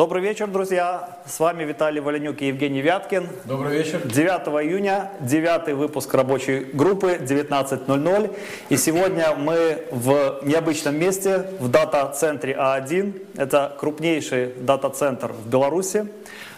Добрый 0.00 0.22
вечер, 0.22 0.46
друзья. 0.46 1.18
С 1.26 1.38
вами 1.40 1.62
Виталий 1.62 2.00
Валенюк 2.00 2.40
и 2.40 2.46
Евгений 2.46 2.80
Вяткин. 2.80 3.28
Добрый 3.44 3.76
вечер. 3.76 4.00
9 4.02 4.64
июня, 4.64 5.10
девятый 5.20 5.74
выпуск 5.74 6.14
рабочей 6.14 6.60
группы 6.72 7.18
19.00. 7.20 8.34
И 8.70 8.78
сегодня 8.78 9.34
мы 9.36 9.84
в 9.90 10.40
необычном 10.42 10.98
месте, 10.98 11.50
в 11.60 11.68
дата-центре 11.68 12.54
А1. 12.58 13.26
Это 13.36 13.76
крупнейший 13.78 14.54
дата-центр 14.54 15.34
в 15.34 15.46
Беларуси. 15.46 16.06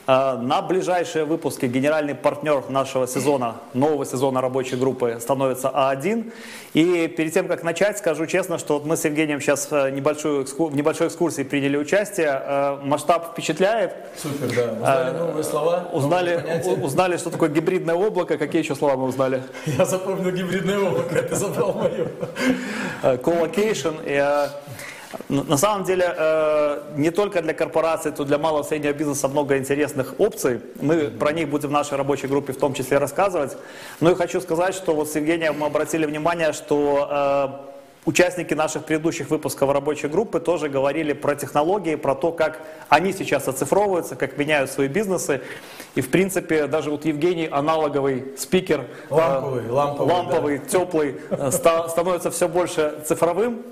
А, 0.06 0.36
на 0.36 0.62
ближайшие 0.62 1.24
выпуски 1.24 1.66
генеральный 1.66 2.14
партнер 2.14 2.64
нашего 2.68 3.06
сезона, 3.06 3.56
нового 3.72 4.04
сезона 4.04 4.40
рабочей 4.40 4.76
группы 4.76 5.18
становится 5.20 5.68
А1. 5.68 6.32
И 6.74 7.06
перед 7.06 7.32
тем, 7.32 7.46
как 7.46 7.62
начать, 7.62 7.98
скажу 7.98 8.26
честно, 8.26 8.58
что 8.58 8.74
вот 8.74 8.86
мы 8.86 8.96
с 8.96 9.04
Евгением 9.04 9.40
сейчас 9.40 9.70
в 9.70 9.90
небольшой, 9.90 10.44
в 10.44 10.74
небольшой 10.74 11.06
экскурсии 11.06 11.42
приняли 11.42 11.76
участие. 11.76 12.30
А, 12.30 12.80
масштаб 12.82 13.32
впечатляет. 13.32 13.94
Супер, 14.20 14.48
да. 14.56 14.72
Узнали 14.72 15.18
новые 15.18 15.44
слова. 15.44 15.88
Узнали, 15.92 16.62
узнали, 16.82 17.16
что 17.16 17.30
такое 17.30 17.48
гибридное 17.48 17.94
облако. 17.94 18.38
Какие 18.38 18.62
еще 18.62 18.74
слова 18.74 18.96
мы 18.96 19.04
узнали? 19.04 19.42
Я 19.66 19.84
запомнил 19.84 20.32
гибридное 20.32 20.80
облако, 20.80 21.14
это 21.14 21.36
забрал 21.36 21.74
мое. 21.74 22.08
Co-location. 23.02 23.94
На 25.28 25.56
самом 25.56 25.84
деле, 25.84 26.14
э, 26.16 26.82
не 26.96 27.10
только 27.10 27.42
для 27.42 27.54
корпораций, 27.54 28.12
то 28.12 28.24
для 28.24 28.38
малого 28.38 28.62
и 28.62 28.66
среднего 28.66 28.92
бизнеса 28.92 29.28
много 29.28 29.58
интересных 29.58 30.14
опций. 30.18 30.60
Мы 30.80 31.10
про 31.10 31.32
них 31.32 31.48
будем 31.48 31.68
в 31.68 31.72
нашей 31.72 31.96
рабочей 31.98 32.26
группе 32.26 32.52
в 32.52 32.58
том 32.58 32.74
числе 32.74 32.98
рассказывать. 32.98 33.56
Но 34.00 34.10
и 34.10 34.14
хочу 34.14 34.40
сказать, 34.40 34.74
что 34.74 34.94
вот 34.94 35.08
с 35.08 35.16
Евгением 35.16 35.58
мы 35.58 35.66
обратили 35.66 36.06
внимание, 36.06 36.52
что 36.52 37.08
э, 37.10 37.72
Участники 38.04 38.52
наших 38.52 38.84
предыдущих 38.84 39.30
выпусков 39.30 39.70
рабочей 39.70 40.08
группы 40.08 40.40
тоже 40.40 40.68
говорили 40.68 41.12
про 41.12 41.36
технологии, 41.36 41.94
про 41.94 42.16
то, 42.16 42.32
как 42.32 42.60
они 42.88 43.12
сейчас 43.12 43.46
оцифровываются, 43.46 44.16
как 44.16 44.36
меняют 44.36 44.72
свои 44.72 44.88
бизнесы. 44.88 45.40
И, 45.94 46.00
в 46.00 46.10
принципе, 46.10 46.66
даже 46.66 46.90
вот 46.90 47.04
Евгений, 47.04 47.46
аналоговый 47.46 48.34
спикер, 48.36 48.86
ламповый, 49.08 49.68
ламповый, 49.68 50.12
ламповый 50.12 50.58
да. 50.58 50.64
теплый, 50.64 51.14
становится 51.52 52.32
все 52.32 52.48
больше 52.48 52.98
цифровым. 53.06 53.62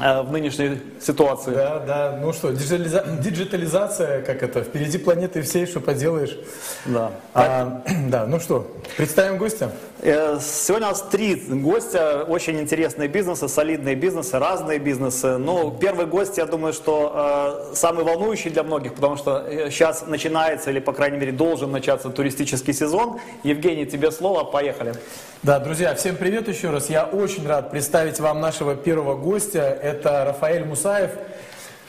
Э, 0.00 0.22
в 0.22 0.30
нынешней 0.30 0.80
ситуации. 1.00 1.50
Да, 1.50 1.78
да. 1.80 2.18
Ну 2.20 2.32
что, 2.32 2.50
диджитализа... 2.50 3.04
диджитализация, 3.20 4.22
как 4.22 4.42
это, 4.42 4.62
впереди 4.62 4.98
планеты 4.98 5.42
всей, 5.42 5.66
что 5.66 5.80
поделаешь. 5.80 6.38
Да. 6.86 7.10
А, 7.34 7.82
да, 8.08 8.26
ну 8.26 8.38
что, 8.38 8.70
представим 8.96 9.38
гостя. 9.38 9.72
Э, 10.00 10.38
сегодня 10.40 10.86
у 10.86 10.90
нас 10.90 11.02
три 11.02 11.34
гостя, 11.34 12.24
очень 12.28 12.60
интересные 12.60 13.08
бизнесы, 13.08 13.48
солидные 13.48 13.96
бизнесы, 13.96 14.38
разные 14.38 14.78
бизнесы. 14.78 15.36
Ну, 15.38 15.76
первый 15.80 16.06
гость, 16.06 16.38
я 16.38 16.46
думаю, 16.46 16.72
что 16.72 17.70
э, 17.72 17.74
самый 17.74 18.04
волнующий 18.04 18.50
для 18.50 18.62
многих, 18.62 18.94
потому 18.94 19.16
что 19.16 19.44
сейчас 19.70 20.06
начинается, 20.06 20.70
или, 20.70 20.78
по 20.78 20.92
крайней 20.92 21.18
мере, 21.18 21.32
должен 21.32 21.72
начаться 21.72 22.10
туристический 22.10 22.72
сезон. 22.72 23.18
Евгений, 23.42 23.86
тебе 23.86 24.12
слово, 24.12 24.44
поехали. 24.44 24.94
Да, 25.42 25.58
друзья, 25.58 25.94
всем 25.94 26.16
привет 26.16 26.48
еще 26.48 26.70
раз. 26.70 26.90
Я 26.90 27.04
очень 27.04 27.46
рад 27.46 27.70
представить 27.70 28.20
вам 28.20 28.40
нашего 28.40 28.76
первого 28.76 29.16
гостя. 29.16 29.78
Это 29.88 30.26
Рафаэль 30.26 30.66
Мусаев. 30.66 31.12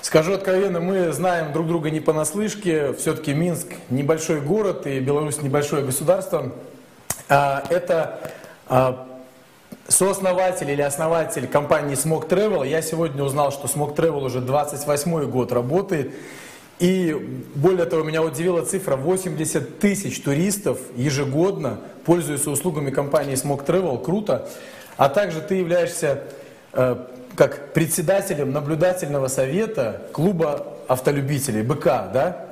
Скажу 0.02 0.32
откровенно, 0.32 0.80
мы 0.80 1.12
знаем 1.12 1.52
друг 1.52 1.68
друга 1.68 1.90
не 1.90 2.00
понаслышке. 2.00 2.94
Все-таки 2.94 3.34
Минск 3.34 3.68
небольшой 3.90 4.40
город 4.40 4.88
и 4.88 5.02
Беларусь 5.02 5.42
небольшое 5.42 5.84
государство. 5.84 6.54
А, 7.28 7.62
это 7.70 8.22
а, 8.68 9.06
сооснователь 9.90 10.72
или 10.72 10.82
основатель 10.82 11.46
компании 11.46 11.98
Smog 11.98 12.30
Travel. 12.30 12.66
Я 12.66 12.82
сегодня 12.82 13.22
узнал, 13.22 13.52
что 13.52 13.68
Smog 13.68 13.98
Travel 13.98 14.24
уже 14.24 14.40
28 14.40 15.30
год 15.30 15.52
работает. 15.52 16.14
И 16.80 17.12
более 17.54 17.84
того, 17.84 18.04
меня 18.04 18.24
удивила 18.24 18.64
цифра 18.64 18.96
80 18.96 19.80
тысяч 19.80 20.22
туристов 20.22 20.80
ежегодно 20.96 21.80
пользуются 22.06 22.50
услугами 22.50 22.92
компании 22.92 23.34
Smog 23.36 23.66
Travel. 23.66 24.02
Круто. 24.02 24.48
А 24.96 25.10
также 25.10 25.42
ты 25.42 25.56
являешься 25.56 26.24
э, 26.72 26.96
как 27.40 27.72
председателем 27.72 28.52
наблюдательного 28.52 29.30
совета 29.30 30.02
клуба 30.12 30.68
автолюбителей 30.90 31.62
БК, 31.62 32.10
да? 32.14 32.48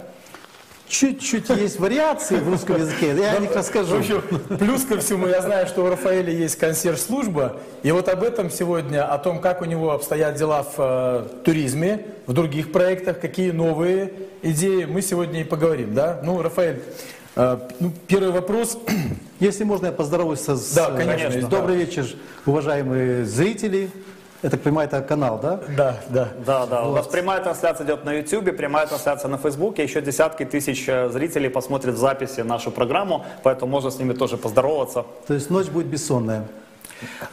Чуть-чуть 0.88 1.50
есть 1.50 1.78
вариации 1.78 2.38
в 2.38 2.48
русском 2.48 2.78
языке, 2.78 3.14
я 3.14 3.34
о 3.34 3.40
них 3.40 3.54
расскажу. 3.54 4.02
Плюс 4.58 4.86
ко 4.86 4.98
всему, 5.00 5.28
я 5.28 5.42
знаю, 5.42 5.68
что 5.68 5.84
у 5.84 5.90
Рафаэля 5.90 6.32
есть 6.32 6.56
консьерж-служба, 6.56 7.58
и 7.84 7.92
вот 7.92 8.08
об 8.08 8.24
этом 8.24 8.50
сегодня, 8.50 9.06
о 9.06 9.18
том, 9.18 9.42
как 9.42 9.62
у 9.62 9.66
него 9.66 9.92
обстоят 9.92 10.36
дела 10.36 10.64
в 10.64 10.76
э, 10.78 11.28
туризме, 11.44 12.06
в 12.26 12.32
других 12.32 12.72
проектах, 12.72 13.20
какие 13.20 13.52
новые 13.52 14.14
идеи, 14.42 14.86
мы 14.86 15.02
сегодня 15.02 15.42
и 15.42 15.44
поговорим, 15.44 15.96
да? 15.96 16.22
Ну, 16.24 16.42
Рафаэль, 16.42 16.82
э, 17.36 17.58
ну, 17.82 17.92
первый 18.08 18.32
вопрос. 18.32 18.78
Если 19.42 19.66
можно, 19.66 19.88
я 19.88 19.92
поздороваюсь 19.92 20.40
с... 20.40 20.74
Да, 20.74 20.92
конечно. 20.92 21.46
Добрый 21.50 21.76
вечер, 21.76 22.08
уважаемые 22.46 23.26
зрители. 23.26 23.90
Я 24.44 24.50
так 24.52 24.62
понимаю, 24.62 24.88
это 24.88 25.02
канал, 25.02 25.40
да? 25.42 25.60
Да, 25.76 25.98
да. 26.10 26.30
Да, 26.46 26.66
да. 26.68 26.82
Вот. 26.84 26.92
У 26.92 26.96
нас 26.96 27.08
прямая 27.08 27.42
трансляция 27.42 27.86
идет 27.86 28.06
на 28.06 28.14
YouTube, 28.14 28.56
прямая 28.56 28.86
трансляция 28.86 29.30
на 29.30 29.38
Facebook. 29.38 29.80
Еще 29.80 30.00
десятки 30.00 30.46
тысяч 30.46 30.88
э, 30.88 31.10
зрителей 31.10 31.50
посмотрят 31.50 31.96
в 31.96 31.98
записи 31.98 32.42
нашу 32.42 32.70
программу, 32.70 33.26
поэтому 33.42 33.72
можно 33.72 33.90
с 33.90 33.98
ними 33.98 34.14
тоже 34.14 34.38
поздороваться. 34.38 35.06
То 35.26 35.34
есть 35.34 35.50
ночь 35.50 35.68
будет 35.68 35.88
бессонная. 35.88 36.46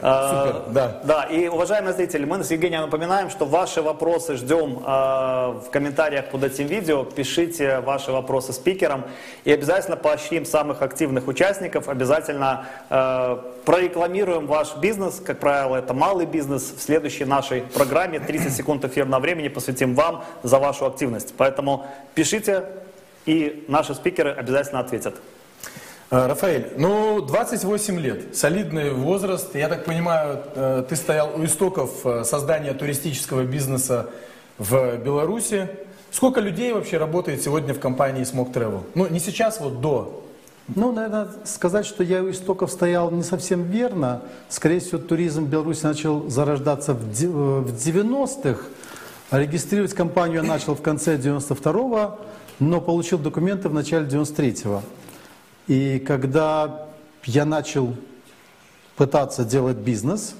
А, 0.01 0.45
Супер, 0.45 0.73
да. 0.73 1.01
Да, 1.03 1.23
и, 1.23 1.47
уважаемые 1.47 1.93
зрители, 1.93 2.25
мы 2.25 2.43
с 2.43 2.51
Евгением 2.51 2.81
напоминаем, 2.81 3.29
что 3.29 3.45
ваши 3.45 3.81
вопросы 3.81 4.35
ждем 4.35 4.79
э, 4.79 4.81
в 4.85 5.69
комментариях 5.71 6.29
под 6.29 6.43
этим 6.43 6.67
видео. 6.67 7.03
Пишите 7.03 7.79
ваши 7.79 8.11
вопросы 8.11 8.53
спикерам. 8.53 9.05
И 9.43 9.51
обязательно 9.51 9.97
поощрим 9.97 10.45
самых 10.45 10.81
активных 10.81 11.27
участников. 11.27 11.89
Обязательно 11.89 12.65
э, 12.89 13.37
прорекламируем 13.65 14.47
ваш 14.47 14.75
бизнес. 14.77 15.19
Как 15.19 15.39
правило, 15.39 15.77
это 15.77 15.93
малый 15.93 16.25
бизнес. 16.25 16.73
В 16.77 16.81
следующей 16.81 17.25
нашей 17.25 17.61
программе 17.61 18.19
30 18.19 18.53
секунд 18.53 18.85
эфирного 18.85 19.21
времени 19.21 19.47
посвятим 19.47 19.95
вам 19.95 20.23
за 20.43 20.59
вашу 20.59 20.85
активность. 20.85 21.33
Поэтому 21.37 21.85
пишите, 22.13 22.65
и 23.25 23.65
наши 23.67 23.95
спикеры 23.95 24.31
обязательно 24.31 24.79
ответят. 24.79 25.15
Э, 26.11 26.27
Рафаэль, 26.27 26.73
ну 26.77 27.19
28 27.21 27.99
лет, 27.99 28.35
солидный 28.35 28.91
возраст. 28.91 29.55
Я 29.55 29.69
так 29.69 29.85
понимаю, 29.85 30.39
э, 30.53 30.83
ты 30.87 30.95
стоял 30.95 31.31
у 31.35 31.43
истоков 31.45 32.05
э, 32.05 32.23
создания 32.23 32.73
туристического 32.73 33.43
бизнеса 33.43 34.07
в 34.59 34.97
Беларуси. 34.97 35.67
Сколько 36.11 36.41
людей 36.41 36.73
вообще 36.73 36.97
работает 36.97 37.41
сегодня 37.41 37.73
в 37.73 37.79
компании 37.79 38.23
Smog 38.23 38.53
Travel? 38.53 38.83
Ну, 38.93 39.07
не 39.07 39.19
сейчас, 39.19 39.59
вот 39.59 39.81
до. 39.81 40.23
Ну, 40.73 40.91
наверное, 40.91 41.27
сказать, 41.43 41.85
что 41.85 42.03
я 42.03 42.23
у 42.23 42.29
истоков 42.29 42.71
стоял 42.71 43.11
не 43.11 43.23
совсем 43.23 43.63
верно. 43.63 44.21
Скорее 44.47 44.79
всего, 44.79 44.99
туризм 44.99 45.45
в 45.45 45.49
Беларуси 45.49 45.83
начал 45.83 46.29
зарождаться 46.29 46.93
в 46.93 47.03
90-х. 47.03 48.61
Регистрировать 49.31 49.93
компанию 49.93 50.43
я 50.43 50.47
начал 50.47 50.75
в 50.75 50.81
конце 50.81 51.17
92-го, 51.17 52.19
но 52.59 52.79
получил 52.79 53.17
документы 53.17 53.69
в 53.69 53.73
начале 53.73 54.07
93-го. 54.07 54.81
И 55.67 55.99
когда 55.99 56.87
я 57.23 57.45
начал 57.45 57.95
пытаться 58.95 59.43
делать 59.43 59.77
бизнес, 59.77 60.35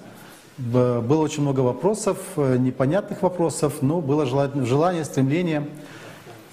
было 0.58 1.22
очень 1.22 1.42
много 1.42 1.60
вопросов, 1.62 2.18
э, 2.38 2.58
непонятных 2.58 3.24
вопросов, 3.24 3.82
но 3.82 4.00
было 4.02 4.26
желание, 4.26 5.04
стремление. 5.04 5.68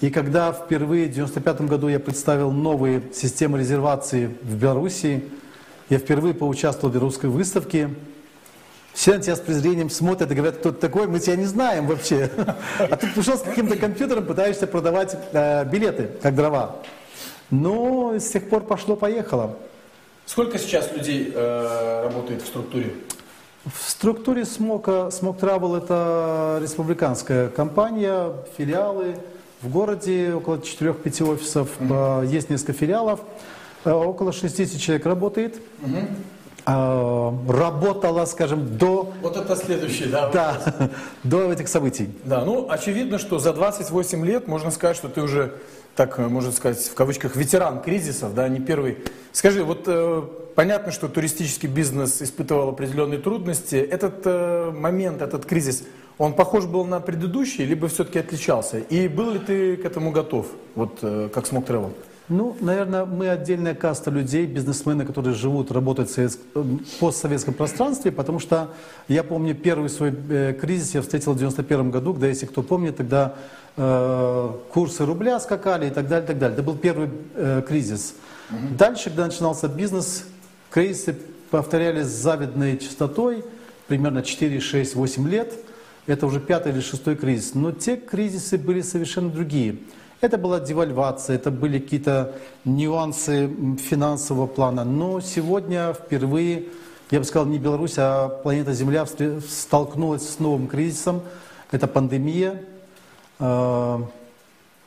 И 0.01 0.09
когда 0.09 0.51
впервые 0.51 1.05
в 1.05 1.11
1995 1.11 1.69
году 1.69 1.87
я 1.87 1.99
представил 1.99 2.51
новые 2.51 3.01
системы 3.13 3.59
резервации 3.59 4.35
в 4.41 4.57
Беларуси, 4.57 5.23
я 5.89 5.99
впервые 5.99 6.33
поучаствовал 6.33 6.89
в 6.89 6.93
белорусской 6.95 7.29
выставке, 7.29 7.91
все 8.93 9.15
на 9.15 9.21
тебя 9.21 9.35
с 9.35 9.39
презрением 9.39 9.89
смотрят 9.89 10.31
и 10.31 10.35
говорят, 10.35 10.57
кто 10.57 10.71
ты 10.71 10.79
такой, 10.79 11.07
мы 11.07 11.19
тебя 11.19 11.35
не 11.35 11.45
знаем 11.45 11.87
вообще. 11.87 12.29
А 12.79 12.95
ты 12.97 13.07
пришел 13.07 13.37
с 13.37 13.41
каким-то 13.41 13.77
компьютером, 13.77 14.25
пытаешься 14.25 14.67
продавать 14.67 15.15
э, 15.31 15.63
билеты, 15.65 16.09
как 16.21 16.35
дрова. 16.35 16.75
Но 17.53 18.15
с 18.17 18.29
тех 18.29 18.49
пор 18.49 18.63
пошло-поехало. 18.63 19.55
Сколько 20.25 20.57
сейчас 20.57 20.91
людей 20.91 21.31
э, 21.33 22.03
работает 22.03 22.41
в 22.41 22.47
структуре? 22.47 22.95
В 23.65 23.89
структуре 23.89 24.43
Смока, 24.45 25.11
Смок 25.11 25.39
Travel 25.39 25.77
это 25.77 26.57
республиканская 26.59 27.49
компания, 27.49 28.31
филиалы. 28.57 29.17
В 29.61 29.69
городе 29.69 30.33
около 30.33 30.55
4-5 30.55 31.31
офисов, 31.31 31.69
mm-hmm. 31.79 32.25
есть 32.25 32.49
несколько 32.49 32.73
филиалов. 32.73 33.19
Э, 33.85 33.91
около 33.91 34.33
60 34.33 34.81
человек 34.81 35.05
работает. 35.05 35.61
Mm-hmm. 35.81 36.07
Работала, 36.65 38.25
скажем, 38.25 38.77
до... 38.77 39.13
Вот 39.21 39.35
это 39.35 39.55
следующий, 39.55 40.05
да? 40.05 40.29
Да, 40.29 40.89
до 41.23 41.51
этих 41.51 41.67
событий. 41.67 42.09
Да, 42.23 42.45
ну, 42.45 42.67
очевидно, 42.69 43.19
что 43.19 43.37
за 43.37 43.51
28 43.51 44.25
лет 44.25 44.47
можно 44.47 44.71
сказать, 44.71 44.95
что 44.95 45.09
ты 45.09 45.21
уже 45.21 45.55
так 45.95 46.19
э, 46.19 46.27
можно 46.27 46.51
сказать, 46.51 46.83
в 46.83 46.93
кавычках, 46.93 47.35
ветеран 47.35 47.81
кризисов, 47.81 48.33
да, 48.33 48.47
не 48.47 48.59
первый. 48.59 48.97
Скажи, 49.31 49.63
вот 49.63 49.83
э, 49.87 50.23
понятно, 50.55 50.91
что 50.91 51.07
туристический 51.07 51.69
бизнес 51.69 52.21
испытывал 52.21 52.69
определенные 52.69 53.19
трудности. 53.19 53.75
Этот 53.75 54.21
э, 54.25 54.71
момент, 54.71 55.21
этот 55.21 55.45
кризис, 55.45 55.83
он 56.17 56.33
похож 56.33 56.65
был 56.65 56.85
на 56.85 56.99
предыдущий, 56.99 57.65
либо 57.65 57.87
все-таки 57.87 58.19
отличался? 58.19 58.79
И 58.79 59.07
был 59.07 59.31
ли 59.31 59.39
ты 59.39 59.77
к 59.77 59.85
этому 59.85 60.11
готов, 60.11 60.47
вот 60.75 60.99
э, 61.01 61.29
как 61.33 61.47
смог 61.47 61.67
Travel? 61.67 61.93
Ну, 62.29 62.55
наверное, 62.61 63.03
мы 63.05 63.29
отдельная 63.29 63.75
каста 63.75 64.09
людей, 64.09 64.45
бизнесмены, 64.45 65.05
которые 65.05 65.33
живут, 65.33 65.71
работают 65.71 66.09
в 66.09 66.13
совет... 66.13 66.37
в 66.53 66.99
постсоветском 66.99 67.53
пространстве, 67.53 68.11
потому 68.13 68.39
что 68.39 68.69
я 69.09 69.23
помню 69.23 69.53
первый 69.53 69.89
свой 69.89 70.13
э, 70.29 70.53
кризис 70.53 70.93
я 70.93 71.01
встретил 71.01 71.33
в 71.33 71.37
91 71.37 71.91
году, 71.91 72.13
когда, 72.13 72.27
если 72.27 72.45
кто 72.45 72.63
помнит, 72.63 72.95
тогда 72.95 73.35
э, 73.75 74.51
курсы 74.71 75.05
рубля 75.05 75.37
скакали 75.41 75.87
и 75.87 75.89
так 75.89 76.07
далее, 76.07 76.23
и 76.23 76.27
так 76.27 76.39
далее. 76.39 76.53
Это 76.53 76.63
был 76.63 76.77
первый 76.77 77.09
э, 77.35 77.61
кризис. 77.67 78.15
Угу. 78.49 78.77
Дальше, 78.77 79.05
когда 79.05 79.25
начинался 79.25 79.67
бизнес, 79.67 80.23
кризисы 80.71 81.17
повторялись 81.51 82.05
с 82.05 82.21
завидной 82.21 82.77
частотой, 82.77 83.43
примерно 83.87 84.23
4, 84.23 84.61
6, 84.61 84.95
8 84.95 85.29
лет. 85.29 85.53
Это 86.07 86.25
уже 86.25 86.39
пятый 86.39 86.71
или 86.71 86.79
шестой 86.79 87.15
кризис. 87.15 87.53
Но 87.53 87.71
те 87.71 87.97
кризисы 87.97 88.57
были 88.57 88.81
совершенно 88.81 89.29
другие. 89.29 89.77
Это 90.23 90.37
была 90.37 90.61
девальвация, 90.61 91.35
это 91.35 91.51
были 91.51 91.79
какие-то 91.79 92.33
нюансы 92.63 93.49
финансового 93.77 94.47
плана. 94.47 94.85
Но 94.85 95.19
сегодня 95.19 95.91
впервые, 95.91 96.67
я 97.11 97.19
бы 97.19 97.25
сказал, 97.25 97.45
не 97.45 97.59
Беларусь, 97.59 97.95
а 97.97 98.29
планета 98.29 98.71
Земля 98.71 99.05
столкнулась 99.05 100.29
с 100.29 100.39
новым 100.39 100.67
кризисом. 100.67 101.23
Это 101.71 101.89
пандемия. 101.89 102.63
А, 103.37 104.01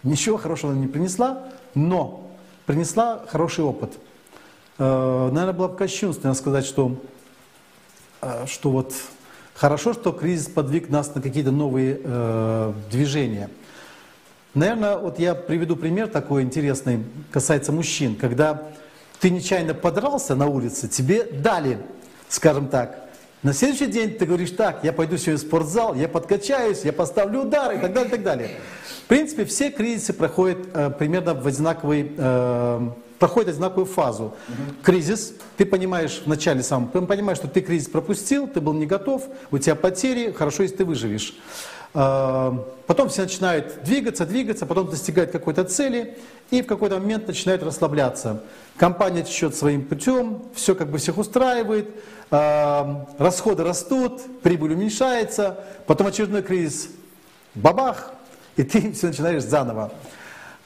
ничего 0.03 0.39
хорошего 0.39 0.73
не 0.73 0.87
принесла, 0.87 1.47
но 1.75 2.31
принесла 2.65 3.23
хороший 3.29 3.63
опыт. 3.63 3.93
А, 4.79 5.31
наверное, 5.31 5.53
было 5.53 5.69
бы 5.69 5.77
кощунственно 5.77 6.33
сказать, 6.33 6.65
что, 6.65 6.97
а, 8.23 8.47
что 8.47 8.71
вот 8.71 8.95
хорошо, 9.53 9.93
что 9.93 10.13
кризис 10.13 10.47
подвиг 10.47 10.89
нас 10.89 11.15
на 11.15 11.21
какие-то 11.21 11.51
новые 11.51 12.01
э, 12.03 12.73
движения– 12.91 13.51
Наверное, 14.57 14.97
вот 14.97 15.19
я 15.19 15.35
приведу 15.35 15.77
пример 15.77 16.09
такой 16.09 16.41
интересный, 16.41 17.05
касается 17.31 17.73
мужчин. 17.73 18.17
Когда 18.17 18.63
ты 19.21 19.29
нечаянно 19.29 19.75
подрался 19.75 20.35
на 20.35 20.47
улице, 20.47 20.89
тебе 20.89 21.25
дали, 21.25 21.79
скажем 22.31 22.69
так, 22.69 23.07
на 23.43 23.53
следующий 23.53 23.87
день 23.87 24.15
ты 24.15 24.25
говоришь, 24.25 24.53
так, 24.53 24.83
я 24.83 24.95
пойду 24.95 25.19
сегодня 25.19 25.37
в 25.37 25.41
спортзал, 25.43 25.95
я 25.95 26.09
подкачаюсь, 26.09 26.87
я 26.87 26.95
поставлю 26.95 27.43
удары 27.43 27.77
и 27.77 27.81
так 27.81 27.93
далее, 27.93 28.09
и 28.09 28.11
так 28.11 28.23
далее. 28.23 28.51
В 29.05 29.09
принципе, 29.09 29.45
все 29.45 29.71
кризисы 29.71 30.15
проходят 30.15 30.59
э, 30.73 30.91
примерно 30.99 31.35
в 31.35 31.47
одинаковый, 31.47 32.13
э, 32.17 32.91
проходят 33.19 33.51
одинаковую 33.51 33.85
фазу. 33.85 34.25
Угу. 34.25 34.83
Кризис, 34.85 35.35
ты 35.59 35.67
понимаешь 35.67 36.23
вначале 36.25 36.63
сам, 36.63 36.89
понимаешь, 36.89 37.37
что 37.37 37.47
ты 37.47 37.61
кризис 37.61 37.89
пропустил, 37.89 38.49
ты 38.49 38.63
был 38.63 38.73
не 38.73 38.87
готов, 38.87 39.29
у 39.51 39.59
тебя 39.59 39.75
потери, 39.75 40.33
хорошо, 40.33 40.63
если 40.63 40.77
ты 40.77 40.85
выживешь. 40.87 41.35
А, 41.99 42.63
потом 42.87 43.09
все 43.09 43.23
начинают 43.23 43.83
двигаться, 43.83 44.27
двигаться, 44.27 44.67
потом 44.67 44.91
достигают 44.91 45.31
какой-то 45.31 45.65
цели 45.65 46.19
и 46.51 46.61
в 46.61 46.67
какой-то 46.67 46.99
момент 46.99 47.27
начинают 47.27 47.63
расслабляться. 47.63 48.43
Компания 48.77 49.23
течет 49.23 49.55
своим 49.55 49.83
путем, 49.83 50.43
все 50.55 50.75
как 50.75 50.91
бы 50.91 50.99
всех 50.99 51.17
устраивает, 51.17 51.89
а, 52.31 53.07
расходы 53.17 53.65
растут, 53.65 54.21
прибыль 54.43 54.75
уменьшается, 54.75 55.59
потом 55.87 56.09
очередной 56.09 56.43
кризис, 56.43 56.91
бабах, 57.55 58.13
и 58.57 58.63
ты 58.63 58.93
все 58.93 59.07
начинаешь 59.07 59.45
заново. 59.45 59.91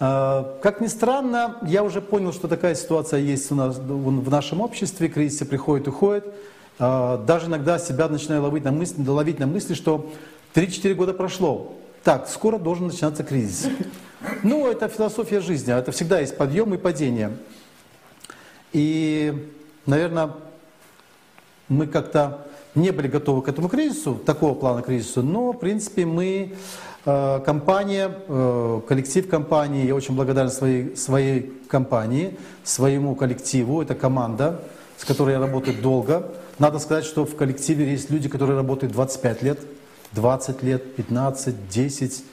А, 0.00 0.58
как 0.60 0.80
ни 0.80 0.88
странно, 0.88 1.58
я 1.62 1.84
уже 1.84 2.00
понял, 2.00 2.32
что 2.32 2.48
такая 2.48 2.74
ситуация 2.74 3.20
есть 3.20 3.52
у 3.52 3.54
нас 3.54 3.76
в 3.78 4.30
нашем 4.30 4.60
обществе, 4.60 5.06
кризисы 5.06 5.44
приходят, 5.44 5.86
уходят. 5.86 6.24
Даже 6.80 7.46
иногда 7.46 7.78
себя 7.78 8.08
начинаю 8.08 8.42
ловить 8.42 8.64
на 8.64 8.72
мысли, 8.72 9.06
ловить 9.06 9.38
на 9.38 9.46
мысли, 9.46 9.74
что 9.74 10.10
3-4 10.54 10.94
года 10.94 11.14
прошло. 11.14 11.72
Так, 12.02 12.28
скоро 12.28 12.58
должен 12.58 12.86
начинаться 12.86 13.24
кризис. 13.24 13.68
Ну, 14.42 14.66
это 14.66 14.88
философия 14.88 15.40
жизни, 15.40 15.72
это 15.76 15.92
всегда 15.92 16.20
есть 16.20 16.36
подъем 16.36 16.74
и 16.74 16.78
падение. 16.78 17.36
И, 18.72 19.50
наверное, 19.86 20.32
мы 21.68 21.86
как-то 21.86 22.46
не 22.74 22.90
были 22.90 23.08
готовы 23.08 23.42
к 23.42 23.48
этому 23.48 23.68
кризису, 23.68 24.14
такого 24.14 24.54
плана 24.54 24.82
кризису, 24.82 25.22
но, 25.22 25.52
в 25.52 25.58
принципе, 25.58 26.04
мы, 26.06 26.54
э, 27.04 27.40
компания, 27.44 28.12
э, 28.28 28.80
коллектив 28.86 29.28
компании, 29.28 29.86
я 29.86 29.94
очень 29.94 30.14
благодарен 30.14 30.50
своей, 30.50 30.96
своей 30.96 31.52
компании, 31.68 32.36
своему 32.62 33.14
коллективу, 33.14 33.82
это 33.82 33.94
команда, 33.94 34.60
с 34.96 35.04
которой 35.04 35.32
я 35.32 35.40
работаю 35.40 35.80
долго. 35.80 36.30
Надо 36.58 36.78
сказать, 36.78 37.04
что 37.04 37.24
в 37.24 37.34
коллективе 37.36 37.90
есть 37.90 38.10
люди, 38.10 38.28
которые 38.28 38.56
работают 38.56 38.92
25 38.92 39.42
лет, 39.42 39.60
20 40.12 40.62
лет, 40.62 40.96
15, 40.96 41.68
10. 41.68 42.24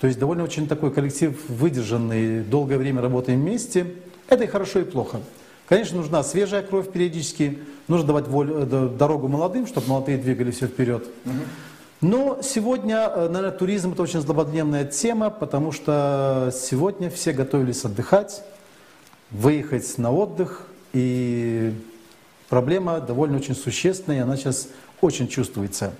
То 0.00 0.06
есть 0.06 0.18
довольно 0.18 0.44
очень 0.44 0.66
такой 0.66 0.92
коллектив 0.92 1.38
выдержанный, 1.48 2.42
долгое 2.42 2.78
время 2.78 3.02
работаем 3.02 3.40
вместе. 3.40 3.94
Это 4.28 4.44
и 4.44 4.46
хорошо, 4.46 4.80
и 4.80 4.84
плохо. 4.84 5.20
Конечно, 5.68 5.98
нужна 5.98 6.24
свежая 6.24 6.62
кровь 6.62 6.90
периодически, 6.90 7.58
нужно 7.86 8.08
давать 8.08 8.26
волю, 8.26 8.66
э, 8.68 8.88
дорогу 8.88 9.28
молодым, 9.28 9.68
чтобы 9.68 9.88
молодые 9.88 10.18
двигали 10.18 10.50
все 10.50 10.66
вперед. 10.66 11.06
Но 12.00 12.40
сегодня, 12.42 13.08
э, 13.14 13.28
наверное, 13.28 13.56
туризм 13.56 13.92
это 13.92 14.02
очень 14.02 14.20
злободневная 14.20 14.84
тема, 14.84 15.30
потому 15.30 15.70
что 15.70 16.50
сегодня 16.52 17.08
все 17.08 17.32
готовились 17.32 17.84
отдыхать, 17.84 18.42
выехать 19.30 19.98
на 19.98 20.10
отдых, 20.10 20.66
и 20.92 21.72
проблема 22.48 23.00
довольно 23.00 23.36
очень 23.36 23.54
существенная, 23.54 24.18
и 24.18 24.22
она 24.22 24.36
сейчас 24.36 24.68
очень 25.00 25.28
чувствуется. 25.28 25.92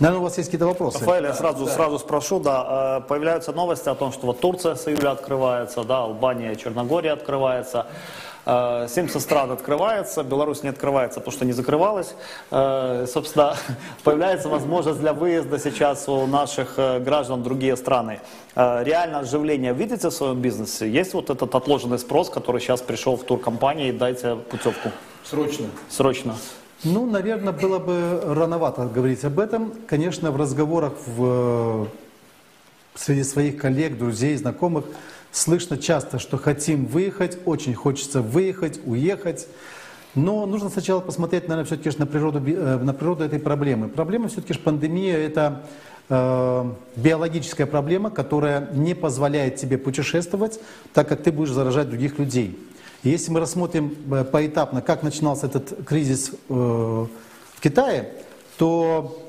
Наверное, 0.00 0.20
у 0.20 0.24
вас 0.24 0.36
есть 0.38 0.48
какие-то 0.48 0.66
вопросы? 0.66 0.98
Рафаэль, 0.98 1.24
я 1.24 1.34
сразу, 1.34 1.66
сразу 1.66 1.98
спрошу, 1.98 2.40
да, 2.40 2.98
э, 3.04 3.08
появляются 3.08 3.52
новости 3.52 3.88
о 3.88 3.94
том, 3.94 4.12
что 4.12 4.26
вот 4.26 4.40
Турция 4.40 4.74
с 4.74 4.88
июля 4.88 5.12
открывается, 5.12 5.84
да, 5.84 5.98
Албания, 5.98 6.54
Черногория 6.56 7.12
открывается. 7.12 7.86
70 8.44 9.16
э, 9.16 9.20
стран 9.20 9.52
открывается, 9.52 10.22
Беларусь 10.24 10.64
не 10.64 10.68
открывается, 10.68 11.20
потому 11.20 11.32
что 11.32 11.44
не 11.44 11.52
закрывалась. 11.52 12.14
Э, 12.50 13.06
собственно, 13.06 13.56
появляется 14.04 14.48
возможность 14.48 14.98
для 14.98 15.12
выезда 15.12 15.60
сейчас 15.60 16.08
у 16.08 16.26
наших 16.26 16.74
граждан 16.76 17.40
в 17.40 17.44
другие 17.44 17.76
страны. 17.76 18.20
Реально 18.56 19.20
оживление 19.20 19.72
видите 19.72 20.08
в 20.08 20.12
своем 20.12 20.40
бизнесе? 20.40 20.90
Есть 20.90 21.14
вот 21.14 21.30
этот 21.30 21.54
отложенный 21.54 21.98
спрос, 22.00 22.30
который 22.30 22.60
сейчас 22.60 22.82
пришел 22.82 23.16
в 23.16 23.22
туркомпании, 23.22 23.92
дайте 23.92 24.34
путевку. 24.34 24.90
Срочно. 25.24 25.66
Срочно. 25.88 26.34
Ну, 26.84 27.06
наверное, 27.06 27.54
было 27.54 27.78
бы 27.78 28.20
рановато 28.26 28.84
говорить 28.84 29.24
об 29.24 29.40
этом. 29.40 29.72
Конечно, 29.86 30.30
в 30.30 30.36
разговорах 30.36 30.92
в, 31.06 31.88
среди 32.94 33.24
своих 33.24 33.56
коллег, 33.56 33.96
друзей, 33.96 34.36
знакомых 34.36 34.84
слышно 35.32 35.78
часто, 35.78 36.18
что 36.18 36.36
хотим 36.36 36.84
выехать, 36.84 37.38
очень 37.46 37.74
хочется 37.74 38.20
выехать, 38.20 38.80
уехать. 38.84 39.48
Но 40.14 40.44
нужно 40.44 40.68
сначала 40.68 41.00
посмотреть, 41.00 41.48
наверное, 41.48 41.64
все-таки 41.64 41.98
на 41.98 42.06
природу, 42.06 42.40
э, 42.46 42.78
на 42.78 42.92
природу 42.92 43.24
этой 43.24 43.40
проблемы. 43.40 43.88
Проблема 43.88 44.28
все-таки 44.28 44.52
пандемия– 44.58 45.16
это 45.26 45.62
э, 46.10 46.72
биологическая 46.96 47.66
проблема, 47.66 48.10
которая 48.10 48.68
не 48.74 48.94
позволяет 48.94 49.56
тебе 49.56 49.78
путешествовать, 49.78 50.60
так 50.92 51.08
как 51.08 51.22
ты 51.22 51.32
будешь 51.32 51.50
заражать 51.50 51.88
других 51.88 52.18
людей. 52.18 52.58
Если 53.04 53.30
мы 53.30 53.40
рассмотрим 53.40 53.94
э, 54.10 54.24
поэтапно, 54.24 54.80
как 54.80 55.02
начинался 55.02 55.46
этот 55.46 55.86
кризис 55.86 56.30
э, 56.30 56.34
в 56.48 57.60
Китае, 57.60 58.14
то 58.56 59.22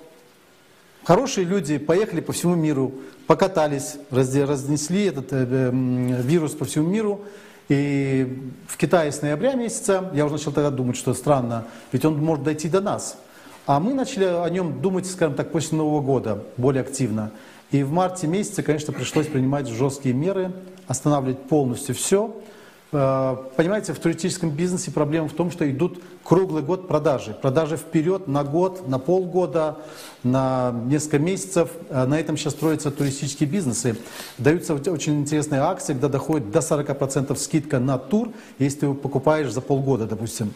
хорошие 1.03 1.45
люди 1.45 1.77
поехали 1.77 2.21
по 2.21 2.31
всему 2.31 2.55
миру, 2.55 2.93
покатались, 3.27 3.97
разнесли 4.11 5.07
этот 5.07 5.27
э, 5.31 5.71
вирус 5.73 6.53
по 6.53 6.63
всему 6.63 6.87
миру. 6.87 7.21
И 7.67 8.49
в 8.69 8.77
Китае 8.77 9.11
с 9.11 9.21
ноября 9.21 9.55
месяца 9.55 10.09
я 10.13 10.25
уже 10.25 10.35
начал 10.35 10.53
тогда 10.53 10.71
думать, 10.71 10.95
что 10.95 11.13
странно, 11.13 11.65
ведь 11.91 12.05
он 12.05 12.17
может 12.23 12.45
дойти 12.45 12.69
до 12.69 12.79
нас. 12.79 13.17
А 13.65 13.81
мы 13.81 13.93
начали 13.93 14.23
о 14.23 14.47
нем 14.49 14.81
думать, 14.81 15.05
скажем 15.05 15.35
так, 15.35 15.51
после 15.51 15.77
Нового 15.77 15.99
года 15.99 16.43
более 16.55 16.81
активно. 16.81 17.31
И 17.71 17.83
в 17.83 17.91
марте 17.91 18.27
месяце, 18.27 18.63
конечно, 18.63 18.93
пришлось 18.93 19.27
принимать 19.27 19.67
жесткие 19.67 20.15
меры, 20.15 20.53
останавливать 20.87 21.39
полностью 21.49 21.93
все. 21.93 22.33
Э, 22.97 23.35
понимаете, 23.57 23.91
в 23.91 23.99
туристическом 23.99 24.51
бизнесе 24.51 24.89
проблема 24.89 25.27
в 25.27 25.33
том, 25.33 25.51
что 25.51 25.69
идут 25.69 26.01
круглый 26.23 26.63
год 26.63 26.87
продажи. 26.87 27.35
Продажи 27.39 27.75
вперед 27.75 28.27
на 28.27 28.45
год, 28.45 28.87
на 28.87 28.99
полгода, 28.99 29.79
на 30.23 30.71
несколько 30.85 31.19
месяцев. 31.19 31.69
Э, 31.89 32.05
на 32.05 32.17
этом 32.17 32.37
сейчас 32.37 32.53
строятся 32.53 32.91
туристические 32.91 33.49
бизнесы. 33.49 33.97
Даются 34.37 34.73
очень 34.73 35.19
интересные 35.19 35.59
акции, 35.61 35.91
когда 35.91 36.07
доходит 36.07 36.51
до 36.51 36.59
40% 36.59 37.35
скидка 37.35 37.79
на 37.79 37.97
тур, 37.97 38.29
если 38.59 38.79
ты 38.79 38.93
покупаешь 38.93 39.51
за 39.51 39.59
полгода, 39.59 40.05
допустим. 40.05 40.53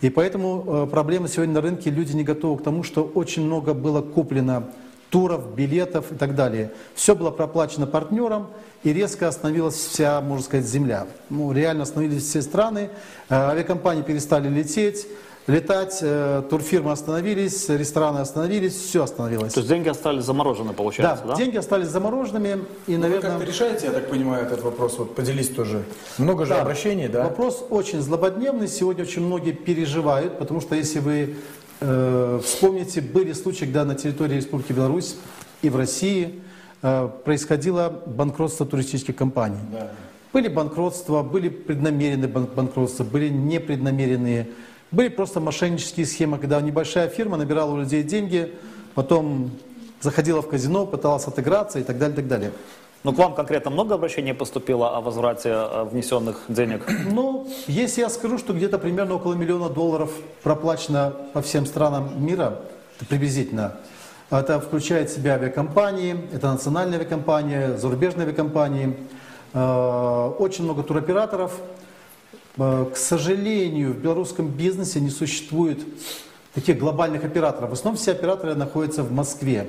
И 0.00 0.10
поэтому 0.10 0.64
э, 0.66 0.86
проблема 0.88 1.26
сегодня 1.26 1.54
на 1.54 1.60
рынке, 1.60 1.90
люди 1.90 2.14
не 2.14 2.22
готовы 2.22 2.58
к 2.58 2.62
тому, 2.62 2.84
что 2.84 3.02
очень 3.02 3.44
много 3.44 3.74
было 3.74 4.00
куплено 4.00 4.70
туров, 5.10 5.54
билетов 5.54 6.12
и 6.12 6.14
так 6.14 6.34
далее. 6.34 6.72
Все 6.94 7.14
было 7.14 7.30
проплачено 7.30 7.86
партнером, 7.86 8.46
и 8.82 8.92
резко 8.92 9.28
остановилась 9.28 9.74
вся, 9.74 10.20
можно 10.20 10.44
сказать, 10.44 10.66
земля. 10.66 11.06
Ну, 11.28 11.52
реально 11.52 11.82
остановились 11.82 12.24
все 12.24 12.40
страны, 12.40 12.90
э, 13.28 13.34
авиакомпании 13.34 14.02
перестали 14.02 14.48
лететь, 14.48 15.06
летать, 15.46 15.98
э, 16.00 16.42
турфирмы 16.48 16.92
остановились, 16.92 17.68
рестораны 17.68 18.18
остановились, 18.20 18.74
все 18.74 19.02
остановилось. 19.02 19.52
То 19.52 19.60
есть 19.60 19.68
деньги 19.68 19.88
остались 19.88 20.24
заморожены, 20.24 20.72
получается, 20.72 21.24
да? 21.26 21.34
деньги 21.34 21.56
остались 21.56 21.88
замороженными, 21.88 22.64
и, 22.86 22.92
Вы 22.92 22.98
наверное... 22.98 23.32
как-то 23.32 23.44
решаете, 23.44 23.86
я 23.86 23.92
так 23.92 24.08
понимаю, 24.08 24.46
этот 24.46 24.62
вопрос? 24.62 24.96
Вот 24.98 25.14
поделись 25.14 25.48
тоже. 25.48 25.82
Много 26.18 26.46
же 26.46 26.54
Да. 26.54 26.62
обращений, 26.62 27.08
да? 27.08 27.24
Вопрос 27.24 27.64
очень 27.68 28.00
злободневный. 28.00 28.68
Сегодня 28.68 29.02
очень 29.02 29.22
многие 29.26 29.52
переживают, 29.52 30.38
потому 30.38 30.60
что 30.60 30.74
если 30.74 31.00
вы 31.00 31.36
э, 31.80 32.40
вспомните, 32.42 33.00
были 33.00 33.32
случаи, 33.32 33.64
когда 33.64 33.84
на 33.84 33.94
территории 33.94 34.36
Республики 34.36 34.72
Беларусь 34.72 35.16
и 35.62 35.68
в 35.68 35.76
России 35.76 36.40
э, 36.82 37.08
происходило 37.24 38.02
банкротство 38.06 38.66
туристических 38.66 39.16
компаний. 39.16 39.58
Да. 39.72 39.90
Были 40.32 40.48
банкротства, 40.48 41.22
были 41.22 41.48
преднамеренные 41.48 42.28
бан- 42.28 42.46
банкротства, 42.46 43.04
были 43.04 43.28
непреднамеренные. 43.28 44.48
Были 44.90 45.08
просто 45.08 45.40
мошеннические 45.40 46.06
схемы, 46.06 46.38
когда 46.38 46.60
небольшая 46.60 47.08
фирма 47.08 47.36
набирала 47.36 47.72
у 47.72 47.80
людей 47.80 48.02
деньги, 48.02 48.52
потом 48.94 49.50
заходила 50.00 50.42
в 50.42 50.48
казино, 50.48 50.86
пыталась 50.86 51.26
отыграться 51.26 51.78
и 51.78 51.82
так 51.82 51.98
далее, 51.98 52.16
так 52.16 52.28
далее. 52.28 52.52
Ну, 53.02 53.14
к 53.14 53.18
вам 53.18 53.34
конкретно 53.34 53.70
много 53.70 53.94
обращений 53.94 54.34
поступило 54.34 54.94
о 54.94 55.00
возврате 55.00 55.48
э, 55.48 55.84
внесенных 55.84 56.42
денег? 56.48 56.86
Ну, 57.10 57.48
если 57.66 58.02
я 58.02 58.10
скажу, 58.10 58.36
что 58.36 58.52
где-то 58.52 58.78
примерно 58.78 59.14
около 59.14 59.32
миллиона 59.32 59.70
долларов 59.70 60.12
проплачено 60.42 61.14
по 61.32 61.40
всем 61.40 61.64
странам 61.64 62.22
мира, 62.22 62.58
приблизительно, 63.08 63.76
это 64.30 64.60
включает 64.60 65.08
в 65.08 65.14
себя 65.14 65.36
авиакомпании, 65.36 66.28
это 66.34 66.52
национальные 66.52 67.00
авиакомпании, 67.00 67.76
зарубежные 67.78 68.26
авиакомпании, 68.26 68.94
э, 69.54 70.32
очень 70.38 70.64
много 70.64 70.82
туроператоров. 70.82 71.58
Э, 72.58 72.84
К 72.92 72.96
сожалению, 72.98 73.94
в 73.94 73.96
белорусском 73.96 74.48
бизнесе 74.48 75.00
не 75.00 75.08
существует 75.08 75.78
таких 76.54 76.78
глобальных 76.78 77.24
операторов. 77.24 77.70
В 77.70 77.72
основном 77.72 77.96
все 77.96 78.12
операторы 78.12 78.54
находятся 78.56 79.02
в 79.02 79.10
Москве. 79.10 79.68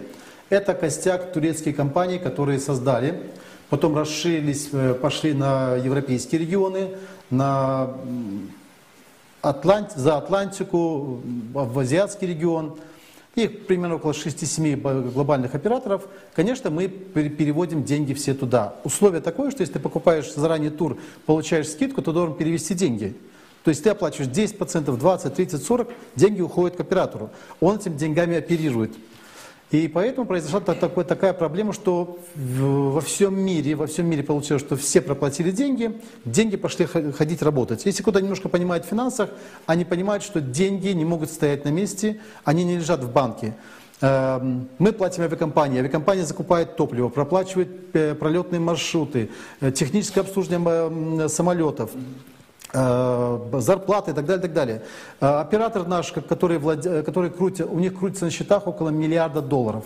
Это 0.51 0.73
костяк 0.73 1.31
турецкие 1.31 1.73
компании, 1.73 2.17
которые 2.17 2.59
создали, 2.59 3.21
потом 3.69 3.97
расширились, 3.97 4.67
э, 4.73 4.93
пошли 4.95 5.31
на 5.31 5.77
европейские 5.77 6.41
регионы, 6.41 6.89
на 7.29 7.91
Атлант, 9.41 9.93
за 9.95 10.17
Атлантику, 10.17 11.21
в 11.53 11.79
азиатский 11.79 12.27
регион. 12.27 12.75
Их 13.35 13.65
примерно 13.65 13.95
около 13.95 14.11
6-7 14.11 14.75
б- 14.75 15.09
глобальных 15.11 15.55
операторов. 15.55 16.09
Конечно, 16.35 16.69
мы 16.69 16.89
пере- 16.89 17.29
переводим 17.29 17.85
деньги 17.85 18.13
все 18.13 18.33
туда. 18.33 18.73
Условие 18.83 19.21
такое, 19.21 19.51
что 19.51 19.61
если 19.61 19.75
ты 19.75 19.79
покупаешь 19.79 20.33
заранее 20.33 20.69
тур, 20.69 20.97
получаешь 21.25 21.69
скидку, 21.69 22.01
то 22.01 22.11
должен 22.11 22.35
перевести 22.35 22.73
деньги. 22.73 23.15
То 23.63 23.69
есть 23.69 23.85
ты 23.85 23.89
оплачиваешь 23.91 24.29
10%, 24.29 24.97
20, 24.97 25.33
30, 25.33 25.63
40, 25.63 25.87
деньги 26.17 26.41
уходят 26.41 26.75
к 26.75 26.81
оператору. 26.81 27.29
Он 27.61 27.77
этими 27.77 27.95
деньгами 27.95 28.35
оперирует. 28.35 28.91
И 29.71 29.87
поэтому 29.87 30.27
произошла 30.27 30.59
та- 30.59 30.75
такой- 30.75 31.05
такая 31.05 31.31
проблема, 31.31 31.71
что 31.71 32.19
во 32.35 32.99
всем 32.99 33.39
мире, 33.39 33.75
во 33.75 33.87
всем 33.87 34.05
мире 34.05 34.21
получилось, 34.21 34.61
что 34.61 34.75
все 34.75 34.99
проплатили 34.99 35.49
деньги, 35.51 35.97
деньги 36.25 36.57
пошли 36.57 36.85
ходить 36.85 37.41
работать. 37.41 37.85
Если 37.85 38.01
кто-то 38.03 38.19
немножко 38.21 38.49
понимает 38.49 38.83
в 38.85 38.89
финансах, 38.89 39.29
они 39.65 39.85
понимают, 39.85 40.23
что 40.23 40.41
деньги 40.41 40.89
не 40.89 41.05
могут 41.05 41.29
стоять 41.31 41.63
на 41.63 41.69
месте, 41.69 42.19
они 42.43 42.65
не 42.65 42.75
лежат 42.77 43.01
в 43.03 43.11
банке. 43.11 43.53
Эм, 44.01 44.67
Мы 44.79 44.91
платим 44.91 45.23
авиакомпании, 45.23 45.79
авиакомпания 45.79 46.25
закупает 46.25 46.75
топливо, 46.75 47.07
проплачивает 47.09 47.69
э, 47.93 48.15
пролетные 48.15 48.59
маршруты, 48.59 49.29
э, 49.61 49.71
техническое 49.71 50.21
обслуживание 50.21 51.29
самолетов, 51.29 51.91
зарплаты 52.73 54.11
и 54.11 54.13
так 54.13 54.25
далее, 54.25 54.41
так 54.41 54.53
далее. 54.53 54.81
Э, 55.19 55.39
Оператор 55.41 55.87
наш, 55.87 56.11
ко- 56.11 56.21
который, 56.21 56.57
владе- 56.57 57.03
который 57.03 57.29
крутит, 57.29 57.67
у 57.69 57.79
них 57.79 57.97
крутится 57.97 58.25
на 58.25 58.31
счетах 58.31 58.67
около 58.67 58.89
миллиарда 58.89 59.41
долларов. 59.41 59.83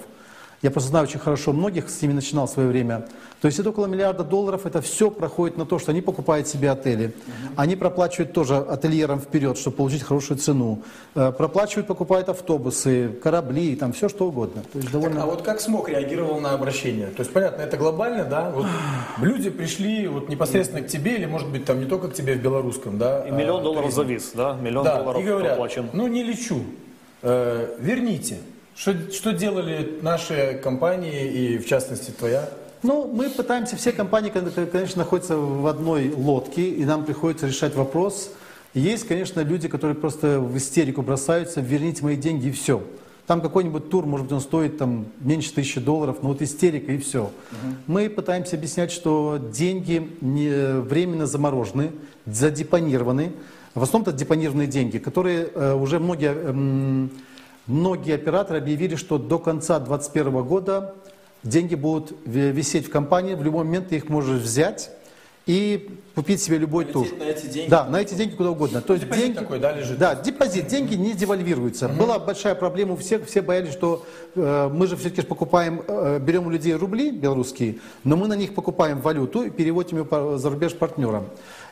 Я 0.66 0.72
просто 0.72 0.90
знаю 0.90 1.06
очень 1.06 1.20
хорошо 1.20 1.54
многих, 1.54 1.92
с 1.92 2.02
ними 2.02 2.14
начинал 2.14 2.48
в 2.48 2.50
свое 2.50 2.68
время. 2.68 3.06
То 3.40 3.46
есть 3.48 3.60
это 3.60 3.70
около 3.70 3.86
миллиарда 3.86 4.24
долларов, 4.24 4.66
это 4.66 4.82
все 4.82 5.12
проходит 5.12 5.58
на 5.58 5.66
то, 5.68 5.78
что 5.78 5.92
они 5.92 6.02
покупают 6.02 6.48
себе 6.48 6.72
отели. 6.72 7.14
Они 7.56 7.76
проплачивают 7.76 8.34
тоже 8.34 8.56
ательерам 8.58 9.20
вперед, 9.20 9.60
чтобы 9.60 9.78
получить 9.78 10.02
хорошую 10.02 10.40
цену. 10.40 10.82
Э, 11.14 11.32
Проплачивают, 11.32 11.86
покупают 11.86 12.30
автобусы, 12.30 13.10
корабли, 13.22 13.76
там 13.76 13.94
все 13.94 14.10
что 14.10 14.28
угодно. 14.28 14.64
То 14.74 14.80
есть 14.80 14.92
довольно... 14.92 15.22
А 15.22 15.26
вот 15.28 15.44
как 15.44 15.62
СМОК 15.62 15.90
реагировал 15.90 16.40
на 16.40 16.54
обращение? 16.54 17.10
То 17.10 17.20
есть, 17.20 17.32
понятно, 17.32 17.62
это 17.62 17.78
глобально, 17.78 18.26
да? 18.26 18.50
Вот 18.50 18.66
люди 19.22 19.52
пришли 19.52 20.08
вот 20.08 20.30
непосредственно 20.30 20.82
к 20.82 20.88
тебе, 20.88 21.18
или, 21.18 21.28
может 21.28 21.48
быть, 21.48 21.66
там 21.66 21.80
не 21.80 21.86
только 21.86 22.08
к 22.08 22.16
тебе 22.16 22.34
в 22.34 22.42
белорусском, 22.42 22.98
да? 22.98 23.24
И 23.28 23.30
миллион 23.30 23.62
а, 23.62 23.64
долларов 23.64 23.94
завис, 23.94 24.32
да? 24.34 24.58
Миллион 24.60 24.84
Да, 24.84 24.98
долларов 24.98 25.22
и 25.22 25.24
говорят, 25.24 25.52
проплачен. 25.52 25.92
ну 25.94 26.08
не 26.08 26.24
лечу, 26.24 26.64
Э, 27.22 27.76
верните. 27.80 28.38
Что, 28.76 28.94
что 29.12 29.32
делали 29.32 30.00
наши 30.02 30.60
компании 30.64 31.32
и, 31.32 31.58
в 31.58 31.66
частности, 31.66 32.12
твоя? 32.12 32.50
Ну, 32.84 33.10
мы 33.12 33.30
пытаемся, 33.30 33.78
все 33.78 33.92
компании, 33.92 34.30
кон- 34.30 34.52
конечно, 34.72 35.00
находятся 35.00 35.38
в 35.38 35.66
одной 35.66 36.10
лодке, 36.16 36.70
и 36.70 36.84
нам 36.86 37.06
приходится 37.06 37.48
решать 37.48 37.74
вопрос. 37.74 38.32
Есть, 38.74 39.08
конечно, 39.08 39.40
люди, 39.40 39.70
которые 39.70 39.96
просто 39.96 40.40
в 40.40 40.56
истерику 40.58 41.02
бросаются, 41.02 41.62
верните 41.62 42.04
мои 42.04 42.18
деньги 42.18 42.48
и 42.48 42.52
все. 42.52 42.84
Там 43.28 43.42
какой-нибудь 43.42 43.90
тур, 43.90 44.06
может 44.06 44.26
быть, 44.28 44.34
он 44.34 44.42
стоит 44.42 44.78
там 44.78 45.06
меньше 45.20 45.52
тысячи 45.54 45.80
долларов, 45.80 46.18
но 46.22 46.28
вот 46.30 46.42
истерика 46.44 46.92
и 46.92 46.98
все. 47.00 47.32
Мы 47.88 48.08
пытаемся 48.10 48.56
объяснять, 48.56 48.92
что 48.92 49.40
деньги 49.52 50.12
не, 50.22 50.80
временно 50.82 51.26
заморожены, 51.26 51.92
задепонированы. 52.26 53.32
В 53.74 53.82
основном 53.82 54.08
это 54.10 54.18
депонированные 54.18 54.68
деньги, 54.68 55.00
которые 55.00 55.48
э, 55.56 55.74
уже 55.74 56.00
многие, 56.00 56.34
эм, 56.34 57.10
многие 57.68 58.16
операторы 58.16 58.60
объявили, 58.60 58.96
что 58.96 59.18
до 59.18 59.40
конца 59.40 59.80
2021 59.80 60.44
года 60.44 60.96
деньги 61.44 61.76
будут 61.76 62.14
ви- 62.26 62.52
висеть 62.52 62.88
в 62.88 62.90
компании, 62.92 63.36
в 63.36 63.44
любой 63.44 63.64
момент 63.66 63.90
ты 63.90 63.98
их 63.98 64.10
можешь 64.10 64.42
взять 64.42 64.92
и 65.46 66.00
купить 66.16 66.42
себе 66.42 66.58
любой 66.58 66.86
тур. 66.86 67.06
На 67.20 67.24
эти 67.26 67.46
деньги? 67.46 67.70
Да, 67.70 67.86
на 67.86 67.98
эти 68.02 68.16
деньги 68.16 68.34
куда 68.34 68.50
угодно. 68.50 68.82
То 68.82 68.94
есть 68.94 69.06
Депозит 69.06 69.26
деньги, 69.26 69.38
такой, 69.38 69.60
да, 69.60 69.74
лежит? 69.74 70.00
Да, 70.00 70.16
депозит, 70.16 70.66
деньги 70.66 70.96
не 70.96 71.14
девальвируются. 71.14 71.88
Была 71.88 72.18
большая 72.18 72.56
проблема 72.56 72.94
у 72.94 72.96
всех, 72.96 73.28
все 73.28 73.44
боялись, 73.44 73.72
что 73.72 74.04
э, 74.36 74.70
мы 74.74 74.88
же 74.88 74.96
все-таки 74.98 75.22
покупаем, 75.22 75.84
э, 75.88 76.18
берем 76.20 76.48
у 76.48 76.50
людей 76.50 76.74
рубли 76.74 77.12
белорусские, 77.12 77.76
но 78.04 78.16
мы 78.18 78.28
на 78.28 78.36
них 78.36 78.56
покупаем 78.56 79.00
валюту 79.02 79.44
и 79.44 79.52
переводим 79.52 80.00
ее 80.00 80.06
по- 80.06 80.40
за 80.40 80.50
рубеж 80.50 80.74
партнерам. 80.74 81.28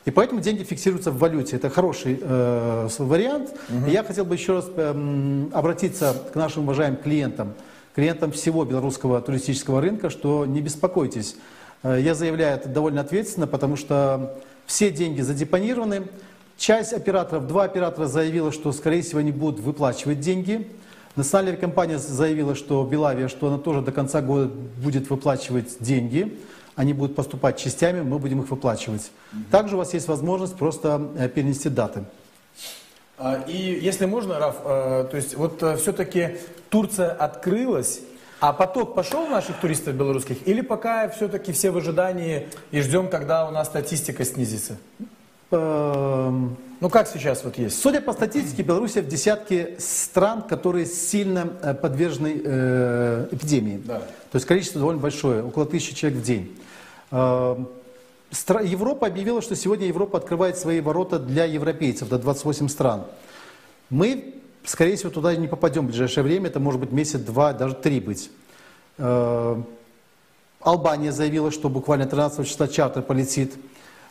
И 0.05 0.11
поэтому 0.11 0.41
деньги 0.41 0.63
фиксируются 0.63 1.11
в 1.11 1.17
валюте. 1.17 1.55
Это 1.55 1.69
хороший 1.69 2.19
э, 2.21 2.87
вариант. 2.99 3.55
И 3.87 3.91
я 3.91 4.03
хотел 4.03 4.25
бы 4.25 4.35
еще 4.35 4.53
раз 4.53 4.69
эм, 4.75 5.49
обратиться 5.53 6.13
к 6.33 6.35
нашим 6.35 6.63
уважаемым 6.63 7.01
клиентам, 7.01 7.53
клиентам 7.95 8.31
всего 8.33 8.65
белорусского 8.65 9.21
туристического 9.21 9.79
рынка, 9.79 10.09
что 10.09 10.45
не 10.45 10.59
беспокойтесь. 10.59 11.37
Э, 11.83 11.97
Я 12.01 12.15
заявляю 12.15 12.57
это 12.57 12.67
довольно 12.67 12.99
ответственно, 13.01 13.47
потому 13.47 13.77
что 13.77 14.35
все 14.65 14.91
деньги 14.91 15.21
задепонированы. 15.21 16.03
Часть 16.57 16.93
операторов, 16.93 17.47
два 17.47 17.63
оператора 17.63 18.05
заявила, 18.07 18.51
что, 18.51 18.71
скорее 18.73 19.01
всего, 19.03 19.19
они 19.19 19.31
будут 19.31 19.61
выплачивать 19.61 20.19
деньги. 20.19 20.67
Национальная 21.15 21.55
компания 21.55 21.97
заявила, 21.97 22.55
что 22.55 22.83
Белавия, 22.83 23.27
что 23.27 23.47
она 23.47 23.57
тоже 23.57 23.81
до 23.81 23.91
конца 23.91 24.21
года 24.21 24.51
будет 24.83 25.09
выплачивать 25.09 25.77
деньги. 25.79 26.37
Они 26.75 26.93
будут 26.93 27.15
поступать 27.15 27.57
частями, 27.57 28.01
мы 28.01 28.19
будем 28.19 28.41
их 28.41 28.49
выплачивать. 28.49 29.11
Также 29.51 29.75
у 29.75 29.77
вас 29.77 29.93
есть 29.93 30.07
возможность 30.07 30.55
просто 30.55 31.09
э, 31.17 31.29
перенести 31.29 31.69
даты. 31.69 32.03
А, 33.17 33.43
И 33.47 33.79
если 33.79 34.05
можно, 34.05 34.39
Раф, 34.39 34.55
э, 34.65 35.07
то 35.09 35.17
есть 35.17 35.35
вот 35.35 35.63
все-таки 35.79 36.37
Турция 36.69 37.11
открылась, 37.11 38.01
а 38.39 38.51
поток 38.51 38.93
пошел 38.93 39.27
наших 39.27 39.57
туристов 39.61 39.95
белорусских, 39.95 40.45
или 40.45 40.59
пока 40.61 41.07
все-таки 41.09 41.53
все 41.53 41.71
в 41.71 41.77
ожидании 41.77 42.47
и 42.71 42.81
ждем, 42.81 43.07
когда 43.07 43.47
у 43.47 43.51
нас 43.51 43.67
статистика 43.67 44.25
снизится? 44.25 44.77
Эм, 45.51 46.57
Ну 46.81 46.89
как 46.89 47.07
сейчас 47.07 47.45
вот 47.45 47.57
есть? 47.57 47.79
Судя 47.81 48.01
по 48.01 48.11
статистике, 48.11 48.63
Беларусь 48.63 48.95
в 48.95 49.07
десятке 49.07 49.75
стран, 49.79 50.41
которые 50.41 50.85
сильно 50.85 51.53
э, 51.61 51.73
подвержены 51.73 52.41
э, 52.43 53.27
эпидемии. 53.31 53.81
Да. 53.85 53.99
То 53.99 54.35
есть 54.35 54.45
количество 54.45 54.79
довольно 54.79 54.99
большое, 54.99 55.41
около 55.43 55.65
тысячи 55.65 55.95
человек 55.95 56.19
в 56.19 56.23
день. 56.23 56.53
Э, 57.13 57.55
стра- 58.31 58.65
Европа 58.65 59.05
объявила, 59.05 59.41
что 59.41 59.55
сегодня 59.55 59.85
Европа 59.85 60.17
открывает 60.17 60.57
свои 60.57 60.81
ворота 60.81 61.19
для 61.19 61.45
европейцев, 61.45 62.09
до 62.09 62.17
28 62.17 62.67
стран. 62.69 63.03
Мы, 63.91 64.33
скорее 64.65 64.95
всего, 64.95 65.11
туда 65.11 65.35
не 65.35 65.47
попадем 65.47 65.83
в 65.83 65.89
ближайшее 65.89 66.23
время, 66.23 66.47
это 66.47 66.59
может 66.59 66.79
быть 66.81 66.91
месяц, 66.91 67.19
два, 67.19 67.53
даже 67.53 67.75
три 67.75 67.99
быть. 67.99 68.31
Э, 68.97 69.61
Албания 70.59 71.11
заявила, 71.11 71.51
что 71.51 71.69
буквально 71.69 72.07
13 72.07 72.47
числа 72.47 72.67
чартер 72.67 73.03
полетит. 73.03 73.53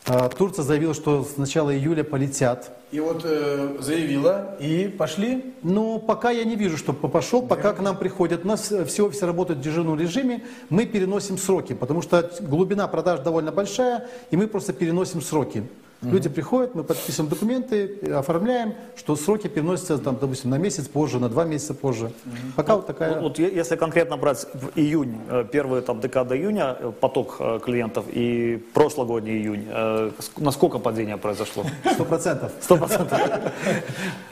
Э, 0.07 0.29
Турция 0.37 0.65
заявила, 0.65 0.95
что 0.95 1.25
с 1.25 1.37
начала 1.37 1.75
июля 1.75 2.03
полетят. 2.03 2.73
И 2.91 2.99
вот 2.99 3.23
э, 3.25 3.77
заявила, 3.81 4.57
и 4.59 4.89
пошли. 4.89 5.55
Ну, 5.63 5.99
пока 6.01 6.31
я 6.31 6.45
не 6.45 6.57
вижу, 6.57 6.77
чтобы 6.77 7.09
пошел, 7.09 7.43
пока 7.43 7.73
к 7.73 7.81
нам 7.81 7.97
приходят. 7.97 8.45
У 8.45 8.49
нас 8.49 8.73
э, 8.73 8.85
все 8.85 9.07
офисы 9.07 9.27
работают 9.27 9.61
в 9.61 9.63
дежурном 9.63 9.99
режиме, 9.99 10.45
мы 10.71 10.87
переносим 10.87 11.39
сроки, 11.39 11.73
потому 11.73 12.03
что 12.03 12.31
глубина 12.41 12.89
продаж 12.89 13.21
довольно 13.21 13.53
большая, 13.53 14.09
и 14.31 14.37
мы 14.37 14.49
просто 14.49 14.73
переносим 14.73 15.23
сроки. 15.23 15.65
Люди 16.03 16.29
приходят, 16.29 16.75
мы 16.75 16.83
подписываем 16.83 17.31
документы, 17.31 17.97
оформляем, 18.13 18.75
что 18.97 19.15
сроки 19.15 19.47
переносятся, 19.47 19.99
там, 19.99 20.19
допустим, 20.21 20.51
на 20.51 20.59
месяц 20.59 20.89
позже, 20.89 21.21
на 21.21 21.29
два 21.29 21.45
месяца 21.45 21.75
позже. 21.75 22.11
Пока 22.57 22.75
вот 22.75 22.87
такая... 22.89 23.21
Вот, 23.21 23.39
вот 23.39 23.39
если 23.39 23.77
конкретно 23.77 24.17
брать 24.17 24.47
в 24.53 24.77
июнь, 24.77 25.17
э, 25.31 25.45
первую 25.51 25.81
там 25.83 26.01
декада 26.01 26.37
июня, 26.37 26.77
э, 26.81 26.93
поток 27.01 27.37
э, 27.39 27.61
клиентов 27.65 28.07
и 28.09 28.61
прошлогодний 28.75 29.39
июнь, 29.39 29.69
ск- 29.69 30.39
насколько 30.39 30.81
падение 30.81 31.17
произошло? 31.19 31.65
Сто 31.95 32.05
процентов. 32.05 32.51
Сто 32.61 32.77
процентов. 32.77 33.21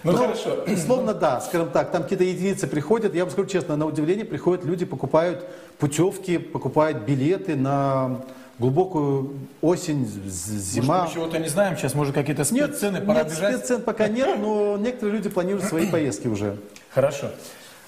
Ну, 0.02 0.12
хорошо. 0.14 0.64
Условно, 0.66 1.12
да, 1.12 1.40
скажем 1.40 1.68
так, 1.68 1.92
там 1.92 2.02
какие-то 2.02 2.24
единицы 2.24 2.66
приходят, 2.66 3.14
я 3.14 3.24
вам 3.24 3.30
скажу 3.30 3.46
честно, 3.48 3.76
на 3.76 3.86
удивление 3.86 4.24
приходят 4.24 4.64
люди, 4.64 4.84
покупают 4.86 5.44
путевки, 5.78 6.38
покупают 6.38 7.02
билеты 7.02 7.54
на 7.54 8.22
глубокую 8.60 9.30
осень, 9.62 10.06
зима. 10.06 11.00
Может, 11.00 11.08
мы 11.08 11.14
чего-то 11.14 11.38
не 11.38 11.48
знаем, 11.48 11.76
сейчас, 11.76 11.94
может, 11.94 12.14
какие-то 12.14 12.42
Нет, 12.52 12.76
спеццены, 12.76 13.00
пора 13.00 13.22
нет 13.22 13.32
бежать? 13.32 13.56
спеццен 13.56 13.82
пока 13.82 14.06
нет, 14.06 14.38
но 14.38 14.76
некоторые 14.76 15.16
люди 15.16 15.30
планируют 15.30 15.64
свои 15.64 15.86
поездки 15.90 16.28
уже. 16.28 16.58
Хорошо. 16.90 17.30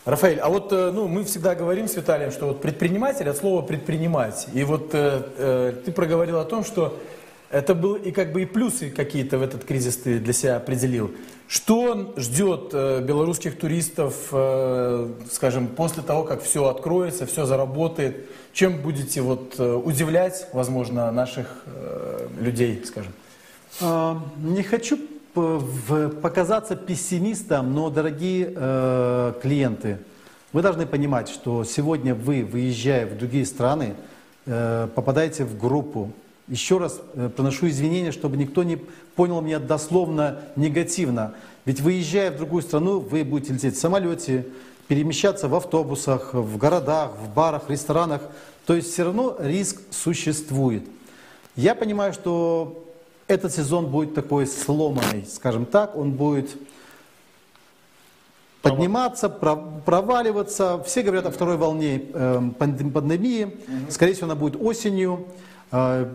Рафаэль, 0.04 0.38
а 0.40 0.48
вот 0.48 0.72
э, 0.72 0.90
ну, 0.92 1.06
мы 1.06 1.22
всегда 1.24 1.54
говорим 1.54 1.86
с 1.86 1.94
Виталием, 1.94 2.32
что 2.32 2.46
вот 2.46 2.60
предприниматель 2.60 3.28
от 3.28 3.36
слова 3.36 3.62
предпринимать. 3.62 4.48
И 4.52 4.64
вот 4.64 4.90
э, 4.94 5.22
э, 5.36 5.74
ты 5.84 5.92
проговорил 5.92 6.40
о 6.40 6.44
том, 6.44 6.64
что 6.64 6.98
это 7.50 7.74
был 7.74 7.94
и 7.94 8.10
как 8.10 8.32
бы 8.32 8.42
и 8.42 8.46
плюсы 8.46 8.90
какие-то 8.90 9.36
в 9.38 9.42
этот 9.42 9.64
кризис 9.64 9.98
ты 9.98 10.18
для 10.18 10.32
себя 10.32 10.56
определил. 10.56 11.12
Что 11.46 12.14
ждет 12.16 12.70
э, 12.72 13.02
белорусских 13.02 13.58
туристов, 13.58 14.14
э, 14.32 15.08
скажем, 15.30 15.68
после 15.68 16.02
того, 16.02 16.24
как 16.24 16.42
все 16.42 16.66
откроется, 16.66 17.26
все 17.26 17.44
заработает? 17.44 18.26
Чем 18.52 18.82
будете 18.82 19.22
вот 19.22 19.54
э, 19.58 19.74
удивлять, 19.74 20.46
возможно, 20.52 21.10
наших 21.10 21.62
э, 21.66 22.28
людей, 22.38 22.82
скажем? 22.84 23.12
А, 23.80 24.22
Не 24.42 24.62
хочу 24.62 24.98
показаться 25.34 26.76
пессимистом, 26.76 27.74
но, 27.74 27.88
дорогие 27.88 28.52
э, 28.54 29.32
клиенты, 29.40 29.98
вы 30.52 30.60
должны 30.60 30.84
понимать, 30.84 31.30
что 31.30 31.64
сегодня 31.64 32.14
вы, 32.14 32.44
выезжая 32.44 33.06
в 33.06 33.16
другие 33.16 33.46
страны, 33.46 33.94
попадаете 34.44 35.44
в 35.44 35.56
группу. 35.56 36.12
Еще 36.48 36.78
раз 36.78 37.00
э, 37.14 37.30
приношу 37.34 37.68
извинения, 37.68 38.12
чтобы 38.12 38.36
никто 38.36 38.62
не 38.64 38.76
понял 38.76 39.40
меня 39.40 39.58
дословно 39.60 40.40
негативно. 40.56 41.34
Ведь 41.64 41.80
выезжая 41.80 42.32
в 42.32 42.36
другую 42.36 42.62
страну, 42.62 42.98
вы 42.98 43.24
будете 43.24 43.54
лететь 43.54 43.76
в 43.76 43.80
самолете, 43.80 44.44
перемещаться 44.88 45.48
в 45.48 45.54
автобусах, 45.54 46.34
в 46.34 46.56
городах, 46.58 47.12
в 47.16 47.32
барах, 47.32 47.68
ресторанах. 47.68 48.22
То 48.66 48.74
есть 48.74 48.92
все 48.92 49.04
равно 49.04 49.36
риск 49.38 49.80
существует. 49.90 50.84
Я 51.56 51.74
понимаю, 51.74 52.12
что 52.12 52.84
этот 53.26 53.52
сезон 53.54 53.86
будет 53.86 54.14
такой 54.14 54.46
сломанный, 54.46 55.26
скажем 55.26 55.66
так, 55.66 55.96
он 55.96 56.12
будет 56.12 56.50
подниматься, 58.62 59.28
про- 59.28 59.56
проваливаться. 59.84 60.82
Все 60.86 61.02
говорят 61.02 61.26
о 61.26 61.30
второй 61.30 61.56
волне 61.56 62.02
э, 62.12 62.40
пандем- 62.58 62.92
пандемии. 62.92 63.56
Скорее 63.90 64.12
всего, 64.14 64.26
она 64.26 64.36
будет 64.36 64.60
осенью. 64.60 65.26
Э, 65.72 66.06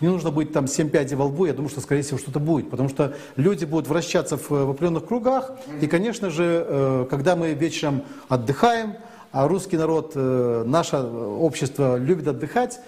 не 0.00 0.08
нужно 0.08 0.30
быть 0.30 0.52
там 0.52 0.66
7 0.66 0.90
пядей 0.90 1.16
во 1.16 1.24
лбу, 1.24 1.46
я 1.46 1.52
думаю, 1.52 1.70
что, 1.70 1.80
скорее 1.80 2.02
всего, 2.02 2.18
что-то 2.18 2.38
будет. 2.38 2.70
Потому 2.70 2.88
что 2.88 3.14
люди 3.36 3.64
будут 3.64 3.88
вращаться 3.88 4.36
в, 4.36 4.50
в 4.50 4.70
определенных 4.70 5.06
кругах. 5.06 5.52
И, 5.80 5.86
конечно 5.86 6.30
же, 6.30 6.64
э, 6.66 7.06
когда 7.08 7.36
мы 7.36 7.52
вечером 7.54 8.02
отдыхаем, 8.28 8.94
а 9.32 9.48
русский 9.48 9.76
народ, 9.76 10.12
э, 10.14 10.64
наше 10.66 10.96
общество 10.96 11.96
любит 11.96 12.28
отдыхать, 12.28 12.80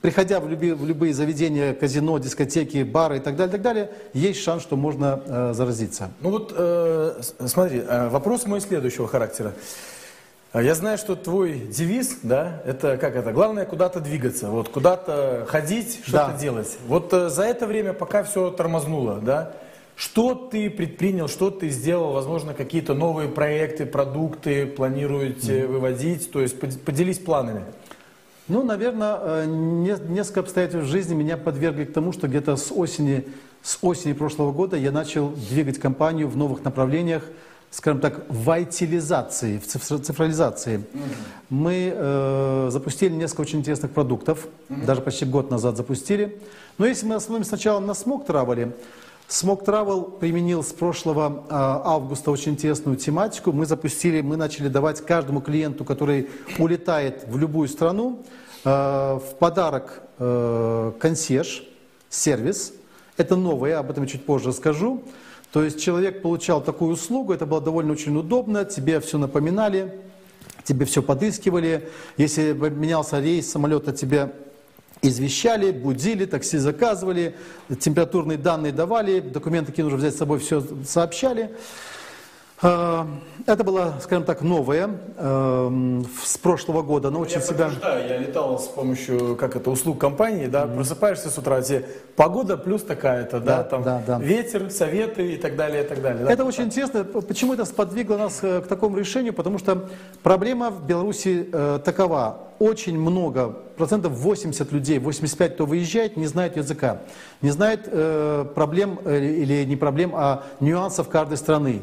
приходя 0.00 0.40
в, 0.40 0.48
люби- 0.48 0.72
в 0.72 0.86
любые 0.86 1.12
заведения, 1.12 1.74
казино, 1.74 2.18
дискотеки, 2.18 2.82
бары 2.82 3.18
и 3.18 3.20
так 3.20 3.36
далее, 3.36 3.52
так 3.52 3.62
далее, 3.62 3.90
есть 4.12 4.42
шанс, 4.42 4.62
что 4.62 4.76
можно 4.76 5.22
э, 5.26 5.52
заразиться. 5.54 6.10
Ну 6.20 6.30
вот, 6.30 6.54
э, 6.56 7.20
смотри, 7.46 7.82
э, 7.86 8.08
вопрос 8.08 8.46
мой 8.46 8.60
следующего 8.60 9.08
характера. 9.08 9.52
Э, 10.52 10.62
Я 10.64 10.74
знаю, 10.74 10.98
что 10.98 11.16
твой 11.16 11.58
девиз, 11.58 12.18
да, 12.22 12.62
это 12.64 12.96
как 12.96 13.16
это, 13.16 13.32
главное 13.32 13.64
куда-то 13.64 14.00
двигаться, 14.00 14.48
вот 14.48 14.68
куда-то 14.68 15.46
ходить, 15.48 16.00
что-то 16.02 16.32
Да. 16.32 16.38
делать. 16.38 16.78
Вот 16.86 17.12
э, 17.12 17.28
за 17.28 17.44
это 17.44 17.66
время, 17.66 17.92
пока 17.92 18.22
все 18.24 18.50
тормознуло, 18.50 19.20
да, 19.22 19.52
что 19.96 20.34
ты 20.34 20.70
предпринял, 20.70 21.28
что 21.28 21.50
ты 21.50 21.68
сделал, 21.68 22.12
возможно, 22.12 22.54
какие-то 22.54 22.94
новые 22.94 23.28
проекты, 23.28 23.84
продукты 23.86 24.66
планируете 24.66 25.66
выводить, 25.66 26.30
то 26.32 26.40
есть 26.40 26.58
под- 26.58 26.80
поделись 26.82 27.18
планами. 27.18 27.62
Ну, 28.48 28.64
наверное, 28.64 29.18
э, 29.22 29.44
не- 29.46 30.12
несколько 30.12 30.40
обстоятельств 30.40 30.90
жизни 30.90 31.14
меня 31.14 31.36
подвергли 31.36 31.84
к 31.84 31.92
тому, 31.92 32.12
что 32.12 32.26
где-то 32.26 32.56
с 32.56 32.72
осени, 32.72 33.24
с 33.62 33.78
осени 33.82 34.14
прошлого 34.14 34.50
года 34.52 34.76
я 34.76 34.90
начал 34.90 35.28
двигать 35.28 35.78
компанию 35.78 36.26
в 36.26 36.36
новых 36.36 36.64
направлениях, 36.64 37.22
скажем 37.70 38.00
так, 38.00 38.24
вайтилизации, 38.28 39.58
в 39.58 39.66
цифр- 39.66 40.00
цифрализации. 40.00 40.84
Мы 41.48 41.92
э, 41.94 42.68
запустили 42.70 43.12
несколько 43.12 43.42
очень 43.42 43.60
интересных 43.60 43.92
продуктов, 43.92 44.48
даже 44.68 45.00
почти 45.00 45.24
год 45.24 45.50
назад 45.50 45.76
запустили. 45.76 46.40
Но 46.78 46.86
если 46.86 47.06
мы 47.06 47.14
остановимся 47.14 47.50
сначала 47.50 47.78
на 47.80 47.94
Смог 47.94 48.26
Travel, 48.26 48.72
Смог 49.28 49.62
Travel 49.62 50.18
применил 50.18 50.64
с 50.64 50.72
прошлого 50.72 51.44
э, 51.48 51.52
августа 51.52 52.32
очень 52.32 52.52
интересную 52.52 52.96
тематику. 52.96 53.52
Мы 53.52 53.64
запустили, 53.64 54.20
мы 54.22 54.36
начали 54.36 54.66
давать 54.66 55.00
каждому 55.06 55.40
клиенту, 55.40 55.84
который 55.84 56.28
улетает 56.58 57.24
в 57.28 57.38
любую 57.38 57.68
страну, 57.68 58.24
э, 58.64 58.68
в 58.68 59.36
подарок 59.38 60.02
э, 60.18 60.92
консьерж, 60.98 61.62
сервис. 62.08 62.72
Это 63.16 63.36
новое, 63.36 63.78
об 63.78 63.90
этом 63.90 64.02
я 64.02 64.10
чуть 64.10 64.26
позже 64.26 64.52
скажу. 64.52 65.04
То 65.52 65.64
есть 65.64 65.80
человек 65.80 66.22
получал 66.22 66.62
такую 66.62 66.92
услугу, 66.92 67.32
это 67.32 67.44
было 67.44 67.60
довольно 67.60 67.92
очень 67.92 68.16
удобно, 68.16 68.64
тебе 68.64 69.00
все 69.00 69.18
напоминали, 69.18 69.92
тебе 70.64 70.86
все 70.86 71.02
подыскивали. 71.02 71.88
Если 72.16 72.52
менялся 72.52 73.20
рейс 73.20 73.50
самолета, 73.50 73.92
тебе 73.92 74.32
извещали, 75.02 75.72
будили, 75.72 76.24
такси 76.24 76.58
заказывали, 76.58 77.34
температурные 77.80 78.38
данные 78.38 78.72
давали, 78.72 79.20
документы, 79.20 79.72
какие 79.72 79.82
нужно 79.82 79.98
взять 79.98 80.14
с 80.14 80.18
собой, 80.18 80.38
все 80.38 80.62
сообщали. 80.86 81.50
Э, 82.62 83.04
Это 83.46 83.64
было, 83.64 83.94
скажем 84.02 84.24
так, 84.24 84.42
новое 84.42 84.90
э, 85.16 86.02
с 86.24 86.36
прошлого 86.38 86.82
года, 86.82 87.10
но 87.10 87.20
очень 87.20 87.36
я 87.36 87.40
себя... 87.40 87.70
я 87.82 88.18
летал 88.18 88.58
с 88.58 88.68
помощью, 88.68 89.34
как 89.36 89.56
это, 89.56 89.70
услуг 89.70 89.98
компании, 89.98 90.46
да, 90.46 90.66
просыпаешься 90.66 91.30
с 91.30 91.38
утра, 91.38 91.62
тебе 91.62 91.86
погода 92.16 92.56
плюс 92.56 92.82
такая-то, 92.82 93.40
да, 93.40 93.56
Да, 93.58 93.62
там 93.64 93.82
да, 93.82 94.02
да. 94.06 94.18
ветер, 94.18 94.70
советы 94.70 95.32
и 95.32 95.36
так 95.36 95.56
далее, 95.56 95.84
и 95.84 95.86
так 95.86 96.02
далее. 96.02 96.26
да. 96.26 96.32
Это 96.32 96.44
очень 96.44 96.64
интересно. 96.64 97.04
Почему 97.04 97.54
это 97.54 97.64
сподвигло 97.64 98.16
нас 98.18 98.40
э, 98.42 98.60
к 98.60 98.66
такому 98.66 98.98
решению? 98.98 99.32
Потому 99.32 99.58
что 99.58 99.88
проблема 100.22 100.70
в 100.70 100.86
Беларуси 100.86 101.48
э, 101.50 101.80
такова. 101.84 102.49
Очень 102.60 102.98
много, 102.98 103.56
процентов 103.78 104.12
80 104.12 104.70
людей, 104.70 104.98
85, 104.98 105.54
кто 105.54 105.64
выезжает, 105.64 106.18
не 106.18 106.26
знают 106.26 106.58
языка. 106.58 107.00
Не 107.40 107.52
знает 107.52 107.84
э, 107.86 108.44
проблем, 108.54 109.00
э, 109.02 109.24
или 109.24 109.64
не 109.64 109.76
проблем, 109.76 110.12
а 110.14 110.44
нюансов 110.60 111.08
каждой 111.08 111.38
страны. 111.38 111.80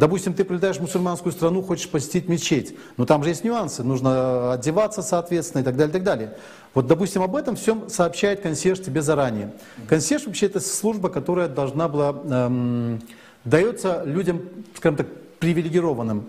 Допустим, 0.00 0.34
ты 0.34 0.42
прилетаешь 0.42 0.78
в 0.78 0.80
мусульманскую 0.80 1.32
страну, 1.32 1.62
хочешь 1.62 1.88
посетить 1.88 2.28
мечеть. 2.28 2.76
Но 2.96 3.06
там 3.06 3.22
же 3.22 3.28
есть 3.28 3.44
нюансы. 3.44 3.84
Нужно 3.84 4.54
одеваться, 4.54 5.00
соответственно, 5.00 5.62
и 5.62 5.64
так 5.64 5.76
далее, 5.76 5.90
и 5.90 5.92
так 5.92 6.02
далее. 6.02 6.36
Вот, 6.74 6.88
допустим, 6.88 7.22
об 7.22 7.36
этом 7.36 7.54
всем 7.54 7.88
сообщает 7.88 8.40
консьерж 8.40 8.80
тебе 8.80 9.02
заранее. 9.02 9.52
Консьерж 9.88 10.26
вообще 10.26 10.46
это 10.46 10.58
служба, 10.58 11.08
которая 11.08 11.46
должна 11.46 11.88
была, 11.88 12.10
эм, 12.28 13.00
дается 13.44 14.02
людям, 14.04 14.42
скажем 14.74 14.96
так, 14.96 15.06
привилегированным, 15.38 16.26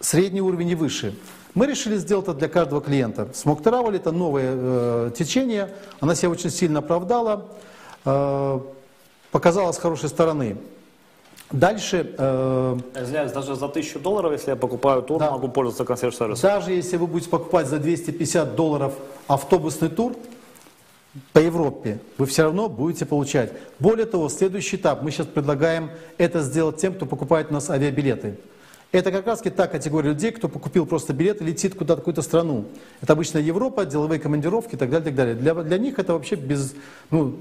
средний 0.00 0.42
уровень 0.42 0.68
и 0.68 0.74
выше. 0.74 1.14
Мы 1.54 1.66
решили 1.66 1.96
сделать 1.96 2.24
это 2.28 2.34
для 2.34 2.48
каждого 2.48 2.80
клиента. 2.80 3.28
Смог 3.34 3.60
Travel 3.60 3.94
это 3.94 4.10
новое 4.10 4.52
э, 4.54 5.10
течение, 5.14 5.68
она 6.00 6.14
себя 6.14 6.30
очень 6.30 6.50
сильно 6.50 6.78
оправдала, 6.78 7.46
э, 8.06 8.60
показала 9.30 9.72
с 9.72 9.78
хорошей 9.78 10.08
стороны. 10.08 10.56
Дальше, 11.50 12.14
э, 12.16 12.78
Извиняюсь, 12.96 13.32
даже 13.32 13.54
за 13.54 13.68
тысячу 13.68 14.00
долларов, 14.00 14.32
если 14.32 14.50
я 14.50 14.56
покупаю 14.56 15.02
тур, 15.02 15.18
Да. 15.18 15.30
могу 15.30 15.48
пользоваться 15.48 15.84
консьерж-сервисом. 15.84 16.42
даже 16.42 16.72
если 16.72 16.96
вы 16.96 17.06
будете 17.06 17.28
покупать 17.28 17.66
за 17.66 17.78
250 17.78 18.56
долларов 18.56 18.94
автобусный 19.28 19.90
тур 19.90 20.14
по 21.34 21.38
Европе, 21.38 21.98
вы 22.16 22.24
все 22.24 22.44
равно 22.44 22.70
будете 22.70 23.04
получать. 23.04 23.52
Более 23.78 24.06
того, 24.06 24.30
следующий 24.30 24.76
этап, 24.76 25.02
мы 25.02 25.10
сейчас 25.10 25.26
предлагаем 25.26 25.90
это 26.16 26.40
сделать 26.40 26.78
тем, 26.78 26.94
кто 26.94 27.04
покупает 27.04 27.50
у 27.50 27.52
нас 27.52 27.68
авиабилеты. 27.68 28.38
Это 28.92 29.10
как 29.10 29.26
раз 29.26 29.40
та 29.40 29.66
категория 29.66 30.10
людей, 30.10 30.32
кто 30.32 30.48
покупил 30.48 30.84
просто 30.84 31.14
билет 31.14 31.40
и 31.40 31.44
летит 31.44 31.74
куда-то 31.74 32.00
в 32.00 32.02
какую-то 32.02 32.20
страну. 32.20 32.66
Это 33.00 33.14
обычно 33.14 33.38
Европа, 33.38 33.86
деловые 33.86 34.20
командировки 34.20 34.74
и 34.74 34.76
так 34.76 34.90
далее, 34.90 35.02
и 35.02 35.06
так 35.06 35.14
далее. 35.14 35.34
Для, 35.34 35.54
для 35.54 35.78
них 35.78 35.98
это 35.98 36.12
вообще 36.12 36.36
без, 36.36 36.74
ну, 37.10 37.34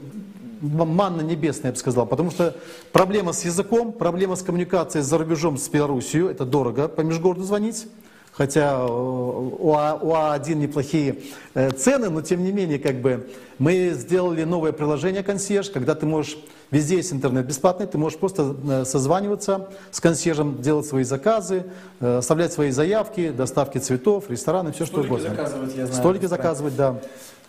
манна 0.62 1.22
небесная, 1.22 1.68
я 1.68 1.72
бы 1.74 1.78
сказал. 1.78 2.06
Потому 2.06 2.32
что 2.32 2.56
проблема 2.94 3.34
с 3.34 3.44
языком, 3.44 3.92
проблема 3.92 4.38
с 4.38 4.44
коммуникацией 4.44 5.04
за 5.04 5.18
рубежом 5.18 5.58
с 5.58 5.68
Белоруссией, 5.68 6.32
это 6.32 6.46
дорого 6.46 6.88
по 6.88 7.02
межгороду 7.02 7.44
звонить. 7.44 7.86
Хотя 8.32 8.74
э, 8.80 8.88
у, 8.88 9.74
А- 9.74 10.00
у 10.02 10.12
А1 10.13 10.54
неплохие 10.56 11.17
э, 11.54 11.72
цены, 11.72 12.10
но 12.10 12.22
тем 12.22 12.44
не 12.44 12.52
менее, 12.52 12.80
как 12.80 13.02
бы, 13.02 13.30
мы 13.60 13.91
сделали 13.94 14.44
новое 14.44 14.72
приложение 14.72 15.22
«Консьерж», 15.24 15.70
когда 15.70 15.94
ты 15.96 16.06
можешь, 16.06 16.38
везде 16.72 16.96
есть 16.98 17.13
интернет 17.13 17.46
бесплатный, 17.46 17.86
ты 17.88 17.98
можешь 17.98 18.17
просто 18.17 18.56
э, 18.67 18.86
созваниваться 18.86 19.70
с 19.91 20.00
консьержем, 20.00 20.62
делать 20.62 20.86
свои 20.86 21.04
заказы, 21.04 21.65
оставлять 22.00 22.54
свои 22.54 22.72
заявки, 22.72 23.30
доставки 23.30 23.78
цветов, 23.78 24.30
рестораны, 24.30 24.72
все 24.72 24.86
что 24.86 25.04
Столики 25.04 25.12
угодно. 25.12 25.30
заказывать, 25.30 25.76
я 25.76 25.86
знаю, 25.86 25.94
Столики 26.02 26.26
заказывать, 26.26 26.76
да. 26.76 27.02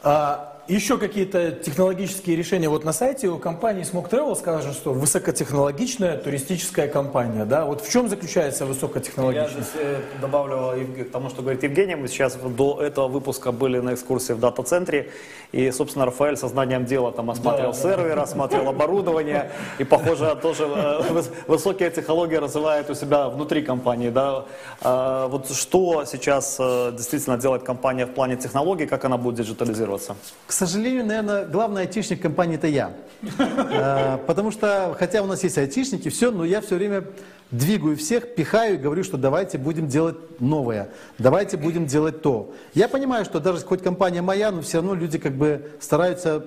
А, 0.02 0.51
еще 0.68 0.96
какие-то 0.96 1.50
технологические 1.50 2.36
решения. 2.36 2.68
Вот 2.68 2.84
на 2.84 2.92
сайте 2.92 3.28
у 3.28 3.38
компании 3.38 3.84
Smoke 3.84 4.08
Travel 4.08 4.36
сказано, 4.36 4.72
что 4.72 4.92
высокотехнологичная 4.92 6.16
туристическая 6.16 6.86
компания. 6.88 7.44
Да? 7.44 7.64
Вот 7.66 7.80
в 7.82 7.90
чем 7.90 8.08
заключается 8.08 8.64
Я 8.64 8.68
высокотехнологичность? 8.68 9.70
здесь 9.70 9.82
э, 9.82 10.00
добавлю 10.20 10.86
к 11.04 11.10
тому, 11.10 11.30
что 11.30 11.42
говорит 11.42 11.62
Евгений. 11.64 11.96
Мы 11.96 12.06
сейчас 12.08 12.36
до 12.36 12.80
этого 12.80 13.08
выпуска 13.08 13.50
были 13.50 13.80
на 13.80 13.94
экскурсии 13.94 14.32
в 14.34 14.38
дата-центре. 14.40 15.10
И, 15.50 15.70
собственно, 15.72 16.06
Рафаэль 16.06 16.36
со 16.36 16.48
знанием 16.48 16.84
дела 16.86 17.10
там 17.12 17.30
осмотрел 17.30 17.72
Да, 17.72 17.76
да. 17.76 17.82
сервер, 17.96 18.18
осмотрел 18.20 18.68
оборудование. 18.68 19.50
И, 19.78 19.84
похоже, 19.84 20.36
тоже 20.40 20.64
э, 20.64 21.02
выс- 21.10 21.30
высокие 21.48 21.90
технологии 21.90 22.36
развивает 22.36 22.88
у 22.88 22.94
себя 22.94 23.28
внутри 23.28 23.62
компании. 23.62 24.10
Да? 24.10 24.44
А, 24.80 25.26
Вот 25.26 25.50
что 25.50 26.04
сейчас 26.04 26.56
э, 26.60 26.92
действительно 26.92 27.36
делает 27.36 27.64
компания 27.64 28.06
в 28.06 28.14
плане 28.14 28.36
технологий, 28.36 28.86
как 28.86 29.04
она 29.04 29.16
будет 29.18 29.34
диджитализироваться? 29.36 30.14
К 30.52 30.54
сожалению, 30.54 31.06
наверное, 31.06 31.46
главный 31.46 31.80
айтишник 31.80 32.20
компании 32.20 32.56
это 32.56 32.66
я. 32.66 32.92
Э, 33.38 34.18
Потому 34.26 34.50
что, 34.50 34.94
хотя 34.98 35.22
у 35.22 35.26
нас 35.26 35.42
есть 35.44 35.56
айтишники, 35.56 36.10
все, 36.10 36.30
но 36.30 36.44
я 36.44 36.60
все 36.60 36.76
время 36.76 37.04
двигаю 37.50 37.96
всех, 37.96 38.34
пихаю 38.34 38.74
и 38.74 38.76
говорю, 38.76 39.02
что 39.02 39.16
давайте 39.16 39.56
будем 39.56 39.88
делать 39.88 40.16
новое, 40.40 40.90
давайте 41.16 41.56
будем 41.56 41.86
делать 41.86 42.20
то. 42.20 42.52
Я 42.74 42.88
понимаю, 42.88 43.24
что 43.24 43.40
даже 43.40 43.64
хоть 43.64 43.82
компания 43.82 44.20
моя, 44.20 44.50
но 44.50 44.60
все 44.60 44.76
равно 44.76 44.94
люди 44.94 45.18
как 45.18 45.32
бы 45.32 45.70
стараются 45.80 46.44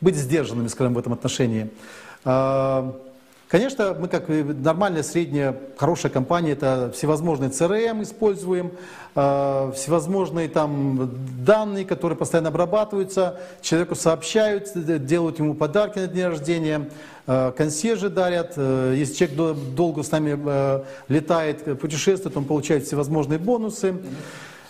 быть 0.00 0.16
сдержанными, 0.16 0.66
скажем, 0.66 0.94
в 0.94 0.98
этом 0.98 1.12
отношении. 1.12 1.70
Конечно, 3.48 3.94
мы 3.96 4.08
как 4.08 4.24
нормальная, 4.28 5.04
средняя, 5.04 5.56
хорошая 5.76 6.10
компания, 6.10 6.50
это 6.52 6.90
всевозможные 6.92 7.50
CRM 7.50 8.02
используем, 8.02 8.72
а, 9.14 9.70
всевозможные 9.70 10.48
там 10.48 11.08
данные, 11.44 11.84
которые 11.84 12.18
постоянно 12.18 12.48
обрабатываются, 12.48 13.38
человеку 13.62 13.94
сообщают, 13.94 14.72
д- 14.74 14.98
делают 14.98 15.38
ему 15.38 15.54
подарки 15.54 16.00
на 16.00 16.08
день 16.08 16.24
рождения, 16.24 16.90
а, 17.28 17.52
консьержи 17.52 18.10
дарят, 18.10 18.54
э, 18.56 18.94
если 18.96 19.14
человек 19.14 19.36
до- 19.36 19.54
долго 19.54 20.02
с 20.02 20.10
нами 20.10 20.36
э, 20.44 20.82
летает, 21.08 21.68
э, 21.68 21.76
путешествует, 21.76 22.36
он 22.36 22.46
получает 22.46 22.84
всевозможные 22.84 23.38
бонусы. 23.38 23.94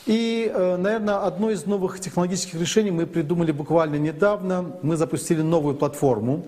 И, 0.05 0.51
э, 0.55 0.77
наверное, 0.77 1.25
одно 1.25 1.51
из 1.51 1.65
новых 1.65 1.99
технологических 1.99 2.61
решений 2.61 2.91
мы 2.91 3.07
придумали 3.07 3.53
буквально 3.53 3.97
недавно. 3.97 4.73
Мы 4.83 4.97
запустили 4.97 5.41
новую 5.41 5.77
платформу, 5.77 6.45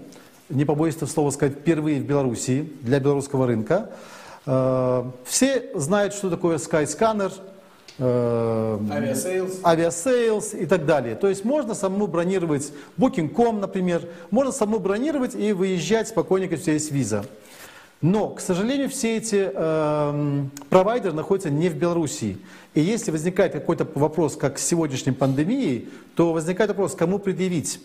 не 0.49 0.65
побоюсь 0.65 0.97
этого 0.97 1.09
слова 1.09 1.31
сказать, 1.31 1.59
впервые 1.59 2.01
в 2.01 2.05
Беларуси 2.05 2.71
для 2.83 3.01
белорусского 3.01 3.47
рынка. 3.47 3.91
Э, 4.47 5.05
Все 5.25 5.71
знают, 5.75 6.15
что 6.15 6.31
такое 6.31 6.59
Skyscanner, 6.59 7.33
э, 7.99 8.79
Авиасейлс. 8.91 9.61
авиасейлс 9.65 10.55
и 10.55 10.67
так 10.67 10.87
далее. 10.87 11.15
То 11.17 11.29
есть 11.29 11.45
можно 11.45 11.75
самому 11.75 12.07
бронировать 12.07 12.73
Booking.com, 12.97 13.61
например, 13.61 14.09
можно 14.31 14.53
самому 14.53 14.79
бронировать 14.79 15.35
и 15.35 15.53
выезжать 15.53 16.09
спокойненько, 16.09 16.57
тебя 16.57 16.75
есть 16.75 16.91
виза. 16.93 17.25
Но, 18.01 18.29
к 18.29 18.41
сожалению, 18.41 18.89
все 18.89 19.17
эти 19.17 19.51
эм, 19.53 20.53
провайдеры 20.71 21.13
находятся 21.15 21.51
не 21.51 21.69
в 21.69 21.75
Белоруссии. 21.75 22.39
И 22.75 22.81
если 22.81 23.11
возникает 23.11 23.53
какой-то 23.53 23.89
вопрос, 23.97 24.37
как 24.37 24.61
с 24.61 24.65
сегодняшней 24.65 25.11
пандемией, 25.11 25.89
то 26.15 26.33
возникает 26.33 26.71
вопрос, 26.71 26.95
кому 26.95 27.19
предъявить. 27.19 27.81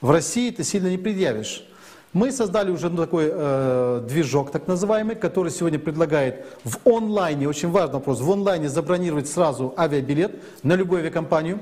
В 0.00 0.12
России 0.12 0.50
ты 0.50 0.62
сильно 0.62 0.86
не 0.86 0.98
предъявишь. 0.98 1.66
Мы 2.12 2.32
создали 2.32 2.72
уже 2.72 2.88
ну, 2.88 2.96
такой 2.96 3.30
э, 3.32 4.04
движок, 4.08 4.50
так 4.50 4.66
называемый, 4.66 5.14
который 5.14 5.52
сегодня 5.52 5.78
предлагает 5.78 6.44
в 6.64 6.78
онлайне, 6.84 7.48
очень 7.48 7.70
важный 7.70 7.94
вопрос, 7.94 8.20
в 8.20 8.28
онлайне 8.28 8.68
забронировать 8.68 9.28
сразу 9.28 9.72
авиабилет 9.78 10.42
на 10.64 10.74
любую 10.74 11.02
авиакомпанию, 11.02 11.60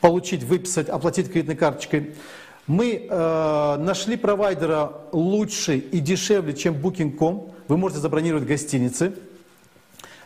получить, 0.00 0.44
выписать, 0.44 0.88
оплатить 0.88 1.32
кредитной 1.32 1.56
карточкой. 1.56 2.14
Мы 2.68 3.08
э, 3.10 3.76
нашли 3.78 4.16
провайдера 4.16 4.92
лучше 5.10 5.78
и 5.78 5.98
дешевле, 5.98 6.54
чем 6.54 6.74
Booking.com. 6.74 7.50
Вы 7.66 7.76
можете 7.76 8.00
забронировать 8.00 8.46
гостиницы. 8.46 9.14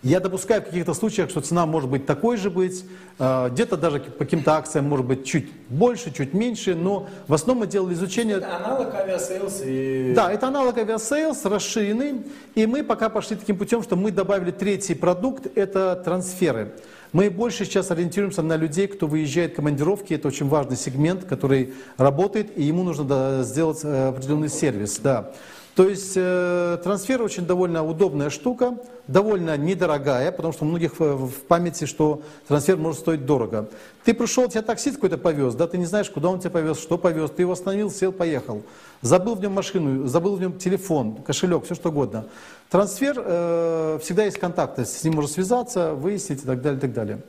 Я 0.02 0.18
допускаю 0.18 0.62
в 0.62 0.64
каких-то 0.64 0.94
случаях, 0.94 1.30
что 1.30 1.40
цена 1.40 1.64
может 1.64 1.88
быть 1.88 2.06
такой 2.06 2.36
же 2.36 2.50
быть, 2.50 2.84
э, 3.20 3.48
где-то 3.50 3.76
даже 3.76 4.00
по 4.00 4.24
каким-то 4.24 4.56
акциям 4.56 4.86
может 4.86 5.06
быть 5.06 5.24
чуть 5.24 5.48
больше, 5.68 6.12
чуть 6.12 6.34
меньше, 6.34 6.74
но 6.74 7.08
в 7.28 7.34
основном 7.34 7.60
мы 7.60 7.66
делали 7.68 7.94
изучение... 7.94 8.38
Аналог 8.38 8.92
авиасейлс 8.92 9.62
и... 9.64 10.12
Да, 10.16 10.32
это 10.32 10.48
аналог 10.48 10.76
авиасейлс, 10.76 11.44
расширенный, 11.44 12.22
и 12.56 12.66
мы 12.66 12.82
пока 12.82 13.10
пошли 13.10 13.36
таким 13.36 13.56
путем, 13.56 13.80
что 13.84 13.94
мы 13.94 14.10
добавили 14.10 14.50
третий 14.50 14.94
продукт, 14.94 15.46
это 15.56 15.94
трансферы. 16.04 16.72
Мы 17.12 17.30
больше 17.30 17.64
сейчас 17.64 17.92
ориентируемся 17.92 18.42
на 18.42 18.56
людей, 18.56 18.88
кто 18.88 19.06
выезжает 19.06 19.52
в 19.52 19.56
командировки, 19.56 20.14
это 20.14 20.26
очень 20.26 20.48
важный 20.48 20.76
сегмент, 20.76 21.26
который 21.26 21.74
работает, 21.96 22.58
и 22.58 22.64
ему 22.64 22.82
нужно 22.82 23.44
сделать 23.44 23.84
э, 23.84 24.08
определенный 24.08 24.48
сервис. 24.48 24.98
Да. 24.98 25.30
То 25.74 25.88
есть 25.88 26.12
э, 26.16 26.78
трансфер 26.84 27.22
очень 27.22 27.46
довольно 27.46 27.82
удобная 27.82 28.28
штука, 28.28 28.76
довольно 29.06 29.56
недорогая, 29.56 30.30
потому 30.30 30.52
что 30.52 30.64
у 30.64 30.68
многих 30.68 31.00
в, 31.00 31.28
в 31.28 31.34
памяти, 31.44 31.86
что 31.86 32.20
трансфер 32.46 32.76
может 32.76 33.00
стоить 33.00 33.24
дорого. 33.24 33.70
Ты 34.04 34.12
пришел, 34.12 34.48
тебя 34.48 34.60
таксист 34.60 34.96
какой-то 34.96 35.16
повез, 35.16 35.54
да, 35.54 35.66
ты 35.66 35.78
не 35.78 35.86
знаешь, 35.86 36.10
куда 36.10 36.28
он 36.28 36.40
тебя 36.40 36.50
повез, 36.50 36.78
что 36.78 36.98
повез, 36.98 37.30
ты 37.30 37.42
его 37.42 37.52
остановил, 37.52 37.90
сел, 37.90 38.12
поехал. 38.12 38.62
Забыл 39.00 39.34
в 39.34 39.40
нем 39.40 39.52
машину, 39.52 40.06
забыл 40.06 40.36
в 40.36 40.40
нем 40.40 40.58
телефон, 40.58 41.22
кошелек, 41.22 41.64
все 41.64 41.74
что 41.74 41.88
угодно. 41.88 42.26
Трансфер, 42.68 43.14
э, 43.16 43.98
всегда 44.02 44.24
есть 44.24 44.38
контакты, 44.38 44.84
с 44.84 45.02
ним 45.04 45.14
можно 45.14 45.30
связаться, 45.30 45.94
выяснить 45.94 46.42
и 46.42 46.46
так 46.46 46.60
далее, 46.60 46.78
и 46.78 46.80
так 46.82 46.92
далее. 46.92 47.22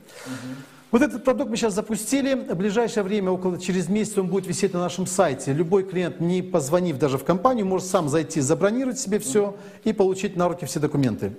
Вот 0.90 1.02
этот 1.02 1.24
продукт 1.24 1.50
мы 1.50 1.56
сейчас 1.56 1.74
запустили. 1.74 2.34
В 2.34 2.54
ближайшее 2.54 3.02
время, 3.02 3.30
около, 3.30 3.58
через 3.58 3.88
месяц 3.88 4.16
он 4.16 4.28
будет 4.28 4.46
висеть 4.46 4.74
на 4.74 4.80
нашем 4.80 5.06
сайте. 5.06 5.52
Любой 5.52 5.82
клиент, 5.82 6.20
не 6.20 6.40
позвонив 6.40 6.98
даже 6.98 7.18
в 7.18 7.24
компанию, 7.24 7.66
может 7.66 7.88
сам 7.88 8.08
зайти, 8.08 8.40
забронировать 8.40 8.98
себе 8.98 9.18
все 9.18 9.56
и 9.82 9.92
получить 9.92 10.36
на 10.36 10.48
руки 10.48 10.66
все 10.66 10.78
документы. 10.78 11.32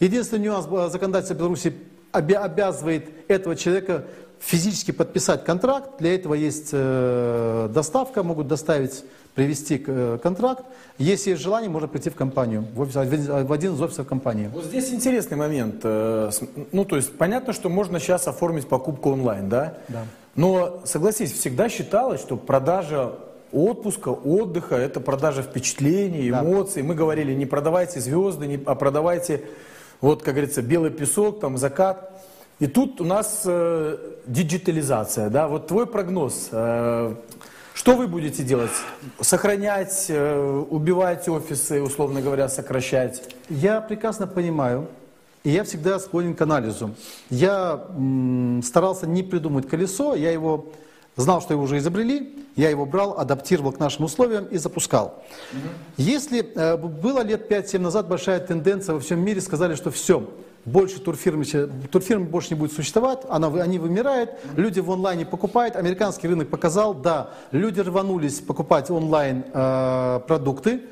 Единственный 0.00 0.46
нюанс 0.46 0.66
э, 0.68 0.88
законодательства 0.90 1.34
Беларуси 1.34 1.74
обя- 2.12 2.42
обязывает 2.42 3.08
этого 3.28 3.54
человека 3.54 4.04
физически 4.40 4.90
подписать 4.90 5.44
контракт. 5.44 5.98
Для 6.00 6.16
этого 6.16 6.34
есть 6.34 6.70
э, 6.72 7.68
доставка, 7.72 8.24
могут 8.24 8.48
доставить, 8.48 9.04
привести 9.34 9.82
э, 9.86 10.18
контракт. 10.22 10.64
Если 10.98 11.30
есть 11.30 11.42
желание, 11.42 11.70
можно 11.70 11.88
прийти 11.88 12.10
в 12.10 12.14
компанию, 12.14 12.64
в, 12.74 12.80
офис- 12.82 12.94
в 13.46 13.52
один- 13.52 13.74
из 13.74 13.80
офисов 13.80 14.06
компании. 14.06 14.50
Вот 14.52 14.64
здесь 14.64 14.92
интересный 14.92 15.36
момент. 15.36 15.76
Э, 15.84 16.30
Ну, 16.72 16.84
то 16.84 16.96
есть, 16.96 17.16
понятно, 17.16 17.52
что 17.52 17.68
можно 17.68 17.98
сейчас 17.98 18.28
оформить 18.28 18.68
покупку 18.68 19.10
онлайн, 19.12 19.48
да? 19.48 19.74
Да. 19.88 20.04
Но, 20.36 20.80
согласись, 20.84 21.32
всегда 21.32 21.68
считалось, 21.68 22.20
что 22.20 22.36
продажа 22.36 23.12
отпуска, 23.52 24.08
отдыха– 24.10 24.74
это 24.76 25.00
продажа 25.00 25.42
впечатлений, 25.42 26.30
Да. 26.30 26.40
эмоций. 26.42 26.82
Мы 26.82 26.94
говорили, 26.94 27.32
не 27.34 27.46
продавайте 27.46 28.00
звезды, 28.00 28.46
не, 28.46 28.60
а 28.66 28.74
продавайте, 28.74 29.42
вот, 30.00 30.22
как 30.22 30.34
говорится, 30.34 30.62
белый 30.62 30.90
песок, 30.90 31.40
там, 31.40 31.56
закат. 31.58 32.10
И 32.60 32.66
тут 32.66 33.00
у 33.00 33.04
нас 33.04 33.42
э, 33.46 33.96
диджитализация, 34.26 35.30
да? 35.30 35.48
Вот 35.48 35.66
твой 35.68 35.86
прогноз. 35.86 36.48
э, 36.52 37.14
что 37.82 37.96
вы 37.96 38.06
будете 38.06 38.44
делать? 38.44 38.70
Сохранять, 39.20 40.06
э, 40.08 40.64
убивать 40.70 41.28
офисы, 41.28 41.82
условно 41.82 42.20
говоря, 42.20 42.48
сокращать? 42.48 43.34
Я 43.48 43.80
прекрасно 43.80 44.28
понимаю, 44.28 44.86
и 45.42 45.50
я 45.50 45.64
всегда 45.64 45.98
склонен 45.98 46.36
к 46.36 46.40
анализу. 46.40 46.94
Я 47.28 47.84
старался 48.62 49.08
не 49.08 49.24
придумать 49.24 49.68
колесо, 49.68 50.14
я 50.14 50.30
его 50.30 50.66
знал, 51.16 51.42
что 51.42 51.54
его 51.54 51.64
уже 51.64 51.78
изобрели, 51.78 52.46
я 52.54 52.70
его 52.70 52.86
брал, 52.86 53.18
адаптировал 53.18 53.72
к 53.72 53.80
нашим 53.80 54.04
условиям 54.04 54.44
и 54.44 54.58
запускал. 54.58 55.20
Если 55.96 56.52
э, 56.54 56.76
было 56.76 57.24
лет 57.24 57.50
5-7 57.50 57.80
назад 57.80 58.06
большая 58.06 58.38
тенденция 58.38 58.94
во 58.94 59.00
всем 59.00 59.18
мире, 59.24 59.40
сказали, 59.40 59.74
что 59.74 59.90
все, 59.90 60.30
больше 60.64 61.00
турфирм, 61.00 61.44
турфирм 61.90 62.26
больше 62.26 62.50
не 62.50 62.60
будет 62.60 62.72
существовать, 62.72 63.22
она, 63.28 63.48
они 63.62 63.78
вымирают, 63.78 64.30
люди 64.56 64.80
в 64.80 64.90
онлайне 64.90 65.26
покупают, 65.26 65.76
американский 65.76 66.28
рынок 66.28 66.48
показал, 66.48 66.94
да, 66.94 67.30
люди 67.50 67.80
рванулись 67.80 68.40
покупать 68.40 68.90
онлайн 68.90 69.44
э, 69.52 70.20
продукты, 70.26 70.82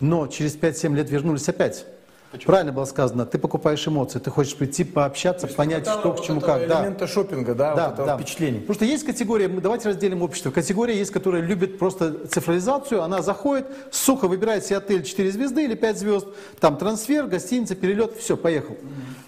но 0.00 0.26
через 0.26 0.56
5-7 0.56 0.94
лет 0.94 1.10
вернулись 1.10 1.48
опять. 1.48 1.86
Правильно 2.44 2.72
было 2.72 2.84
сказано, 2.84 3.24
ты 3.24 3.38
покупаешь 3.38 3.86
эмоции, 3.88 4.18
ты 4.18 4.30
хочешь 4.30 4.56
прийти, 4.56 4.84
пообщаться, 4.84 5.46
понять, 5.46 5.86
что 5.88 6.12
к 6.12 6.22
чему, 6.22 6.40
как. 6.40 6.66
Да. 6.66 6.80
элемента 6.80 7.06
шопинга, 7.06 7.54
да, 7.54 7.74
Да, 7.74 7.84
вот 7.86 7.92
этого 7.94 8.06
да. 8.08 8.16
впечатлений. 8.18 8.58
Потому 8.60 8.74
что 8.74 8.84
есть 8.84 9.04
категория, 9.06 9.48
мы 9.48 9.60
давайте 9.60 9.88
разделим 9.88 10.22
общество. 10.22 10.50
Категория 10.50 10.96
есть, 10.98 11.10
которая 11.12 11.40
любит 11.42 11.78
просто 11.78 12.26
цифровизацию, 12.26 13.02
она 13.02 13.22
заходит, 13.22 13.66
сухо 13.90 14.28
выбирает 14.28 14.64
себе 14.66 14.78
отель 14.78 15.02
4 15.04 15.30
звезды 15.30 15.64
или 15.64 15.74
5 15.74 15.98
звезд, 15.98 16.26
там 16.60 16.76
трансфер, 16.76 17.26
гостиница, 17.26 17.74
перелет, 17.74 18.16
все, 18.18 18.36
поехал. 18.36 18.76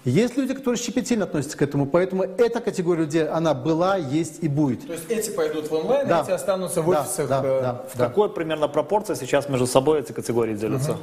Есть 0.05 0.37
люди, 0.37 0.53
которые 0.53 0.77
щепетильно 0.77 1.25
относятся 1.25 1.57
к 1.57 1.61
этому, 1.61 1.85
поэтому 1.85 2.23
эта 2.23 2.59
категория 2.61 3.01
людей, 3.03 3.27
она 3.27 3.53
была, 3.53 3.97
есть 3.97 4.43
и 4.43 4.47
будет. 4.47 4.85
То 4.87 4.93
есть 4.93 5.09
эти 5.09 5.29
пойдут 5.31 5.69
в 5.69 5.73
онлайн, 5.73 6.07
Да. 6.07 6.21
эти 6.23 6.31
останутся 6.31 6.81
в 6.81 6.89
Да, 6.91 7.01
офисах. 7.01 7.27
да, 7.29 7.41
э, 7.43 7.61
да, 7.61 7.83
В 7.93 7.97
да. 7.97 8.07
какой 8.07 8.29
примерно 8.29 8.67
пропорции 8.67 9.13
сейчас 9.15 9.49
между 9.49 9.67
собой 9.67 9.99
эти 9.99 10.11
категории 10.11 10.55
делятся? 10.55 10.97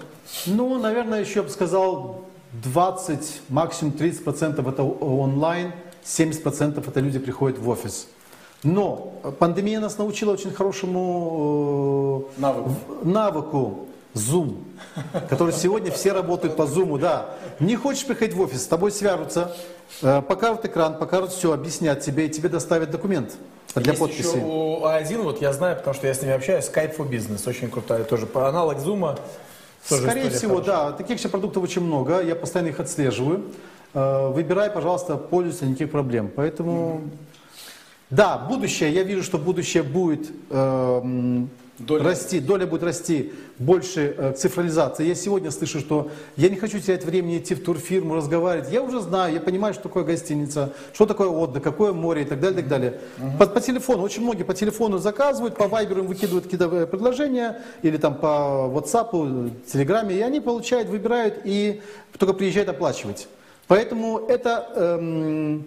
Ну, 0.47 0.79
наверное, 0.79 1.21
еще 1.21 1.43
бы 1.43 1.49
сказал 1.51 1.86
20, 2.53 3.41
максимум 3.49 3.93
30 3.93 4.25
процентов 4.25 4.67
это 4.69 4.83
о- 4.83 5.21
онлайн, 5.23 5.73
70 6.05 6.43
процентов 6.43 6.89
это 6.89 7.01
люди 7.01 7.19
приходят 7.19 7.59
в 7.59 7.69
офис. 7.69 8.07
Но 8.63 9.13
пандемия 9.39 9.81
нас 9.81 9.99
научила 9.99 10.33
очень 10.33 10.51
хорошему 10.53 12.25
э, 12.37 12.41
Навыку. 12.41 12.71
навыку 13.03 13.79
Zoom, 14.15 14.55
который 15.29 15.53
сегодня 15.53 15.91
все 15.93 16.13
работают 16.13 16.57
по 16.57 16.63
Zoom, 16.63 16.99
да. 16.99 17.27
Не 17.61 17.77
хочешь 17.77 18.07
приходить 18.07 18.35
в 18.35 18.41
офис, 18.41 18.63
с 18.63 18.67
тобой 18.67 18.91
свяжутся, 18.93 19.55
э, 20.03 20.23
покажут 20.23 20.65
экран, 20.65 20.99
покажут 20.99 21.33
все, 21.33 21.53
объяснят 21.53 22.01
тебе, 22.01 22.27
и 22.27 22.29
тебе 22.31 22.49
доставят 22.49 22.91
документ 22.91 23.37
для 23.75 23.93
Есть 23.93 24.01
подписи. 24.01 24.21
еще 24.37 24.39
у 24.39 24.85
А1, 24.87 25.23
вот 25.23 25.43
я 25.43 25.53
знаю, 25.53 25.77
потому 25.77 25.95
что 25.95 26.07
я 26.07 26.15
с 26.15 26.23
ними 26.23 26.33
общаюсь, 26.33 26.65
Skype 26.65 26.97
for 26.97 27.07
Business, 27.09 27.47
очень 27.49 27.69
крутая 27.71 28.05
тоже, 28.05 28.25
по- 28.27 28.49
аналог 28.49 28.79
Zoom. 28.79 29.19
Тоже 29.89 30.03
Скорее 30.03 30.31
всего, 30.31 30.57
хорошая. 30.57 30.91
да. 30.91 30.93
Таких 30.93 31.21
же 31.21 31.29
продуктов 31.29 31.63
очень 31.63 31.83
много. 31.83 32.21
Я 32.23 32.35
постоянно 32.35 32.69
их 32.71 32.81
отслеживаю. 32.81 33.45
Э, 33.95 34.29
Выбирай, 34.31 34.71
пожалуйста, 34.71 35.17
пользуйся, 35.17 35.67
никаких 35.67 35.91
проблем. 35.91 36.31
Поэтому, 36.35 37.03
да, 38.11 38.39
будущее. 38.39 38.93
Я 38.93 39.03
вижу, 39.03 39.23
что 39.23 39.39
будущее 39.39 39.83
будет 39.83 40.29
э, 40.51 41.01
м, 41.03 41.49
Доля. 41.79 42.05
расти, 42.05 42.41
доля 42.41 42.67
будет 42.67 42.83
расти 42.83 43.33
больше 43.59 44.15
э, 44.17 44.33
цифровизации. 44.33 45.07
Я 45.07 45.15
сегодня 45.15 45.51
слышу, 45.51 45.79
что 45.81 46.11
я 46.37 46.49
не 46.49 46.57
хочу 46.57 46.79
терять 46.81 47.05
времени 47.05 47.39
идти 47.39 47.55
в 47.55 47.63
турфирму, 47.63 48.15
разговаривать. 48.15 48.73
Я 48.73 48.83
уже 48.83 49.01
знаю, 49.01 49.35
я 49.35 49.41
понимаю, 49.41 49.75
что 49.75 49.85
такое 49.85 50.05
гостиница, 50.05 50.73
что 50.95 51.05
такое 51.05 51.29
отдых, 51.29 51.63
какое 51.63 51.93
море 51.93 52.23
и 52.23 52.25
так 52.25 52.41
далее, 52.41 52.61
так 52.61 52.69
далее. 52.69 53.01
По, 53.39 53.47
по 53.47 53.61
телефону, 53.61 54.03
очень 54.03 54.23
многие 54.23 54.45
по 54.45 54.55
телефону 54.55 54.99
заказывают, 54.99 55.57
по 55.57 55.69
вайберу 55.69 56.03
им 56.03 56.07
выкидывают 56.07 56.45
какие-то 56.45 56.75
э, 56.75 56.87
предложения 56.87 57.61
или 57.83 57.99
там 57.99 58.15
по 58.15 58.71
WhatsApp, 58.73 59.51
Телеграме, 59.67 60.17
и 60.17 60.21
они 60.23 60.41
получают, 60.41 60.89
выбирают 60.89 61.41
и 61.45 61.83
только 62.19 62.33
приезжают 62.33 62.71
оплачивать. 62.71 63.29
Поэтому 63.69 64.25
это 64.29 64.69
эм, 64.77 65.65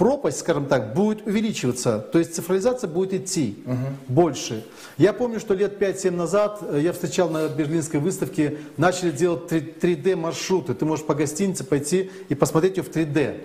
пропасть, 0.00 0.38
скажем 0.38 0.64
так, 0.64 0.94
будет 0.94 1.26
увеличиваться, 1.26 1.98
то 1.98 2.18
есть 2.18 2.34
цифровизация 2.34 2.88
будет 2.88 3.12
идти 3.12 3.62
больше. 4.08 4.64
Я 4.96 5.12
помню, 5.12 5.38
что 5.38 5.52
лет 5.52 5.78
5-7 5.78 6.12
назад 6.12 6.60
э, 6.62 6.80
я 6.82 6.94
встречал 6.94 7.28
на 7.28 7.48
Берлинской 7.48 8.00
выставке, 8.00 8.56
начали 8.78 9.10
делать 9.10 9.52
3D 9.52 10.16
маршруты. 10.16 10.72
Ты 10.72 10.86
можешь 10.86 11.04
по 11.04 11.14
гостинице 11.14 11.64
пойти 11.64 12.10
и 12.30 12.34
посмотреть 12.34 12.78
ее 12.78 12.82
в 12.82 12.88
3D. 12.88 13.42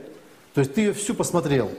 То 0.53 0.61
есть 0.61 0.73
ты 0.73 0.79
ее 0.79 0.93
всю 0.93 1.13
посмотрел. 1.13 1.69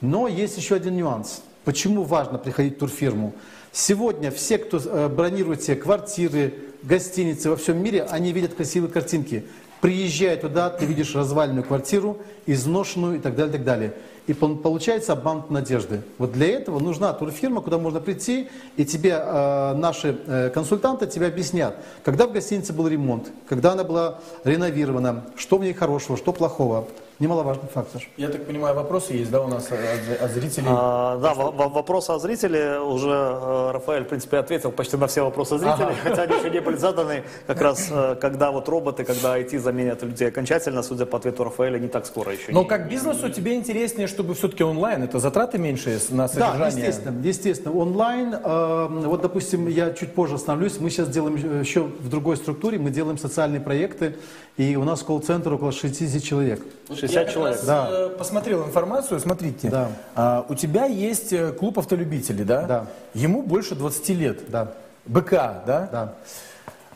Но 0.00 0.28
есть 0.28 0.56
еще 0.56 0.76
один 0.76 0.94
нюанс. 0.94 1.42
Почему 1.64 2.04
важно 2.04 2.38
приходить 2.38 2.76
в 2.76 2.78
турфирму? 2.78 3.34
Сегодня 3.72 4.30
все, 4.30 4.58
кто 4.58 4.78
э, 4.78 5.08
бронирует 5.08 5.64
себе 5.64 5.74
квартиры, 5.74 6.54
гостиницы 6.84 7.50
во 7.50 7.56
всем 7.56 7.82
мире, 7.82 8.04
они 8.04 8.30
видят 8.30 8.54
красивые 8.54 8.92
картинки. 8.92 9.46
Приезжая 9.82 10.36
туда, 10.36 10.70
ты 10.70 10.86
видишь 10.86 11.12
разваленную 11.16 11.64
квартиру, 11.64 12.18
изношенную 12.46 13.16
и 13.16 13.18
так 13.18 13.34
далее, 13.34 13.52
так 13.52 13.64
далее. 13.64 13.92
И 14.28 14.32
пол- 14.32 14.54
получается 14.54 15.12
обман 15.12 15.42
надежды. 15.48 16.02
Вот 16.18 16.30
для 16.30 16.50
этого 16.50 16.78
нужна 16.78 17.12
турфирма, 17.12 17.60
куда 17.62 17.78
можно 17.78 17.98
прийти, 17.98 18.48
и 18.76 18.84
тебе 18.84 19.10
э, 19.20 19.74
наши 19.74 20.16
э, 20.24 20.50
консультанты 20.50 21.08
тебе 21.08 21.26
объяснят, 21.26 21.74
когда 22.04 22.28
в 22.28 22.32
гостинице 22.32 22.72
был 22.72 22.86
ремонт, 22.86 23.32
когда 23.48 23.72
она 23.72 23.82
была 23.82 24.20
реновирована, 24.44 25.24
что 25.34 25.58
в 25.58 25.64
ней 25.64 25.72
хорошего, 25.72 26.16
что 26.16 26.32
плохого. 26.32 26.86
Немаловажный 27.26 27.68
фактор. 27.72 28.02
Я 28.16 28.28
так 28.30 28.44
понимаю, 28.46 28.74
вопросы 28.74 29.12
есть, 29.12 29.30
да, 29.30 29.40
у 29.42 29.46
нас 29.46 29.68
от, 29.70 30.20
от 30.22 30.30
зрителей? 30.32 30.66
А, 30.68 31.16
да, 31.18 31.34
во- 31.34 31.52
вопросы 31.68 32.10
о 32.10 32.18
зрителе 32.18 32.80
уже 32.80 33.10
э, 33.10 33.70
Рафаэль, 33.74 34.02
в 34.02 34.08
принципе, 34.08 34.38
ответил 34.38 34.72
почти 34.72 34.96
на 34.96 35.06
все 35.06 35.22
вопросы 35.22 35.56
зрителей, 35.56 35.94
хотя 36.02 36.22
они 36.22 36.34
еще 36.36 36.50
не 36.50 36.58
были 36.60 36.76
заданы. 36.76 37.22
Как 37.46 37.60
раз, 37.60 37.86
э, 37.92 38.16
когда 38.20 38.50
вот 38.50 38.68
роботы, 38.68 39.04
когда 39.04 39.38
IT 39.38 39.56
заменят 39.60 40.02
людей 40.02 40.26
окончательно, 40.30 40.82
судя 40.82 41.06
по 41.06 41.18
ответу 41.18 41.44
Рафаэля, 41.44 41.78
не 41.78 41.86
так 41.86 42.06
скоро 42.06 42.32
еще. 42.32 42.50
Но 42.50 42.62
не- 42.62 42.68
как 42.68 42.88
бизнесу 42.88 43.28
тебе 43.30 43.54
интереснее, 43.54 44.08
чтобы 44.08 44.34
все-таки 44.34 44.64
онлайн, 44.64 45.04
это 45.04 45.20
затраты 45.20 45.58
меньше 45.58 46.00
на 46.10 46.24
Да, 46.26 46.28
содержание? 46.28 46.66
естественно, 46.88 47.22
естественно. 47.24 47.72
Онлайн, 47.78 48.34
э, 48.34 48.88
вот, 49.06 49.20
допустим, 49.22 49.68
я 49.68 49.92
чуть 49.92 50.12
позже 50.12 50.34
остановлюсь, 50.34 50.80
мы 50.80 50.90
сейчас 50.90 51.08
делаем 51.08 51.36
э, 51.36 51.60
еще 51.60 51.82
в 51.82 52.08
другой 52.08 52.36
структуре, 52.36 52.80
мы 52.80 52.90
делаем 52.90 53.16
социальные 53.16 53.60
проекты, 53.60 54.16
и 54.56 54.74
у 54.74 54.82
нас 54.82 55.04
колл-центр 55.04 55.52
около 55.52 55.70
60 55.70 56.20
человек. 56.20 56.60
60 56.96 57.26
Я 57.26 57.32
человек. 57.32 57.56
раз, 57.58 57.66
Да. 57.66 57.88
э, 57.90 58.08
посмотрел 58.18 58.64
информацию, 58.64 59.18
смотрите. 59.20 59.68
Да. 59.68 59.88
А, 60.14 60.46
у 60.48 60.54
тебя 60.54 60.86
есть 60.86 61.32
э, 61.32 61.52
клуб 61.52 61.78
автолюбителей, 61.78 62.44
да? 62.44 62.62
Да. 62.62 62.86
Ему 63.14 63.42
больше 63.42 63.74
20 63.74 64.08
лет. 64.14 64.50
Да, 64.50 64.72
БК, 65.06 65.62
да? 65.66 65.88
да. 65.92 66.14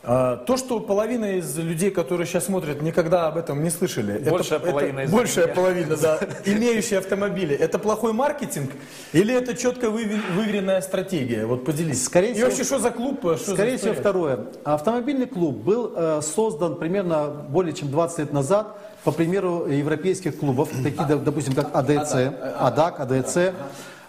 А, 0.09 0.37
То, 0.37 0.55
что 0.55 0.79
половина 0.79 1.37
из 1.37 1.57
людей, 1.57 1.91
которые 1.91 2.25
сейчас 2.27 2.45
смотрят, 2.45 2.81
никогда 2.81 3.27
об 3.27 3.35
этом 3.35 3.61
не 3.61 3.69
слышали. 3.69 4.17
Большая 4.29 4.59
это, 4.59 4.69
половина 4.71 4.99
это 4.99 5.09
из 5.09 5.13
Большая 5.13 5.45
них. 5.47 5.55
половина, 5.55 5.97
да. 5.97 6.19
Имеющие 6.45 6.99
автомобили. 6.99 7.53
Это 7.53 7.77
плохой 7.77 8.13
маркетинг 8.13 8.71
или 9.11 9.33
это 9.35 9.53
четко 9.53 9.87
выве- 9.87 10.21
выверенная 10.33 10.79
стратегия? 10.79 11.45
Вот 11.45 11.65
поделись. 11.65 12.05
Скорее 12.05 12.29
И 12.29 12.33
всего- 12.35 12.45
вообще, 12.47 12.63
что 12.63 12.79
за 12.79 12.91
клуб? 12.91 13.25
э, 13.25 13.35
Что 13.35 13.47
за 13.47 13.53
Скорее 13.55 13.77
всего, 13.77 13.89
история? 13.95 13.99
второе. 13.99 14.39
Автомобильный 14.63 15.25
клуб 15.27 15.57
был 15.57 15.91
э, 15.93 16.21
создан 16.21 16.75
примерно 16.77 17.27
более 17.27 17.73
чем 17.73 17.89
20 17.91 18.19
лет 18.19 18.31
назад 18.31 18.77
по 19.03 19.11
примеру 19.11 19.67
европейских 19.67 20.37
клубов, 20.37 20.69
такие, 20.83 21.07
доп- 21.07 21.23
допустим, 21.23 21.53
как 21.53 21.75
АДЦ, 21.75 22.15
АДАК, 22.59 22.99
АДЦ. 22.99 23.37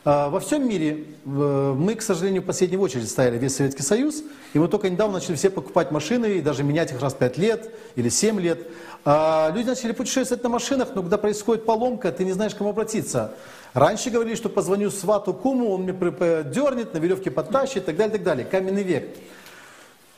Во 0.05 0.41
всем 0.41 0.67
мире 0.67 1.05
э, 1.27 1.75
мы, 1.77 1.95
к 1.95 2.01
сожалению, 2.01 2.41
в 2.41 2.47
последнюю 2.47 2.81
очередь 2.81 3.11
стояли 3.11 3.37
весь 3.37 3.57
Советский 3.57 3.83
Союз, 3.83 4.23
и 4.55 4.59
мы 4.59 4.69
только 4.69 4.89
недавно 4.89 5.15
начали 5.15 5.35
все 5.35 5.51
покупать 5.51 5.91
машины 5.91 6.39
и 6.39 6.41
даже 6.41 6.63
менять 6.63 6.93
их 6.93 7.03
раз 7.03 7.13
в 7.13 7.19
5 7.19 7.37
лет 7.37 7.71
или 7.95 8.09
7 8.09 8.41
лет. 8.41 8.59
А 9.05 9.53
Люди 9.55 9.67
начали 9.67 9.93
путешествовать 9.93 10.43
на 10.43 10.49
машинах, 10.49 10.91
но 10.95 11.03
когда 11.03 11.19
происходит 11.19 11.67
поломка, 11.67 12.11
ты 12.11 12.25
не 12.25 12.33
знаешь, 12.33 12.55
к 12.55 12.59
кому 12.59 12.71
обратиться. 12.71 13.33
Раньше 13.75 14.09
говорили, 14.09 14.35
что 14.35 14.49
позвоню 14.49 14.91
свату 14.91 15.35
куму, 15.35 15.75
он 15.75 15.83
мне 15.83 15.93
дернет, 15.93 16.95
на 16.95 16.99
веревке 16.99 17.31
подтащит 17.31 17.83
и 17.83 17.87
так 17.87 17.97
далее, 17.97 18.13
так 18.13 18.23
далее. 18.23 18.47
Каменный 18.47 18.85
век. 18.85 19.15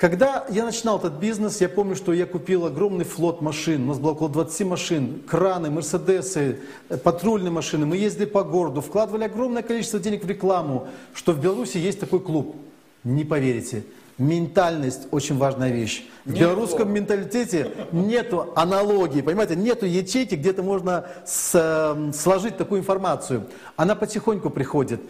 Когда 0.01 0.47
я 0.49 0.65
начинал 0.65 0.97
этот 0.97 1.13
бизнес, 1.15 1.61
я 1.61 1.69
помню, 1.69 1.95
что 1.95 2.15
я 2.15 2.25
купил 2.25 2.65
огромный 2.65 3.05
флот 3.05 3.43
машин. 3.43 3.83
У 3.85 3.89
нас 3.89 3.99
было 3.99 4.13
около 4.13 4.31
20 4.31 4.67
машин, 4.67 5.21
краны, 5.29 5.69
мерседесы, 5.69 6.61
э, 6.89 6.97
патрульные 6.97 7.51
машины. 7.51 7.85
Мы 7.85 7.99
ездили 7.99 8.25
по 8.25 8.43
городу, 8.43 8.81
вкладывали 8.81 9.25
огромное 9.25 9.63
количество 9.63 10.01
денег 10.01 10.25
в 10.25 10.27
рекламу, 10.29 10.89
что 11.13 11.33
в 11.33 11.41
Беларуси 11.41 11.77
есть 11.77 12.01
такой 12.01 12.21
клуб. 12.21 12.57
Не 13.05 13.25
поверите. 13.25 13.85
Ментальность 14.17 15.07
очень 15.11 15.37
важная 15.37 15.71
вещь. 15.71 16.07
В 16.25 16.33
белорусском 16.39 16.91
менталитете 16.93 17.71
нету 17.93 18.53
аналогии, 18.57 19.21
понимаете, 19.21 19.55
нету 19.57 19.85
ячейки, 19.85 20.35
где-то 20.35 20.63
можно 20.63 21.07
с- 21.27 21.55
эм, 21.59 22.15
сложить 22.15 22.57
такую 22.57 22.81
информацию. 22.81 23.45
Она 23.77 23.95
потихоньку 23.95 24.49
приходит. 24.49 25.01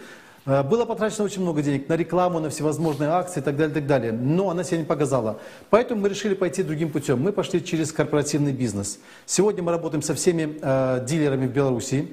Э, 0.47 0.63
Было 0.63 0.85
потрачено 0.85 1.25
очень 1.25 1.43
много 1.43 1.63
денег 1.63 1.89
на 1.89 1.97
рекламу, 1.97 2.41
на 2.41 2.51
всевозможные 2.51 3.11
акции 3.11 3.41
и 3.41 3.43
так 3.43 3.57
далее, 3.57 3.75
так 3.75 3.87
далее. 3.87 4.13
Но 4.13 4.51
она 4.51 4.65
себя 4.65 4.79
не 4.79 4.85
показала. 4.85 5.39
Поэтому 5.71 6.03
мы 6.03 6.09
решили 6.09 6.35
пойти 6.35 6.63
другим 6.63 6.91
путем. 6.91 7.21
Мы 7.21 7.33
пошли 7.33 7.65
через 7.65 7.93
корпоративный 7.93 8.53
бизнес. 8.53 8.99
Сегодня 9.27 9.63
мы 9.63 9.73
работаем 9.73 10.03
со 10.03 10.15
всеми 10.15 10.59
э, 10.61 11.05
дилерами 11.07 11.47
в 11.47 11.53
Беларуси. 11.53 12.11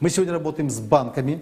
Мы 0.00 0.10
сегодня 0.10 0.32
работаем 0.32 0.70
с 0.70 0.78
банками. 0.80 1.40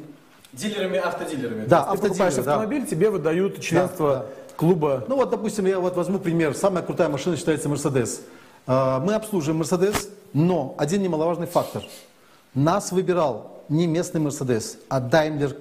Дилерами, 0.52 0.98
автодилерами. 0.98 1.66
Да, 1.66 1.82
То 1.82 1.90
есть 1.92 2.02
ты 2.02 2.08
покупаешь 2.08 2.34
да. 2.34 2.40
автомобиль, 2.40 2.86
тебе 2.86 3.10
выдают 3.10 3.60
членство 3.60 4.26
да. 4.48 4.54
клуба. 4.56 5.04
Ну 5.08 5.16
вот, 5.16 5.30
допустим, 5.30 5.66
я 5.66 5.78
вот 5.80 5.96
возьму 5.96 6.18
пример. 6.18 6.54
Самая 6.54 6.82
крутая 6.82 7.08
машина 7.08 7.36
считается 7.36 7.68
Mercedes. 7.68 8.20
Э, 8.66 8.98
Мы 9.00 9.14
обслуживаем 9.14 9.62
Mercedes, 9.62 10.08
но 10.32 10.74
один 10.78 11.02
немаловажный 11.02 11.46
фактор. 11.46 11.82
Нас 12.54 12.92
выбирал 12.92 13.62
не 13.68 13.86
местный 13.86 14.20
Mercedes, 14.20 14.78
а 14.88 15.00
Daimler 15.00 15.56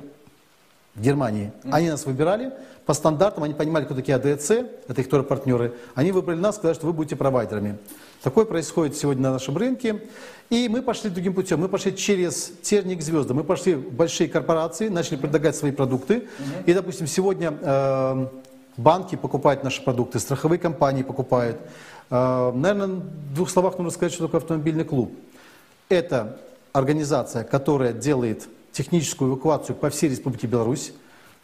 в 0.95 1.01
Германии. 1.01 1.51
Они 1.71 1.89
нас 1.89 2.05
выбирали 2.05 2.53
по 2.85 2.93
стандартам, 2.93 3.43
они 3.43 3.53
понимали, 3.53 3.85
кто 3.85 3.95
такие 3.95 4.15
АДЦ, 4.15 4.51
это 4.87 5.01
их 5.01 5.09
тоже 5.09 5.23
партнеры. 5.23 5.73
Они 5.95 6.11
выбрали 6.11 6.39
нас, 6.39 6.55
сказали, 6.55 6.75
что 6.75 6.85
вы 6.85 6.93
будете 6.93 7.15
провайдерами. 7.15 7.77
Такое 8.21 8.45
происходит 8.45 8.95
сегодня 8.95 9.23
на 9.23 9.31
нашем 9.33 9.57
рынке. 9.57 10.01
И 10.49 10.69
мы 10.69 10.81
пошли 10.81 11.09
другим 11.09 11.33
путем. 11.33 11.59
Мы 11.59 11.67
пошли 11.67 11.95
через 11.95 12.51
терник 12.61 13.01
звезды. 13.01 13.33
Мы 13.33 13.43
пошли 13.43 13.75
в 13.75 13.91
большие 13.91 14.29
корпорации, 14.29 14.87
начали 14.87 15.17
предлагать 15.17 15.55
свои 15.55 15.71
продукты. 15.71 16.27
И, 16.65 16.73
допустим, 16.73 17.07
сегодня 17.07 17.53
э, 17.59 18.27
банки 18.77 19.15
покупают 19.15 19.63
наши 19.63 19.83
продукты, 19.83 20.19
страховые 20.19 20.59
компании 20.59 21.03
покупают. 21.03 21.57
Э, 22.09 22.51
Наверное, 22.53 22.87
в 22.97 23.33
двух 23.33 23.49
словах 23.49 23.77
нужно 23.77 23.91
сказать, 23.91 24.13
что 24.13 24.25
такое 24.25 24.41
автомобильный 24.41 24.85
клуб. 24.85 25.11
Это 25.89 26.37
организация, 26.73 27.43
которая 27.43 27.93
делает 27.93 28.47
техническую 28.75 29.31
эвакуацию 29.31 29.75
по 29.75 29.89
всей 29.89 30.09
Республике 30.09 30.47
Беларусь. 30.47 30.91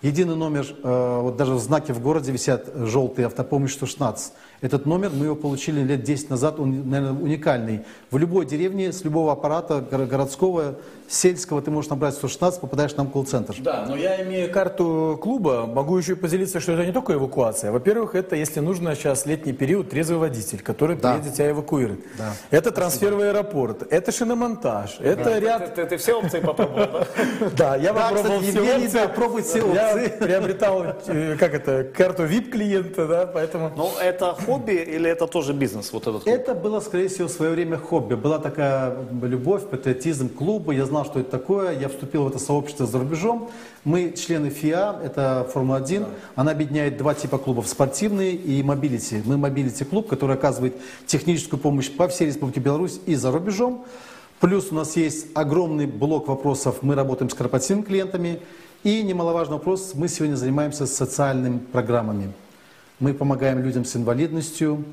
Единый 0.01 0.35
номер, 0.35 0.65
э, 0.83 1.19
вот 1.21 1.37
даже 1.37 1.53
в 1.53 1.59
знаке 1.59 1.93
в 1.93 2.01
городе 2.01 2.31
висят 2.31 2.71
желтые 2.75 3.27
автопомощь 3.27 3.73
116. 3.73 4.33
Этот 4.59 4.85
номер 4.85 5.11
мы 5.13 5.25
его 5.25 5.35
получили 5.35 5.81
лет 5.81 6.03
10 6.03 6.29
назад, 6.29 6.59
он, 6.59 6.89
наверное, 6.89 7.21
уникальный. 7.21 7.81
В 8.09 8.17
любой 8.17 8.45
деревне 8.45 8.91
с 8.91 9.03
любого 9.03 9.31
аппарата 9.31 9.77
горо- 9.89 10.07
городского, 10.07 10.75
сельского 11.11 11.61
ты 11.61 11.71
можешь 11.71 11.89
набрать 11.89 12.13
116, 12.15 12.61
попадаешь 12.61 12.95
нам 12.95 13.07
в 13.07 13.11
колл-центр. 13.11 13.55
Да, 13.59 13.85
но 13.87 13.95
я 13.95 14.21
имею 14.23 14.51
карту 14.51 15.19
клуба, 15.21 15.65
могу 15.67 15.97
еще 15.97 16.15
поделиться, 16.15 16.59
что 16.59 16.71
это 16.71 16.85
не 16.85 16.91
только 16.91 17.13
эвакуация. 17.13 17.71
Во-первых, 17.71 18.15
это, 18.15 18.35
если 18.35 18.59
нужно, 18.61 18.95
сейчас 18.95 19.25
летний 19.25 19.53
период, 19.53 19.89
трезвый 19.89 20.19
водитель, 20.19 20.61
который 20.61 20.95
Да. 20.95 21.13
приедет 21.13 21.33
тебя 21.35 21.51
эвакуирует. 21.51 21.99
Да. 22.17 22.33
Это 22.49 22.71
трансфер 22.71 23.13
в 23.13 23.19
аэропорт, 23.19 23.83
это 23.91 24.11
шиномонтаж, 24.11 24.99
это 24.99 25.37
ряд... 25.39 25.75
Ты, 25.75 25.85
ты 25.85 25.97
все 25.97 26.13
опции 26.17 26.39
попробовал, 26.39 26.87
да? 26.91 27.07
Да, 27.57 27.75
я 27.75 27.93
Да, 27.93 28.09
попробовал 28.09 28.39
все 28.41 28.61
опции. 28.61 28.87
да, 28.93 29.07
пробуй 29.09 29.41
все 29.41 29.57
Я 29.73 29.93
опции. 29.95 30.07
приобретал, 30.19 30.83
э, 31.07 31.35
как 31.37 31.53
это, 31.53 31.83
карту 31.83 32.23
VIP-клиента, 32.23 33.05
да, 33.07 33.25
поэтому... 33.25 33.71
Ну, 33.75 33.89
это 34.01 34.33
хобби 34.45 34.73
или 34.73 35.09
это 35.09 35.27
тоже 35.27 35.53
бизнес, 35.53 35.91
вот 35.91 36.07
этот? 36.07 36.25
Это 36.27 36.53
было, 36.55 36.79
скорее 36.79 37.07
всего, 37.09 37.27
в 37.27 37.31
свое 37.31 37.51
время 37.51 37.77
хобби. 37.77 38.15
Была 38.15 38.39
такая 38.39 38.95
любовь, 39.21 39.63
патриотизм 39.69 40.29
клуба. 40.29 40.71
Я 40.73 40.85
знал, 40.85 41.00
что 41.05 41.19
это 41.19 41.31
такое. 41.31 41.79
Я 41.79 41.89
вступил 41.89 42.23
в 42.23 42.27
это 42.27 42.39
сообщество 42.39 42.85
за 42.85 42.99
рубежом. 42.99 43.49
Мы 43.83 44.11
члены 44.11 44.49
ФИА, 44.49 44.99
это 45.03 45.47
Формула-1. 45.53 46.07
Она 46.35 46.51
объединяет 46.51 46.97
два 46.97 47.13
типа 47.13 47.37
клубов. 47.37 47.67
Спортивный 47.67 48.35
и 48.35 48.61
mobility. 48.63 49.21
Мы 49.25 49.37
mobility 49.37 49.83
клуб, 49.83 50.07
который 50.07 50.35
оказывает 50.35 50.75
техническую 51.05 51.59
помощь 51.59 51.89
по 51.91 52.07
всей 52.07 52.27
Республике 52.27 52.59
Беларусь 52.59 52.99
и 53.05 53.15
за 53.15 53.31
рубежом. 53.31 53.85
Плюс 54.39 54.71
у 54.71 54.75
нас 54.75 54.95
есть 54.97 55.27
огромный 55.35 55.85
блок 55.85 56.27
вопросов. 56.27 56.77
Мы 56.81 56.95
работаем 56.95 57.29
с 57.29 57.33
корпоративными 57.33 57.85
клиентами. 57.85 58.39
И 58.83 59.03
немаловажный 59.03 59.57
вопрос, 59.57 59.91
мы 59.93 60.07
сегодня 60.07 60.35
занимаемся 60.35 60.87
социальными 60.87 61.59
программами. 61.59 62.31
Мы 62.99 63.13
помогаем 63.13 63.59
людям 63.63 63.85
с 63.85 63.95
инвалидностью, 63.95 64.83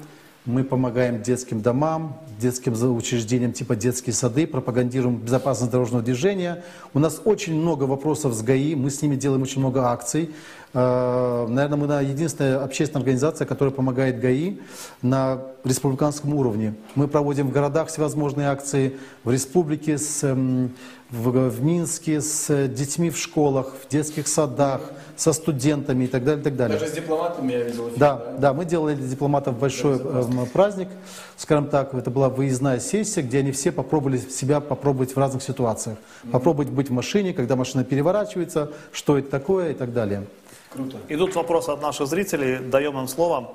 мы 0.47 0.65
помогаем 0.65 1.23
детским 1.23 1.61
домам, 1.61 2.19
детским 2.41 2.73
учреждениям 2.97 3.53
типа 3.53 3.77
детские 3.77 4.15
сады, 4.15 4.47
пропагандируем 4.47 5.17
безопасность 5.17 5.71
дорожного 5.71 6.03
движения. 6.03 6.63
У 6.95 6.99
нас 6.99 7.21
очень 7.25 7.55
много 7.55 7.85
вопросов 7.85 8.33
с 8.33 8.43
ГАИ, 8.43 8.75
мы 8.75 8.91
с 8.91 9.03
ними 9.03 9.17
делаем 9.17 9.43
очень 9.43 9.61
много 9.61 9.87
акций. 9.91 10.31
Э, 10.75 11.47
Наверное, 11.49 11.77
мы 11.79 11.87
на- 11.87 12.01
единственная 12.01 12.63
общественная 12.63 13.03
организация, 13.03 13.47
которая 13.47 13.75
помогает 13.75 14.21
ГАИ 14.21 14.59
на 15.03 15.39
республиканском 15.65 16.33
уровне. 16.35 16.75
Мы 16.95 17.09
проводим 17.09 17.49
в 17.49 17.53
городах 17.53 17.89
всевозможные 17.89 18.49
акции, 18.49 18.97
в 19.25 19.31
республике, 19.31 19.99
с, 19.99 20.23
эм, 20.25 20.73
в, 21.11 21.49
в 21.49 21.63
Минске, 21.63 22.21
с 22.21 22.69
детьми 22.69 23.11
в 23.11 23.17
школах, 23.17 23.73
в 23.83 23.89
детских 23.89 24.29
садах, 24.29 24.81
со 25.17 25.33
студентами 25.33 26.05
и 26.05 26.07
так 26.07 26.23
далее, 26.25 26.41
и 26.41 26.45
так 26.45 26.57
далее. 26.57 26.79
Даже 26.79 26.93
с 26.93 26.95
дипломатами 26.95 27.53
я 27.53 27.63
видел 27.65 27.89
эфир, 27.89 27.99
Да, 27.99 28.23
да, 28.39 28.53
мы 28.53 28.65
делали 28.65 28.95
для 28.95 29.09
дипломатов 29.09 29.59
большой 29.59 29.99
эм, 29.99 30.47
праздник, 30.47 30.89
скажем 31.37 31.67
так, 31.69 31.95
это 31.95 32.11
была 32.11 32.29
выездная 32.29 32.79
сессия, 32.79 33.23
где 33.23 33.39
они 33.39 33.53
все 33.53 33.73
попробовали 33.73 34.19
себя 34.19 34.61
попробовать 34.61 35.17
в 35.17 35.19
разных 35.19 35.43
ситуациях. 35.43 35.97
Попробовать 36.31 36.69
быть 36.71 36.91
в 36.91 36.93
машине, 36.93 37.33
когда 37.33 37.57
машина 37.57 37.85
переворачивается, 37.85 38.71
что 38.93 39.19
это 39.19 39.31
такое 39.31 39.71
и 39.71 39.75
так 39.75 39.93
далее. 39.93 40.25
Круто. 40.71 40.99
Идут 41.09 41.35
вопросы 41.35 41.71
от 41.71 41.81
наших 41.81 42.07
зрителей, 42.07 42.59
даем 42.59 42.99
им 42.99 43.09
слово. 43.09 43.55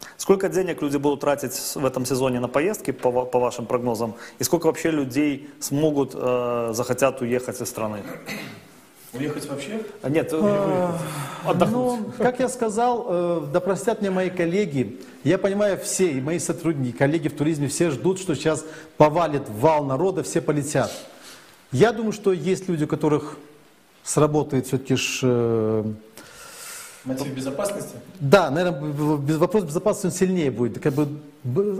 А, 0.00 0.04
сколько 0.16 0.48
денег 0.48 0.82
люди 0.82 0.96
будут 0.96 1.20
тратить 1.20 1.54
в 1.74 1.84
этом 1.84 2.04
сезоне 2.04 2.40
на 2.40 2.48
поездки, 2.48 2.90
по, 2.90 3.24
по 3.24 3.38
вашим 3.38 3.66
прогнозам? 3.66 4.14
И 4.38 4.44
сколько 4.44 4.66
вообще 4.66 4.90
людей 4.90 5.50
смогут, 5.60 6.12
э, 6.14 6.70
захотят 6.72 7.20
уехать 7.20 7.60
из 7.60 7.68
страны? 7.68 7.98
Уехать 9.12 9.48
вообще? 9.48 9.80
А, 10.02 10.10
Нет, 10.10 10.30
э, 10.32 10.88
отдохнуть. 11.44 12.00
Ну, 12.00 12.12
как 12.18 12.40
я 12.40 12.48
сказал, 12.48 13.06
э, 13.08 13.46
да 13.52 13.60
простят 13.60 14.00
мне 14.00 14.10
мои 14.10 14.30
коллеги, 14.30 15.00
я 15.24 15.38
понимаю, 15.38 15.78
все, 15.78 16.10
и 16.10 16.20
мои 16.20 16.38
сотрудники, 16.38 16.96
коллеги 16.96 17.28
в 17.28 17.36
туризме, 17.36 17.68
все 17.68 17.90
ждут, 17.90 18.18
что 18.18 18.34
сейчас 18.34 18.64
повалит 18.96 19.48
вал 19.48 19.84
народа, 19.84 20.22
все 20.22 20.40
полетят. 20.40 20.92
Я 21.72 21.92
думаю, 21.92 22.12
что 22.12 22.32
есть 22.32 22.68
люди, 22.68 22.84
у 22.84 22.86
которых 22.86 23.38
сработает 24.04 24.66
все-таки 24.66 24.96
Мотив 27.06 27.32
безопасности? 27.34 27.94
Да, 28.18 28.50
наверное, 28.50 29.16
без 29.18 29.36
вопрос 29.36 29.64
безопасности 29.64 30.06
он 30.06 30.12
сильнее 30.12 30.50
будет. 30.50 30.80
Как 30.80 30.92
бы 30.92 31.08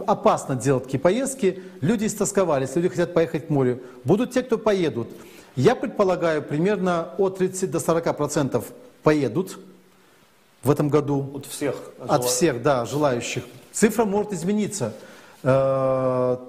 опасно 0.06 0.54
делать 0.54 0.84
такие 0.84 1.00
поездки. 1.00 1.60
Люди 1.80 2.06
истосковались, 2.06 2.76
люди 2.76 2.88
хотят 2.88 3.12
поехать 3.12 3.48
к 3.48 3.50
морю. 3.50 3.80
Будут 4.04 4.30
те, 4.30 4.42
кто 4.42 4.56
поедут. 4.56 5.08
Я 5.56 5.74
предполагаю, 5.74 6.42
примерно 6.42 7.08
от 7.18 7.38
30 7.38 7.70
до 7.70 7.80
40 7.80 8.16
процентов 8.16 8.66
поедут 9.02 9.58
в 10.62 10.70
этом 10.70 10.88
году. 10.88 11.32
От 11.34 11.46
всех. 11.46 11.74
От 11.98 12.24
всех, 12.24 12.62
да, 12.62 12.84
желающих. 12.84 13.42
Цифра 13.72 14.04
может 14.04 14.32
измениться. 14.32 14.92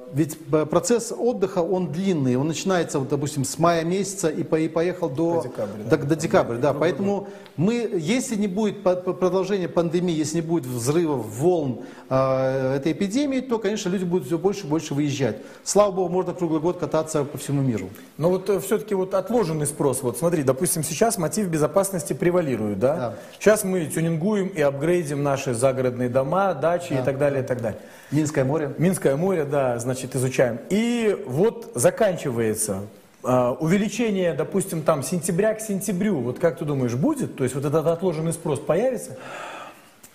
Э, 0.07 0.13
Ведь 0.13 0.37
процесс 0.69 1.13
отдыха, 1.17 1.59
он 1.59 1.91
длинный. 1.91 2.35
Он 2.35 2.47
начинается, 2.47 2.99
вот, 2.99 3.09
допустим, 3.09 3.43
с 3.45 3.57
мая 3.59 3.83
месяца 3.83 4.29
и, 4.29 4.43
по- 4.43 4.59
и 4.59 4.67
поехал 4.67 5.09
до, 5.09 5.41
До 5.41 5.47
декабря, 5.47 5.83
да. 5.89 5.97
до, 5.97 6.03
до 6.05 6.15
декабря. 6.15 6.57
Да. 6.57 6.73
Поэтому 6.73 7.27
мы, 7.55 7.89
если 7.97 8.35
не 8.35 8.47
будет 8.47 8.83
продолжения 8.83 9.67
пандемии, 9.67 10.13
если 10.15 10.35
не 10.37 10.41
будет 10.41 10.65
взрывов, 10.65 11.25
волн 11.25 11.81
э, 12.09 12.75
этой 12.77 12.91
эпидемии, 12.93 13.39
то, 13.41 13.59
конечно, 13.59 13.89
люди 13.89 14.03
будут 14.03 14.27
все 14.27 14.37
больше 14.37 14.65
и 14.65 14.69
больше 14.69 14.93
выезжать. 14.93 15.37
Слава 15.63 15.91
богу, 15.91 16.09
можно 16.09 16.33
круглый 16.33 16.61
год 16.61 16.77
кататься 16.77 17.23
по 17.23 17.37
всему 17.37 17.61
миру. 17.61 17.89
Но 18.17 18.29
вот 18.29 18.49
все-таки 18.63 18.95
вот 18.95 19.13
отложенный 19.13 19.65
спрос. 19.65 20.01
Вот 20.03 20.17
смотри, 20.17 20.43
допустим, 20.43 20.83
сейчас 20.83 21.17
мотив 21.17 21.47
безопасности 21.47 22.13
превалирует, 22.13 22.79
да? 22.79 22.95
Да. 22.95 23.13
Сейчас 23.39 23.63
мы 23.63 23.85
тюнингуем 23.85 24.47
и 24.47 24.61
апгрейдим 24.61 25.23
наши 25.23 25.53
загородные 25.53 26.09
дома, 26.09 26.53
дачи 26.53 26.93
и 26.93 27.03
так 27.03 27.17
далее, 27.17 27.43
и 27.43 27.45
так 27.45 27.61
далее. 27.61 27.79
Минское 28.11 28.45
море. 28.45 28.73
Минское 28.77 29.15
море, 29.17 29.43
да, 29.43 29.77
значит, 29.79 29.96
изучаем. 30.05 30.59
И 30.69 31.23
вот 31.27 31.71
заканчивается 31.75 32.83
а, 33.23 33.51
увеличение, 33.53 34.33
допустим, 34.33 34.83
там 34.83 35.03
сентября 35.03 35.53
к 35.53 35.61
сентябрю. 35.61 36.19
Вот 36.19 36.39
как 36.39 36.57
ты 36.59 36.65
думаешь, 36.65 36.93
будет? 36.95 37.35
То 37.35 37.43
есть 37.43 37.55
вот 37.55 37.65
этот 37.65 37.85
отложенный 37.87 38.33
спрос 38.33 38.59
появится? 38.59 39.17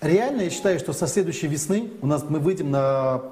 Реально, 0.00 0.42
я 0.42 0.50
считаю, 0.50 0.78
что 0.78 0.92
со 0.92 1.06
следующей 1.06 1.46
весны 1.46 1.90
у 2.00 2.06
нас 2.06 2.24
мы 2.28 2.38
выйдем 2.38 2.70
на 2.70 3.22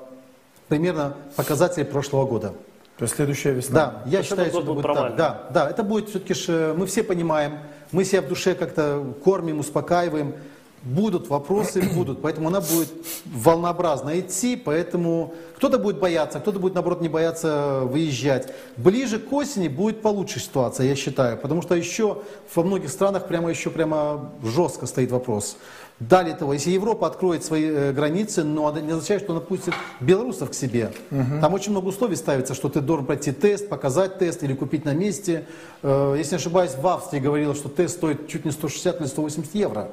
примерно 0.69 1.17
показатели 1.37 1.83
прошлого 1.85 2.27
года. 2.27 2.55
То 2.97 3.05
есть 3.05 3.17
следующая 3.17 3.53
весна? 3.53 3.75
Да, 3.75 4.03
я 4.05 4.19
есть 4.19 4.29
считаю, 4.29 4.51
что 4.51 4.61
это 4.61 4.73
будет 4.73 4.83
так. 4.83 5.17
Да, 5.17 5.49
да, 5.51 5.71
это 5.71 5.83
будет 5.83 6.11
все-таки, 6.11 6.35
ж, 6.35 6.75
мы 6.77 6.87
все 6.87 7.03
понимаем, 7.03 7.59
мы 7.93 8.05
себя 8.05 8.21
в 8.21 8.29
душе 8.29 8.55
как-то 8.55 9.15
кормим, 9.25 9.59
успокаиваем. 9.59 10.35
Будут 10.83 11.29
вопросы, 11.29 11.83
будут, 11.95 12.23
поэтому 12.23 12.49
она 12.49 12.61
будет 12.61 12.89
волнообразно 13.27 14.19
идти, 14.19 14.57
поэтому 14.57 15.35
кто-то 15.57 15.79
будет 15.79 15.99
бояться, 15.99 16.41
кто-то 16.41 16.59
будет, 16.59 16.75
наоборот, 16.75 17.01
не 17.01 17.09
бояться 17.09 17.81
выезжать. 17.85 18.53
Ближе 18.77 19.19
к 19.19 19.33
осени 19.33 19.69
будет 19.69 20.01
получше 20.01 20.41
ситуация, 20.41 20.87
я 20.87 20.97
считаю, 20.97 21.37
потому 21.37 21.61
что 21.63 21.75
еще 21.75 22.23
во 22.55 22.63
многих 22.63 22.91
странах 22.91 23.29
прямо 23.29 23.51
еще 23.51 23.71
прямо 23.71 24.33
жестко 24.43 24.87
стоит 24.87 25.11
вопрос. 25.11 25.57
Далее 26.01 26.35
того, 26.35 26.55
если 26.55 26.71
Европа 26.71 27.07
откроет 27.07 27.45
свои 27.45 27.65
э, 27.65 27.93
границы, 27.93 28.43
но 28.43 28.71
это 28.71 28.81
не 28.81 28.91
означает, 28.91 29.23
что 29.23 29.33
она 29.33 29.43
пустит 29.43 29.75
белорусов 30.01 30.51
к 30.51 30.55
себе. 30.55 30.93
Там 31.43 31.53
очень 31.53 31.73
много 31.73 31.89
условий 31.89 32.17
ставится, 32.17 32.55
что 32.55 32.71
ты 32.71 32.81
должен 32.81 33.05
пройти 33.05 33.33
тест, 33.33 33.69
показать 33.69 34.19
тест 34.19 34.43
или 34.43 34.55
купить 34.55 34.87
на 34.87 34.95
месте. 34.95 35.45
Э, 35.83 36.15
если 36.17 36.33
не 36.33 36.37
ошибаюсь, 36.37 36.71
в 36.75 36.87
Австрии 36.87 37.21
говорилось, 37.21 37.59
что 37.59 37.69
тест 37.69 37.99
стоит 37.99 38.29
чуть 38.29 38.47
не 38.47 38.51
160 38.51 38.99
или 38.99 39.09
180 39.09 39.55
евро. 39.55 39.91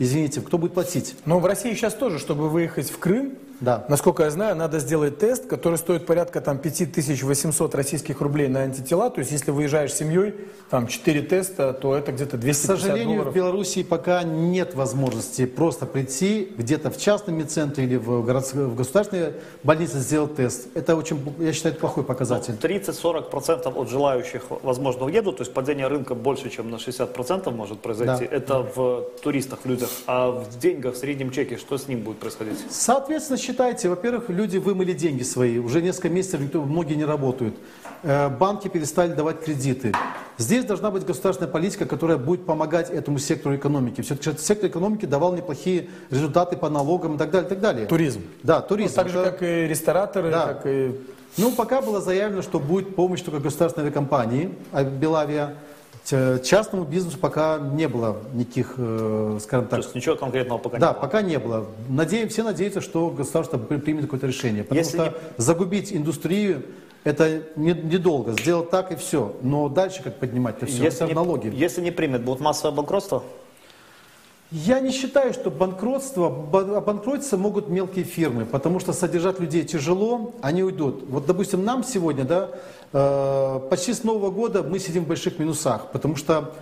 Извините, 0.00 0.40
кто 0.40 0.56
будет 0.56 0.72
платить? 0.72 1.14
Но 1.26 1.38
в 1.40 1.44
России 1.44 1.74
сейчас 1.74 1.92
тоже, 1.92 2.18
чтобы 2.18 2.48
выехать 2.48 2.90
в 2.90 2.98
Крым, 2.98 3.34
Да. 3.60 3.84
насколько 3.88 4.22
я 4.24 4.30
знаю, 4.30 4.56
надо 4.56 4.78
сделать 4.78 5.18
тест, 5.18 5.46
который 5.46 5.76
стоит 5.76 6.06
порядка 6.06 6.40
там 6.40 6.58
5800 6.58 7.74
российских 7.74 8.20
рублей 8.20 8.48
на 8.48 8.60
антитела. 8.60 9.10
То 9.10 9.18
есть 9.20 9.32
если 9.32 9.50
выезжаешь 9.50 9.92
с 9.92 9.98
семьей, 9.98 10.34
там 10.70 10.86
4 10.86 11.22
теста, 11.22 11.72
то 11.74 11.94
это 11.94 12.12
где-то 12.12 12.36
К 12.36 12.40
250 12.40 12.66
сожалению, 12.80 13.16
долларов. 13.16 13.32
в 13.32 13.36
Беларуси 13.36 13.82
пока 13.82 14.22
нет 14.22 14.74
возможности 14.74 15.44
просто 15.44 15.84
прийти 15.86 16.50
где-то 16.56 16.90
в 16.90 16.96
частном 16.98 17.36
медцентре 17.38 17.84
или 17.84 17.96
в, 17.96 18.24
городс- 18.26 18.54
в 18.54 18.74
государственной 18.74 19.34
больнице 19.62 19.98
сделать 19.98 20.36
тест. 20.36 20.68
Это 20.74 20.96
очень, 20.96 21.18
я 21.38 21.52
считаю, 21.52 21.72
это 21.74 21.80
плохой 21.80 22.04
показатель. 22.04 22.54
30-40% 22.60 23.72
от 23.74 23.88
желающих, 23.90 24.44
возможно, 24.62 25.04
уедут, 25.04 25.36
то 25.36 25.42
есть 25.42 25.52
падение 25.52 25.86
рынка 25.88 26.14
больше, 26.14 26.48
чем 26.50 26.70
на 26.70 26.76
60% 26.76 27.50
может 27.50 27.80
произойти. 27.80 28.26
Да. 28.26 28.36
Это 28.36 28.66
в 28.74 29.04
туристах, 29.22 29.60
в 29.64 29.66
людях. 29.68 29.90
А 30.06 30.30
в 30.30 30.58
деньгах, 30.58 30.94
в 30.94 30.96
среднем 30.96 31.30
чеке, 31.30 31.56
что 31.58 31.76
с 31.76 31.88
ним 31.88 32.00
будет 32.00 32.18
происходить? 32.18 32.58
Соответственно, 32.70 33.36
сейчас 33.38 33.49
посчитайте, 33.50 33.88
во-первых, 33.88 34.28
люди 34.28 34.58
вымыли 34.58 34.92
деньги 34.92 35.24
свои, 35.24 35.58
уже 35.58 35.82
несколько 35.82 36.08
месяцев 36.08 36.40
никто, 36.40 36.62
многие 36.62 36.94
не 36.94 37.04
работают. 37.04 37.56
Э, 38.04 38.28
банки 38.28 38.68
перестали 38.68 39.12
давать 39.12 39.40
кредиты. 39.42 39.92
Здесь 40.38 40.64
должна 40.64 40.90
быть 40.92 41.04
государственная 41.04 41.50
политика, 41.50 41.84
которая 41.84 42.16
будет 42.16 42.46
помогать 42.46 42.90
этому 42.90 43.18
сектору 43.18 43.56
экономики. 43.56 44.02
Все-таки 44.02 44.38
сектор 44.38 44.70
экономики 44.70 45.04
давал 45.04 45.34
неплохие 45.34 45.88
результаты 46.10 46.56
по 46.56 46.70
налогам 46.70 47.16
и 47.16 47.18
так 47.18 47.30
далее. 47.32 47.46
И 47.46 47.50
так 47.50 47.60
далее. 47.60 47.86
Туризм. 47.86 48.22
Да, 48.44 48.60
туризм. 48.60 48.92
Ну, 48.96 49.02
так 49.02 49.08
же, 49.08 49.18
Это- 49.18 49.30
как 49.32 49.42
и 49.42 49.66
рестораторы, 49.66 50.30
Да. 50.30 50.46
как 50.46 50.66
и... 50.66 50.94
Ну, 51.36 51.50
пока 51.52 51.80
было 51.82 52.00
заявлено, 52.00 52.42
что 52.42 52.60
будет 52.60 52.94
помощь 52.94 53.20
только 53.20 53.40
государственной 53.40 53.86
авиакомпании, 53.86 54.54
а 54.72 54.84
Белавия. 54.84 55.56
Ч- 56.04 56.40
Частному 56.44 56.84
бизнесу 56.84 57.18
пока 57.18 57.58
не 57.58 57.86
было 57.88 58.16
никаких, 58.34 58.74
э, 58.78 59.38
скажем 59.42 59.66
То 59.66 59.70
так, 59.76 59.80
есть 59.84 59.94
ничего 59.94 60.16
конкретного 60.16 60.58
пока 60.58 60.78
да, 60.78 60.86
не 60.88 60.92
было. 60.92 61.00
пока 61.00 61.22
не 61.22 61.38
было. 61.38 61.66
Надеем, 61.88 62.28
все 62.28 62.42
надеются, 62.42 62.80
что 62.80 63.10
государство 63.10 63.58
при- 63.58 63.76
примет 63.76 64.02
какое-то 64.04 64.26
решение. 64.26 64.62
Потому 64.64 64.78
Если 64.80 64.96
что 64.98 65.14
загубить 65.36 65.92
индустрию 65.92 66.62
это 67.04 67.42
не- 67.56 67.72
недолго. 67.72 68.32
Сделать 68.32 68.70
так 68.70 68.92
и 68.92 68.96
все. 68.96 69.34
Но 69.42 69.68
дальше 69.68 70.02
как 70.02 70.16
поднимать 70.16 70.56
это 70.58 70.66
все? 70.66 70.82
Если 70.84 70.98
это 71.04 71.06
не, 71.06 71.14
налоги. 71.14 71.52
если 71.54 71.80
не 71.80 71.90
примет, 71.90 72.22
будет 72.24 72.40
массовое 72.40 72.74
банкротство? 72.76 73.22
Я 74.52 74.80
не 74.80 74.90
считаю, 74.90 75.32
что 75.32 75.48
банкротство, 75.48 76.28
ба- 76.28 76.78
обанкротиться 76.78 77.36
могут 77.36 77.68
мелкие 77.68 78.04
фирмы, 78.04 78.44
потому 78.44 78.80
что 78.80 78.92
содержать 78.92 79.38
людей 79.38 79.62
тяжело, 79.62 80.34
они 80.42 80.64
уйдут. 80.64 81.04
Вот, 81.08 81.26
допустим, 81.26 81.64
нам 81.64 81.84
сегодня, 81.84 82.24
да, 82.24 82.50
э, 82.92 83.60
почти 83.70 83.94
с 83.94 84.02
Нового 84.02 84.32
года 84.32 84.64
мы 84.64 84.80
сидим 84.80 85.04
в 85.04 85.08
больших 85.08 85.38
минусах, 85.38 85.92
потому 85.92 86.16
что 86.16 86.52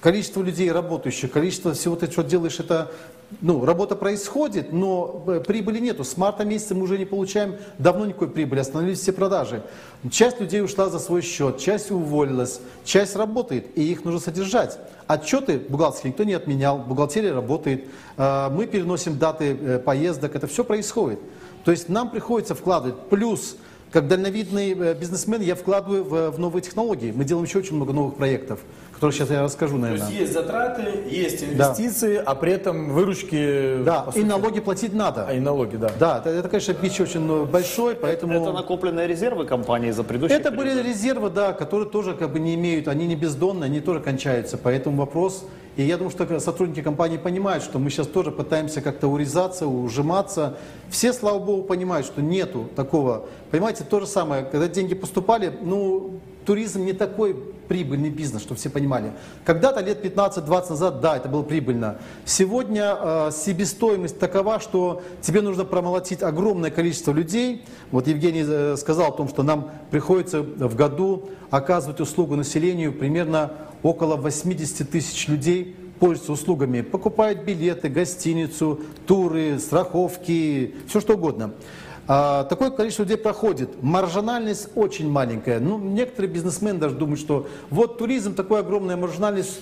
количество 0.00 0.40
людей 0.40 0.70
работающих, 0.70 1.32
количество 1.32 1.74
всего 1.74 1.96
ты 1.96 2.08
что 2.08 2.22
делаешь, 2.22 2.60
это, 2.60 2.92
ну, 3.40 3.64
работа 3.64 3.96
происходит, 3.96 4.72
но 4.72 5.24
э, 5.26 5.40
прибыли 5.46 5.78
нету. 5.78 6.04
С 6.04 6.16
марта 6.16 6.44
месяца 6.44 6.74
мы 6.74 6.82
уже 6.82 6.98
не 6.98 7.04
получаем 7.04 7.56
давно 7.78 8.06
никакой 8.06 8.28
прибыли, 8.28 8.60
остановились 8.60 9.00
все 9.00 9.12
продажи. 9.12 9.62
Часть 10.10 10.40
людей 10.40 10.62
ушла 10.62 10.88
за 10.88 10.98
свой 10.98 11.22
счет, 11.22 11.58
часть 11.58 11.90
уволилась, 11.90 12.60
часть 12.84 13.16
работает, 13.16 13.66
и 13.76 13.82
их 13.82 14.04
нужно 14.04 14.20
содержать. 14.20 14.78
Отчеты 15.06 15.58
бухгалтерские 15.58 16.10
никто 16.10 16.24
не 16.24 16.34
отменял, 16.34 16.78
бухгалтерия 16.78 17.32
работает, 17.32 17.86
э, 18.16 18.48
мы 18.50 18.66
переносим 18.66 19.18
даты 19.18 19.56
э, 19.58 19.78
поездок, 19.78 20.34
это 20.36 20.46
все 20.46 20.64
происходит. 20.64 21.20
То 21.64 21.70
есть 21.70 21.88
нам 21.88 22.10
приходится 22.10 22.54
вкладывать. 22.54 23.08
Плюс, 23.08 23.56
как 23.90 24.08
дальновидный 24.08 24.94
бизнесмен, 24.94 25.40
я 25.42 25.54
вкладываю 25.54 26.04
в, 26.04 26.30
в 26.30 26.38
новые 26.38 26.62
технологии. 26.62 27.12
Мы 27.14 27.24
делаем 27.24 27.44
еще 27.44 27.58
очень 27.58 27.76
много 27.76 27.92
новых 27.92 28.16
проектов, 28.16 28.60
которые 29.02 29.18
сейчас 29.18 29.30
я 29.30 29.42
расскажу, 29.42 29.74
То 29.74 29.80
наверное. 29.80 30.06
есть 30.10 30.20
есть 30.20 30.32
затраты, 30.32 30.82
есть 31.10 31.42
инвестиции, 31.42 32.22
а 32.24 32.36
при 32.36 32.52
этом 32.52 32.90
выручки... 32.90 33.82
Да, 33.82 34.02
по 34.02 34.10
и 34.10 34.12
сути- 34.12 34.24
налоги 34.24 34.60
платить 34.60 34.94
надо. 34.94 35.26
А, 35.28 35.32
и 35.34 35.40
налоги, 35.40 35.74
да. 35.74 35.90
Да, 35.98 36.18
это, 36.18 36.30
это, 36.30 36.48
конечно, 36.48 36.72
бич 36.74 37.00
очень 37.00 37.28
э, 37.28 37.44
большой, 37.46 37.96
поэтому... 37.96 38.40
Это 38.40 38.52
накопленные 38.52 39.08
резервы 39.08 39.44
компании 39.44 39.90
за 39.90 40.04
предыдущие 40.04 40.38
Это 40.38 40.52
были 40.52 40.70
периоды? 40.70 40.88
резервы, 40.88 41.30
да, 41.30 41.52
которые 41.52 41.88
тоже 41.90 42.14
как 42.14 42.32
бы 42.32 42.38
не 42.38 42.54
имеют, 42.54 42.86
они 42.86 43.08
не 43.08 43.16
бездонные, 43.16 43.66
они 43.66 43.80
тоже 43.80 43.98
кончаются. 43.98 44.56
Поэтому 44.56 44.96
вопрос, 44.98 45.44
и 45.74 45.82
я 45.82 45.96
думаю, 45.96 46.12
что 46.12 46.38
сотрудники 46.38 46.80
компании 46.80 47.16
понимают, 47.16 47.64
что 47.64 47.80
мы 47.80 47.90
сейчас 47.90 48.06
тоже 48.06 48.30
пытаемся 48.30 48.80
как-то 48.82 49.08
урезаться, 49.08 49.66
ужиматься. 49.66 50.58
Все, 50.90 51.12
слава 51.12 51.40
богу, 51.40 51.64
понимают, 51.64 52.06
что 52.06 52.22
нету 52.22 52.68
такого. 52.76 53.24
Понимаете, 53.50 53.82
то 53.82 53.98
же 53.98 54.06
самое, 54.06 54.44
когда 54.44 54.68
деньги 54.68 54.94
поступали, 54.94 55.52
ну, 55.60 56.20
туризм 56.44 56.84
не 56.84 56.92
такой 56.92 57.34
прибыльный 57.68 58.10
бизнес, 58.10 58.42
чтобы 58.42 58.58
все 58.58 58.70
понимали. 58.70 59.12
Когда-то 59.44 59.80
лет 59.80 60.04
15-20 60.04 60.70
назад, 60.70 61.00
да, 61.00 61.16
это 61.16 61.28
было 61.28 61.42
прибыльно. 61.42 61.98
Сегодня 62.24 62.96
э, 62.98 63.30
себестоимость 63.32 64.18
такова, 64.18 64.60
что 64.60 65.02
тебе 65.20 65.40
нужно 65.40 65.64
промолотить 65.64 66.22
огромное 66.22 66.70
количество 66.70 67.12
людей. 67.12 67.64
Вот 67.90 68.06
Евгений 68.08 68.44
э, 68.46 68.76
сказал 68.76 69.08
о 69.08 69.16
том, 69.16 69.28
что 69.28 69.42
нам 69.42 69.70
приходится 69.90 70.42
в 70.42 70.74
году 70.74 71.30
оказывать 71.50 72.00
услугу 72.00 72.36
населению 72.36 72.92
примерно 72.92 73.52
около 73.82 74.16
80 74.16 74.90
тысяч 74.90 75.28
людей 75.28 75.76
пользуются 76.02 76.32
услугами, 76.32 76.80
покупают 76.80 77.44
билеты, 77.44 77.88
гостиницу, 77.88 78.80
туры, 79.06 79.60
страховки, 79.60 80.74
все 80.88 81.00
что 81.00 81.14
угодно. 81.14 81.52
А, 82.08 82.44
такое 82.44 82.70
количество 82.70 83.04
людей 83.04 83.16
проходит. 83.16 83.82
Маржинальность 83.82 84.68
очень 84.74 85.08
маленькая. 85.08 85.60
Ну, 85.60 85.78
некоторые 85.78 86.30
бизнесмены 86.30 86.78
даже 86.78 86.96
думают, 86.96 87.20
что 87.20 87.46
вот 87.70 87.98
туризм, 87.98 88.34
такая 88.34 88.60
огромная 88.60 88.96
маржинальность, 88.96 89.60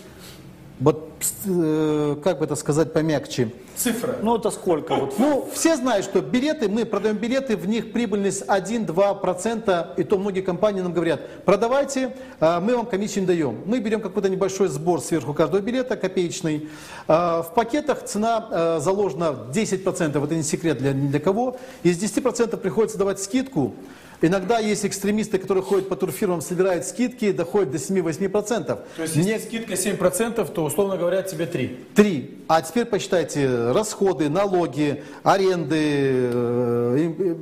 вот, 0.81 1.13
э, 1.47 2.17
как 2.23 2.39
бы 2.39 2.45
это 2.45 2.57
сказать 2.57 2.93
помягче, 2.93 3.53
Цифра. 3.81 4.17
Ну 4.21 4.37
это 4.37 4.51
сколько? 4.51 4.95
Вот 4.95 5.19
ну, 5.19 5.49
все 5.55 5.75
знают, 5.75 6.05
что 6.05 6.21
билеты, 6.21 6.69
мы 6.69 6.85
продаем 6.85 7.17
билеты, 7.17 7.57
в 7.57 7.67
них 7.67 7.93
прибыльность 7.93 8.43
1-2%, 8.47 9.95
и 9.97 10.05
то 10.05 10.19
многие 10.19 10.43
компании 10.43 10.83
нам 10.83 10.93
говорят, 10.93 11.45
продавайте, 11.47 12.15
а, 12.41 12.61
мы 12.61 12.77
вам 12.77 12.85
комиссию 12.85 13.23
не 13.23 13.29
даем. 13.29 13.63
Мы 13.65 13.81
берем 13.81 14.03
какой-то 14.03 14.29
небольшой 14.29 14.69
сбор 14.69 15.01
сверху 15.01 15.33
каждого 15.33 15.63
билета, 15.63 15.97
копеечный. 15.97 16.69
А, 17.09 17.43
В 17.43 17.55
пакетах 17.55 18.05
цена 18.05 18.49
а, 18.51 18.81
заложена 18.81 19.47
10%, 19.51 20.25
это 20.25 20.35
не 20.35 20.43
секрет 20.43 20.77
для, 20.77 20.93
для 20.93 21.21
кого. 21.21 21.57
Из 21.83 21.97
10% 21.99 22.59
приходится 22.59 22.99
давать 22.99 23.23
скидку. 23.23 23.75
Иногда 24.23 24.59
есть 24.59 24.85
экстремисты, 24.85 25.39
которые 25.39 25.65
ходят 25.65 25.89
по 25.89 25.97
турфирмам, 25.97 26.43
собирают 26.43 26.85
скидки, 26.85 27.33
доходят 27.33 27.71
до 27.71 27.79
7-8%. 27.79 28.65
То 28.97 29.03
есть, 29.03 29.17
если 29.17 29.39
скидка 29.39 29.75
7%, 29.77 30.45
то, 30.53 30.65
условно 30.65 30.99
говоря, 30.99 31.23
тебе 31.23 31.47
3. 31.47 31.79
Три. 31.95 32.39
А 32.47 32.61
теперь 32.61 32.85
посчитайте 32.85 33.71
расходы, 33.73 34.29
налоги, 34.29 35.03
аренды. 35.23 36.31
э, 36.33 36.97
и- 36.99 37.23
и- 37.31 37.35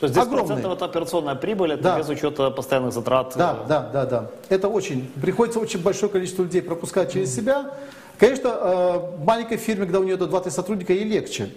То 0.00 0.06
есть 0.06 0.14
10% 0.14 0.50
огромные. 0.60 0.74
это 0.76 0.84
операционная 0.84 1.34
прибыль, 1.36 1.72
это 1.72 1.82
Да. 1.82 1.98
без 1.98 2.08
учета 2.08 2.50
постоянных 2.50 2.92
затрат. 2.92 3.32
Да, 3.36 3.64
да, 3.66 3.88
да, 3.92 4.04
да. 4.04 4.30
Это 4.50 4.68
очень. 4.68 5.10
Приходится 5.20 5.58
очень 5.58 5.80
большое 5.82 6.12
количество 6.12 6.42
людей 6.42 6.60
пропускать 6.60 7.12
через 7.12 7.34
себя. 7.34 7.70
Конечно, 8.18 8.48
э, 8.60 9.00
маленькой 9.24 9.56
фирме, 9.56 9.84
когда 9.86 10.00
у 10.00 10.04
нее 10.04 10.16
до 10.16 10.26
2-3 10.26 10.52
сотрудника, 10.52 10.92
ей 10.92 11.04
легче. 11.04 11.48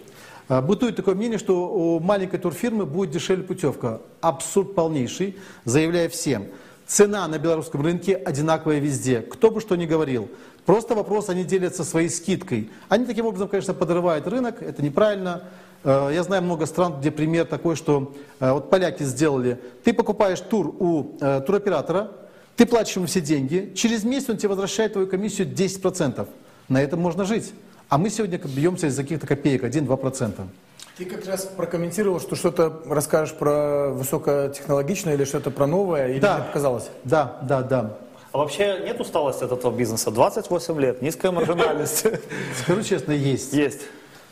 Э, 0.49 0.61
Бытует 0.61 0.95
такое 0.95 1.15
мнение, 1.15 1.37
что 1.37 1.69
у 1.69 1.99
маленькой 1.99 2.39
турфирмы 2.39 2.85
будет 2.85 3.11
дешевле 3.11 3.43
путевка. 3.43 4.01
Абсурд 4.21 4.75
полнейший, 4.75 5.37
заявляя 5.65 6.09
всем. 6.09 6.47
Цена 6.85 7.27
на 7.27 7.37
белорусском 7.37 7.81
рынке 7.81 8.15
одинаковая 8.15 8.79
везде. 8.79 9.21
Кто 9.21 9.51
бы 9.51 9.59
что 9.59 9.75
ни 9.75 9.85
говорил. 9.85 10.29
Просто 10.65 10.95
вопрос, 10.95 11.29
они 11.29 11.43
делятся 11.43 11.83
своей 11.83 12.09
скидкой. 12.09 12.69
Они 12.89 13.05
таким 13.05 13.25
образом, 13.25 13.47
конечно, 13.47 13.73
подрывают 13.73 14.27
рынок, 14.27 14.61
это 14.61 14.81
неправильно. 14.81 15.43
Э, 15.83 16.09
Я 16.13 16.23
знаю 16.23 16.43
много 16.43 16.65
стран, 16.65 16.99
где 16.99 17.11
пример 17.11 17.45
такой, 17.45 17.75
что 17.75 18.13
э, 18.39 18.51
вот 18.51 18.69
поляки 18.69 19.03
сделали. 19.03 19.59
Ты 19.83 19.93
покупаешь 19.93 20.39
тур 20.39 20.75
у 20.79 21.17
э, 21.19 21.41
туроператора, 21.41 22.11
ты 22.55 22.65
платишь 22.65 22.95
ему 22.95 23.05
все 23.05 23.21
деньги, 23.21 23.71
через 23.75 24.03
месяц 24.03 24.29
он 24.29 24.37
тебе 24.37 24.49
возвращает 24.49 24.93
твою 24.93 25.07
комиссию 25.07 25.47
10%. 25.47 26.27
На 26.69 26.81
этом 26.81 26.99
можно 26.99 27.23
жить. 27.23 27.53
А 27.89 27.97
мы 27.97 28.09
сегодня 28.09 28.37
бьемся 28.37 28.87
из-за 28.87 29.03
каких-то 29.03 29.25
копеек, 29.27 29.63
1-2%. 29.63 30.33
Ты 30.97 31.05
как 31.05 31.25
раз 31.25 31.45
прокомментировал, 31.45 32.19
что 32.19 32.35
что-то 32.35 32.81
расскажешь 32.85 33.35
про 33.35 33.89
высокотехнологичное 33.89 35.13
или 35.13 35.23
что-то 35.25 35.51
про 35.51 35.67
новое, 35.67 36.09
или 36.09 36.19
Да. 36.19 36.35
тебе 36.37 36.43
показалось? 36.47 36.89
Да, 37.03 37.37
да, 37.43 37.61
да. 37.61 37.97
А 38.33 38.39
вообще 38.39 38.81
нет 38.83 38.99
усталости 38.99 39.43
от 39.43 39.51
этого 39.51 39.73
бизнеса? 39.73 40.11
28 40.11 40.79
лет, 40.81 41.01
низкая 41.01 41.31
маржинальность. 41.31 42.05
Скажу 42.63 42.81
честно, 42.83 43.11
есть. 43.13 43.53
Есть. 43.53 43.81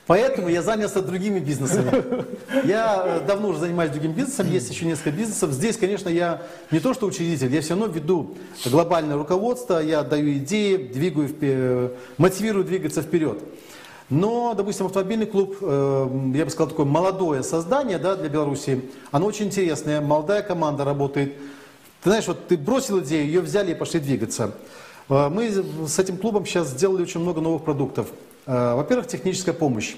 Поэтому 0.07 0.49
я 0.49 0.61
занялся 0.61 1.01
другими 1.01 1.39
бизнесами. 1.39 2.25
Я 2.63 3.03
э, 3.05 3.25
давно 3.25 3.49
уже 3.49 3.59
занимаюсь 3.59 3.89
другим 3.91 4.11
бизнесом, 4.11 4.51
есть 4.51 4.69
еще 4.69 4.85
несколько 4.85 5.09
бизнесов. 5.09 5.51
Здесь, 5.51 5.77
конечно, 5.77 6.09
я 6.09 6.43
не 6.69 6.79
то 6.79 6.93
что 6.93 7.07
учредитель, 7.07 7.51
я 7.53 7.61
все 7.61 7.71
равно 7.71 7.87
веду 7.87 8.35
глобальное 8.65 9.17
руководство, 9.17 9.79
я 9.79 10.03
даю 10.03 10.33
идеи, 10.37 10.77
двигаю, 10.77 11.27
впе- 11.27 11.95
мотивирую 12.17 12.63
двигаться 12.65 13.01
вперед. 13.01 13.39
Но, 14.11 14.53
допустим, 14.55 14.85
автомобильный 14.85 15.25
клуб, 15.25 15.57
э, 15.61 16.07
я 16.35 16.45
бы 16.45 16.51
сказал, 16.51 16.69
такое 16.69 16.85
молодое 16.85 17.41
создание 17.41 17.97
да, 17.97 18.15
для 18.15 18.29
Беларуси, 18.29 18.81
оно 19.09 19.25
очень 19.25 19.47
интересное, 19.47 20.01
молодая 20.01 20.43
команда 20.43 20.83
работает. 20.83 21.33
Ты 22.03 22.09
знаешь, 22.11 22.27
вот 22.27 22.47
ты 22.47 22.57
бросил 22.57 22.99
идею, 22.99 23.25
ее 23.25 23.41
взяли 23.41 23.71
и 23.71 23.75
пошли 23.75 23.99
двигаться. 23.99 24.51
Э, 25.09 25.29
Мы 25.29 25.49
с 25.87 25.97
этим 25.97 26.17
клубом 26.17 26.45
сейчас 26.45 26.67
сделали 26.69 27.01
очень 27.01 27.21
много 27.21 27.41
новых 27.41 27.63
продуктов. 27.63 28.07
Э, 28.45 28.75
Во-первых, 28.75 29.07
техническая 29.07 29.53
помощь. 29.53 29.95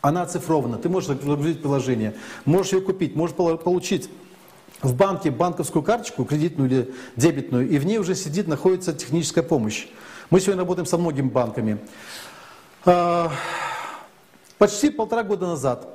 Она 0.00 0.22
оцифрована. 0.22 0.78
Ты 0.78 0.88
можешь 0.88 1.08
загрузить 1.08 1.60
приложение, 1.60 2.14
можешь 2.44 2.72
ее 2.72 2.80
купить, 2.80 3.16
можешь 3.16 3.34
получить 3.34 4.08
в 4.80 4.94
банке 4.94 5.30
банковскую 5.30 5.82
карточку, 5.82 6.24
кредитную 6.24 6.70
или 6.70 6.94
дебетную, 7.16 7.68
и 7.68 7.78
в 7.78 7.84
ней 7.84 7.98
уже 7.98 8.14
сидит, 8.14 8.46
находится 8.46 8.92
техническая 8.92 9.42
помощь. 9.42 9.88
Мы 10.30 10.40
сегодня 10.40 10.60
работаем 10.60 10.86
со 10.86 10.98
многими 10.98 11.28
банками. 11.28 11.78
А, 12.84 13.32
Почти 14.58 14.90
полтора 14.90 15.22
года 15.22 15.46
назад 15.46 15.88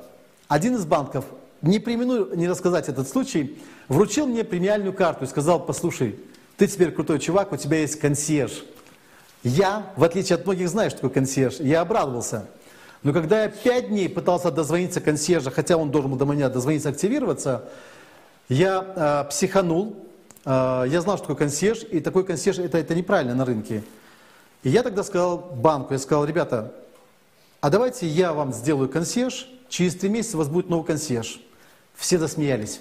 один 0.48 0.76
из 0.76 0.86
банков, 0.86 1.26
не 1.62 1.80
примену 1.80 2.34
не 2.34 2.48
рассказать 2.48 2.88
этот 2.88 3.08
случай, 3.10 3.58
вручил 3.90 4.26
мне 4.26 4.44
премиальную 4.46 4.94
карту 4.94 5.26
и 5.26 5.28
сказал, 5.28 5.66
послушай, 5.66 6.18
ты 6.58 6.68
теперь 6.68 6.92
крутой 6.92 7.20
чувак, 7.20 7.52
у 7.52 7.58
тебя 7.58 7.80
есть 7.80 8.00
консьерж. 8.00 8.64
Я, 9.44 9.92
в 9.98 10.04
отличие 10.04 10.36
от 10.36 10.46
многих, 10.46 10.70
знаю, 10.70 10.90
что 10.90 11.02
такое 11.02 11.16
консьерж. 11.16 11.58
Я 11.60 11.82
обрадовался. 11.82 12.48
Но 13.04 13.12
когда 13.12 13.44
я 13.44 13.50
пять 13.50 13.90
дней 13.90 14.08
пытался 14.08 14.50
дозвониться 14.50 15.02
консьержа, 15.02 15.52
хотя 15.52 15.76
он 15.76 15.92
должен 15.92 16.12
был 16.12 16.18
до 16.18 16.26
меня 16.26 16.48
дозвониться, 16.48 16.90
активироваться, 16.90 17.66
я 18.48 19.26
э, 19.26 19.30
психанул, 19.30 20.08
э, 20.46 20.86
я 20.88 21.02
знал, 21.02 21.18
что 21.18 21.28
такое 21.28 21.48
консьерж, 21.48 21.84
и 21.92 22.00
такой 22.00 22.24
консьерж, 22.24 22.60
это, 22.60 22.78
это 22.78 22.96
неправильно 22.96 23.36
на 23.36 23.44
рынке. 23.44 23.84
И 24.64 24.70
я 24.70 24.82
тогда 24.84 25.04
сказал 25.04 25.38
банку, 25.38 25.94
я 25.94 26.00
сказал, 26.00 26.24
ребята, 26.24 26.74
а 27.60 27.70
давайте 27.70 28.08
я 28.08 28.32
вам 28.32 28.54
сделаю 28.54 28.88
консьерж, 28.88 29.48
через 29.68 29.96
три 29.96 30.08
месяца 30.08 30.38
у 30.38 30.40
вас 30.40 30.48
будет 30.48 30.70
новый 30.70 30.86
консьерж. 30.86 31.42
Все 31.96 32.18
засмеялись. 32.18 32.80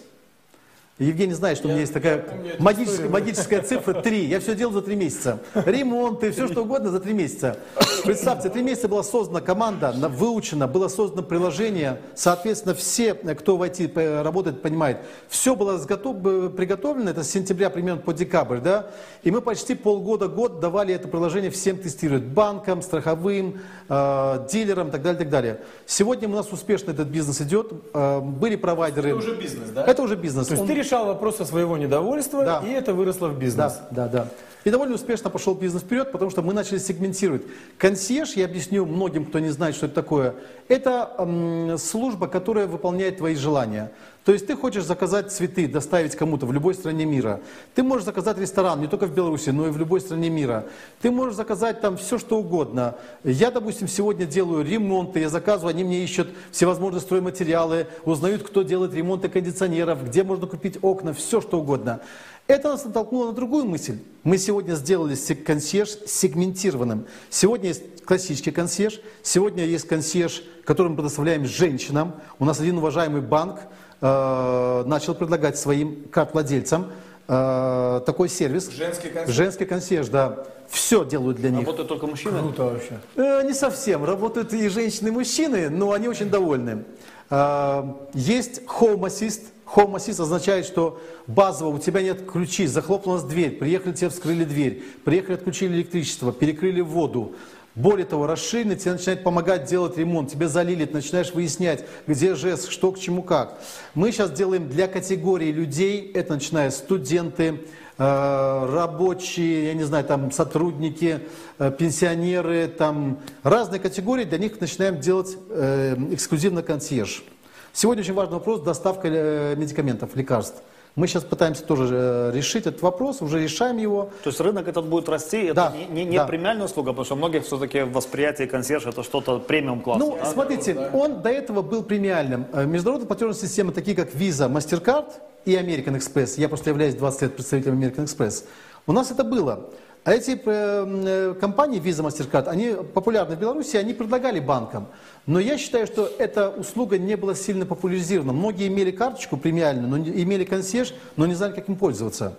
Евгений 0.99 1.32
знает, 1.32 1.57
что 1.57 1.68
у 1.68 1.70
меня 1.70 1.80
есть 1.80 1.95
такая 1.95 2.22
магическая, 2.59 3.09
магическая 3.09 3.62
цифра 3.62 3.95
3. 3.95 4.26
Я 4.26 4.40
все 4.40 4.55
делал 4.55 4.74
за 4.74 4.82
3 4.82 4.95
месяца. 4.95 5.40
Ремонты, 5.55 6.30
все 6.32 6.47
что 6.47 6.62
угодно 6.62 6.90
за 6.90 7.01
3 7.01 7.14
месяца. 7.14 7.57
Представьте, 8.05 8.51
3 8.51 8.62
месяца 8.62 8.88
была 8.88 9.03
создана 9.03 9.40
команда, 9.40 9.95
выучена, 10.11 10.68
было 10.68 10.88
создано 10.88 11.22
приложение. 11.22 11.99
Соответственно, 12.14 12.74
все, 12.74 13.14
кто 13.14 13.57
в 13.57 13.62
IT 13.62 14.22
работает, 14.22 14.61
понимает. 14.61 14.99
Все 15.28 15.57
было 15.57 15.78
приготовлено, 15.78 17.11
это 17.11 17.24
с 17.24 17.30
сентября 17.30 17.70
примерно 17.70 18.03
по 18.03 18.12
декабрь. 18.12 18.59
Да? 18.59 18.90
И 19.22 19.30
мы 19.30 19.40
почти 19.40 19.74
полгода, 19.74 20.28
год 20.28 20.61
давали 20.61 20.95
это 20.95 21.09
приложение 21.09 21.51
всем 21.51 21.78
тестировать. 21.78 22.24
Банкам, 22.24 22.82
страховым, 22.82 23.61
э, 23.88 24.47
дилерам 24.51 24.88
и 24.88 24.90
так 24.90 25.01
далее, 25.01 25.18
так 25.18 25.30
далее. 25.30 25.61
Сегодня 25.86 26.28
у 26.28 26.32
нас 26.32 26.53
успешно 26.53 26.90
этот 26.90 27.09
бизнес 27.09 27.40
идет. 27.40 27.72
Э, 27.95 28.20
были 28.20 28.57
провайдеры. 28.57 29.09
Это 29.09 29.18
уже 29.18 29.34
бизнес, 29.34 29.70
да? 29.70 29.84
Это 29.86 30.03
уже 30.03 30.16
бизнес. 30.16 30.49
То 30.49 30.55
есть 30.55 30.66
ты 30.66 30.82
решал 30.83 31.07
вопросы 31.07 31.45
своего 31.45 31.76
недовольства, 31.76 32.45
да. 32.45 32.62
и 32.64 32.70
это 32.70 32.95
выросло 32.95 33.28
в 33.28 33.39
бизнес. 33.39 33.74
Да, 33.91 34.09
да, 34.09 34.09
да. 34.09 34.28
И 34.64 34.70
довольно 34.70 34.95
успешно 34.95 35.28
пошел 35.28 35.55
бизнес 35.55 35.83
вперед, 35.83 36.12
потому 36.12 36.30
что 36.30 36.43
мы 36.43 36.53
начали 36.55 36.78
сегментировать. 36.78 37.43
Консьерж, 37.78 38.35
я 38.35 38.45
объясню 38.45 38.87
многим, 38.87 39.26
кто 39.26 39.41
не 39.41 39.51
знает, 39.51 39.74
что 39.74 39.87
это 39.87 39.95
такое, 39.97 40.35
это 40.68 41.76
служба, 41.78 42.28
которая 42.28 42.66
выполняет 42.66 43.18
твои 43.18 43.35
желания. 43.35 43.91
То 44.25 44.33
есть 44.33 44.47
ты 44.47 44.55
хочешь 44.55 44.85
заказать 44.85 45.33
цветы, 45.33 45.66
доставить 45.66 46.14
кому-то 46.14 46.47
в 46.47 46.53
любой 46.53 46.75
стране 46.75 47.05
мира. 47.05 47.41
Ты 47.75 47.83
можешь 47.83 48.05
заказать 48.05 48.39
ресторан 48.39 48.81
не 48.81 48.87
только 48.87 49.07
в 49.07 49.14
Беларуси, 49.14 49.51
но 49.51 49.66
и 49.66 49.70
в 49.70 49.79
любой 49.79 50.01
стране 50.01 50.31
мира. 50.31 50.66
Ты 51.01 51.11
можешь 51.11 51.35
заказать 51.35 51.81
там 51.81 51.97
все, 51.97 52.18
что 52.18 52.39
угодно. 52.39 52.95
Я, 53.25 53.51
допустим, 53.51 53.89
сегодня 53.89 54.25
делаю 54.25 54.64
ремонты, 54.64 55.18
я 55.18 55.29
заказываю, 55.29 55.70
они 55.70 55.83
мне 55.83 56.05
ищут 56.05 56.29
всевозможные 56.53 57.01
стройматериалы, 57.01 57.89
узнают, 58.05 58.45
кто 58.45 58.62
делает 58.62 58.95
ремонты 58.95 59.29
кондиционеров, 59.29 60.07
где 60.07 60.23
можно 60.23 60.47
купить 60.47 60.79
окна, 60.83 61.12
все, 61.12 61.41
что 61.41 61.59
угодно. 61.59 62.01
Это 62.47 62.68
нас 62.68 62.85
натолкнуло 62.85 63.27
на 63.29 63.33
другую 63.33 63.64
мысль. 63.64 63.99
Мы 64.23 64.39
сегодня 64.39 64.75
сделали 64.75 65.16
консьерж 65.35 65.91
сегментированным. 66.07 67.07
Сегодня 67.31 67.68
есть 67.68 68.05
классический 68.05 68.51
консьерж, 68.53 69.01
сегодня 69.23 69.64
есть 69.64 69.89
консьерж, 69.89 70.43
который 70.64 70.89
мы 70.89 70.97
предоставляем 70.97 71.45
женщинам. 71.47 72.14
У 72.39 72.45
нас 72.45 72.61
один 72.61 72.79
уважаемый 72.79 73.20
банк 73.20 73.61
э, 74.03 74.82
начал 74.86 75.14
предлагать 75.14 75.57
своим 75.59 76.05
карт-владельцам 76.11 76.92
э, 77.28 78.00
такой 78.05 78.28
сервис. 78.28 78.70
Женский 78.70 79.09
консьерж? 79.09 79.34
Женский 79.34 79.64
консьерж, 79.64 80.09
да. 80.09 80.44
Все 80.68 81.05
делают 81.05 81.38
для 81.38 81.50
них. 81.50 81.61
Работают 81.61 81.88
только 81.88 82.07
мужчины? 82.07 82.38
Круто 82.38 82.64
вообще. 82.64 83.00
Э, 83.16 83.42
не 83.44 83.55
совсем. 83.55 84.05
Работают 84.05 84.53
и 84.53 84.68
женщины, 84.68 85.09
и 85.09 85.11
мужчины, 85.11 85.70
но 85.70 85.92
они 85.92 86.09
очень 86.09 86.28
довольны. 86.28 86.84
Э, 87.30 87.84
есть 88.12 88.62
Home 88.80 89.03
Assist, 89.03 89.42
Home 89.74 89.94
Assist 89.94 90.20
означает, 90.20 90.66
что 90.66 91.00
базово 91.26 91.76
у 91.76 91.78
тебя 91.78 92.03
нет 92.03 92.30
ключей, 92.30 92.66
захлопнулась 92.66 93.22
дверь, 93.22 93.53
приехали 93.53 93.92
тебе 93.92 94.11
вскрыли 94.11 94.44
дверь, 94.44 94.82
приехали 95.05 95.34
отключили 95.34 95.74
электричество, 95.74 96.32
перекрыли 96.32 96.80
воду. 96.80 97.34
Более 97.75 98.05
того, 98.05 98.27
расширенный 98.27 98.77
тебе 98.77 98.93
начинает 98.93 99.23
помогать 99.23 99.64
делать 99.64 99.97
ремонт, 99.97 100.31
тебе 100.31 100.47
залили, 100.47 100.85
ты 100.85 100.93
начинаешь 100.93 101.33
выяснять, 101.33 101.87
где 102.07 102.35
жест, 102.35 102.68
что 102.68 102.93
к 102.93 102.99
чему 102.99 103.23
как. 103.23 103.59
Мы 103.95 104.12
сейчас 104.12 104.31
делаем 104.31 104.68
для 104.68 104.89
категории 104.89 105.51
людей, 105.51 106.12
это 106.12 106.35
начиная 106.35 106.70
студенты, 106.70 107.62
э, 107.97 108.66
рабочие, 108.70 109.68
я 109.68 109.75
не 109.75 109.85
знаю, 109.85 110.05
там 110.05 110.31
сотрудники, 110.33 111.20
э, 111.59 111.73
пенсионеры, 111.79 112.68
там 112.68 113.20
разные 113.43 113.81
категории, 113.81 114.25
для 114.25 114.39
них 114.39 114.61
начинаем 114.61 115.01
делать 115.01 115.39
э, 115.49 115.97
эксклюзивно 116.11 116.62
консьерж. 116.62 117.25
Сегодня 117.73 118.03
очень 118.03 118.12
важный 118.12 118.35
вопрос 118.35 118.61
доставка 118.61 119.09
медикаментов, 119.57 120.14
лекарств. 120.14 120.62
Мы 120.95 121.07
сейчас 121.07 121.24
пытаемся 121.24 121.64
тоже 121.64 121.88
э, 121.90 122.32
решить 122.34 122.66
этот 122.66 122.82
вопрос, 122.82 123.22
уже 123.22 123.43
решаем 123.43 123.78
его. 123.78 124.11
То 124.22 124.28
есть 124.28 124.40
рынок 124.40 124.68
этот 124.68 124.84
будет 124.84 125.09
расти, 125.09 125.45
это 125.45 125.55
да, 125.55 125.72
не, 125.74 125.86
не, 125.86 126.05
не 126.05 126.16
да. 126.18 126.26
премиальная 126.26 126.66
услуга, 126.66 126.90
потому 126.90 127.07
что 127.07 127.14
у 127.14 127.16
многих 127.16 127.47
все-таки 127.47 127.80
восприятие 127.80 128.47
консьержа 128.47 128.90
это 128.90 129.03
что-то 129.03 129.38
премиум 129.38 129.80
класса. 129.80 130.05
Ну, 130.05 130.18
да? 130.18 130.26
смотрите, 130.26 130.74
да. 130.74 130.90
он 130.93 131.22
до 131.22 131.30
этого 131.30 131.62
был 131.62 131.82
премиальным. 131.82 132.45
Э, 132.53 132.66
международные 132.66 133.07
платежные 133.07 133.36
системы, 133.36 133.72
такие 133.72 133.97
как 133.97 134.12
Visa, 134.12 134.53
MasterCard 134.53 135.07
и 135.47 135.55
American 135.55 135.97
Express, 135.97 136.34
я 136.36 136.49
просто 136.49 136.68
являюсь 136.68 136.95
20 136.95 137.22
лет 137.22 137.36
представителем 137.36 137.80
American 137.80 138.05
Express, 138.05 138.45
у 138.87 138.93
нас 138.93 139.11
это 139.11 139.24
было. 139.24 139.70
А 140.05 140.12
эти 140.12 140.33
э, 140.33 140.41
э, 140.45 141.35
компании 141.41 141.80
Visa, 141.80 142.05
MasterCard, 142.05 142.49
они 142.49 142.74
популярны 142.93 143.37
в 143.37 143.39
Беларуси, 143.39 143.76
они 143.76 143.95
предлагали 143.95 144.41
банкам. 144.41 144.89
Но 145.26 145.39
я 145.39 145.57
считаю, 145.59 145.87
что 145.87 146.11
эта 146.18 146.51
услуга 146.51 146.99
не 146.99 147.16
была 147.16 147.37
сильно 147.37 147.66
популяризирована. 147.66 148.33
Многие 148.33 148.66
имели 148.66 148.91
карточку 148.91 149.37
премиальную, 149.37 149.89
но 149.89 149.99
имели 149.99 150.45
консьерж, 150.45 150.93
но 151.16 151.26
не 151.26 151.35
знали, 151.35 151.53
как 151.53 151.68
им 151.68 151.76
пользоваться. 151.76 152.35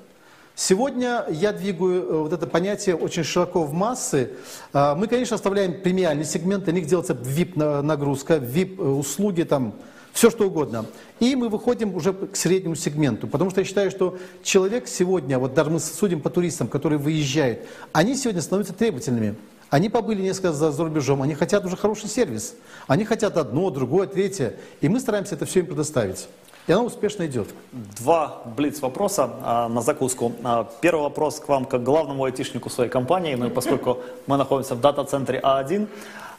Сегодня 0.55 1.25
я 1.29 1.53
двигаю 1.53 2.03
э, 2.03 2.17
вот 2.23 2.33
это 2.33 2.47
понятие 2.47 2.95
очень 2.95 3.23
широко 3.23 3.63
в 3.63 3.73
массы. 3.73 4.33
А, 4.73 4.93
мы, 4.93 5.07
конечно, 5.07 5.35
оставляем 5.35 5.81
премиальный 5.81 6.25
сегмент, 6.25 6.65
для 6.65 6.73
них 6.73 6.85
делается 6.85 7.13
VIP-нагрузка, 7.13 8.35
VIP-услуги, 8.35 9.43
там, 9.43 9.73
все 10.13 10.29
что 10.29 10.47
угодно. 10.47 10.85
И 11.19 11.35
мы 11.35 11.49
выходим 11.49 11.95
уже 11.95 12.13
к 12.13 12.35
среднему 12.35 12.75
сегменту, 12.75 13.27
потому 13.27 13.49
что 13.49 13.61
я 13.61 13.65
считаю, 13.65 13.91
что 13.91 14.17
человек 14.43 14.87
сегодня, 14.87 15.39
вот 15.39 15.53
даже 15.53 15.71
мы 15.71 15.79
судим 15.79 16.21
по 16.21 16.29
туристам, 16.29 16.67
которые 16.67 16.99
выезжают, 16.99 17.59
они 17.91 18.15
сегодня 18.15 18.41
становятся 18.41 18.73
требовательными. 18.73 19.35
Они 19.69 19.89
побыли 19.89 20.21
несколько 20.21 20.53
за, 20.53 20.71
за 20.71 20.83
рубежом, 20.83 21.23
они 21.23 21.33
хотят 21.33 21.65
уже 21.65 21.75
хороший 21.75 22.07
сервис. 22.07 22.55
Они 22.85 23.05
хотят 23.05 23.37
одно, 23.37 23.71
другое, 23.71 24.05
третье. 24.05 24.53
И 24.81 24.87
мы 24.87 24.99
стараемся 24.99 25.33
это 25.33 25.47
все 25.47 25.61
им 25.61 25.65
предоставить. 25.65 26.27
И 26.67 26.71
оно 26.71 26.85
успешно 26.85 27.25
идет. 27.25 27.49
Два 27.71 28.43
блиц 28.55 28.81
вопроса 28.81 29.31
а, 29.41 29.67
на 29.67 29.81
закуску. 29.81 30.31
А, 30.43 30.69
первый 30.79 31.01
вопрос 31.01 31.39
к 31.39 31.49
вам 31.49 31.65
как 31.65 31.83
главному 31.83 32.23
айтишнику 32.23 32.69
своей 32.69 32.89
компании, 32.89 33.35
ну 33.35 33.47
и 33.47 33.49
поскольку 33.49 33.97
мы 34.27 34.37
находимся 34.37 34.75
в 34.75 34.79
дата-центре 34.79 35.41
А1, 35.43 35.43
а 35.43 35.87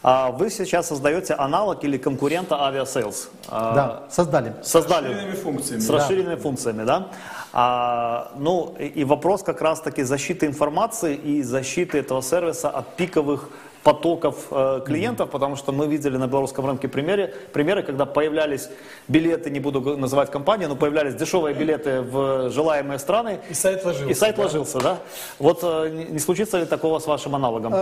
вы 0.05 0.51
сейчас 0.51 0.89
создаете 0.89 1.35
аналог 1.35 1.83
или 1.83 1.97
конкурента 1.97 2.57
Aviasales. 2.57 3.29
А, 3.49 3.75
да, 3.75 4.03
создали. 4.11 4.55
Создали. 4.63 5.07
С 5.07 5.11
расширенными 5.11 5.35
функциями. 5.35 5.81
С 5.81 5.91
расширенными 5.91 6.35
да. 6.35 6.41
функциями, 6.43 6.85
да. 6.85 7.09
А, 7.53 8.33
ну 8.37 8.75
и, 8.79 8.87
и 8.87 9.05
вопрос 9.05 9.43
как 9.43 9.63
раз-таки 9.63 10.03
защиты 10.03 10.47
информации 10.47 11.15
и 11.15 11.43
защиты 11.43 11.99
этого 11.99 12.21
сервиса 12.21 12.69
от 12.69 12.97
пиковых 12.97 13.49
потоков 13.85 14.47
э, 14.51 14.81
клиентов, 14.85 15.31
потому 15.31 15.57
что 15.57 15.71
мы 15.71 15.87
видели 15.87 16.17
на 16.17 16.27
белорусском 16.27 16.67
рынке 16.67 16.89
примеры, 16.89 17.33
примеры, 17.53 17.83
когда 17.83 18.07
появлялись 18.07 18.71
билеты, 19.09 19.51
не 19.51 19.61
буду 19.61 19.97
называть 19.97 20.31
компанию, 20.31 20.69
но 20.69 20.75
появлялись 20.77 21.15
дешевые 21.15 21.55
билеты 21.55 22.01
в 22.01 22.51
желаемые 22.51 22.99
страны. 22.99 23.41
И 23.51 23.55
сайт 23.55 23.85
ложился. 23.85 24.11
И 24.11 24.15
сайт 24.15 24.37
да? 24.37 24.43
ложился, 24.43 24.81
да. 24.81 24.99
Вот 25.39 25.61
э, 25.63 26.07
не 26.11 26.19
случится 26.19 26.59
ли 26.59 26.67
такого 26.67 26.99
с 26.99 27.07
вашим 27.07 27.35
аналогом? 27.35 27.73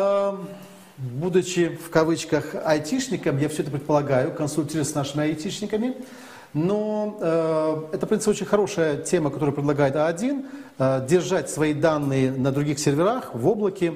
Будучи 0.99 1.69
в 1.69 1.91
кавычках 1.91 2.55
айтишником, 2.65 3.39
я 3.39 3.49
все 3.49 3.63
это 3.63 3.71
предполагаю, 3.71 4.33
консультируюсь 4.33 4.91
с 4.91 4.95
нашими 4.95 5.25
айтишниками, 5.25 5.95
но 6.53 7.19
э, 7.19 7.95
это, 7.95 8.05
в 8.05 8.09
принципе, 8.09 8.33
очень 8.33 8.47
хорошая 8.47 8.99
тема, 8.99 9.31
которую 9.31 9.55
предлагает 9.55 9.95
А1, 9.95 10.45
э, 10.79 11.07
держать 11.09 11.49
свои 11.49 11.73
данные 11.73 12.31
на 12.31 12.53
других 12.53 12.79
серверах, 12.79 13.35
в 13.35 13.49
облаке, 13.49 13.95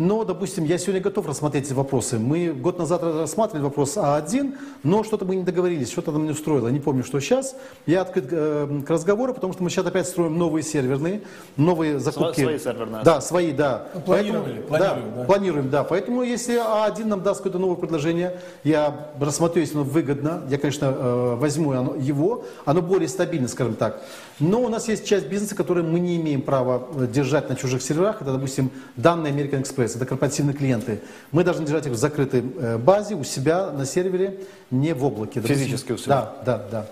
но, 0.00 0.24
допустим, 0.24 0.64
я 0.64 0.78
сегодня 0.78 1.02
готов 1.02 1.26
рассмотреть 1.26 1.66
эти 1.66 1.74
вопросы. 1.74 2.18
Мы 2.18 2.54
год 2.54 2.78
назад 2.78 3.02
рассматривали 3.02 3.64
вопрос 3.64 3.98
А1, 3.98 4.56
но 4.82 5.04
что-то 5.04 5.26
мы 5.26 5.36
не 5.36 5.42
договорились, 5.42 5.90
что-то 5.90 6.10
нам 6.10 6.24
не 6.24 6.30
устроило. 6.30 6.68
Не 6.68 6.80
помню, 6.80 7.04
что 7.04 7.20
сейчас. 7.20 7.54
Я 7.84 8.00
открыт 8.00 8.28
э, 8.30 8.80
к 8.86 8.88
разговору, 8.88 9.34
потому 9.34 9.52
что 9.52 9.62
мы 9.62 9.68
сейчас 9.68 9.84
опять 9.84 10.08
строим 10.08 10.38
новые 10.38 10.62
серверные, 10.62 11.20
новые 11.58 11.98
закупки. 11.98 12.40
Свои 12.40 12.58
серверные. 12.58 13.04
Да, 13.04 13.20
свои, 13.20 13.52
да. 13.52 13.88
Ну, 13.92 14.00
планировали, 14.00 14.64
Поэтому, 14.66 14.68
планируем, 14.70 15.10
да, 15.12 15.18
да. 15.20 15.24
Планируем, 15.26 15.70
да. 15.70 15.84
Поэтому, 15.84 16.22
если 16.22 16.58
А1 16.58 17.04
нам 17.04 17.22
даст 17.22 17.40
какое-то 17.40 17.58
новое 17.58 17.76
предложение, 17.76 18.40
я 18.64 19.10
рассмотрю, 19.20 19.60
если 19.60 19.74
оно 19.74 19.84
выгодно. 19.84 20.44
Я, 20.48 20.56
конечно, 20.56 20.94
э, 20.96 21.34
возьму 21.38 21.72
его. 21.98 22.46
Оно 22.64 22.80
более 22.80 23.08
стабильно, 23.08 23.48
скажем 23.48 23.74
так. 23.74 24.00
Но 24.40 24.62
у 24.62 24.68
нас 24.68 24.88
есть 24.88 25.06
часть 25.06 25.26
бизнеса, 25.26 25.54
который 25.54 25.82
мы 25.82 26.00
не 26.00 26.16
имеем 26.16 26.40
права 26.40 26.88
э, 26.94 27.06
держать 27.06 27.50
на 27.50 27.56
чужих 27.56 27.82
серверах. 27.82 28.22
Это, 28.22 28.32
допустим, 28.32 28.70
данные 28.96 29.34
American 29.34 29.62
Express 29.62 29.96
это 29.96 30.06
корпоративные 30.06 30.54
клиенты. 30.54 31.02
Мы 31.30 31.44
должны 31.44 31.66
держать 31.66 31.86
их 31.86 31.92
в 31.92 31.96
закрытой 31.96 32.42
э, 32.58 32.78
базе 32.78 33.14
у 33.14 33.24
себя 33.24 33.70
на 33.70 33.84
сервере, 33.84 34.40
не 34.70 34.94
в 34.94 35.04
облаке. 35.04 35.40
Допустим. 35.40 35.56
Физически 35.58 35.92
у 35.92 35.98
себя. 35.98 36.32
Да, 36.44 36.58
да, 36.58 36.68
да. 36.70 36.86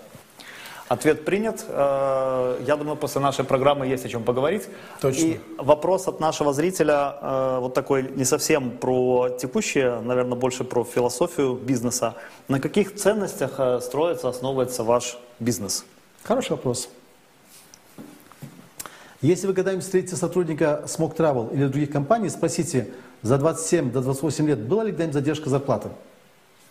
Ответ 0.89 1.25
принят. 1.25 1.65
Э, 1.67 2.59
я 2.67 2.77
думаю, 2.77 2.95
после 2.97 3.19
нашей 3.19 3.45
программы 3.45 3.87
есть 3.87 4.05
о 4.05 4.09
чем 4.09 4.23
поговорить. 4.23 4.67
Точно. 5.01 5.19
И 5.19 5.39
вопрос 5.57 6.07
от 6.07 6.19
нашего 6.19 6.53
зрителя 6.53 7.15
вот 7.59 7.73
такой 7.73 8.11
не 8.15 8.25
совсем 8.25 8.69
про 8.77 9.29
текущее, 9.41 10.01
наверное, 10.01 10.37
больше 10.37 10.63
про 10.63 10.83
философию 10.83 11.55
бизнеса. 11.55 12.13
На 12.47 12.59
каких 12.59 12.93
ценностях 12.93 13.59
строится, 13.81 14.29
основывается 14.29 14.83
ваш 14.83 15.17
бизнес? 15.39 15.83
Хороший 16.23 16.51
вопрос. 16.51 16.89
Если 19.21 19.47
вы 19.47 19.53
когда-нибудь 19.53 19.83
встретите 19.83 20.15
сотрудника 20.15 20.83
Smoke 20.85 21.15
Travel 21.15 21.53
или 21.53 21.67
других 21.67 21.91
компаний, 21.91 22.29
спросите, 22.29 22.87
за 23.21 23.37
27 23.37 23.91
до 23.91 24.01
28 24.01 24.47
лет 24.47 24.59
была 24.59 24.85
ли 24.85 24.91
когда-нибудь 24.91 25.13
задержка 25.13 25.49
зарплаты? 25.49 25.89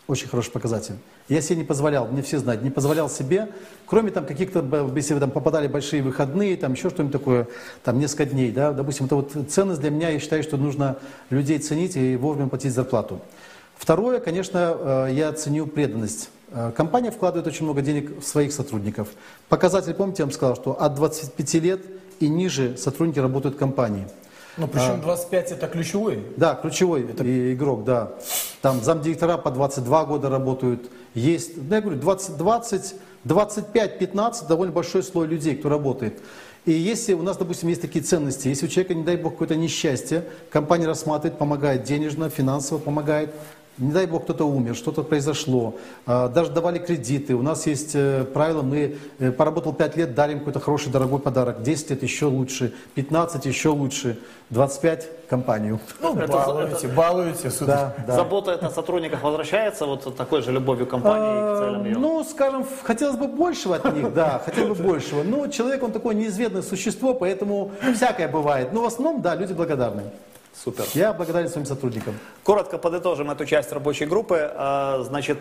Очень 0.07 0.29
хороший 0.29 0.51
показатель. 0.51 0.95
Я 1.29 1.43
себе 1.43 1.57
не 1.57 1.65
позволял, 1.65 2.09
мне 2.09 2.23
все 2.23 2.39
знают, 2.39 2.63
не 2.63 2.71
позволял 2.71 3.11
себе, 3.11 3.51
кроме 3.85 4.11
там 4.11 4.25
каких-то, 4.25 4.65
если 4.97 5.13
вы 5.13 5.21
там 5.21 5.31
попадали 5.31 5.69
большие 5.69 6.03
выходные, 6.03 6.57
там 6.57 6.73
еще 6.73 6.89
что-нибудь 6.89 7.13
такое, 7.13 7.49
там 7.85 7.99
несколько 7.99 8.25
дней, 8.25 8.51
да, 8.51 8.73
допустим, 8.73 9.05
это 9.05 9.17
вот 9.17 9.33
ценность 9.51 9.83
для 9.83 9.91
меня, 9.91 10.09
я 10.09 10.19
считаю, 10.19 10.43
что 10.43 10.57
нужно 10.57 10.97
людей 11.29 11.59
ценить 11.59 11.97
и 11.97 12.17
вовремя 12.17 12.49
платить 12.49 12.73
зарплату. 12.73 13.21
Второе, 13.77 14.21
конечно, 14.21 14.75
э, 14.79 15.09
я 15.13 15.31
ценю 15.35 15.67
преданность. 15.67 16.31
Э, 16.51 16.73
компания 16.75 17.11
вкладывает 17.11 17.47
очень 17.47 17.65
много 17.65 17.83
денег 17.83 18.23
в 18.23 18.27
своих 18.27 18.55
сотрудников. 18.55 19.09
Показатель, 19.51 19.93
помните, 19.93 20.23
я 20.23 20.25
вам 20.25 20.33
сказал, 20.33 20.57
что 20.57 20.73
от 20.81 20.95
25 20.95 21.55
лет 21.55 21.81
и 22.21 22.29
ниже 22.29 22.77
сотрудники 22.77 23.19
работают 23.19 23.57
компании. 23.57 24.07
Ну, 24.57 24.67
причем 24.67 25.01
25 25.01 25.53
это 25.53 25.69
ключевой. 25.69 26.25
Да, 26.37 26.55
ключевой 26.55 27.03
это... 27.03 27.53
игрок, 27.53 27.85
да. 27.85 28.13
Там 28.61 28.83
замдиректора 28.83 29.37
по 29.37 29.53
22 29.53 30.05
года 30.05 30.29
работают. 30.29 30.91
Есть, 31.15 31.57
ну, 31.57 31.75
я 31.75 31.81
говорю, 31.81 32.01
20, 32.01 32.37
20 32.37 32.95
25-15 33.25 34.47
довольно 34.49 34.73
большой 34.73 35.03
слой 35.03 35.27
людей, 35.27 35.57
кто 35.57 35.69
работает. 35.69 36.21
И 36.65 36.73
если 36.73 37.15
у 37.15 37.23
нас, 37.23 37.37
допустим, 37.37 37.69
есть 37.69 37.81
такие 37.81 38.05
ценности, 38.05 38.49
если 38.49 38.67
у 38.67 38.69
человека, 38.69 38.95
не 38.95 39.03
дай 39.03 39.17
бог, 39.17 39.33
какое-то 39.33 39.57
несчастье, 39.57 40.25
компания 40.51 40.87
рассматривает, 40.87 41.39
помогает 41.39 41.85
денежно, 41.85 42.29
финансово 42.31 42.79
помогает, 42.79 43.35
не 43.79 43.93
дай 43.93 44.07
бог 44.07 44.25
кто-то 44.25 44.45
умер, 44.45 44.75
что-то 44.75 45.03
произошло, 45.03 45.75
а, 46.07 46.29
даже 46.29 46.51
давали 46.51 46.79
кредиты. 46.79 47.35
У 47.35 47.43
нас 47.43 47.67
есть 47.67 47.93
э, 47.95 48.25
правило, 48.25 48.63
мы 48.63 48.97
э, 49.19 49.31
поработал 49.31 49.73
5 49.73 49.97
лет, 49.97 50.15
дарим 50.15 50.41
какой-то 50.41 50.61
хороший, 50.61 50.91
дорогой 50.91 51.21
подарок. 51.21 51.63
10 51.63 51.91
лет 51.91 52.03
еще 52.03 52.27
лучше, 52.27 52.75
15 52.95 53.47
еще 53.47 53.71
лучше, 53.71 54.19
25 54.51 55.29
компанию. 55.29 55.79
Ну, 56.01 56.17
это, 56.17 56.33
балуете, 56.33 56.87
это, 56.87 56.89
балуете. 56.89 57.53
Да, 57.61 57.95
да. 58.07 58.15
Забота 58.15 58.55
о 58.55 58.71
сотрудниках 58.71 59.23
возвращается 59.23 59.87
вот 59.87 60.17
такой 60.17 60.43
же 60.43 60.53
любовью 60.53 60.87
компании 60.87 61.29
а, 61.29 61.57
к 61.57 61.59
целям 61.61 61.85
ее? 61.85 61.99
Ну, 61.99 62.25
скажем, 62.25 62.67
хотелось 62.83 63.17
бы 63.17 63.29
большего 63.29 63.77
от 63.77 63.95
них, 63.95 64.13
да, 64.15 64.41
хотелось 64.45 64.79
бы 64.79 64.85
большего. 64.85 65.23
Но 65.23 65.47
человек, 65.49 65.83
он 65.83 65.93
такое 65.93 66.15
неизведанное 66.15 66.63
существо, 66.63 67.15
поэтому 67.15 67.73
всякое 67.95 68.29
бывает. 68.29 68.73
Но 68.73 68.83
в 68.83 68.87
основном, 68.87 69.23
да, 69.23 69.35
люди 69.35 69.53
благодарны. 69.53 70.05
Супер. 70.65 70.85
Я 70.95 71.13
благодарен 71.13 71.49
своим 71.49 71.67
сотрудникам. 71.67 72.19
Коротко 72.43 72.79
подытожим 72.79 73.31
эту 73.31 73.47
часть 73.47 73.73
рабочей 73.73 74.07
группы. 74.07 74.51
А, 74.55 75.03
значит, 75.03 75.39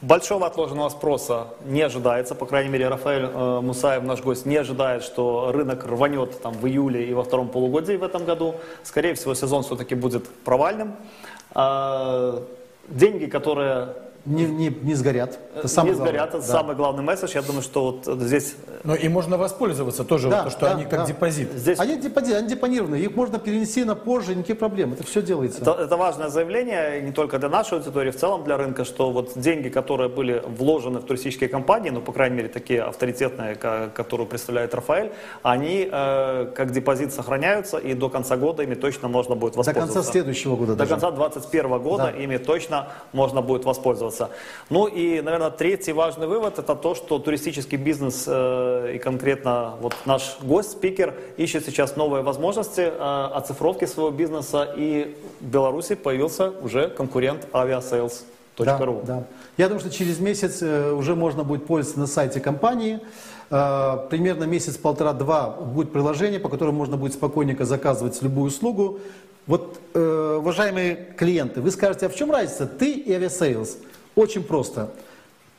Большого 0.00 0.46
отложенного 0.46 0.88
спроса 0.88 1.46
не 1.64 1.80
ожидается, 1.80 2.34
по 2.34 2.44
крайней 2.44 2.68
мере, 2.68 2.88
Рафаэль 2.88 3.30
э, 3.32 3.60
Мусаев, 3.60 4.02
наш 4.02 4.20
гость, 4.20 4.44
не 4.44 4.56
ожидает, 4.56 5.04
что 5.04 5.52
рынок 5.52 5.84
рванет 5.86 6.42
там, 6.42 6.54
в 6.54 6.66
июле 6.66 7.08
и 7.08 7.14
во 7.14 7.22
втором 7.22 7.48
полугодии 7.48 7.94
в 7.94 8.02
этом 8.02 8.24
году. 8.24 8.56
Скорее 8.82 9.14
всего, 9.14 9.34
сезон 9.34 9.62
все-таки 9.62 9.94
будет 9.94 10.28
провальным. 10.28 10.96
Э, 11.54 12.40
деньги, 12.88 13.26
которые 13.26 13.94
не, 14.26 14.44
не, 14.44 14.68
не 14.68 14.94
сгорят. 14.94 15.38
Это 15.54 15.68
самое 15.68 15.94
не 15.94 16.00
сгорят, 16.00 16.28
это 16.28 16.38
да. 16.38 16.44
самый 16.44 16.74
главный 16.74 17.02
месседж. 17.02 17.30
Я 17.34 17.42
думаю, 17.42 17.62
что 17.62 17.92
вот 18.04 18.20
здесь... 18.22 18.56
Но 18.82 18.94
и 18.94 19.08
можно 19.08 19.38
воспользоваться 19.38 20.04
тоже, 20.04 20.28
да, 20.28 20.42
вот, 20.42 20.44
то, 20.44 20.50
что 20.50 20.66
да, 20.66 20.72
они 20.72 20.84
как 20.84 21.00
да. 21.00 21.06
депозит. 21.06 21.52
Здесь... 21.52 21.78
Они, 21.78 21.96
депозит, 21.96 22.34
они 22.34 22.48
депонированы, 22.48 22.96
их 22.96 23.14
можно 23.14 23.38
перенести 23.38 23.84
на 23.84 23.94
позже, 23.94 24.34
никаких 24.34 24.58
проблем, 24.58 24.92
это 24.92 25.04
все 25.04 25.22
делается. 25.22 25.62
Это, 25.62 25.72
это 25.72 25.96
важное 25.96 26.28
заявление, 26.28 27.00
не 27.02 27.12
только 27.12 27.38
для 27.38 27.48
нашей 27.48 27.78
аудитории, 27.78 28.10
в 28.10 28.16
целом 28.16 28.44
для 28.44 28.56
рынка, 28.56 28.84
что 28.84 29.10
вот 29.10 29.32
деньги, 29.36 29.68
которые 29.68 30.08
были 30.08 30.42
вложены 30.46 30.98
в 30.98 31.04
туристические 31.04 31.48
компании, 31.48 31.90
ну, 31.90 32.00
по 32.00 32.12
крайней 32.12 32.36
мере, 32.36 32.48
такие 32.48 32.82
авторитетные, 32.82 33.54
которые 33.54 34.26
представляет 34.26 34.74
Рафаэль, 34.74 35.12
они 35.42 35.88
э, 35.90 36.52
как 36.54 36.72
депозит 36.72 37.12
сохраняются, 37.12 37.78
и 37.78 37.94
до 37.94 38.08
конца 38.08 38.36
года 38.36 38.62
ими 38.62 38.74
точно 38.74 39.08
можно 39.08 39.36
будет 39.36 39.56
воспользоваться. 39.56 39.94
До 39.94 39.94
конца 39.94 40.12
следующего 40.12 40.56
года 40.56 40.72
До 40.72 40.78
даже. 40.78 40.90
конца 40.90 41.10
2021 41.10 41.78
года 41.78 42.12
да. 42.12 42.22
ими 42.22 42.36
точно 42.38 42.88
можно 43.12 43.40
будет 43.40 43.64
воспользоваться 43.64 44.15
воспользоваться. 44.16 44.30
Ну 44.70 44.86
и, 44.86 45.20
наверное, 45.20 45.50
третий 45.50 45.92
важный 45.92 46.26
вывод– 46.26 46.58
это 46.58 46.74
то, 46.74 46.94
что 46.94 47.18
туристический 47.18 47.78
бизнес 47.78 48.24
э, 48.26 48.92
и 48.96 48.98
конкретно 48.98 49.74
вот 49.80 49.94
наш 50.06 50.38
гость, 50.42 50.72
спикер, 50.72 51.14
ищет 51.36 51.64
сейчас 51.64 51.96
новые 51.96 52.22
возможности 52.22 52.80
э, 52.80 53.28
оцифровки 53.34 53.84
своего 53.86 54.10
бизнеса, 54.10 54.68
и 54.76 55.16
в 55.40 55.44
Беларуси 55.44 55.94
появился 55.94 56.50
уже 56.62 56.88
конкурент 56.88 57.46
Aviasales. 57.52 58.24
Да, 59.04 59.14
да. 59.16 59.24
Я 59.58 59.66
думаю, 59.68 59.80
что 59.80 59.90
через 59.90 60.18
месяц 60.18 60.62
э, 60.62 60.92
уже 60.92 61.14
можно 61.14 61.44
будет 61.44 61.66
пользоваться 61.66 62.00
на 62.00 62.06
сайте 62.06 62.40
компании. 62.40 63.00
Э, 63.50 63.98
примерно 64.10 64.44
месяц-полтора-два 64.44 65.50
будет 65.50 65.92
приложение, 65.92 66.40
по 66.40 66.48
которому 66.48 66.78
можно 66.78 66.96
будет 66.96 67.12
спокойненько 67.12 67.64
заказывать 67.64 68.20
любую 68.22 68.48
услугу. 68.48 68.98
Вот, 69.46 69.78
уважаемые 69.94 71.14
клиенты, 71.16 71.60
вы 71.60 71.70
скажете, 71.70 72.06
а 72.06 72.08
в 72.08 72.16
чем 72.16 72.32
разница 72.32 72.66
ты 72.66 72.90
и 72.90 73.12
Aviasales? 73.12 73.76
Очень 74.16 74.44
просто. 74.44 74.90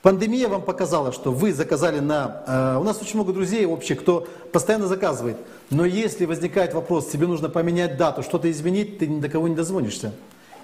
Пандемия 0.01 0.47
вам 0.47 0.63
показала, 0.63 1.11
что 1.11 1.31
вы 1.31 1.53
заказали 1.53 1.99
на... 1.99 2.43
Э, 2.47 2.79
у 2.79 2.83
нас 2.83 2.99
очень 3.01 3.15
много 3.15 3.31
друзей 3.31 3.65
общих, 3.67 3.99
кто 3.99 4.27
постоянно 4.51 4.87
заказывает. 4.87 5.37
Но 5.69 5.85
если 5.85 6.25
возникает 6.25 6.73
вопрос, 6.73 7.07
тебе 7.07 7.27
нужно 7.27 7.49
поменять 7.49 7.97
дату, 7.97 8.23
что-то 8.23 8.49
изменить, 8.49 8.97
ты 8.97 9.05
ни 9.05 9.19
до 9.19 9.29
кого 9.29 9.47
не 9.47 9.55
дозвонишься. 9.55 10.11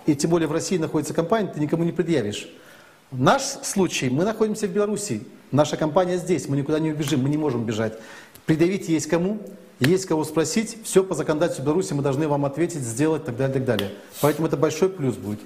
И 0.07 0.15
тем 0.15 0.31
более 0.31 0.47
в 0.47 0.51
России 0.51 0.77
находится 0.77 1.13
компания, 1.13 1.51
ты 1.53 1.59
никому 1.59 1.83
не 1.83 1.91
предъявишь. 1.91 2.49
Наш 3.11 3.43
случай, 3.43 4.09
мы 4.09 4.23
находимся 4.25 4.67
в 4.67 4.71
Беларуси. 4.71 5.21
Наша 5.51 5.77
компания 5.77 6.17
здесь, 6.17 6.49
мы 6.49 6.57
никуда 6.57 6.79
не 6.79 6.91
убежим, 6.91 7.21
мы 7.21 7.29
не 7.29 7.37
можем 7.37 7.63
бежать. 7.63 7.93
Предъявить 8.47 8.89
есть 8.89 9.05
кому, 9.05 9.39
есть 9.79 10.07
кого 10.07 10.23
спросить, 10.23 10.77
все 10.83 11.03
по 11.03 11.13
законодательству 11.13 11.63
Беларуси 11.63 11.93
мы 11.93 12.01
должны 12.01 12.27
вам 12.27 12.45
ответить, 12.45 12.81
сделать, 12.81 13.23
так 13.23 13.37
далее, 13.37 13.53
так 13.53 13.65
далее. 13.65 13.91
Поэтому 14.19 14.47
это 14.47 14.57
большой 14.57 14.89
плюс 14.89 15.15
будет. 15.15 15.39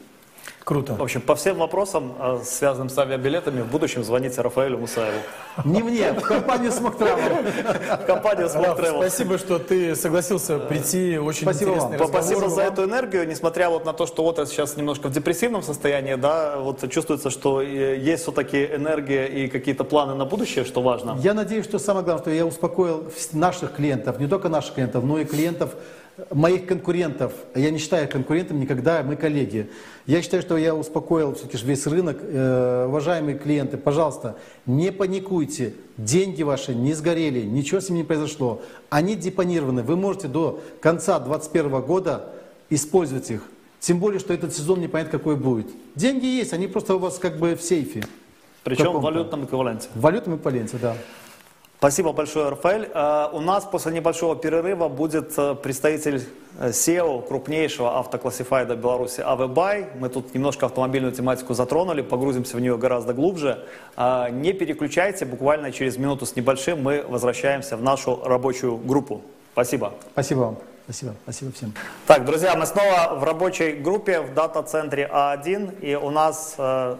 Круто. 0.67 0.95
В 0.95 1.01
общем, 1.01 1.21
по 1.21 1.33
всем 1.33 1.59
вопросам, 1.59 2.13
э, 2.19 2.39
связанным 2.43 2.89
с 2.89 2.97
авиабилетами, 2.97 3.61
в 3.61 3.67
будущем 3.67 4.03
звоните 4.03 4.41
Рафаэлю 4.41 4.77
Мусаеву. 4.77 5.17
Не 5.63 5.81
мне, 5.81 6.11
в 6.11 6.19
компанию 6.19 6.71
Travel. 6.71 8.01
В 8.03 8.05
компанию 8.05 8.47
Travel. 8.47 8.97
Спасибо, 8.97 9.37
что 9.37 9.59
ты 9.59 9.95
согласился 9.95 10.59
прийти. 10.59 11.17
Очень 11.19 11.43
Спасибо 11.43 11.71
интересный 11.71 11.97
вам. 11.97 12.07
Спасибо 12.09 12.49
за 12.49 12.63
эту 12.63 12.83
энергию. 12.83 13.25
Несмотря 13.25 13.69
вот 13.69 13.85
на 13.85 13.93
то, 13.93 14.05
что 14.05 14.23
вот 14.23 14.45
сейчас 14.49 14.75
немножко 14.75 15.07
в 15.07 15.13
депрессивном 15.13 15.63
состоянии, 15.63 16.15
да, 16.15 16.57
вот 16.57 16.91
чувствуется, 16.91 17.29
что 17.29 17.61
есть 17.61 18.23
все-таки 18.23 18.65
энергия 18.65 19.25
и 19.25 19.47
какие-то 19.47 19.85
планы 19.85 20.15
на 20.15 20.25
будущее, 20.25 20.65
что 20.65 20.81
важно. 20.81 21.17
Я 21.21 21.33
надеюсь, 21.33 21.63
что 21.63 21.79
самое 21.79 22.03
главное, 22.03 22.23
что 22.23 22.31
я 22.31 22.45
успокоил 22.45 23.05
наших 23.31 23.77
клиентов, 23.77 24.19
не 24.19 24.27
только 24.27 24.49
наших 24.49 24.73
клиентов, 24.73 25.05
но 25.05 25.17
и 25.17 25.23
клиентов 25.23 25.75
моих 26.31 26.65
конкурентов, 26.65 27.33
я 27.53 27.69
не 27.69 27.77
считаю 27.77 28.05
их 28.05 28.11
конкурентами 28.11 28.59
никогда, 28.59 29.03
мы 29.03 29.15
коллеги. 29.15 29.69
Я 30.05 30.21
считаю, 30.21 30.41
что 30.41 30.57
я 30.57 30.73
успокоил 30.73 31.35
все-таки 31.35 31.63
весь 31.65 31.85
рынок. 31.85 32.17
Э, 32.21 32.85
уважаемые 32.87 33.37
клиенты, 33.37 33.77
пожалуйста, 33.77 34.35
не 34.65 34.91
паникуйте, 34.91 35.73
деньги 35.97 36.43
ваши 36.43 36.73
не 36.73 36.93
сгорели, 36.93 37.41
ничего 37.41 37.79
с 37.79 37.89
ними 37.89 37.99
не 37.99 38.03
произошло. 38.03 38.61
Они 38.89 39.15
депонированы, 39.15 39.83
вы 39.83 39.95
можете 39.95 40.27
до 40.27 40.61
конца 40.81 41.19
2021 41.19 41.81
года 41.81 42.29
использовать 42.69 43.29
их. 43.29 43.43
Тем 43.79 43.99
более, 43.99 44.19
что 44.19 44.33
этот 44.33 44.55
сезон 44.55 44.81
непонятно 44.81 45.19
какой 45.19 45.35
будет. 45.35 45.67
Деньги 45.95 46.25
есть, 46.25 46.51
они 46.51 46.67
просто 46.67 46.95
у 46.95 46.99
вас 46.99 47.19
как 47.19 47.37
бы 47.37 47.55
в 47.55 47.61
сейфе. 47.61 48.03
Причем 48.63 48.91
в 48.93 49.01
валютном 49.01 49.45
эквиваленте. 49.45 49.87
В 49.93 50.01
валютном 50.01 50.37
эквиваленте, 50.37 50.77
да. 50.81 50.97
Спасибо 51.79 52.11
большое, 52.11 52.49
Рафаэль. 52.49 52.89
А, 52.95 53.29
у 53.31 53.39
нас 53.39 53.63
после 53.65 53.91
небольшого 53.91 54.35
перерыва 54.35 54.87
будет 54.87 55.37
э, 55.37 55.53
представитель 55.53 56.27
SEO 56.59 57.23
э, 57.23 57.27
крупнейшего 57.27 57.99
автоклассифайда 57.99 58.75
Беларуси 58.75 59.21
АВБай. 59.21 59.89
Мы 59.99 60.09
тут 60.09 60.33
немножко 60.33 60.65
автомобильную 60.65 61.13
тематику 61.13 61.53
затронули, 61.53 62.01
погрузимся 62.01 62.57
в 62.57 62.61
нее 62.61 62.79
гораздо 62.79 63.13
глубже. 63.13 63.63
Не 63.95 64.53
переключайте, 64.53 65.25
буквально 65.25 65.71
через 65.71 65.97
минуту 65.97 66.25
с 66.25 66.35
небольшим 66.35 66.81
мы 66.81 67.05
возвращаемся 67.07 67.77
в 67.77 67.83
нашу 67.83 68.23
рабочую 68.23 68.77
группу. 68.77 69.21
Спасибо. 69.53 69.93
Спасибо 70.13 70.39
вам. 70.39 70.57
Спасибо. 70.85 71.13
Спасибо 71.23 71.51
всем. 71.51 71.73
Так, 72.07 72.25
друзья, 72.25 72.55
мы 72.55 72.65
снова 72.65 73.13
в 73.19 73.23
рабочей 73.23 73.73
группе 73.73 74.21
в 74.21 74.33
дата-центре 74.33 75.07
А1, 75.13 75.79
и 75.81 75.93
у 75.93 76.09
нас 76.09 76.55
э, 76.57 76.95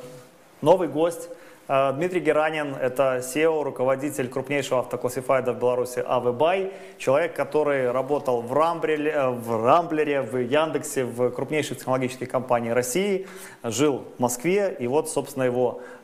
новый 0.61 0.87
гость 0.87 1.29
Э, 1.29 1.36
Дмитрий 1.67 2.21
Геранин– 2.21 2.75
это 2.81 3.17
SEO, 3.17 3.61
руководитель 3.61 4.29
крупнейшего 4.29 4.79
автоклассифайда 4.79 5.51
в 5.51 5.59
Беларуси 5.59 5.99
АВБай, 5.99 6.71
человек, 6.97 7.35
который 7.35 7.91
работал 7.91 8.41
в 8.41 8.53
Рамблере, 8.53 9.11
э, 9.11 9.29
в, 9.29 9.65
Рамблере, 9.65 10.21
в 10.21 10.37
Яндексе, 10.37 11.03
в 11.03 11.29
крупнейших 11.29 11.79
технологических 11.79 12.29
компаниях 12.29 12.73
России, 12.73 13.27
жил 13.63 14.05
в 14.17 14.21
Москве, 14.21 14.77
и 14.79 14.87
вот, 14.87 15.09
собственно, 15.09 15.43
его 15.43 15.81
э, 15.81 15.96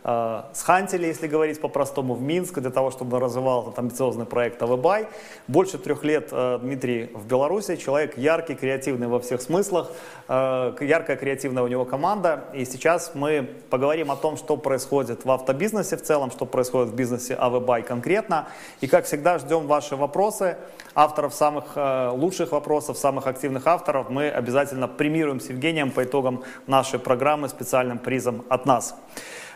схантили, 0.54 1.08
если 1.08 1.28
говорить 1.28 1.62
по-простому, 1.62 2.14
в 2.16 2.22
Минск 2.22 2.60
для 2.60 2.72
того, 2.72 2.92
чтобы 2.92 3.20
развивал 3.22 3.64
этот 3.64 3.80
амбициозный 3.80 4.26
проект 4.26 4.62
АВБай. 4.62 5.08
Больше 5.48 5.78
трех 5.78 6.04
лет 6.04 6.28
э, 6.32 6.60
Дмитрий 6.62 7.10
в 7.14 7.26
Беларуси, 7.26 7.78
человек 7.78 8.18
яркий, 8.18 8.56
креативный 8.56 9.08
во 9.08 9.22
всех 9.22 9.42
смыслах, 9.42 9.92
э, 10.28 10.76
яркая 10.82 11.16
креативная 11.16 11.64
у 11.64 11.68
него 11.68 11.86
команда, 11.86 12.46
и 12.54 12.66
сейчас 12.66 13.12
мы 13.14 13.50
поговорим 13.70 14.12
о 14.12 14.18
том, 14.18 14.36
что 14.36 14.58
происходит 14.58 15.24
в 15.24 15.32
авто 15.32 15.54
автобизнесе 15.54 15.98
в 15.98 16.02
целом, 16.02 16.32
что 16.32 16.46
происходит 16.46 16.92
в 16.92 16.96
бизнесе 16.96 17.36
АВБай 17.36 17.84
конкретно. 17.84 18.48
И, 18.82 18.88
как 18.88 19.06
всегда, 19.06 19.38
ждем 19.38 19.68
ваши 19.68 19.96
вопросы. 19.96 20.58
Авторов 20.96 21.34
самых 21.34 21.66
э, 21.76 22.10
лучших 22.10 22.52
вопросов, 22.52 22.98
самых 22.98 23.28
активных 23.28 23.68
авторов 23.68 24.10
мы 24.10 24.30
обязательно 24.30 24.88
премируем 24.88 25.40
с 25.40 25.50
Евгением 25.50 25.92
по 25.92 26.04
итогам 26.04 26.44
нашей 26.68 27.00
программы 27.00 27.50
специальным 27.50 28.00
призом 28.00 28.44
от 28.50 28.66
нас. 28.66 28.96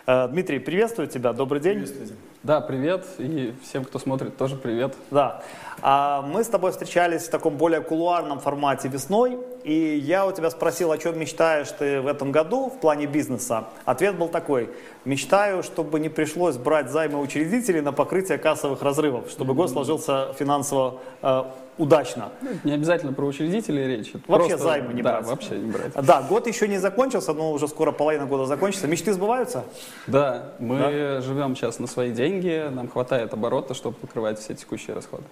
Э, 0.09 0.29
Дмитрий, 0.29 0.59
приветствую 0.59 1.09
тебя, 1.09 1.33
добрый 1.33 1.59
день. 1.59 1.79
Приветствую. 1.79 2.17
Да, 2.41 2.61
привет, 2.61 3.05
и 3.17 3.53
всем, 3.61 3.83
кто 3.83 3.99
смотрит, 3.99 4.37
тоже 4.37 4.55
привет. 4.55 4.95
Да. 5.11 5.43
А 5.81 6.21
мы 6.21 6.45
с 6.45 6.47
тобой 6.47 6.71
встречались 6.71 7.23
в 7.23 7.29
таком 7.29 7.57
более 7.57 7.81
кулуарном 7.81 8.39
формате 8.39 8.87
весной, 8.87 9.37
и 9.65 9.73
я 9.73 10.25
у 10.25 10.31
тебя 10.31 10.49
спросил, 10.49 10.93
о 10.93 10.97
чем 10.97 11.19
мечтаешь 11.19 11.67
ты 11.77 11.99
в 11.99 12.07
этом 12.07 12.31
году 12.31 12.69
в 12.69 12.79
плане 12.79 13.05
бизнеса. 13.05 13.65
Ответ 13.83 14.17
был 14.17 14.29
такой, 14.29 14.69
мечтаю, 15.03 15.61
чтобы 15.61 15.99
не 15.99 16.07
пришлось 16.07 16.55
брать 16.55 16.89
займы 16.89 17.19
учредителей 17.19 17.81
на 17.81 17.91
покрытие 17.91 18.37
кассовых 18.37 18.81
разрывов, 18.81 19.29
чтобы 19.29 19.53
год 19.55 19.69
сложился 19.69 20.31
финансово 20.39 21.01
э, 21.21 21.43
удачно. 21.77 22.29
Не 22.63 22.73
обязательно 22.73 23.13
про 23.13 23.25
учредителей 23.25 23.87
речь. 23.87 24.13
Вообще 24.27 24.49
просто, 24.49 24.57
займы 24.57 24.93
не 24.93 25.01
да, 25.01 25.13
брать. 25.13 25.27
вообще 25.27 25.57
не 25.57 25.71
брать. 25.71 25.93
Да, 25.93 26.21
год 26.21 26.47
еще 26.47 26.67
не 26.67 26.77
закончился, 26.77 27.33
но 27.33 27.51
уже 27.51 27.67
скоро 27.67 27.91
половина 27.91 28.25
года 28.25 28.45
закончится. 28.45 28.87
Мечты 28.87 29.13
сбываются? 29.13 29.65
Да, 30.07 30.53
мы 30.59 30.77
да? 30.77 31.21
живем 31.21 31.55
сейчас 31.55 31.79
на 31.79 31.87
свои 31.87 32.11
деньги, 32.11 32.67
нам 32.69 32.87
хватает 32.87 33.33
оборота, 33.33 33.73
чтобы 33.73 33.95
покрывать 33.95 34.39
все 34.39 34.53
текущие 34.53 34.95
расходы. 34.95 35.23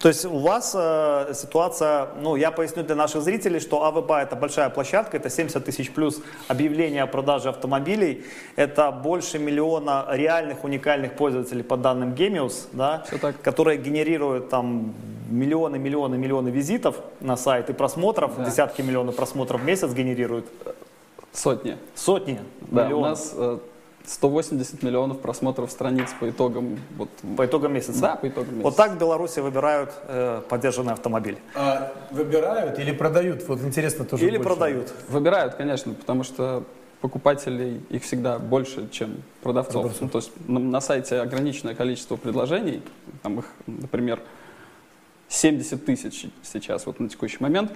То 0.00 0.08
есть 0.08 0.24
у 0.24 0.38
вас 0.38 0.74
э, 0.74 1.32
ситуация, 1.34 2.08
ну 2.20 2.36
я 2.36 2.50
поясню 2.50 2.82
для 2.82 2.94
наших 2.94 3.22
зрителей, 3.22 3.60
что 3.60 3.84
АВБ 3.84 4.10
это 4.10 4.36
большая 4.36 4.70
площадка, 4.70 5.16
это 5.16 5.30
70 5.30 5.64
тысяч 5.64 5.90
плюс 5.90 6.20
объявления 6.46 7.02
о 7.02 7.06
продаже 7.06 7.48
автомобилей, 7.48 8.24
это 8.56 8.90
больше 8.90 9.38
миллиона 9.38 10.06
реальных 10.10 10.64
уникальных 10.64 11.14
пользователей 11.14 11.62
по 11.62 11.76
данным 11.76 12.14
Gemius, 12.14 12.68
да, 12.72 13.04
которые 13.42 13.78
генерируют 13.78 14.48
там 14.50 14.94
миллионы, 15.28 15.78
миллионы, 15.78 16.16
миллионы 16.16 16.48
визитов 16.48 16.96
на 17.20 17.36
сайт 17.36 17.70
и 17.70 17.72
просмотров, 17.72 18.36
да. 18.36 18.44
десятки 18.44 18.82
миллионов 18.82 19.16
просмотров 19.16 19.60
в 19.60 19.64
месяц 19.64 19.92
генерируют. 19.92 20.46
Сотни. 21.32 21.76
Сотни. 21.94 22.40
Да, 22.62 22.84
миллионов. 22.84 23.06
у 23.06 23.10
нас 23.10 23.32
э, 23.36 23.58
180 24.08 24.82
миллионов 24.82 25.20
просмотров 25.20 25.70
страниц 25.70 26.08
по 26.18 26.28
итогам... 26.30 26.78
Вот, 26.96 27.10
по 27.36 27.44
итогам 27.44 27.74
месяца? 27.74 28.00
Да, 28.00 28.16
по 28.16 28.28
итогам 28.28 28.54
месяца. 28.54 28.64
Вот 28.64 28.76
так 28.76 28.92
в 28.92 28.98
Беларуси 28.98 29.40
выбирают 29.40 29.92
э, 30.06 30.42
поддержанный 30.48 30.94
автомобиль. 30.94 31.38
А, 31.54 31.92
выбирают 32.10 32.78
или 32.78 32.92
продают? 32.92 33.46
Вот 33.46 33.60
интересно 33.60 34.04
тоже 34.04 34.24
Или 34.26 34.38
больше. 34.38 34.48
продают. 34.48 34.92
Выбирают, 35.08 35.54
конечно, 35.54 35.92
потому 35.92 36.24
что 36.24 36.64
покупателей 37.00 37.82
их 37.90 38.02
всегда 38.02 38.38
больше, 38.38 38.88
чем 38.90 39.22
продавцов. 39.42 39.82
продавцов. 39.82 40.00
Ну, 40.02 40.08
то 40.08 40.18
есть 40.18 40.32
на, 40.48 40.58
на 40.58 40.80
сайте 40.80 41.20
ограниченное 41.20 41.74
количество 41.74 42.16
предложений, 42.16 42.82
там 43.22 43.40
их, 43.40 43.44
например, 43.66 44.20
70 45.28 45.84
тысяч 45.84 46.26
сейчас 46.42 46.86
вот 46.86 46.98
на 46.98 47.08
текущий 47.08 47.36
момент, 47.40 47.72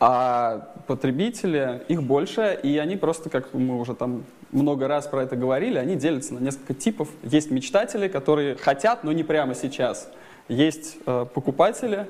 а 0.00 0.72
потребители, 0.86 1.82
их 1.88 2.02
больше, 2.02 2.58
и 2.62 2.78
они 2.78 2.96
просто, 2.96 3.30
как 3.30 3.52
мы 3.52 3.78
уже 3.78 3.94
там 3.94 4.24
много 4.52 4.88
раз 4.88 5.06
про 5.06 5.24
это 5.24 5.36
говорили, 5.36 5.78
они 5.78 5.96
делятся 5.96 6.34
на 6.34 6.38
несколько 6.38 6.74
типов. 6.74 7.08
Есть 7.22 7.50
мечтатели, 7.50 8.08
которые 8.08 8.56
хотят, 8.56 9.04
но 9.04 9.12
не 9.12 9.24
прямо 9.24 9.54
сейчас. 9.54 10.08
Есть 10.48 10.96
э, 11.04 11.26
покупатели, 11.34 12.06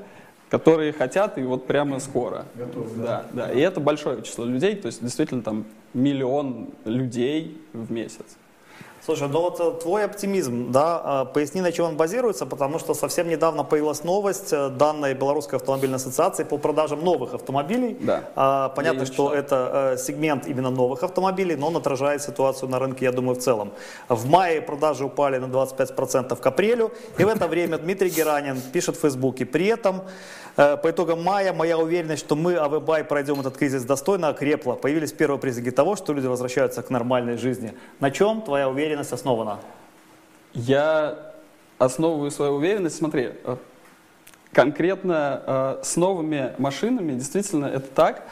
которые 0.51 0.93
хотят 0.93 1.39
и 1.39 1.43
вот 1.43 1.66
прямо 1.66 1.99
скоро. 1.99 2.45
Готовы, 2.55 2.91
да. 2.97 3.24
Да, 3.32 3.47
да. 3.47 3.53
И 3.53 3.61
это 3.61 3.80
большое 3.80 4.22
число 4.22 4.45
людей, 4.45 4.76
то 4.76 4.86
есть 4.86 5.03
действительно 5.03 5.43
там 5.43 5.64
миллион 5.95 6.68
людей 6.84 7.61
в 7.72 7.91
месяц. 7.91 8.36
Слушай, 9.09 9.28
ну 9.28 9.40
вот 9.40 9.59
э, 9.59 9.72
твой 9.80 10.04
оптимизм, 10.04 10.70
да, 10.70 11.00
а, 11.02 11.24
поясни, 11.24 11.62
на 11.62 11.72
чем 11.72 11.86
он 11.86 11.96
базируется, 11.96 12.44
потому 12.44 12.78
что 12.78 12.92
совсем 12.92 13.26
недавно 13.26 13.64
появилась 13.64 14.04
новость 14.04 14.52
э, 14.52 14.68
данной 14.68 15.14
Белорусской 15.14 15.59
автомобильной 15.59 15.96
ассоциации 15.96 16.44
по 16.44 16.59
продажам 16.59 17.02
новых 17.02 17.32
автомобилей. 17.32 17.96
Да. 18.00 18.28
А, 18.36 18.68
понятно, 18.68 19.06
что 19.06 19.32
это 19.32 19.94
э, 19.94 19.96
сегмент 19.96 20.46
именно 20.46 20.68
новых 20.68 21.04
автомобилей, 21.04 21.56
но 21.56 21.68
он 21.68 21.76
отражает 21.78 22.20
ситуацию 22.20 22.68
на 22.68 22.78
рынке, 22.78 23.06
я 23.06 23.12
думаю, 23.12 23.36
в 23.36 23.38
целом. 23.38 23.72
В 24.11 24.28
мае 24.28 24.61
продажи 24.61 25.06
упали 25.06 25.38
на 25.38 25.46
25% 25.46 26.36
к 26.36 26.46
апрелю, 26.46 26.92
и 27.16 27.24
в 27.24 27.28
это 27.28 27.48
время 27.48 27.78
Дмитрий 27.78 28.11
Геранин 28.11 28.61
пишет 28.61 28.98
в 28.98 29.00
Фейсбуке, 29.00 29.46
при 29.46 29.68
этом 29.68 30.02
по 30.59 30.90
итогам 30.90 31.22
мая 31.22 31.52
моя 31.52 31.78
уверенность, 31.78 32.24
что 32.24 32.34
мы, 32.34 32.56
АВБай, 32.56 33.04
пройдем 33.04 33.38
этот 33.38 33.56
кризис 33.56 33.84
достойно, 33.84 34.28
окрепла. 34.28 34.74
Появились 34.74 35.12
первые 35.12 35.38
признаки 35.38 35.70
того, 35.70 35.94
что 35.94 36.12
люди 36.12 36.26
возвращаются 36.26 36.82
к 36.82 36.90
нормальной 36.90 37.36
жизни. 37.36 37.74
На 38.00 38.11
чем 38.11 38.42
твоя 38.42 38.68
уверенность 38.68 39.12
основана? 39.12 39.61
Я 40.54 41.32
основываю 41.78 42.32
свою 42.32 42.54
уверенность, 42.54 42.96
смотри, 42.96 43.34
э, 43.44 43.56
конкретно 44.52 45.42
э, 45.46 45.80
с 45.84 45.94
новыми 45.94 46.52
машинами 46.59 47.12
действительно 47.12 47.66
это 47.66 47.86
так. 47.86 48.24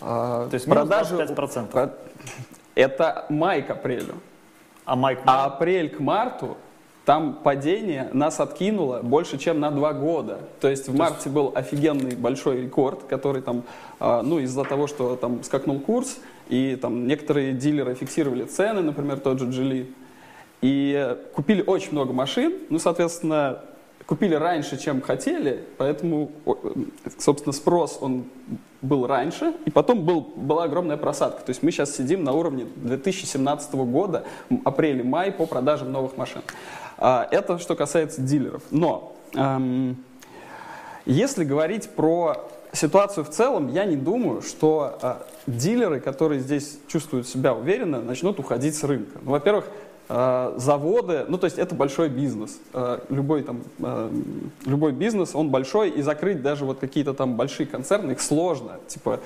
То 0.00 0.50
есть 0.52 0.66
продажи 0.66 1.14
25%? 1.14 1.92
Это 2.74 3.26
май 3.28 3.62
к 3.62 3.70
апрелю. 3.70 4.14
А 4.86 4.96
май 4.96 5.16
к? 5.16 5.20
А 5.26 5.44
апрель 5.44 5.90
к 5.90 6.00
марту 6.00 6.56
там 7.10 7.34
падение 7.42 8.08
нас 8.12 8.38
откинуло 8.38 9.00
больше, 9.02 9.36
чем 9.36 9.58
на 9.58 9.72
два 9.72 9.92
года. 9.92 10.42
То 10.60 10.68
есть 10.68 10.86
в 10.86 10.96
марте 10.96 11.28
был 11.28 11.50
офигенный 11.52 12.14
большой 12.14 12.60
рекорд, 12.60 13.02
который 13.08 13.42
там, 13.42 13.64
а, 13.98 14.22
ну, 14.22 14.38
из-за 14.38 14.62
того, 14.62 14.86
что 14.86 15.16
там 15.16 15.42
скакнул 15.42 15.80
курс, 15.80 16.18
и 16.48 16.78
там 16.80 17.08
некоторые 17.08 17.52
дилеры 17.52 17.96
фиксировали 17.96 18.44
цены, 18.44 18.82
например, 18.82 19.18
тот 19.18 19.40
же 19.40 19.46
Geely, 19.46 19.92
и 20.62 21.16
купили 21.34 21.64
очень 21.66 21.90
много 21.90 22.12
машин, 22.12 22.52
ну, 22.68 22.78
соответственно, 22.78 23.58
купили 24.06 24.36
раньше, 24.36 24.78
чем 24.80 25.00
хотели, 25.00 25.64
поэтому, 25.78 26.30
собственно, 27.18 27.52
спрос, 27.52 27.98
он 28.00 28.26
был 28.82 29.08
раньше, 29.08 29.54
и 29.66 29.70
потом 29.70 30.04
был, 30.04 30.20
была 30.20 30.64
огромная 30.64 30.96
просадка. 30.96 31.44
То 31.44 31.50
есть 31.50 31.64
мы 31.64 31.72
сейчас 31.72 31.96
сидим 31.96 32.22
на 32.22 32.32
уровне 32.32 32.66
2017 32.76 33.74
года, 33.74 34.24
апрель-май 34.64 35.32
по 35.32 35.46
продажам 35.46 35.90
новых 35.90 36.16
машин. 36.16 36.42
А, 37.00 37.26
это 37.30 37.58
что 37.58 37.74
касается 37.74 38.20
дилеров. 38.20 38.62
Но 38.70 39.16
эм, 39.34 40.04
если 41.06 41.44
говорить 41.44 41.88
про 41.90 42.48
ситуацию 42.72 43.24
в 43.24 43.30
целом, 43.30 43.68
я 43.68 43.86
не 43.86 43.96
думаю, 43.96 44.42
что 44.42 44.98
э, 45.02 45.14
дилеры, 45.46 46.00
которые 46.00 46.40
здесь 46.40 46.78
чувствуют 46.88 47.26
себя 47.26 47.54
уверенно, 47.54 48.00
начнут 48.00 48.38
уходить 48.38 48.76
с 48.76 48.84
рынка. 48.84 49.18
Ну, 49.22 49.32
во-первых, 49.32 49.64
заводы, 50.10 51.24
ну 51.28 51.38
то 51.38 51.44
есть 51.44 51.56
это 51.56 51.76
большой 51.76 52.08
бизнес. 52.08 52.58
Э, 52.72 52.98
любой, 53.10 53.44
там, 53.44 53.60
э, 53.78 54.10
любой 54.66 54.90
бизнес, 54.90 55.36
он 55.36 55.50
большой, 55.50 55.90
и 55.90 56.02
закрыть 56.02 56.42
даже 56.42 56.64
вот 56.64 56.80
какие-то 56.80 57.14
там 57.14 57.36
большие 57.36 57.66
концерны, 57.66 58.12
их 58.12 58.20
сложно. 58.20 58.80
Типа 58.88 59.20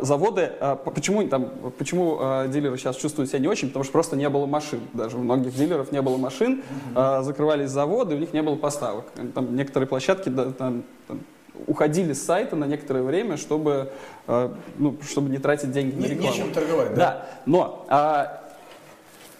заводы, 0.00 0.50
почему, 0.94 1.26
там, 1.28 1.50
почему 1.76 2.18
дилеры 2.48 2.78
сейчас 2.78 2.96
чувствуют 2.96 3.28
себя 3.28 3.40
не 3.40 3.48
очень? 3.48 3.68
Потому 3.68 3.84
что 3.84 3.92
просто 3.92 4.16
не 4.16 4.28
было 4.30 4.46
машин. 4.46 4.80
Даже 4.94 5.18
у 5.18 5.20
многих 5.20 5.54
дилеров 5.54 5.92
не 5.92 6.00
было 6.00 6.16
машин, 6.16 6.62
закрывались 6.94 7.70
заводы, 7.70 8.14
у 8.14 8.18
них 8.18 8.32
не 8.32 8.42
было 8.42 8.56
поставок. 8.56 9.06
Там 9.34 9.54
некоторые 9.54 9.88
площадки 9.88 10.30
там, 10.30 10.84
там, 11.06 11.20
уходили 11.66 12.14
с 12.14 12.24
сайта 12.24 12.56
на 12.56 12.64
некоторое 12.64 13.02
время, 13.02 13.36
чтобы, 13.36 13.92
ну, 14.26 14.96
чтобы 15.02 15.28
не 15.28 15.38
тратить 15.38 15.72
деньги 15.72 15.94
не, 15.94 16.02
на 16.02 16.06
рекламу. 16.06 16.32
Нечем 16.32 16.52
торговать, 16.52 16.94
да? 16.94 16.96
Да, 16.96 17.26
но 17.44 17.84
а, 17.88 18.39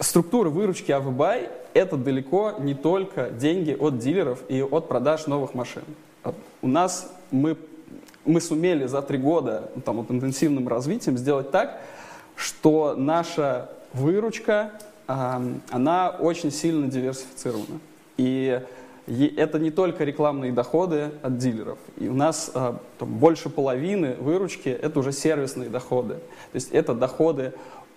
структура 0.01 0.49
выручки 0.49 0.91
АВБай– 0.91 1.49
это 1.73 1.95
далеко 1.95 2.55
не 2.59 2.73
только 2.73 3.29
деньги 3.29 3.75
от 3.79 3.97
дилеров 3.99 4.39
и 4.49 4.61
от 4.61 4.87
продаж 4.87 5.27
новых 5.27 5.53
машин. 5.53 5.83
У 6.61 6.67
нас 6.67 7.11
мы, 7.31 7.57
мы 8.25 8.41
сумели 8.41 8.85
за 8.87 9.01
три 9.01 9.17
года 9.17 9.71
там, 9.85 9.97
вот, 9.97 10.11
интенсивным 10.11 10.67
развитием 10.67 11.17
сделать 11.17 11.51
так, 11.51 11.79
что 12.35 12.95
наша 12.97 13.69
выручка, 13.93 14.71
она 15.07 16.15
очень 16.19 16.51
сильно 16.51 16.87
диверсифицирована. 16.87 17.79
И 18.17 18.61
это 19.07 19.59
не 19.59 19.71
только 19.71 20.03
рекламные 20.03 20.51
доходы 20.51 21.11
от 21.21 21.37
дилеров. 21.37 21.79
И 21.97 22.07
у 22.07 22.13
нас 22.13 22.51
там, 22.53 22.79
больше 22.99 23.49
половины 23.49 24.15
выручки– 24.19 24.69
это 24.81 24.99
уже 24.99 25.11
сервисные 25.11 25.69
доходы. 25.69 26.15
То 26.15 26.55
есть 26.55 26.71
это 26.71 26.93
доходы 26.93 27.53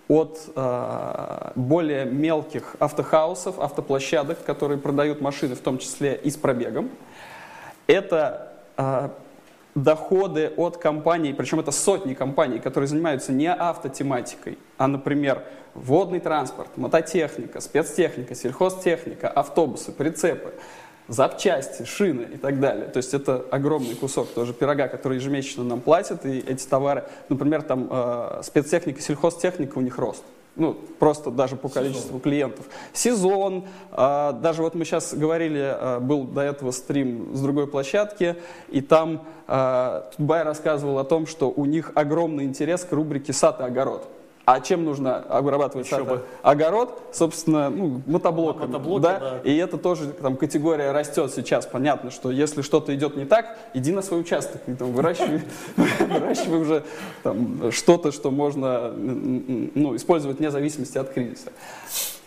от 0.07 0.39
э, 0.55 1.51
более 1.55 2.05
мелких 2.05 2.75
автохаусов, 2.79 3.59
автоплощадок, 3.59 4.43
которые 4.45 4.77
продают 4.77 5.21
машины, 5.21 5.55
в 5.55 5.61
том 5.61 5.79
числе 5.79 6.15
и 6.23 6.29
с 6.29 6.37
пробегом. 6.37 6.91
Это 7.87 8.53
э, 8.77 9.09
доходы 9.75 10.51
от 10.55 10.77
компаний, 10.77 11.33
причем 11.33 11.59
это 11.59 11.71
сотни 11.71 12.13
компаний, 12.13 12.59
которые 12.59 12.87
занимаются 12.87 13.33
не 13.33 13.51
автотематикой, 13.51 14.57
а, 14.77 14.87
например, 14.87 15.43
водный 15.73 16.19
транспорт, 16.19 16.69
мототехника, 16.77 17.59
спецтехника, 17.59 18.35
сельхозтехника, 18.35 19.27
автобусы, 19.27 19.91
прицепы, 19.91 20.53
запчасти, 21.07 21.83
шины 21.83 22.27
и 22.33 22.37
так 22.37 22.59
далее. 22.59 22.85
То 22.87 22.97
есть 22.97 23.13
это 23.13 23.45
огромный 23.51 23.95
кусок 23.95 24.29
тоже 24.29 24.53
пирога, 24.53 24.87
который 24.87 25.17
ежемесячно 25.17 25.63
нам 25.63 25.81
платят, 25.81 26.25
и 26.25 26.39
эти 26.39 26.65
товары, 26.67 27.05
например, 27.29 27.61
там 27.61 27.87
э, 27.89 28.41
спецтехника, 28.43 29.01
сельхозтехника, 29.01 29.77
у 29.77 29.81
них 29.81 29.97
рост. 29.97 30.23
Ну, 30.55 30.73
просто 30.99 31.31
даже 31.31 31.57
по 31.57 31.67
количеству 31.67 32.07
Сезон. 32.07 32.21
клиентов. 32.21 32.65
Сезон, 32.93 33.65
э, 33.91 34.33
даже 34.41 34.61
вот 34.61 34.73
мы 34.73 34.85
сейчас 34.85 35.13
говорили, 35.13 35.61
э, 35.61 35.99
был 35.99 36.23
до 36.23 36.41
этого 36.41 36.71
стрим 36.71 37.35
с 37.35 37.41
другой 37.41 37.67
площадки, 37.67 38.37
и 38.69 38.81
там 38.81 39.25
э, 39.47 40.01
Тутбай 40.15 40.43
рассказывал 40.43 40.99
о 40.99 41.03
том, 41.03 41.27
что 41.27 41.51
у 41.51 41.65
них 41.65 41.91
огромный 41.95 42.45
интерес 42.45 42.85
к 42.85 42.91
рубрике 42.93 43.33
«Сад 43.33 43.59
и 43.59 43.63
огород». 43.63 44.07
А 44.45 44.61
чем 44.61 44.85
нужно 44.85 45.17
обрабатывать 45.17 45.87
сад? 45.87 46.23
Огород, 46.43 47.01
собственно, 47.11 47.69
ну, 47.71 48.01
мотоблоками. 48.05 48.67
Мотоблоки, 48.67 49.01
да? 49.01 49.19
да. 49.19 49.39
И 49.43 49.55
это 49.57 49.77
тоже 49.77 50.11
там 50.11 50.37
категория 50.37 50.91
растет 50.91 51.33
сейчас. 51.33 51.65
Понятно, 51.65 52.11
что 52.11 52.29
если 52.29 52.61
что-то 52.61 52.93
идет 52.93 53.15
не 53.15 53.25
так, 53.25 53.57
иди 53.73 53.91
на 53.91 54.03
свой 54.03 54.21
участок 54.21 54.61
и 54.67 54.73
там 54.73 54.91
выращивай, 54.91 55.41
выращивай 55.75 56.59
уже 56.59 56.83
там, 57.23 57.71
что-то, 57.71 58.11
что 58.11 58.29
можно 58.29 58.91
ну, 58.95 59.95
использовать 59.95 60.37
вне 60.37 60.51
зависимости 60.51 60.97
от 60.99 61.09
кризиса. 61.11 61.51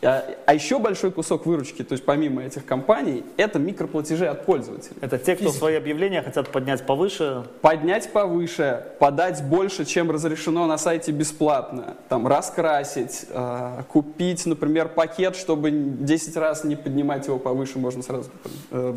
А, 0.02 0.24
а 0.46 0.54
еще 0.54 0.78
большой 0.78 1.10
кусок 1.10 1.46
выручки, 1.46 1.82
то 1.82 1.92
есть 1.92 2.04
помимо 2.04 2.42
этих 2.44 2.64
компаний, 2.64 3.24
это 3.36 3.58
микроплатежи 3.58 4.26
от 4.26 4.46
пользователей. 4.46 4.96
Это 5.00 5.18
те, 5.18 5.34
кто 5.34 5.46
Физики. 5.46 5.58
свои 5.58 5.74
объявления 5.74 6.22
хотят 6.22 6.48
поднять 6.50 6.86
повыше? 6.86 7.44
Поднять 7.62 8.12
повыше, 8.12 8.84
подать 8.98 9.42
больше, 9.42 9.84
чем 9.84 10.10
разрешено 10.10 10.66
на 10.66 10.78
сайте 10.78 11.10
бесплатно, 11.10 11.96
там, 12.08 12.28
раскрасить, 12.28 13.26
э, 13.30 13.82
купить, 13.88 14.46
например, 14.46 14.88
пакет, 14.88 15.34
чтобы 15.34 15.70
10 15.70 16.36
раз 16.36 16.62
не 16.64 16.76
поднимать 16.76 17.26
его 17.26 17.38
повыше, 17.38 17.78
можно 17.78 18.02
сразу 18.02 18.30
э, 18.70 18.94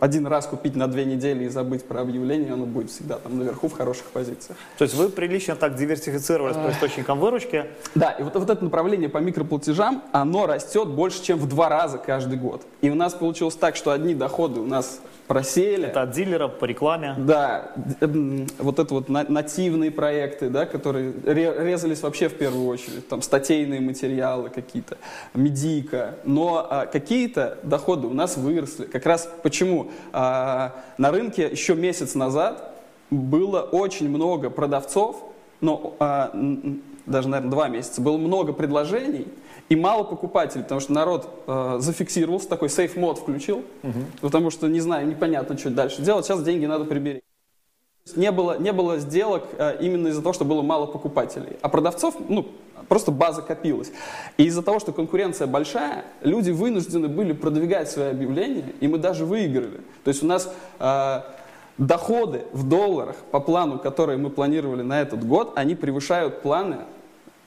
один 0.00 0.26
раз 0.26 0.46
купить 0.46 0.76
на 0.76 0.86
две 0.86 1.04
недели 1.04 1.44
и 1.44 1.48
забыть 1.48 1.84
про 1.84 2.00
объявление, 2.00 2.52
оно 2.52 2.66
будет 2.66 2.90
всегда 2.90 3.16
там 3.18 3.38
наверху 3.38 3.68
в 3.68 3.72
хороших 3.72 4.06
позициях. 4.06 4.56
То 4.78 4.84
есть 4.84 4.94
вы 4.94 5.08
прилично 5.08 5.56
так 5.56 5.74
диверсифицировались 5.74 6.56
по 6.56 6.70
источникам 6.70 7.18
выручки? 7.18 7.66
Да, 7.94 8.10
и 8.10 8.22
вот, 8.22 8.34
вот 8.34 8.48
это 8.48 8.62
направление 8.62 9.08
по 9.08 9.18
микроплатежам, 9.18 10.02
оно 10.12 10.46
растет 10.46 10.88
больше, 10.88 11.22
чем 11.22 11.38
в 11.38 11.48
два 11.48 11.68
раза 11.68 11.98
каждый 11.98 12.38
год. 12.38 12.62
И 12.82 12.90
у 12.90 12.94
нас 12.94 13.14
получилось 13.14 13.56
так, 13.56 13.76
что 13.76 13.90
одни 13.90 14.14
доходы 14.14 14.60
у 14.60 14.66
нас 14.66 15.00
просели. 15.26 15.86
Это 15.86 16.02
от 16.02 16.10
дилеров 16.10 16.58
по 16.58 16.66
рекламе. 16.66 17.14
Да, 17.16 17.72
вот 18.58 18.78
это 18.78 18.94
вот 18.94 19.08
нативные 19.08 19.90
проекты, 19.90 20.50
да, 20.50 20.66
которые 20.66 21.14
резались 21.24 22.02
вообще 22.02 22.28
в 22.28 22.34
первую 22.34 22.66
очередь, 22.66 23.08
там 23.08 23.22
статейные 23.22 23.80
материалы 23.80 24.50
какие-то, 24.50 24.98
медийка. 25.32 26.16
Но 26.24 26.66
а, 26.68 26.86
какие-то 26.86 27.58
доходы 27.62 28.06
у 28.06 28.14
нас 28.14 28.36
выросли. 28.36 28.84
Как 28.84 29.06
раз 29.06 29.28
почему 29.42 29.90
а, 30.12 30.74
на 30.98 31.10
рынке 31.10 31.48
еще 31.50 31.74
месяц 31.74 32.14
назад 32.14 32.74
было 33.10 33.60
очень 33.60 34.10
много 34.10 34.50
продавцов, 34.50 35.16
но 35.62 35.96
а, 35.98 36.30
даже, 37.06 37.28
наверное, 37.28 37.50
два 37.50 37.68
месяца, 37.68 38.00
было 38.00 38.16
много 38.16 38.52
предложений, 38.52 39.26
и 39.72 39.76
мало 39.76 40.02
покупателей, 40.04 40.64
потому 40.64 40.82
что 40.82 40.92
народ 40.92 41.30
э, 41.46 41.76
зафиксировался, 41.78 42.46
такой 42.46 42.68
сейф 42.68 42.94
мод 42.94 43.18
включил, 43.18 43.62
угу. 43.82 44.00
потому 44.20 44.50
что 44.50 44.68
не 44.68 44.80
знаю, 44.80 45.06
непонятно, 45.06 45.56
что 45.56 45.70
дальше 45.70 46.02
делать, 46.02 46.26
сейчас 46.26 46.42
деньги 46.42 46.66
надо 46.66 46.84
приберечь. 46.84 47.22
Не 48.14 48.32
было, 48.32 48.58
не 48.58 48.70
было 48.72 48.98
сделок 48.98 49.44
э, 49.56 49.78
именно 49.80 50.08
из-за 50.08 50.20
того, 50.20 50.34
что 50.34 50.44
было 50.44 50.60
мало 50.60 50.84
покупателей. 50.84 51.56
А 51.62 51.70
продавцов, 51.70 52.16
ну, 52.28 52.48
просто 52.86 53.12
база 53.12 53.40
копилась. 53.40 53.92
И 54.36 54.44
из-за 54.44 54.62
того, 54.62 54.78
что 54.78 54.92
конкуренция 54.92 55.46
большая, 55.46 56.04
люди 56.20 56.50
вынуждены 56.50 57.08
были 57.08 57.32
продвигать 57.32 57.90
свои 57.90 58.10
объявления, 58.10 58.74
и 58.80 58.88
мы 58.88 58.98
даже 58.98 59.24
выиграли. 59.24 59.80
То 60.04 60.08
есть 60.08 60.22
у 60.22 60.26
нас 60.26 60.52
э, 60.80 61.20
доходы 61.78 62.42
в 62.52 62.68
долларах 62.68 63.16
по 63.30 63.40
плану, 63.40 63.78
который 63.78 64.18
мы 64.18 64.28
планировали 64.28 64.82
на 64.82 65.00
этот 65.00 65.26
год, 65.26 65.54
они 65.56 65.74
превышают 65.76 66.42
планы 66.42 66.80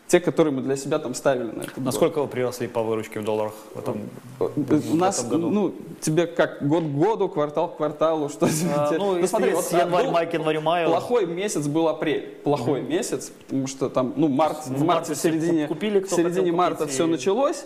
те, 0.08 0.20
которые 0.20 0.54
мы 0.54 0.62
для 0.62 0.76
себя 0.76 1.00
там 1.00 1.16
ставили 1.16 1.52
на 1.52 1.62
этот 1.64 1.78
Насколько 1.78 2.16
год. 2.16 2.26
вы 2.26 2.32
приросли 2.32 2.68
по 2.68 2.84
выручке 2.84 3.20
в 3.20 3.24
долларах 3.24 3.54
в 3.74 3.80
этом, 3.80 4.02
У 4.40 4.96
нас, 4.96 5.18
в 5.18 5.28
этом 5.28 5.42
году? 5.42 5.50
ну, 5.50 5.76
тебе 6.00 6.28
как 6.28 6.68
год 6.68 6.84
к 6.84 6.88
году, 6.88 7.28
квартал 7.28 7.70
к 7.70 7.78
кварталу, 7.78 8.30
что 8.30 8.48
а, 8.76 8.92
Ну, 8.98 9.20
ну 9.20 9.28
смотри, 9.28 9.52
вот 9.52 9.72
январь, 9.72 10.10
май, 10.10 10.30
январь, 10.32 10.60
май. 10.60 10.86
Плохой 10.86 11.26
месяц 11.26 11.66
был 11.68 11.88
апрель, 11.88 12.38
плохой 12.44 12.82
mm-hmm. 12.82 12.88
месяц, 12.88 13.32
потому 13.48 13.68
что 13.68 13.90
там, 13.90 14.14
ну, 14.16 14.28
март, 14.28 14.68
в, 14.68 14.76
в 14.76 14.84
марте, 14.84 15.16
в 15.16 15.18
середине, 15.18 15.68
купили, 15.68 16.00
в 16.00 16.10
середине 16.10 16.52
марта 16.52 16.86
все 16.86 17.08
началось, 17.08 17.66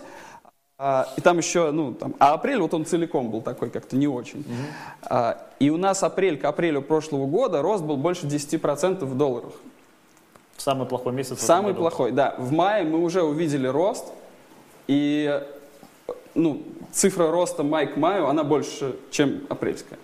а, 0.78 1.08
и 1.18 1.20
там 1.20 1.36
еще, 1.36 1.72
ну, 1.72 1.92
там, 1.92 2.14
а 2.18 2.32
апрель 2.32 2.60
вот 2.60 2.72
он 2.72 2.86
целиком 2.86 3.30
был 3.30 3.42
такой 3.42 3.68
как-то 3.68 3.96
не 3.96 4.08
очень. 4.08 4.38
Mm-hmm. 4.38 5.04
А, 5.10 5.46
и 5.58 5.68
у 5.68 5.76
нас 5.76 6.02
апрель 6.02 6.38
к 6.38 6.44
апрелю 6.46 6.80
прошлого 6.80 7.26
года 7.26 7.60
рост 7.60 7.84
был 7.84 7.98
больше 7.98 8.26
10% 8.26 9.04
в 9.04 9.14
долларах. 9.14 9.52
Самый 10.60 10.86
плохой 10.86 11.14
месяц? 11.14 11.40
Самый 11.40 11.72
плохой, 11.72 12.12
да. 12.12 12.34
В 12.36 12.52
мае 12.52 12.84
мы 12.84 12.98
уже 13.02 13.22
увидели 13.22 13.66
рост, 13.66 14.04
и 14.86 15.42
ну, 16.34 16.62
цифра 16.92 17.30
роста 17.30 17.62
май 17.62 17.86
к 17.86 17.96
маю, 17.96 18.28
она 18.28 18.44
больше, 18.44 18.96
чем 19.10 19.46
апрельская. 19.48 19.98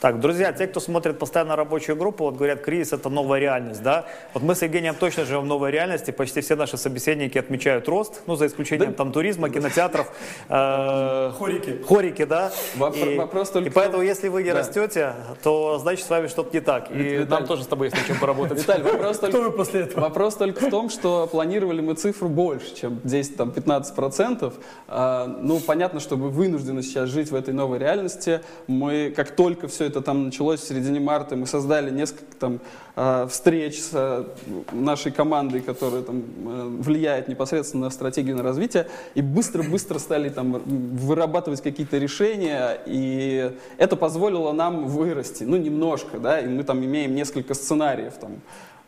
Так, 0.00 0.18
друзья, 0.18 0.50
те, 0.52 0.66
кто 0.66 0.80
смотрит 0.80 1.18
постоянно 1.18 1.56
рабочую 1.56 1.94
группу, 1.94 2.24
вот 2.24 2.34
говорят, 2.34 2.62
кризис 2.62 2.94
это 2.94 3.10
новая 3.10 3.38
реальность, 3.38 3.82
да? 3.82 4.06
Вот 4.32 4.42
мы 4.42 4.54
с 4.54 4.62
Евгением 4.62 4.94
точно 4.94 5.26
живем 5.26 5.42
в 5.42 5.44
новой 5.44 5.70
реальности, 5.70 6.10
почти 6.10 6.40
все 6.40 6.56
наши 6.56 6.78
собеседники 6.78 7.36
отмечают 7.36 7.86
рост, 7.86 8.22
ну, 8.26 8.34
за 8.34 8.46
исключением 8.46 8.92
да? 8.92 8.96
там 8.96 9.12
туризма, 9.12 9.50
кинотеатров. 9.50 10.10
Э, 10.48 11.32
хорики. 11.36 11.82
Хорики, 11.86 12.24
да? 12.24 12.50
Вопро- 12.76 13.12
и, 13.12 13.18
вопрос 13.18 13.50
только 13.50 13.68
и 13.68 13.72
поэтому, 13.72 14.02
если 14.02 14.28
вы 14.28 14.42
не 14.42 14.52
да. 14.52 14.60
растете, 14.60 15.12
то 15.42 15.76
значит 15.78 16.06
с 16.06 16.08
вами 16.08 16.28
что-то 16.28 16.54
не 16.54 16.60
так. 16.60 16.90
И 16.90 16.94
Виталь, 16.94 17.28
нам 17.28 17.46
тоже 17.46 17.64
с 17.64 17.66
тобой 17.66 17.88
есть 17.88 17.96
над 17.98 18.06
чем 18.06 18.18
поработать. 18.18 18.58
Виталь, 18.58 18.80
вопрос 18.80 19.18
только, 19.18 19.36
Кто 19.36 19.50
вы 19.50 19.52
после 19.54 19.80
этого? 19.82 20.00
вопрос 20.00 20.34
только 20.36 20.64
в 20.64 20.70
том, 20.70 20.88
что 20.88 21.26
планировали 21.26 21.82
мы 21.82 21.92
цифру 21.92 22.30
больше, 22.30 22.74
чем 22.74 23.00
10-15%. 23.04 24.54
А, 24.88 25.26
ну, 25.26 25.60
понятно, 25.60 26.00
что 26.00 26.16
мы 26.16 26.30
вынуждены 26.30 26.82
сейчас 26.82 27.10
жить 27.10 27.30
в 27.30 27.34
этой 27.34 27.52
новой 27.52 27.78
реальности. 27.78 28.40
Мы, 28.66 29.12
как 29.14 29.32
только 29.32 29.68
все 29.68 29.89
это 29.90 30.00
там 30.00 30.26
началось 30.26 30.60
в 30.60 30.68
середине 30.68 31.00
марта. 31.00 31.36
Мы 31.36 31.46
создали 31.46 31.90
несколько 31.90 32.34
там 32.38 32.60
а, 32.96 33.26
встреч 33.26 33.80
с 33.80 33.90
э, 33.92 34.24
нашей 34.72 35.12
командой, 35.12 35.60
которая 35.60 36.02
там 36.02 36.18
э, 36.18 36.76
влияет 36.80 37.28
непосредственно 37.28 37.84
на 37.84 37.90
стратегию 37.90 38.36
на 38.36 38.42
развитие, 38.42 38.86
и 39.14 39.22
быстро-быстро 39.22 39.98
стали 39.98 40.28
там 40.28 40.52
вырабатывать 40.52 41.60
какие-то 41.60 41.98
решения, 41.98 42.80
и 42.86 43.52
это 43.78 43.96
позволило 43.96 44.52
нам 44.52 44.86
вырасти, 44.86 45.44
ну, 45.44 45.56
немножко, 45.56 46.18
да, 46.18 46.40
и 46.40 46.46
мы 46.46 46.62
там 46.62 46.84
имеем 46.84 47.14
несколько 47.14 47.54
сценариев 47.54 48.14
там, 48.20 48.40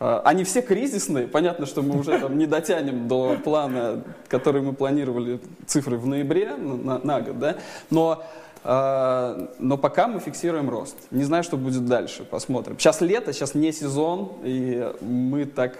а, 0.02 0.20
они 0.24 0.42
все 0.42 0.62
кризисные. 0.62 1.28
Понятно, 1.28 1.64
что 1.64 1.80
мы 1.80 1.96
уже 1.96 2.18
там 2.18 2.36
не 2.36 2.46
дотянем 2.46 3.06
до 3.06 3.36
плана, 3.44 4.02
который 4.26 4.60
мы 4.60 4.72
планировали 4.72 5.40
цифры 5.66 5.96
в 5.96 6.06
ноябре 6.06 6.56
на, 6.56 6.98
на 6.98 7.20
год, 7.20 7.38
да. 7.38 7.56
Но 7.88 8.10
а, 8.10 8.26
но 8.64 9.76
пока 9.76 10.06
мы 10.06 10.20
фиксируем 10.20 10.70
рост. 10.70 10.96
Не 11.10 11.24
знаю, 11.24 11.42
что 11.42 11.56
будет 11.56 11.86
дальше, 11.86 12.24
посмотрим. 12.24 12.78
Сейчас 12.78 13.00
лето, 13.00 13.32
сейчас 13.32 13.54
не 13.54 13.72
сезон, 13.72 14.34
и 14.44 14.92
мы 15.00 15.46
так 15.46 15.76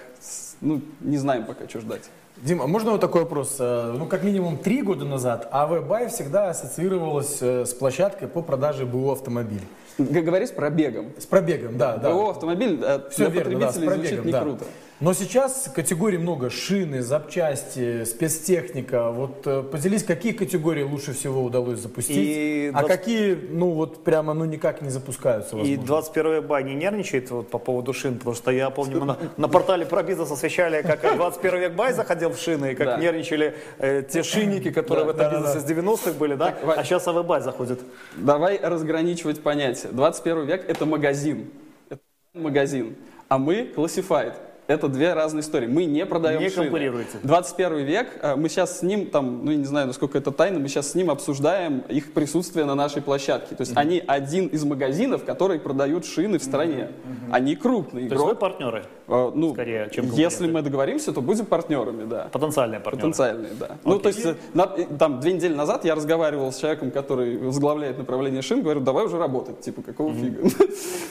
ну, 0.61 0.81
не 1.01 1.19
знаем 1.19 1.45
пока, 1.45 1.69
что 1.69 1.81
ждать. 1.81 2.03
Дима, 2.37 2.67
можно 2.67 2.93
вот 2.93 3.01
такой 3.01 3.23
вопрос? 3.23 3.57
Э, 3.59 3.95
ну, 3.97 4.07
как 4.07 4.25
минимум 4.25 4.57
три 4.57 4.83
года 4.83 5.05
назад 5.05 5.49
АВБай 5.53 6.09
всегда 6.09 6.51
ассоциировалась 6.51 7.39
э, 7.41 7.67
с 7.67 7.75
площадкой 7.75 8.27
по 8.27 8.43
продаже 8.43 8.87
БУ 8.87 9.13
автомобилей. 9.13 9.67
Говори 9.99 10.47
с 10.47 10.51
пробегом. 10.51 11.13
С 11.19 11.27
пробегом, 11.27 11.79
да. 11.79 11.97
да. 11.97 12.13
БУ 12.13 12.31
автомобиль 12.31 12.81
э, 12.83 13.01
Все 13.11 13.29
для 13.29 13.43
верно, 13.43 13.61
да, 13.61 13.73
пробегом, 13.73 13.95
звучит 13.95 14.25
не 14.25 14.33
да. 14.33 14.41
круто. 14.41 14.65
Но 15.03 15.15
сейчас 15.15 15.69
категорий 15.75 16.17
много. 16.17 16.49
Шины, 16.49 17.03
запчасти, 17.03 18.05
спецтехника. 18.05 19.11
Вот 19.11 19.45
э, 19.47 19.65
поделись, 19.65 20.05
какие 20.05 20.31
категории 20.31 20.85
лучше 20.85 21.13
всего 21.13 21.43
удалось 21.43 21.81
запустить, 21.81 22.17
и 22.17 22.71
а 22.73 22.83
20... 22.83 22.89
какие, 22.89 23.35
ну 23.51 23.71
вот 23.71 24.05
прямо, 24.05 24.33
ну 24.33 24.45
никак 24.45 24.81
не 24.81 24.91
запускаются, 24.91 25.57
возможно. 25.57 25.83
И 25.83 25.85
21 25.85 26.47
бай 26.47 26.63
не 26.63 26.77
нервничает 26.77 27.33
вот, 27.33 27.51
по 27.51 27.59
поводу 27.59 27.93
шин, 27.93 28.19
потому 28.19 28.37
что 28.37 28.53
я 28.53 28.71
помню, 28.71 29.01
мы 29.01 29.07
на, 29.07 29.19
на 29.37 29.49
портале 29.49 29.87
про 29.87 30.05
бизнес 30.05 30.31
освещали, 30.31 30.83
как 30.83 31.01
21 31.17 31.59
век 31.59 31.73
бай 31.73 31.93
заходил 31.95 32.31
в 32.31 32.39
шины, 32.39 32.71
и 32.71 32.75
как 32.77 32.87
да. 32.87 32.97
нервничали 32.99 33.57
э, 33.79 34.05
те 34.09 34.23
шинники, 34.23 34.71
которые 34.71 35.05
да, 35.05 35.13
в 35.13 35.17
этом 35.17 35.33
да, 35.33 35.37
бизнесе 35.37 35.59
да, 35.59 35.83
да. 35.83 35.83
с 35.83 36.01
90-х 36.05 36.13
были, 36.13 36.35
да? 36.37 36.53
Так, 36.53 36.79
а 36.79 36.85
сейчас 36.85 37.09
АВБай 37.09 37.41
заходит. 37.41 37.81
Давай 38.15 38.61
разграничивать 38.63 39.43
понятия. 39.43 39.82
21 39.91 40.45
век 40.47 40.69
это 40.69 40.87
магазин. 40.87 41.51
Это 41.89 42.03
магазин. 42.35 42.97
А 43.29 43.39
мы 43.39 43.73
classified 43.75 44.35
это 44.73 44.89
две 44.89 45.13
разные 45.13 45.43
истории. 45.43 45.67
Мы 45.67 45.85
не 45.85 46.05
продаем 46.07 46.41
Не 46.41 46.49
шины. 46.49 46.65
конкурируете. 46.65 47.19
21 47.23 47.85
век, 47.85 48.09
э, 48.23 48.37
мы 48.37 48.49
сейчас 48.49 48.79
с 48.79 48.83
ним, 48.83 49.07
там, 49.07 49.45
ну, 49.45 49.51
я 49.51 49.57
не 49.57 49.65
знаю, 49.65 49.87
насколько 49.87 50.19
это 50.19 50.31
тайна, 50.33 50.59
мы 50.59 50.69
сейчас 50.69 50.91
с 50.93 50.95
ним 50.95 51.11
обсуждаем 51.11 51.81
их 51.89 52.13
присутствие 52.13 52.65
на 52.65 52.75
нашей 52.75 53.03
площадке. 53.03 53.55
То 53.55 53.63
есть 53.63 53.73
они 53.77 54.03
один 54.07 54.47
из 54.47 54.65
магазинов, 54.65 55.25
которые 55.25 55.61
продают 55.61 56.05
шины 56.07 56.39
в 56.39 56.43
стране. 56.45 56.91
Они 57.31 57.55
крупный 57.57 58.09
То 58.09 58.15
есть 58.15 58.23
вы 58.25 58.31
игрок. 58.31 58.39
партнеры, 58.39 58.85
Э, 59.09 59.31
Ну, 59.35 59.53
скорее, 59.53 59.91
чем 59.93 60.07
если 60.13 60.51
мы 60.51 60.63
договоримся, 60.63 61.13
то 61.13 61.21
будем 61.21 61.45
партнерами, 61.45 62.05
да. 62.09 62.29
потенциальные 62.33 62.81
партнеры. 62.81 63.09
Потенциальные, 63.09 63.51
да. 63.59 63.77
Ну, 63.85 63.99
то 63.99 64.09
есть, 64.09 64.25
э, 64.25 64.37
на- 64.55 64.73
э, 64.77 64.85
там, 64.99 65.21
две 65.21 65.33
недели 65.35 65.55
назад 65.55 65.85
я 65.85 65.95
разговаривал 65.95 66.51
с 66.53 66.57
человеком, 66.59 66.91
который 66.91 67.37
возглавляет 67.37 67.99
направление 67.99 68.41
шин, 68.43 68.63
говорю, 68.63 68.81
давай 68.81 69.05
уже 69.05 69.19
работать, 69.19 69.61
типа, 69.61 69.83
какого 69.83 70.15
фига? 70.15 70.49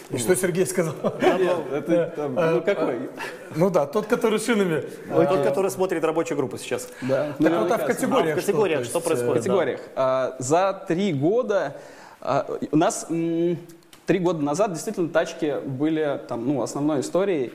И 0.09 0.17
что 0.17 0.35
Сергей 0.35 0.65
сказал? 0.65 0.93
Это, 1.21 2.13
ну, 2.53 2.61
какой? 2.61 3.09
Ну 3.55 3.69
да, 3.69 3.85
тот, 3.85 4.05
который 4.07 4.39
шинами. 4.39 4.83
Вы 5.09 5.25
тот, 5.27 5.43
который 5.43 5.71
смотрит 5.71 6.03
рабочую 6.03 6.37
группу 6.37 6.57
сейчас. 6.57 6.87
Да, 7.01 7.33
Так 7.39 7.51
вот, 7.59 7.71
а 7.71 7.77
в 7.77 7.81
А 7.83 7.85
категориях 7.87 8.37
в 8.37 8.39
категориях 8.41 8.79
То 8.79 8.85
что 8.85 8.97
есть, 8.99 9.07
происходит? 9.07 9.29
э, 9.29 9.39
В 9.39 9.43
категориях. 9.43 9.81
А, 9.95 10.35
За 10.39 10.83
три 10.87 11.13
года 11.13 11.75
а, 12.21 12.45
у 12.71 12.77
нас 12.77 13.07
м, 13.09 13.57
три 14.05 14.19
года 14.19 14.41
назад 14.43 14.73
действительно 14.73 15.09
тачки 15.09 15.59
были 15.65 16.19
там, 16.27 16.45
ну, 16.47 16.61
основной 16.61 17.01
историей. 17.01 17.51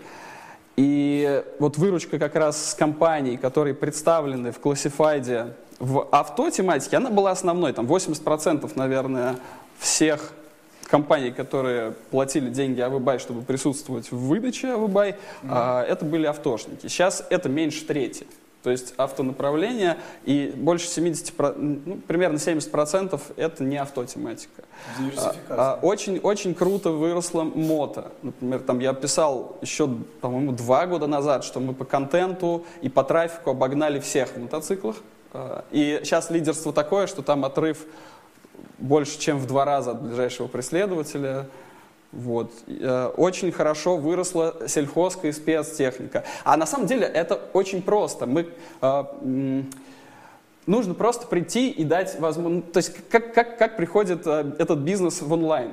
И 0.77 1.43
вот 1.59 1.79
выручка 1.79 2.19
как 2.19 2.35
раз 2.37 2.71
с 2.73 2.75
компаний, 2.75 3.37
которые 3.39 3.75
представлены 3.75 4.53
в 4.53 4.59
классифайде 4.61 5.55
в 5.79 6.07
авто-тематике, 6.11 6.97
она 6.99 7.11
была 7.11 7.31
основной. 7.31 7.73
Там 7.73 7.87
80% 7.87 8.71
наверное, 8.75 9.37
всех 9.79 10.33
компаний, 10.89 11.31
которые 11.31 11.93
платили 12.11 12.49
деньги 12.51 12.81
Авыбай, 12.81 13.19
чтобы 13.19 13.43
присутствовать 13.43 14.11
в 14.11 14.17
выдаче 14.17 14.73
Авыбай, 14.73 15.17
а, 15.49 15.83
это 15.85 16.05
были 16.05 16.27
автошники. 16.27 16.87
Сейчас 16.87 17.25
это 17.31 17.49
меньше 17.49 17.85
трети. 17.85 18.27
То 18.63 18.71
есть 18.73 18.95
автонаправление 18.97 19.97
и 20.25 20.53
больше 20.57 20.89
70, 20.89 21.33
про- 21.35 21.53
ну, 21.53 21.99
примерно 22.09 22.39
70% 22.39 23.21
это 23.37 23.63
не 23.63 23.77
автотематика. 23.77 24.65
А, 25.17 25.35
а, 25.49 25.79
очень, 25.83 26.19
очень 26.19 26.53
круто 26.53 26.91
выросла 26.91 27.45
мото. 27.45 28.11
Например, 28.23 28.59
там 28.59 28.81
я 28.81 28.93
писал 28.93 29.57
еще, 29.63 29.89
по-моему, 30.21 30.51
два 30.51 30.87
года 30.87 31.07
назад, 31.07 31.45
что 31.45 31.61
мы 31.61 31.75
по 31.75 31.85
контенту 31.85 32.65
и 32.83 32.89
по 32.89 33.05
трафику 33.05 33.51
обогнали 33.51 34.01
всех 34.01 34.31
в 34.31 34.37
мотоциклах. 34.39 34.97
А, 35.33 35.65
И 35.71 36.01
сейчас 36.03 36.31
лидерство 36.31 36.73
такое, 36.73 37.07
что 37.07 37.23
там 37.23 37.45
отрыв 37.45 37.87
больше, 38.79 39.19
чем 39.19 39.39
в 39.39 39.47
два 39.47 39.65
раза 39.65 39.93
от 39.93 40.03
ближайшего 40.03 40.47
преследователя. 40.47 41.47
Вот. 42.13 42.53
Э, 42.67 43.13
Очень 43.17 43.53
хорошо 43.53 43.97
выросла 43.97 44.57
сельхозка 44.67 45.29
и 45.29 45.33
спецтехника. 45.33 46.25
А 46.45 46.57
на 46.57 46.67
самом 46.67 46.87
деле 46.87 47.07
это 47.07 47.41
очень 47.53 47.83
просто. 47.83 48.27
Мы, 48.27 48.49
э, 48.81 49.05
нужно 50.67 50.95
просто 50.95 51.27
прийти 51.27 51.71
и 51.71 51.85
дать 51.85 52.19
возможность... 52.21 52.73
То 52.73 52.79
есть 52.79 52.93
как, 53.09 53.35
как, 53.35 53.59
как 53.59 53.77
приходит 53.77 54.27
э, 54.27 54.53
этот 54.59 54.81
бизнес 54.81 55.21
в 55.21 55.33
онлайн? 55.33 55.71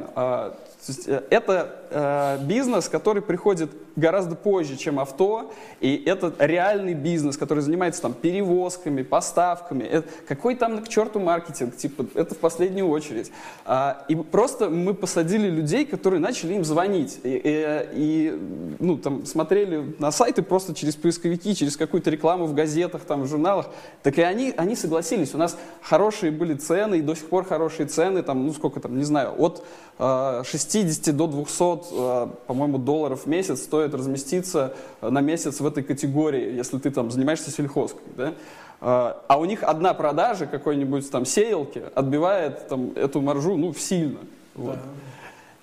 То 0.86 0.92
есть, 0.92 1.08
э, 1.08 1.24
это 1.30 1.76
э, 1.92 2.38
бизнес, 2.46 2.90
который 2.90 3.22
приходит 3.22 3.70
гораздо 3.96 4.36
позже, 4.36 4.76
чем 4.76 5.00
авто, 5.00 5.54
и 5.80 6.02
это 6.06 6.34
реальный 6.40 6.94
бизнес, 6.96 7.38
который 7.38 7.60
занимается 7.62 8.02
там 8.02 8.14
перевозками, 8.14 9.04
поставками. 9.04 9.84
Это- 9.84 10.08
какой 10.28 10.56
там 10.56 10.84
к 10.84 10.90
черту 10.90 11.20
маркетинг? 11.20 11.78
Типа, 11.78 12.06
это 12.16 12.34
в 12.36 12.40
последнюю 12.40 12.88
очередь. 12.90 13.32
А, 13.66 14.04
и 14.10 14.16
просто 14.16 14.70
мы 14.70 14.94
посадили 14.94 15.48
людей, 15.48 15.86
которые 15.86 16.20
начали 16.20 16.56
им 16.56 16.66
звонить. 16.66 17.20
И, 17.24 17.30
и- 17.44 17.88
и, 17.94 18.40
ну, 18.80 18.98
там, 18.98 19.26
смотрели 19.26 19.96
на 20.00 20.12
сайты 20.12 20.42
просто 20.42 20.74
через 20.74 20.96
поисковики, 20.96 21.56
через 21.56 21.78
какую-то 21.78 22.10
рекламу 22.10 22.46
в 22.46 22.54
газетах, 22.54 23.04
там, 23.04 23.22
в 23.22 23.28
журналах. 23.28 23.68
Так 24.02 24.18
и 24.18 24.22
они, 24.22 24.54
они 24.58 24.76
согласились. 24.76 25.34
У 25.34 25.38
нас 25.38 25.56
хорошие 25.82 26.32
были 26.32 26.56
цены, 26.56 26.96
и 26.96 27.02
до 27.02 27.16
сих 27.16 27.30
пор 27.30 27.46
хорошие 27.46 27.88
цены, 27.88 28.24
там, 28.24 28.46
ну 28.48 28.54
сколько 28.54 28.80
там, 28.80 28.98
не 28.98 29.04
знаю, 29.04 29.34
от 29.38 29.64
э, 30.00 30.42
60 30.74 31.16
до 31.16 31.28
200, 31.28 31.64
э, 31.92 32.28
по-моему, 32.48 32.80
долларов 32.80 33.22
в 33.24 33.28
месяц 33.28 33.62
стоит 33.62 33.94
разместиться 33.94 34.74
э, 35.02 35.10
на 35.10 35.22
месяц 35.22 35.60
в 35.60 35.66
этой 35.68 35.84
категории, 35.84 36.56
если 36.56 36.80
ты 36.80 36.90
там 36.90 37.12
занимаешься 37.12 37.52
сельхозкой, 37.52 38.02
да? 38.18 38.34
Э, 38.82 39.14
А 39.28 39.38
у 39.40 39.46
них 39.46 39.62
одна 39.62 39.94
продажа 39.94 40.48
какой-нибудь 40.48 41.10
там 41.12 41.26
сеялки 41.26 41.84
отбивает 41.94 42.68
там 42.68 42.92
эту 42.96 43.22
маржу, 43.22 43.56
ну, 43.56 43.72
сильно. 43.76 44.20
Вот. 44.56 44.78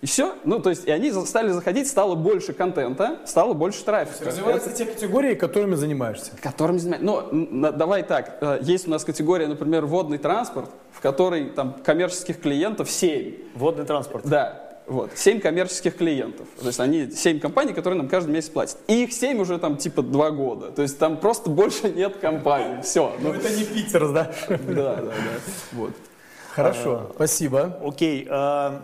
И 0.01 0.07
все. 0.07 0.35
Ну, 0.45 0.61
то 0.61 0.71
есть, 0.71 0.87
и 0.87 0.91
они 0.91 1.13
стали 1.13 1.51
заходить, 1.51 1.87
стало 1.89 2.15
больше 2.15 2.53
контента, 2.53 3.19
стало 3.27 3.53
больше 3.53 3.85
трафика. 3.85 4.27
Развиваются 4.27 4.71
те 4.71 4.87
категории, 4.87 5.35
которыми 5.35 5.75
занимаешься. 5.75 6.31
Которым 6.41 6.79
занимается. 6.79 7.29
Ну, 7.33 7.73
давай 7.73 8.03
так. 8.03 8.43
Есть 8.63 8.87
у 8.87 8.91
нас 8.91 9.05
категория, 9.05 9.47
например, 9.47 9.85
водный 9.85 10.17
транспорт, 10.17 10.71
в 10.93 11.01
которой 11.03 11.51
там 11.51 11.75
коммерческих 11.85 12.41
клиентов 12.41 12.91
7. 12.91 13.35
Водный 13.57 13.85
транспорт. 13.85 14.25
Да. 14.27 14.70
Вот, 14.91 15.13
7 15.15 15.39
коммерческих 15.41 15.97
клиентов. 15.97 16.49
То 16.59 16.67
есть 16.67 16.81
они 16.81 17.13
7 17.13 17.39
компаний, 17.39 17.73
которые 17.73 17.97
нам 17.97 18.09
каждый 18.09 18.33
месяц 18.33 18.49
платят. 18.49 18.77
И 18.89 19.05
их 19.05 19.13
7 19.13 19.41
уже 19.41 19.57
там 19.59 19.77
типа 19.77 20.03
2 20.03 20.31
года. 20.33 20.73
То 20.73 20.83
есть 20.83 20.99
там 20.99 21.17
просто 21.17 21.49
больше 21.61 21.91
нет 21.91 22.17
компаний. 22.17 22.83
Все. 22.83 23.15
Ну 23.21 23.33
это 23.33 23.55
не 23.55 23.65
Питер, 23.65 24.13
да? 24.13 24.33
да, 24.49 24.57
да, 24.57 24.97
да. 24.97 25.13
Вот. 25.71 25.93
Хорошо, 26.51 27.13
спасибо. 27.15 27.79
Окей, 27.85 28.27
э, 28.29 28.81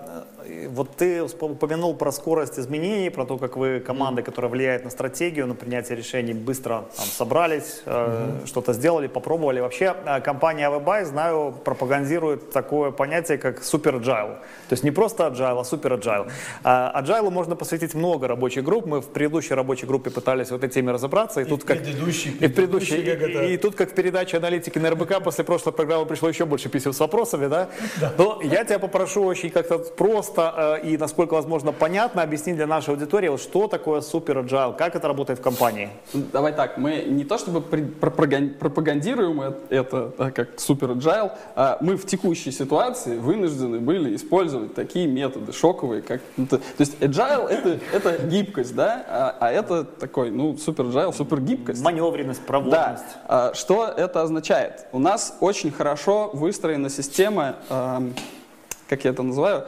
вот 0.68 0.97
ты 0.97 1.22
упомянул 1.22 1.94
про 1.94 2.12
скорость 2.12 2.59
изменений, 2.59 3.11
про 3.11 3.24
то, 3.24 3.38
как 3.38 3.57
вы 3.57 3.80
команда, 3.80 4.22
которая 4.22 4.51
влияет 4.51 4.84
на 4.84 4.90
стратегию, 4.90 5.47
на 5.47 5.55
принятие 5.55 5.97
решений, 5.97 6.34
быстро 6.34 6.84
там, 6.97 7.07
собрались, 7.07 7.82
э, 7.86 8.40
что-то 8.47 8.72
сделали, 8.72 9.07
попробовали. 9.07 9.61
Вообще 9.61 9.94
э, 10.05 10.20
компания 10.20 10.68
Awebuy, 10.70 11.05
знаю, 11.05 11.55
пропагандирует 11.64 12.51
такое 12.51 12.90
понятие, 12.90 13.38
как 13.38 13.62
супер 13.62 13.97
agile. 13.97 14.36
То 14.68 14.72
есть 14.72 14.84
не 14.84 14.90
просто 14.90 15.24
agile, 15.26 15.61
а 15.61 15.64
супер 15.64 15.92
agile. 15.94 16.30
А 16.64 17.03
Agile 17.03 17.30
можно 17.30 17.57
посвятить 17.57 17.94
много 17.94 18.28
рабочих 18.28 18.64
групп. 18.64 18.86
Мы 18.86 19.01
в 19.01 19.09
предыдущей 19.09 19.55
рабочей 19.55 19.86
группе 19.86 20.11
пытались 20.11 20.51
в 20.51 20.55
этой 20.55 20.68
теме 20.68 20.92
разобраться. 20.92 21.40
И, 21.40 21.44
тут 21.44 21.64
как... 21.64 21.78
предыдущий, 21.78 22.30
И 22.30 22.49
предыдущий, 22.49 23.03
это- 23.03 23.44
и, 23.44 23.55
и 23.55 23.57
тут, 23.57 23.74
как 23.74 23.90
в 23.90 23.94
передаче 23.94 24.36
аналитики 24.38 24.78
на 24.78 24.90
РБК, 24.90 25.22
после 25.22 25.44
прошлой 25.44 25.72
программы 25.72 26.07
пришло 26.07 26.28
еще 26.28 26.44
больше 26.44 26.68
писем 26.68 26.92
с 26.92 27.01
вопросами, 27.01 27.47
да? 27.47 27.68
Но 28.18 28.40
я 28.42 28.64
тебя 28.64 28.78
попрошу 28.78 29.24
очень 29.24 29.51
как-то 29.51 29.78
просто 29.78 30.36
э, 30.39 30.87
и, 30.87 30.97
насколько 30.97 31.34
возможно, 31.34 31.72
понятно 31.72 32.22
объяснить 32.22 32.57
для 32.57 32.66
нашей 32.66 32.91
аудитории, 32.91 33.28
вот 33.28 33.41
что 33.41 33.68
такое 33.68 34.01
супер 34.01 34.39
agile, 34.39 34.76
как 34.76 34.97
это 34.97 35.09
работает 35.09 35.39
в 35.39 35.43
компании. 35.43 35.91
Давай 36.12 36.53
так, 36.53 36.78
мы 36.78 37.05
не 37.09 37.24
то 37.24 37.39
чтобы 37.39 37.61
пропагандируем 37.61 39.41
это 39.70 40.12
да, 40.18 40.30
как 40.30 40.59
супер 40.61 40.91
agile, 40.91 41.32
а 41.55 41.78
мы 41.80 41.97
в 41.97 42.07
текущей 42.07 42.51
ситуации 42.53 43.18
вынуждены 43.18 43.80
были 43.80 44.14
использовать 44.16 44.74
такие 44.74 45.07
методы 45.07 45.53
шоковые, 45.53 46.03
как... 46.03 46.20
ну, 46.37 46.47
то, 46.47 46.59
то 46.59 46.64
есть 46.78 46.97
agile 47.01 47.49
это, 47.49 47.78
это 47.93 48.26
гибкость, 48.26 48.74
да, 48.74 49.05
а, 49.09 49.37
а 49.41 49.51
это 49.53 49.84
такой, 49.84 50.30
ну, 50.30 50.57
супер 50.57 50.84
agile, 50.84 51.12
супер 51.12 51.41
гибкость. 51.41 51.82
Маневренность, 51.82 52.41
Да. 52.41 52.47
проводность. 52.47 53.05
А, 53.28 53.53
Что 53.55 53.87
это 53.87 54.22
означает? 54.22 54.87
У 54.93 54.99
нас 54.99 55.37
очень 55.41 55.70
хорошо 55.70 56.30
выстроена 56.32 56.91
система, 56.91 57.57
как 58.89 59.05
я 59.05 59.11
это 59.11 59.22
называю, 59.22 59.66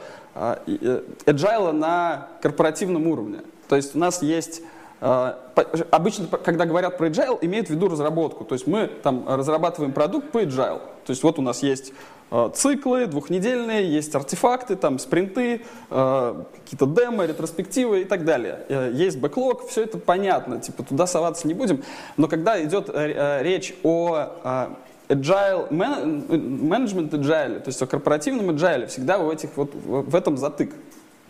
agile 1.27 1.73
на 1.73 2.29
корпоративном 2.43 3.07
уровне. 3.07 3.39
То 3.69 3.77
есть 3.77 3.95
у 3.95 3.99
нас 3.99 4.23
есть 4.23 4.63
э, 5.01 5.35
по- 5.55 5.67
Обычно, 5.91 6.27
когда 6.27 6.65
говорят 6.65 6.97
про 6.99 7.09
agile, 7.09 7.39
имеют 7.43 7.69
в 7.69 7.71
виду 7.71 7.89
разработку. 7.89 8.45
То 8.45 8.55
есть 8.55 8.67
мы 8.67 8.87
там 8.87 9.29
разрабатываем 9.29 9.93
продукт 9.93 10.31
по 10.31 10.39
agile. 10.43 10.81
То 11.05 11.11
есть 11.11 11.23
вот 11.23 11.39
у 11.39 11.43
нас 11.43 11.63
есть 11.63 11.93
э, 12.31 12.51
циклы 12.55 13.07
двухнедельные, 13.07 13.91
есть 13.91 14.15
артефакты, 14.15 14.77
там 14.77 14.99
спринты, 14.99 15.63
э, 15.91 16.43
какие-то 16.65 16.87
демо, 16.87 17.25
ретроспективы 17.27 18.03
и 18.03 18.05
так 18.05 18.25
далее. 18.25 18.61
Э, 18.69 18.91
Есть 18.95 19.19
бэклог, 19.19 19.67
все 19.69 19.83
это 19.85 19.99
понятно, 19.99 20.61
типа 20.61 20.83
туда 20.83 21.07
соваться 21.07 21.49
не 21.49 21.55
будем. 21.55 21.83
Но 22.17 22.29
когда 22.29 22.63
идет 22.63 22.89
э, 22.91 22.93
э, 22.95 23.43
речь 23.43 23.75
о 23.83 24.29
э, 24.45 24.67
agile, 25.09 25.67
мен- 25.71 26.27
менеджмент 26.69 27.13
agile, 27.15 27.61
то 27.61 27.69
есть 27.69 27.81
о 27.83 27.87
корпоративном 27.87 28.51
agile, 28.51 28.87
всегда 28.87 29.19
в, 29.19 29.31
этих, 29.31 29.51
вот, 29.57 29.75
в 29.75 30.15
этом 30.15 30.37
затык. 30.37 30.73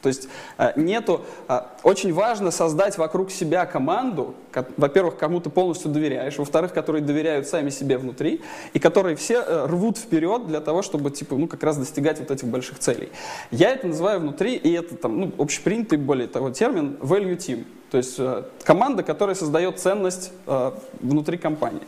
То 0.00 0.08
есть 0.08 0.28
э, 0.58 0.72
нету... 0.76 1.22
э, 1.48 1.60
Очень 1.82 2.12
важно 2.12 2.52
создать 2.52 2.96
вокруг 2.98 3.32
себя 3.32 3.66
команду, 3.66 4.36
ко- 4.52 4.64
во-первых, 4.76 5.16
кому 5.16 5.40
ты 5.40 5.50
полностью 5.50 5.90
доверяешь, 5.90 6.38
во-вторых, 6.38 6.72
которые 6.72 7.02
доверяют 7.02 7.48
сами 7.48 7.70
себе 7.70 7.98
внутри, 7.98 8.40
и 8.74 8.78
которые 8.78 9.16
все 9.16 9.42
э, 9.42 9.66
рвут 9.66 9.98
вперед 9.98 10.46
для 10.46 10.60
того, 10.60 10.82
чтобы, 10.82 11.10
типа, 11.10 11.34
ну, 11.34 11.48
как 11.48 11.64
раз 11.64 11.76
достигать 11.78 12.20
вот 12.20 12.30
этих 12.30 12.46
больших 12.46 12.78
целей. 12.78 13.08
Я 13.50 13.70
это 13.72 13.88
называю 13.88 14.20
внутри, 14.20 14.54
и 14.54 14.72
это 14.72 14.96
там, 14.96 15.20
ну, 15.20 15.32
общепринятый, 15.36 15.98
более 15.98 16.28
того, 16.28 16.50
термин 16.50 16.96
value 17.00 17.36
team. 17.36 17.64
То 17.90 17.96
есть 17.98 18.20
команда, 18.62 19.02
которая 19.02 19.34
создает 19.34 19.80
ценность 19.80 20.30
внутри 21.00 21.38
компании. 21.38 21.82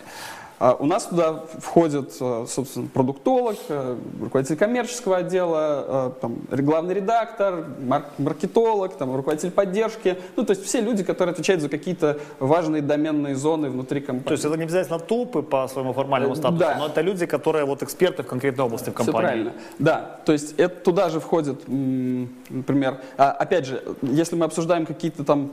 А 0.60 0.74
у 0.78 0.84
нас 0.84 1.06
туда 1.06 1.42
входит, 1.58 2.14
э, 2.20 2.44
собственно, 2.46 2.86
продуктолог, 2.86 3.56
э, 3.70 3.96
руководитель 4.20 4.56
коммерческого 4.56 5.16
отдела, 5.16 6.10
э, 6.10 6.20
там, 6.20 6.36
главный 6.50 6.92
редактор, 6.92 7.64
марк 7.80 8.04
маркетолог, 8.18 8.92
там, 8.94 9.16
руководитель 9.16 9.52
поддержки. 9.52 10.18
Ну, 10.36 10.44
то 10.44 10.50
есть 10.50 10.62
все 10.66 10.82
люди, 10.82 11.02
которые 11.02 11.32
отвечают 11.32 11.62
за 11.62 11.70
какие-то 11.70 12.18
важные 12.40 12.82
доменные 12.82 13.36
зоны 13.36 13.70
внутри 13.70 14.02
компании. 14.02 14.26
То 14.28 14.32
есть 14.32 14.44
это 14.44 14.54
не 14.58 14.64
обязательно 14.64 14.98
тулпы 14.98 15.40
по 15.40 15.66
своему 15.66 15.94
формальному 15.94 16.36
статусу, 16.36 16.58
Да. 16.60 16.76
но 16.76 16.88
это 16.88 17.00
люди, 17.00 17.24
которые 17.24 17.64
вот 17.64 17.82
эксперты 17.82 18.22
в 18.22 18.26
конкретной 18.26 18.66
области 18.66 18.90
в 18.90 18.94
Все 18.94 19.04
компании. 19.04 19.26
правильно. 19.28 19.52
Да, 19.78 20.20
то 20.26 20.32
есть 20.32 20.52
это 20.58 20.76
туда 20.84 21.08
же 21.08 21.20
входит, 21.20 21.62
например, 21.66 22.98
а, 23.16 23.30
опять 23.30 23.64
же, 23.64 23.82
если 24.02 24.36
мы 24.36 24.44
обсуждаем 24.44 24.84
какие-то 24.84 25.24
там 25.24 25.52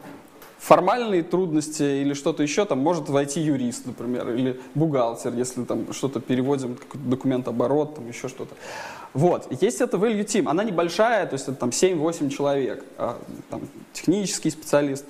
формальные 0.57 1.23
трудности 1.23 1.83
или 1.83 2.13
что-то 2.13 2.43
еще, 2.43 2.65
там 2.65 2.79
может 2.79 3.09
войти 3.09 3.41
юрист, 3.41 3.85
например, 3.85 4.29
или 4.31 4.59
бухгалтер, 4.75 5.33
если 5.33 5.63
там 5.63 5.93
что-то 5.93 6.19
переводим, 6.19 6.77
документ 6.93 7.47
оборот, 7.47 7.95
там 7.95 8.07
еще 8.07 8.27
что-то. 8.27 8.55
Вот, 9.13 9.47
есть 9.61 9.81
это 9.81 9.97
value 9.97 10.25
team, 10.25 10.49
она 10.49 10.63
небольшая, 10.63 11.25
то 11.25 11.33
есть 11.33 11.47
это 11.47 11.57
там 11.57 11.69
7-8 11.69 12.29
человек, 12.29 12.83
а, 12.97 13.17
там, 13.49 13.61
технический 13.93 14.49
специалист. 14.49 15.05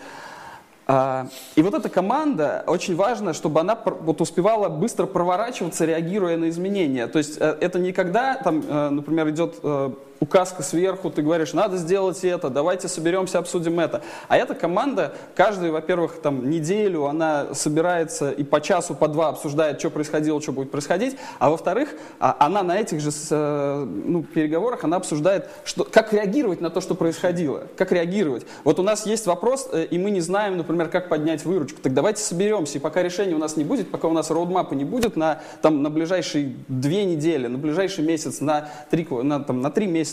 А, 0.89 1.27
И 1.55 1.61
вот 1.61 1.73
эта 1.73 1.89
команда, 1.89 2.63
очень 2.65 2.95
важно, 2.95 3.33
чтобы 3.33 3.59
она 3.59 3.77
вот 3.85 4.21
успевала 4.21 4.69
быстро 4.69 5.05
проворачиваться, 5.05 5.83
реагируя 5.83 6.37
на 6.37 6.47
изменения. 6.47 7.07
То 7.07 7.17
есть 7.17 7.37
э, 7.39 7.57
это 7.59 7.77
не 7.77 7.91
когда, 7.91 8.35
там, 8.35 8.63
э, 8.65 8.89
например, 8.89 9.29
идет 9.29 9.55
э, 9.63 9.91
указка 10.19 10.63
сверху, 10.63 11.09
ты 11.09 11.21
говоришь, 11.21 11.53
надо 11.53 11.77
сделать 11.77 12.23
это, 12.23 12.49
давайте 12.49 12.87
соберемся, 12.87 13.39
обсудим 13.39 13.79
это. 13.79 14.01
А 14.27 14.37
эта 14.37 14.55
команда 14.55 15.13
каждую, 15.35 15.71
во-первых, 15.71 16.21
там, 16.21 16.49
неделю 16.49 17.05
она 17.05 17.53
собирается 17.53 18.31
и 18.31 18.43
по 18.43 18.61
часу, 18.61 18.95
по 18.95 19.07
два 19.07 19.29
обсуждает, 19.29 19.79
что 19.79 19.89
происходило, 19.89 20.41
что 20.41 20.51
будет 20.51 20.71
происходить. 20.71 21.17
А 21.39 21.49
во-вторых, 21.49 21.89
а, 22.19 22.35
она 22.39 22.63
на 22.63 22.77
этих 22.79 22.99
же 22.99 23.11
э, 23.29 23.85
ну, 23.85 24.23
переговорах, 24.23 24.83
она 24.83 24.97
обсуждает, 24.97 25.49
что, 25.65 25.83
как 25.83 26.13
реагировать 26.13 26.61
на 26.61 26.69
то, 26.69 26.81
что 26.81 26.95
происходило. 26.95 27.63
Как 27.75 27.91
реагировать. 27.91 28.45
Вот 28.63 28.79
у 28.79 28.83
нас 28.83 29.05
есть 29.05 29.27
вопрос, 29.27 29.69
э, 29.71 29.85
и 29.85 29.97
мы 29.97 30.11
не 30.11 30.21
знаем, 30.21 30.57
например, 30.57 30.89
как 30.89 31.09
поднять 31.09 31.45
выручку. 31.45 31.81
Так 31.81 31.93
давайте 31.93 32.21
соберемся, 32.21 32.77
и 32.77 32.81
пока 32.81 33.03
решения 33.03 33.35
у 33.35 33.39
нас 33.39 33.57
не 33.57 33.63
будет, 33.63 33.91
пока 33.91 34.07
у 34.07 34.13
нас 34.13 34.29
роудмапа 34.29 34.73
не 34.73 34.85
будет 34.85 35.15
на, 35.15 35.41
там, 35.61 35.83
на 35.83 35.89
ближайшие 35.89 36.55
две 36.67 37.05
недели, 37.05 37.47
на 37.47 37.57
ближайший 37.57 38.05
месяц, 38.05 38.41
на 38.41 38.69
три, 38.89 39.07
на, 39.09 39.43
там, 39.43 39.61
на 39.61 39.69
три 39.71 39.87
месяца, 39.87 40.06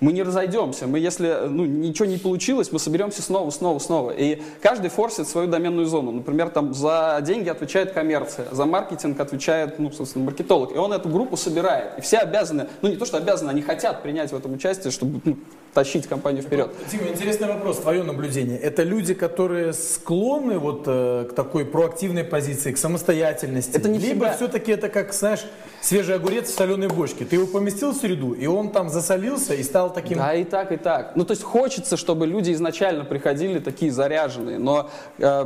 мы 0.00 0.12
не 0.12 0.22
разойдемся. 0.22 0.86
Мы, 0.86 0.98
если 0.98 1.46
ну, 1.48 1.64
ничего 1.64 2.06
не 2.06 2.18
получилось, 2.18 2.72
мы 2.72 2.78
соберемся 2.78 3.22
снова, 3.22 3.50
снова, 3.50 3.78
снова. 3.78 4.10
И 4.10 4.42
каждый 4.60 4.90
форсит 4.90 5.28
свою 5.28 5.48
доменную 5.48 5.86
зону. 5.86 6.12
Например, 6.12 6.50
там 6.50 6.74
за 6.74 7.18
деньги 7.22 7.48
отвечает 7.48 7.92
коммерция, 7.92 8.46
за 8.50 8.66
маркетинг 8.66 9.18
отвечает, 9.20 9.78
ну, 9.78 9.90
собственно, 9.90 10.24
маркетолог. 10.24 10.74
И 10.74 10.78
он 10.78 10.92
эту 10.92 11.08
группу 11.08 11.36
собирает. 11.36 11.98
И 11.98 12.00
все 12.00 12.18
обязаны, 12.18 12.68
ну 12.82 12.88
не 12.88 12.96
то, 12.96 13.04
что 13.04 13.16
обязаны, 13.16 13.50
они 13.50 13.62
хотят 13.62 14.02
принять 14.02 14.32
в 14.32 14.36
этом 14.36 14.54
участие, 14.54 14.90
чтобы 14.90 15.20
ну, 15.24 15.36
тащить 15.76 16.06
компанию 16.06 16.42
вперед. 16.42 16.70
Дима, 16.90 17.08
интересный 17.08 17.48
вопрос, 17.48 17.76
твое 17.80 18.02
наблюдение. 18.02 18.58
Это 18.58 18.82
люди, 18.82 19.12
которые 19.12 19.74
склонны 19.74 20.58
вот 20.58 20.84
э, 20.86 21.26
к 21.30 21.34
такой 21.34 21.66
проактивной 21.66 22.24
позиции, 22.24 22.72
к 22.72 22.78
самостоятельности? 22.78 23.76
Это 23.76 23.90
не 23.90 23.98
Либо 23.98 24.30
всегда. 24.30 24.36
все-таки 24.36 24.72
это 24.72 24.88
как, 24.88 25.12
знаешь, 25.12 25.44
свежий 25.82 26.14
огурец 26.14 26.48
в 26.48 26.54
соленой 26.54 26.88
бочке. 26.88 27.26
Ты 27.26 27.36
его 27.36 27.46
поместил 27.46 27.90
в 27.92 27.96
среду, 27.96 28.32
и 28.32 28.46
он 28.46 28.70
там 28.70 28.88
засолился 28.88 29.52
и 29.52 29.62
стал 29.62 29.92
таким... 29.92 30.16
Да, 30.16 30.32
и 30.32 30.44
так, 30.44 30.72
и 30.72 30.78
так. 30.78 31.12
Ну, 31.14 31.26
то 31.26 31.32
есть 31.32 31.42
хочется, 31.42 31.98
чтобы 31.98 32.26
люди 32.26 32.52
изначально 32.52 33.04
приходили 33.04 33.58
такие 33.58 33.92
заряженные, 33.92 34.58
но 34.58 34.88
э, 35.18 35.44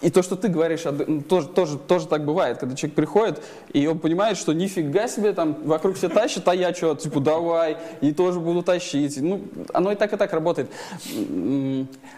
и 0.00 0.10
то, 0.10 0.22
что 0.22 0.36
ты 0.36 0.48
говоришь, 0.48 0.84
ну, 0.84 1.20
тоже, 1.20 1.48
тоже, 1.48 1.78
тоже 1.78 2.06
так 2.06 2.24
бывает, 2.24 2.58
когда 2.58 2.74
человек 2.74 2.96
приходит, 2.96 3.42
и 3.72 3.86
он 3.86 3.98
понимает, 3.98 4.36
что 4.36 4.52
нифига 4.52 5.08
себе, 5.08 5.32
там 5.32 5.56
вокруг 5.64 5.96
все 5.96 6.08
тащат, 6.08 6.46
а 6.48 6.54
я 6.54 6.72
что, 6.72 6.94
типа, 6.94 7.20
давай, 7.20 7.76
и 8.00 8.12
тоже 8.12 8.40
буду 8.40 8.62
тащить. 8.62 9.20
Ну, 9.20 9.42
оно 9.72 9.92
и 9.92 9.94
так, 9.96 10.12
и 10.12 10.16
так 10.16 10.32
работает. 10.32 10.70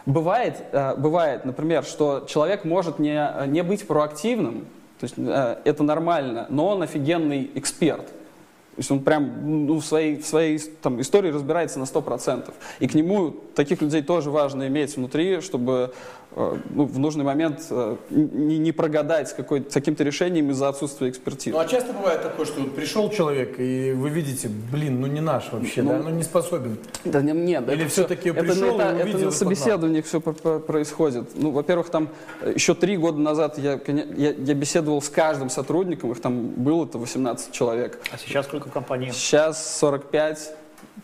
Бывает, 0.07 0.57
э, 0.72 0.95
бывает, 0.97 1.45
например, 1.45 1.85
что 1.85 2.24
человек 2.28 2.64
может 2.64 2.99
не, 2.99 3.30
не 3.49 3.62
быть 3.62 3.87
проактивным, 3.87 4.66
то 5.01 5.05
есть 5.05 5.14
э, 5.18 5.57
это 5.64 5.83
нормально, 5.83 6.47
но 6.49 6.68
он 6.68 6.83
офигенный 6.83 7.51
эксперт. 7.55 8.07
То 8.07 8.78
есть 8.78 8.91
он 8.91 9.01
прям 9.01 9.66
ну, 9.66 9.80
в 9.80 9.85
своей, 9.85 10.16
в 10.16 10.26
своей 10.26 10.59
там, 10.80 10.99
истории 11.01 11.30
разбирается 11.30 11.78
на 11.78 11.85
100%. 11.85 12.55
И 12.80 12.89
к 12.89 12.95
нему 12.95 13.30
таких 13.55 13.83
людей 13.83 14.01
тоже 14.03 14.30
важно 14.30 14.66
иметь 14.68 14.97
внутри, 14.97 15.43
чтобы 15.43 15.93
ну, 16.35 16.85
в 16.87 16.99
нужный 16.99 17.24
момент 17.24 17.66
э, 17.70 17.97
не, 18.11 18.59
не 18.59 18.72
прогадать 18.72 19.28
с, 19.28 19.33
какой, 19.33 19.61
с 19.68 19.72
каким-то 19.72 20.03
решением 20.05 20.51
из-за 20.51 20.68
отсутствия 20.68 21.11
экспертизы. 21.11 21.55
Ну 21.57 21.61
а 21.61 21.66
часто 21.66 21.93
бывает 21.93 22.22
такое, 22.22 22.47
что 22.47 22.61
вот 22.61 22.74
пришел 22.74 23.11
человек, 23.11 23.57
и 23.59 23.93
вы 23.93 24.09
видите, 24.09 24.49
блин, 24.49 25.01
ну 25.01 25.07
не 25.07 25.20
наш 25.20 25.53
вообще, 25.53 25.83
Ну, 25.83 25.91
да, 25.91 25.99
ну 25.99 26.11
не 26.11 26.22
способен. 26.22 26.78
Да 27.05 27.20
не- 27.20 27.33
нет, 27.33 27.68
Или 27.68 27.83
это 27.83 27.91
всё-таки 27.91 28.30
всё- 28.30 28.41
это, 28.41 28.53
пришел 28.55 28.76
на, 28.76 28.83
и 28.93 28.95
это 28.95 29.03
увидел 29.05 29.28
на 29.30 29.33
и 29.33 29.37
собеседованиях 29.37 30.05
все 30.07 30.20
происходит. 30.20 31.30
Ну, 31.35 31.51
во-первых, 31.51 31.91
там 31.91 32.09
э, 32.41 32.53
еще 32.55 32.74
три 32.74 32.97
года 32.97 33.18
назад 33.18 33.59
я, 33.59 33.78
я, 33.87 34.30
я 34.33 34.55
беседовал 34.55 35.03
с 35.03 35.09
каждым 35.09 35.51
сотрудником, 35.51 36.12
их 36.12 36.20
там 36.20 36.47
было 36.49 36.85
это 36.85 36.99
18 36.99 37.53
человек. 37.53 38.01
А 38.11 38.18
сейчас 38.18 38.47
сколько 38.47 38.68
в 38.68 38.72
компании? 38.72 39.11
Сейчас 39.11 39.78
45, 39.78 40.55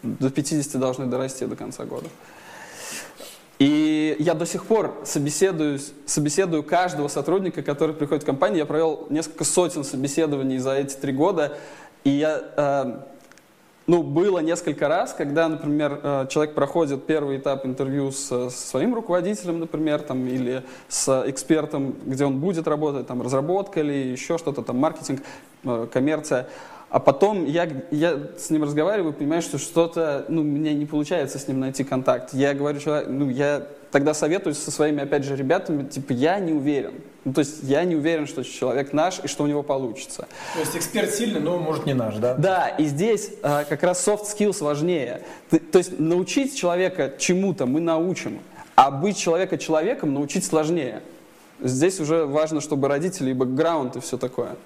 до 0.02 0.30
50 0.30 0.80
должны 0.80 1.06
дорасти 1.06 1.44
до 1.44 1.56
конца 1.56 1.84
года. 1.84 2.06
И 3.58 4.14
я 4.20 4.34
до 4.34 4.46
сих 4.46 4.64
пор 4.66 4.94
собеседую, 5.04 5.80
собеседую 6.06 6.62
каждого 6.62 7.08
сотрудника, 7.08 7.62
который 7.62 7.94
приходит 7.94 8.22
в 8.22 8.26
компанию. 8.26 8.58
Я 8.58 8.66
провел 8.66 9.06
несколько 9.10 9.44
сотен 9.44 9.82
собеседований 9.82 10.58
за 10.58 10.74
эти 10.74 10.94
три 10.94 11.12
года. 11.12 11.58
И 12.04 12.10
я, 12.10 12.40
э, 12.56 13.00
ну, 13.88 14.04
было 14.04 14.38
несколько 14.38 14.86
раз, 14.86 15.12
когда, 15.12 15.48
например, 15.48 15.98
э, 16.00 16.26
человек 16.30 16.54
проходит 16.54 17.04
первый 17.06 17.38
этап 17.38 17.66
интервью 17.66 18.12
с, 18.12 18.28
со 18.28 18.50
своим 18.50 18.94
руководителем, 18.94 19.58
например, 19.58 20.02
там, 20.02 20.24
или 20.28 20.62
с 20.88 21.24
экспертом, 21.26 21.96
где 22.06 22.26
он 22.26 22.38
будет 22.38 22.68
работать, 22.68 23.08
там, 23.08 23.22
разработка 23.22 23.80
или 23.80 23.92
еще 23.92 24.38
что-то, 24.38 24.62
там, 24.62 24.78
маркетинг, 24.78 25.20
э, 25.64 25.88
коммерция. 25.92 26.48
А 26.90 27.00
потом 27.00 27.44
я, 27.44 27.68
я 27.90 28.18
с 28.38 28.48
ним 28.48 28.62
разговариваю, 28.62 29.12
понимаю, 29.12 29.42
что 29.42 29.58
что-то, 29.58 30.24
ну, 30.28 30.42
мне 30.42 30.72
не 30.72 30.86
получается 30.86 31.38
с 31.38 31.46
ним 31.46 31.60
найти 31.60 31.84
контакт. 31.84 32.32
Я 32.32 32.54
говорю, 32.54 32.80
человек, 32.80 33.08
ну, 33.10 33.28
я 33.28 33.66
тогда 33.90 34.14
советуюсь 34.14 34.56
со 34.56 34.70
своими, 34.70 35.02
опять 35.02 35.24
же, 35.24 35.36
ребятами, 35.36 35.86
типа, 35.86 36.12
я 36.12 36.38
не 36.38 36.52
уверен. 36.54 36.94
Ну, 37.24 37.34
то 37.34 37.40
есть 37.40 37.62
я 37.62 37.84
не 37.84 37.94
уверен, 37.94 38.26
что 38.26 38.42
человек 38.42 38.94
наш 38.94 39.20
и 39.22 39.26
что 39.28 39.44
у 39.44 39.46
него 39.46 39.62
получится. 39.62 40.26
То 40.54 40.60
есть 40.60 40.76
эксперт 40.76 41.12
сильный, 41.12 41.40
но 41.40 41.58
может 41.58 41.84
не 41.84 41.92
наш, 41.92 42.16
да? 42.16 42.34
Да, 42.34 42.68
и 42.68 42.84
здесь 42.86 43.32
а, 43.42 43.64
как 43.64 43.82
раз 43.82 44.06
soft 44.06 44.24
skills 44.24 44.64
важнее. 44.64 45.20
Ты- 45.50 45.58
то 45.58 45.76
есть 45.76 45.98
научить 45.98 46.56
человека 46.56 47.12
чему-то 47.18 47.66
мы 47.66 47.80
научим, 47.80 48.38
а 48.76 48.90
быть 48.90 49.18
человека 49.18 49.58
человеком 49.58 50.14
научить 50.14 50.44
сложнее. 50.46 51.02
Здесь 51.60 52.00
уже 52.00 52.24
важно, 52.24 52.60
чтобы 52.62 52.88
родители 52.88 53.30
и 53.30 53.34
бэкграунд 53.34 53.96
и 53.96 54.00
все 54.00 54.16
такое. 54.16 54.56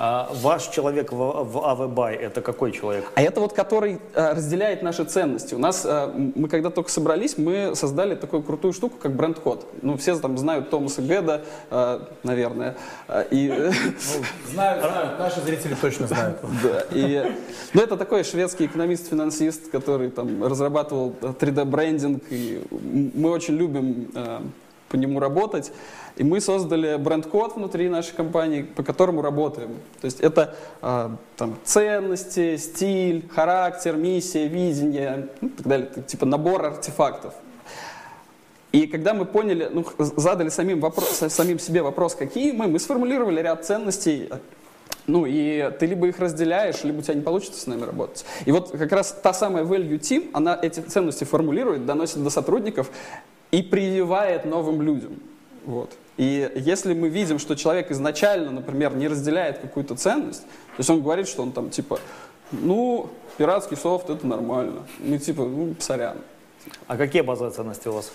А 0.00 0.30
ваш 0.32 0.68
человек 0.68 1.10
в, 1.10 1.16
в 1.16 1.58
АВБай 1.66 2.14
это 2.14 2.40
какой 2.40 2.70
человек? 2.70 3.10
А 3.16 3.20
это 3.22 3.40
вот 3.40 3.52
который 3.52 3.98
э, 4.14 4.32
разделяет 4.32 4.80
наши 4.82 5.02
ценности. 5.04 5.54
У 5.54 5.58
нас, 5.58 5.84
м- 5.84 6.32
мы 6.36 6.48
когда 6.48 6.70
только 6.70 6.88
собрались, 6.88 7.36
мы 7.36 7.74
создали 7.74 8.14
такую 8.14 8.44
крутую 8.44 8.72
штуку, 8.72 8.94
как 9.02 9.16
бренд-код. 9.16 9.66
Ну, 9.82 9.96
все 9.96 10.16
там 10.16 10.38
знают 10.38 10.70
Томаса 10.70 11.02
Геда, 11.02 11.42
э, 11.72 12.00
наверное. 12.22 12.76
Э, 13.08 13.24
И, 13.32 13.48
Знают, 14.52 14.84
знают, 14.84 15.18
наши 15.18 15.40
зрители 15.40 15.74
точно 15.74 16.06
знают. 16.06 16.38
да, 16.62 16.84
и, 16.92 17.32
ну, 17.74 17.82
это 17.82 17.96
такой 17.96 18.22
шведский 18.22 18.66
экономист-финансист, 18.66 19.68
который 19.72 20.10
там 20.10 20.44
разрабатывал 20.44 21.14
э, 21.22 21.32
3D-брендинг, 21.40 22.22
и 22.30 22.62
мы 22.70 23.30
очень 23.30 23.56
любим 23.56 24.08
по 24.88 24.96
нему 24.96 25.20
работать. 25.20 25.72
И 26.16 26.24
мы 26.24 26.40
создали 26.40 26.96
бренд-код 26.96 27.56
внутри 27.56 27.88
нашей 27.88 28.14
компании, 28.14 28.62
по 28.62 28.82
которому 28.82 29.22
работаем. 29.22 29.76
То 30.00 30.06
есть 30.06 30.20
это 30.20 30.56
э, 30.82 31.10
там, 31.36 31.56
ценности, 31.64 32.56
стиль, 32.56 33.28
характер, 33.28 33.96
миссия, 33.96 34.48
видение, 34.48 35.28
ну, 35.40 35.50
так 35.50 35.66
далее, 35.66 35.88
типа 36.06 36.26
набор 36.26 36.64
артефактов. 36.64 37.34
И 38.72 38.86
когда 38.86 39.14
мы 39.14 39.24
поняли, 39.24 39.68
ну, 39.72 39.86
задали 39.98 40.50
самим, 40.50 40.80
вопрос, 40.80 41.22
самим 41.28 41.58
себе 41.58 41.82
вопрос, 41.82 42.14
какие 42.14 42.52
мы, 42.52 42.66
мы 42.66 42.78
сформулировали 42.78 43.40
ряд 43.40 43.64
ценностей, 43.64 44.28
ну 45.06 45.24
и 45.26 45.70
ты 45.78 45.86
либо 45.86 46.06
их 46.06 46.18
разделяешь, 46.18 46.84
либо 46.84 46.98
у 46.98 47.02
тебя 47.02 47.14
не 47.14 47.22
получится 47.22 47.60
с 47.60 47.66
нами 47.66 47.84
работать. 47.84 48.26
И 48.44 48.52
вот 48.52 48.70
как 48.70 48.92
раз 48.92 49.16
та 49.22 49.32
самая 49.32 49.64
value 49.64 49.98
team, 49.98 50.28
она 50.34 50.58
эти 50.60 50.80
ценности 50.80 51.24
формулирует, 51.24 51.86
доносит 51.86 52.22
до 52.22 52.28
сотрудников 52.28 52.90
и 53.50 53.62
прививает 53.62 54.44
новым 54.44 54.82
людям. 54.82 55.14
Вот. 55.64 55.92
И 56.16 56.50
если 56.56 56.94
мы 56.94 57.08
видим, 57.08 57.38
что 57.38 57.54
человек 57.54 57.90
изначально, 57.90 58.50
например, 58.50 58.94
не 58.96 59.06
разделяет 59.08 59.58
какую-то 59.58 59.94
ценность, 59.94 60.42
то 60.42 60.78
есть 60.78 60.90
он 60.90 61.00
говорит, 61.02 61.28
что 61.28 61.42
он 61.42 61.52
там 61.52 61.70
типа, 61.70 62.00
ну, 62.50 63.08
пиратский 63.36 63.76
софт 63.76 64.10
это 64.10 64.26
нормально, 64.26 64.82
ну 64.98 65.18
типа, 65.18 65.44
ну, 65.44 65.74
сорян. 65.78 66.16
А 66.86 66.96
какие 66.96 67.22
базовые 67.22 67.52
ценности 67.52 67.88
у 67.88 67.92
вас? 67.92 68.10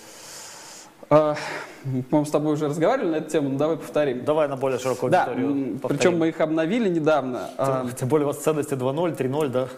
А, 1.10 1.36
мы, 1.84 2.02
по-моему, 2.02 2.26
с 2.26 2.30
тобой 2.30 2.52
уже 2.54 2.68
разговаривали 2.68 3.10
на 3.10 3.16
эту 3.16 3.30
тему, 3.30 3.48
но 3.50 3.58
давай 3.58 3.76
повторим. 3.76 4.24
Давай 4.24 4.48
на 4.48 4.56
более 4.56 4.78
широкую 4.78 5.10
Да, 5.10 5.24
аудиторию 5.24 5.78
повторим. 5.78 5.98
причем 5.98 6.18
мы 6.18 6.28
их 6.28 6.40
обновили 6.40 6.88
недавно. 6.88 7.50
А, 7.58 7.82
Тем, 7.82 7.92
тем 7.94 8.08
более 8.08 8.24
у 8.24 8.28
вас 8.28 8.38
ценности 8.38 8.74
2.0, 8.74 9.16
3.0, 9.16 9.48
да? 9.48 9.68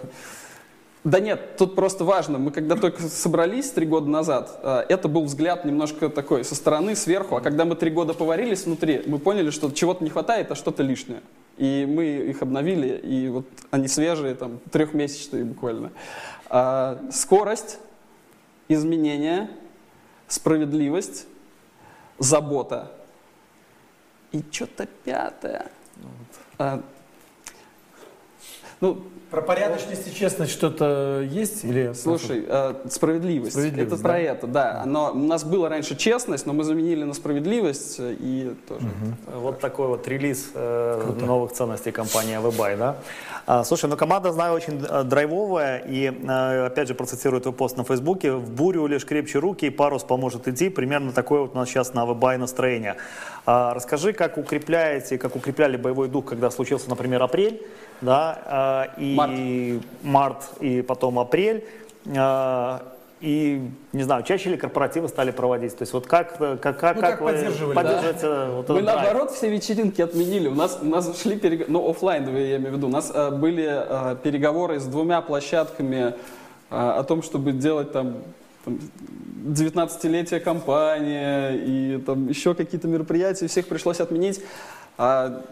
Да 1.07 1.21
нет, 1.21 1.57
тут 1.57 1.77
просто 1.77 2.03
важно. 2.03 2.39
Мы 2.39 2.51
когда 2.51 2.75
только 2.75 3.01
собрались 3.01 3.71
три 3.71 3.87
года 3.87 4.09
назад, 4.09 4.59
э, 4.61 4.87
это 4.89 5.07
был 5.07 5.23
взгляд 5.23 5.65
немножко 5.65 6.09
такой 6.09 6.43
со 6.45 6.57
стороны, 6.57 6.97
сверху. 6.97 7.37
А 7.37 7.41
когда 7.41 7.65
мы 7.65 7.77
три 7.77 7.93
года 7.93 8.13
поварились 8.13 8.67
внутри, 8.67 9.05
мы 9.07 9.21
поняли, 9.21 9.51
что 9.51 9.71
чего-то 9.71 10.03
не 10.03 10.11
хватает, 10.11 10.51
а 10.51 10.57
что-то 10.57 10.83
лишнее. 10.83 11.23
И 11.59 11.87
мы 11.89 12.07
их 12.07 12.43
обновили, 12.43 12.97
и 12.97 13.29
вот 13.29 13.47
они 13.71 13.87
свежие, 13.87 14.35
там, 14.35 14.59
трехмесячные 14.73 15.45
буквально. 15.45 15.93
А, 16.49 17.01
скорость, 17.13 17.79
изменения, 18.67 19.49
справедливость, 20.27 21.29
забота. 22.19 22.91
И 24.33 24.43
что-то 24.51 24.89
пятое. 25.05 25.67
А, 26.59 26.83
ну, 28.81 29.05
Про 29.31 29.43
порядочность 29.43 30.07
и 30.07 30.15
честность 30.15 30.53
что-то 30.53 31.21
есть? 31.29 31.65
Или 31.65 31.93
Слушай, 31.95 32.45
э, 32.47 32.75
справедливость. 32.89 33.53
Справедливость, 33.53 33.93
это 33.93 34.03
да? 34.03 34.09
про 34.09 34.19
это, 34.21 34.47
да. 34.47 34.83
Но 34.87 35.11
у 35.13 35.19
нас 35.19 35.43
было 35.43 35.69
раньше 35.69 35.97
честность, 35.97 36.47
но 36.47 36.53
мы 36.53 36.63
заменили 36.63 37.03
на 37.03 37.13
справедливость 37.13 37.97
э, 37.99 38.15
и 38.19 38.55
тоже. 38.69 38.87
Вот 39.35 39.59
такой 39.59 39.89
вот 39.89 40.07
релиз 40.07 40.51
э, 40.55 41.13
новых 41.21 41.53
ценностей 41.53 41.91
компании 41.91 42.39
Webbuy, 42.39 42.77
да? 42.77 42.97
А, 43.47 43.65
слушай, 43.65 43.89
ну 43.89 43.97
команда, 43.97 44.33
знаю, 44.33 44.55
очень 44.55 44.85
э, 44.89 45.03
драйвовая, 45.03 45.79
и, 45.79 46.07
э, 46.07 46.67
опять 46.67 46.89
же, 46.89 46.95
процитирую 46.95 47.41
твой 47.41 47.55
пост 47.55 47.77
на 47.77 47.85
Фейсбуке, 47.85 48.33
в 48.33 48.51
бурю 48.51 48.87
лишь 48.87 49.05
крепче 49.05 49.39
руки, 49.39 49.67
и 49.67 49.71
парус 49.71 50.03
поможет 50.05 50.49
идти, 50.49 50.69
примерно 50.69 51.13
такое 51.13 51.41
вот 51.43 51.55
у 51.55 51.57
нас 51.57 51.69
сейчас 51.69 51.95
на 51.95 52.05
Webbuy 52.05 52.39
настроение. 52.39 52.97
А, 53.47 53.75
расскажи, 53.75 54.13
как 54.13 54.39
укрепляете, 54.39 55.19
как 55.19 55.37
укрепляли 55.37 55.77
боевой 55.77 56.09
дух, 56.09 56.25
когда 56.25 56.51
случился, 56.51 56.91
например, 56.91 57.23
апрель, 57.23 57.63
да, 58.01 58.89
э, 58.97 59.01
и 59.01 59.15
Март. 59.15 59.33
март, 60.03 60.43
и 60.61 60.83
потом 60.83 61.21
апрель, 61.21 61.65
э, 62.07 62.79
и, 63.21 63.63
не 63.93 64.03
знаю, 64.03 64.25
чаще 64.25 64.51
ли 64.51 64.57
корпоративы 64.57 65.07
стали 65.09 65.31
проводить? 65.31 65.77
То 65.79 65.83
есть 65.83 65.93
вот 65.93 66.07
как, 66.09 66.41
э, 66.41 66.57
как, 66.61 66.81
как, 66.81 66.97
Ну, 66.97 67.01
как 67.03 67.11
как 67.13 67.21
вы 67.21 67.33
поддерживали, 67.33 67.75
да. 67.75 67.83
поддерживаете 67.83 68.51
вот 68.51 68.69
Мы 68.69 68.83
драйв? 68.83 68.85
наоборот 69.03 69.31
все 69.31 69.49
вечеринки 69.49 70.03
отменили. 70.03 70.49
У 70.49 70.55
нас, 70.55 70.79
у 70.83 70.87
нас 70.87 71.23
шли 71.23 71.39
переговоры, 71.39 71.73
ну 71.73 71.89
офлайновые 71.89 72.51
я 72.51 72.57
имею 72.57 72.73
в 72.73 72.77
виду. 72.77 72.89
У 72.89 72.91
нас 72.91 73.13
э, 73.15 73.31
были 73.31 73.65
э, 73.69 74.17
переговоры 74.23 74.81
с 74.81 74.85
двумя 74.87 75.21
площадками 75.23 75.97
э, 76.07 76.13
о 76.71 77.03
том, 77.05 77.23
чтобы 77.23 77.53
делать 77.53 77.93
там 77.93 78.17
19-летие 78.67 80.41
компании 80.41 81.57
и 81.97 81.99
там 81.99 82.29
еще 82.29 82.55
какие-то 82.55 82.89
мероприятия. 82.89 83.47
Всех 83.47 83.69
пришлось 83.69 84.01
отменить. 84.01 84.43
А, 84.99 85.43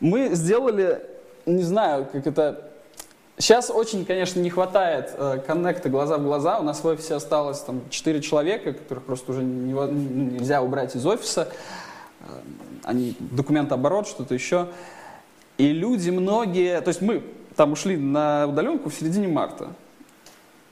мы 0.00 0.30
сделали, 0.34 1.02
не 1.46 1.62
знаю, 1.62 2.06
как 2.10 2.26
это... 2.26 2.70
Сейчас 3.38 3.70
очень, 3.70 4.04
конечно, 4.04 4.40
не 4.40 4.50
хватает 4.50 5.12
э, 5.16 5.38
коннекта 5.46 5.88
глаза 5.88 6.18
в 6.18 6.24
глаза. 6.24 6.58
У 6.58 6.64
нас 6.64 6.82
в 6.82 6.86
офисе 6.86 7.14
осталось 7.14 7.60
там 7.60 7.82
4 7.88 8.20
человека, 8.20 8.72
которых 8.72 9.04
просто 9.04 9.30
уже 9.30 9.42
нево- 9.42 9.86
ну, 9.86 10.30
нельзя 10.32 10.60
убрать 10.60 10.96
из 10.96 11.06
офиса. 11.06 11.48
Э, 12.20 12.24
Они 12.82 13.14
документооборот, 13.20 14.08
что-то 14.08 14.34
еще. 14.34 14.66
И 15.56 15.72
люди 15.72 16.10
многие... 16.10 16.80
То 16.80 16.88
есть 16.88 17.00
мы 17.00 17.22
там 17.54 17.72
ушли 17.72 17.96
на 17.96 18.46
удаленку 18.48 18.90
в 18.90 18.94
середине 18.94 19.28
марта. 19.28 19.68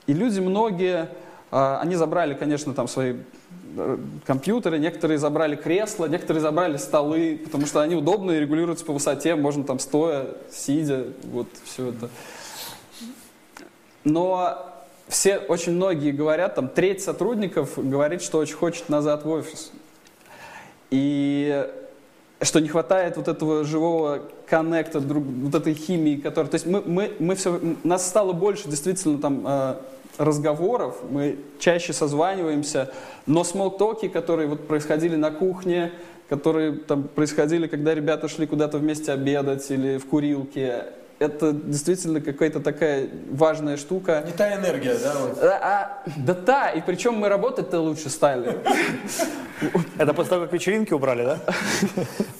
И 0.06 0.12
люди 0.12 0.40
многие, 0.40 1.08
а, 1.50 1.80
они 1.80 1.96
забрали, 1.96 2.34
конечно, 2.34 2.74
там 2.74 2.88
свои 2.88 3.14
э, 3.76 3.98
компьютеры, 4.24 4.78
некоторые 4.78 5.18
забрали 5.18 5.56
кресла, 5.56 6.06
некоторые 6.06 6.40
забрали 6.40 6.76
столы, 6.76 7.40
потому 7.44 7.66
что 7.66 7.80
они 7.80 7.94
удобные, 7.96 8.40
регулируются 8.40 8.84
по 8.84 8.92
высоте, 8.92 9.34
можно 9.34 9.64
там 9.64 9.78
стоя, 9.78 10.28
сидя, 10.50 11.06
вот 11.24 11.48
все 11.64 11.88
это. 11.88 12.08
Но 14.04 14.72
все, 15.08 15.38
очень 15.38 15.72
многие 15.72 16.12
говорят, 16.12 16.54
там 16.54 16.68
треть 16.68 17.02
сотрудников 17.02 17.72
говорит, 17.76 18.22
что 18.22 18.38
очень 18.38 18.54
хочет 18.54 18.88
назад 18.88 19.24
в 19.24 19.30
офис. 19.30 19.72
И 20.90 21.66
что 22.42 22.60
не 22.60 22.68
хватает 22.68 23.16
вот 23.16 23.28
этого 23.28 23.64
живого 23.64 24.22
коннекта, 24.46 25.00
друг, 25.00 25.24
вот 25.24 25.54
этой 25.54 25.74
химии, 25.74 26.16
которая... 26.16 26.50
То 26.50 26.56
есть 26.56 26.66
мы, 26.66 26.82
мы, 26.82 27.12
мы 27.18 27.34
все... 27.34 27.60
Нас 27.82 28.06
стало 28.06 28.32
больше 28.32 28.68
действительно 28.68 29.18
там 29.18 29.44
э, 29.46 29.76
разговоров, 30.18 30.96
мы 31.10 31.38
чаще 31.58 31.92
созваниваемся, 31.92 32.90
но 33.26 33.44
смолтоки, 33.44 34.08
которые 34.08 34.48
вот 34.48 34.66
происходили 34.66 35.16
на 35.16 35.30
кухне, 35.30 35.92
которые 36.28 36.72
там 36.72 37.04
происходили, 37.04 37.66
когда 37.66 37.94
ребята 37.94 38.28
шли 38.28 38.46
куда-то 38.46 38.78
вместе 38.78 39.12
обедать 39.12 39.70
или 39.70 39.98
в 39.98 40.06
курилке, 40.06 40.84
это 41.18 41.52
действительно 41.52 42.20
какая-то 42.20 42.60
такая 42.60 43.08
важная 43.30 43.76
штука. 43.78 44.22
Не 44.26 44.32
та 44.32 44.54
энергия, 44.54 44.96
да? 44.98 45.14
вот? 45.18 45.42
А, 45.42 46.02
а, 46.04 46.10
да 46.16 46.34
та, 46.34 46.70
и 46.70 46.82
причем 46.82 47.14
мы 47.14 47.28
работать-то 47.28 47.80
лучше 47.80 48.10
стали. 48.10 48.58
Это 49.96 50.12
после 50.12 50.30
того, 50.30 50.42
как 50.44 50.52
вечеринки 50.52 50.92
убрали, 50.92 51.24
да? 51.24 51.38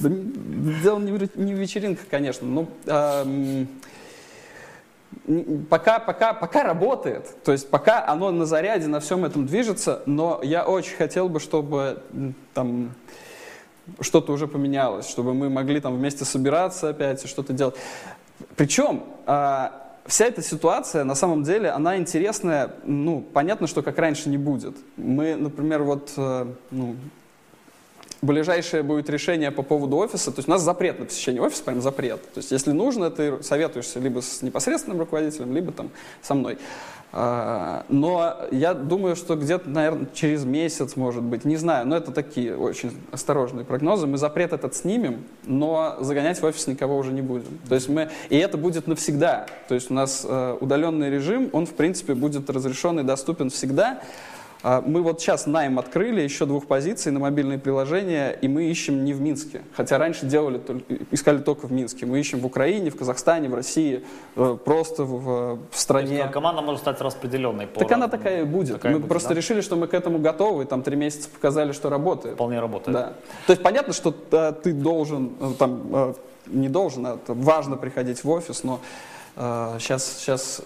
Дело 0.01 0.99
не 0.99 1.13
в, 1.13 1.17
ре- 1.17 1.31
не 1.37 1.55
в 1.55 1.59
вечеринках, 1.59 2.05
конечно. 2.11 2.47
Ну, 2.47 2.69
ам, 2.87 3.29
н- 3.61 3.69
пока, 5.69 5.99
пока, 5.99 6.33
пока 6.33 6.63
работает. 6.63 7.43
То 7.45 7.53
есть 7.53 7.69
пока 7.69 8.07
оно 8.07 8.31
на 8.31 8.47
заряде, 8.47 8.87
на 8.87 9.01
всем 9.01 9.25
этом 9.25 9.47
движется, 9.47 10.03
но 10.07 10.41
я 10.43 10.65
очень 10.65 10.97
хотел 10.97 11.29
бы, 11.29 11.41
чтобы 11.41 12.03
там 12.55 12.95
что-то 14.01 14.33
уже 14.33 14.47
поменялось, 14.47 15.09
чтобы 15.09 15.35
мы 15.35 15.49
могли 15.49 15.81
там 15.81 15.97
вместе 15.97 16.25
собираться 16.25 16.91
опять 16.91 17.25
и 17.25 17.29
что-то 17.29 17.53
делать. 17.53 17.77
Причем 18.57 19.05
а, 19.27 19.87
вся 20.07 20.27
эта 20.27 20.43
ситуация, 20.43 21.05
на 21.05 21.15
самом 21.15 21.43
деле, 21.43 21.71
она 21.71 21.97
интересная, 21.97 22.71
ну, 22.85 23.21
понятно, 23.21 23.67
что 23.67 23.83
как 23.83 23.99
раньше 23.99 24.29
не 24.29 24.39
будет. 24.39 24.77
Мы, 24.97 25.37
например, 25.37 25.83
вот, 25.83 26.13
э, 26.17 26.47
ну, 26.71 26.97
ближайшее 28.23 28.83
будет 28.83 29.11
решение 29.11 29.51
по 29.51 29.63
поводу 29.63 29.97
офиса, 29.97 30.31
то 30.31 30.39
есть 30.39 30.49
у 30.49 30.51
нас 30.51 30.63
запрет 30.63 30.99
на 30.99 31.05
посещение 31.07 31.43
офиса, 31.43 31.63
прям 31.63 31.81
запрет. 31.81 32.23
То 32.33 32.39
есть 32.39 32.51
если 32.51 32.73
нужно, 32.73 33.11
ты 33.11 33.43
советуешься 33.43 34.01
либо 34.01 34.21
с 34.21 34.43
непосредственным 34.43 34.99
руководителем, 35.01 35.55
либо 35.55 35.73
там 35.73 35.91
со 36.23 36.35
мной. 36.35 36.59
А, 37.13 37.85
Но 37.89 38.37
я 38.51 38.75
думаю, 38.75 39.17
что 39.17 39.37
где-то, 39.37 39.71
наверное, 39.71 40.07
через 40.13 40.45
месяц, 40.45 40.97
может 40.97 41.23
быть, 41.23 41.45
не 41.45 41.57
знаю, 41.57 41.87
но 41.87 41.97
это 41.97 42.13
такие 42.13 42.57
очень 42.57 42.93
осторожные 43.13 43.65
прогнозы. 43.65 44.07
Мы 44.07 44.19
запрет 44.19 44.53
этот 44.53 44.75
снимем, 44.75 45.25
но 45.45 45.97
загонять 46.01 46.41
в 46.41 46.45
офис 46.45 46.67
никого 46.67 46.99
уже 46.99 47.13
не 47.13 47.23
будем. 47.23 47.59
То 47.69 47.75
есть 47.75 47.89
мы, 47.89 48.11
и 48.29 48.37
это 48.37 48.59
будет 48.59 48.87
навсегда. 48.87 49.47
То 49.69 49.75
есть 49.75 49.91
у 49.91 49.95
нас 49.95 50.27
э, 50.29 50.59
удаленный 50.61 51.09
режим, 51.09 51.49
он, 51.53 51.67
в 51.67 51.75
принципе, 51.75 52.15
будет 52.15 52.51
разрешен 52.51 53.01
и 53.01 53.03
доступен 53.03 53.51
всегда. 53.51 54.01
А, 54.69 54.83
Мы 54.85 55.01
вот 55.01 55.21
сейчас 55.21 55.47
найм 55.47 55.79
открыли, 55.79 56.21
еще 56.23 56.45
двух 56.45 56.67
позиций 56.67 57.13
на 57.13 57.21
мобильные 57.21 57.57
приложения, 57.57 58.33
и 58.33 58.49
мы 58.49 58.65
ищем 58.65 59.05
не 59.05 59.13
в 59.13 59.21
Минске. 59.21 59.63
Хотя 59.77 59.97
раньше 59.97 60.27
делали, 60.27 60.59
только- 60.59 60.83
искали 61.13 61.39
только 61.39 61.69
в 61.69 61.73
Минске. 61.73 62.05
Мы 62.05 62.19
ищем 62.19 62.41
в 62.41 62.47
Украине, 62.47 62.91
в 62.91 62.97
Казахстане, 62.97 63.49
в 63.49 63.55
России, 63.55 64.05
э, 64.35 64.59
просто 64.65 65.05
в, 65.05 65.19
в 65.21 65.59
То 65.71 65.79
стране. 65.79 66.17
есть 66.17 66.33
команда 66.33 66.63
может 66.63 66.81
стать 66.81 67.01
распределенной. 67.01 67.69
по 67.69 67.79
Так 67.79 67.93
она 67.93 68.09
такая 68.09 68.43
и 68.43 68.45
будет. 68.45 68.73
Такая 68.75 68.93
мы 68.95 68.99
будет, 68.99 69.09
просто 69.09 69.29
да? 69.29 69.35
решили, 69.37 69.61
что 69.61 69.77
мы 69.77 69.87
к 69.87 69.95
этому 69.95 70.19
готовы, 70.19 70.65
и 70.65 70.67
там 70.67 70.83
три 70.83 70.97
месяца 70.97 71.29
показали, 71.29 71.71
что 71.71 71.89
работает. 71.89 72.35
Вполне 72.35 72.59
работает. 72.59 72.93
Да. 72.93 73.13
То 73.47 73.53
есть 73.53 73.63
понятно, 73.63 73.93
что 73.93 74.13
э, 74.33 74.53
ты 74.65 74.73
должен, 74.73 75.31
э, 75.41 75.53
там, 75.61 76.15
не 76.49 76.69
должен, 76.69 77.07
а 77.07 77.19
важно 77.29 77.77
приходить 77.77 78.25
в 78.25 78.31
офис, 78.31 78.65
но 78.65 78.81
сейчас, 79.37 80.17
сейчас 80.19 80.63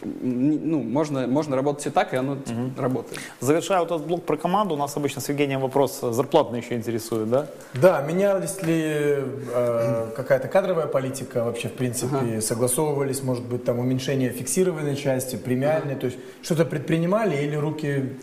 ну, 0.00 0.82
можно, 0.82 1.26
можно 1.26 1.56
работать 1.56 1.86
и 1.86 1.90
так, 1.90 2.14
и 2.14 2.16
оно 2.16 2.38
работает. 2.78 3.20
Завершая 3.40 3.80
вот 3.80 3.90
этот 3.90 4.06
блок 4.06 4.24
про 4.24 4.36
команду, 4.36 4.74
у 4.74 4.78
нас 4.78 4.96
обычно 4.96 5.20
с 5.20 5.28
Евгением 5.28 5.60
вопрос 5.60 6.00
зарплатный 6.00 6.60
еще 6.60 6.74
интересует, 6.74 7.28
да? 7.28 7.48
Да, 7.74 8.02
менялась 8.02 8.62
ли 8.62 9.16
э, 9.52 10.12
какая-то 10.14 10.46
кадровая 10.46 10.86
политика 10.86 11.42
вообще, 11.42 11.68
в 11.68 11.74
принципе, 11.74 12.40
согласовывались, 12.40 13.20
может 13.22 13.44
быть, 13.44 13.64
там 13.64 13.80
уменьшение 13.80 14.30
фиксированной 14.30 14.94
части, 14.94 15.34
премиальной, 15.34 15.96
то 15.96 16.06
есть 16.06 16.18
что-то 16.42 16.64
предпринимали 16.64 17.36
или 17.42 17.56
руки... 17.56 18.16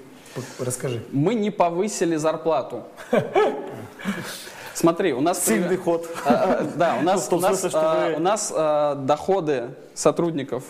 Расскажи. 0.59 1.03
Мы 1.11 1.35
не 1.35 1.51
повысили 1.51 2.15
зарплату. 2.15 2.83
Смотри, 4.73 5.13
у 5.13 5.21
нас... 5.21 5.45
Сильный 5.45 5.77
ход. 5.77 6.07
А, 6.25 6.59
а, 6.59 6.63
Да, 6.75 6.97
у 6.99 7.01
нас, 7.03 7.25
В 7.25 7.29
том 7.29 7.39
у 7.39 7.41
нас, 7.41 7.65
а, 7.73 8.13
у 8.15 8.19
нас 8.19 8.53
доходы 9.05 9.69
сотрудников, 9.93 10.63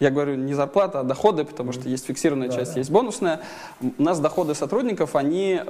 я 0.00 0.10
говорю 0.10 0.34
не 0.34 0.54
зарплата, 0.54 1.00
а 1.00 1.02
доходы, 1.04 1.44
потому 1.44 1.72
что 1.72 1.88
есть 1.88 2.06
фиксированная 2.06 2.48
часть, 2.48 2.76
есть 2.76 2.90
бонусная. 2.90 3.40
У 3.80 4.02
нас 4.02 4.20
доходы 4.20 4.54
сотрудников, 4.54 5.16
они 5.16 5.60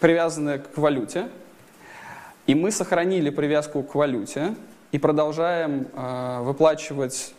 привязаны 0.00 0.58
к 0.58 0.76
валюте, 0.78 1.28
и 2.46 2.54
мы 2.54 2.70
сохранили 2.70 3.30
привязку 3.30 3.82
к 3.82 3.94
валюте 3.94 4.54
и 4.92 4.98
продолжаем 4.98 5.88
выплачивать 6.44 7.34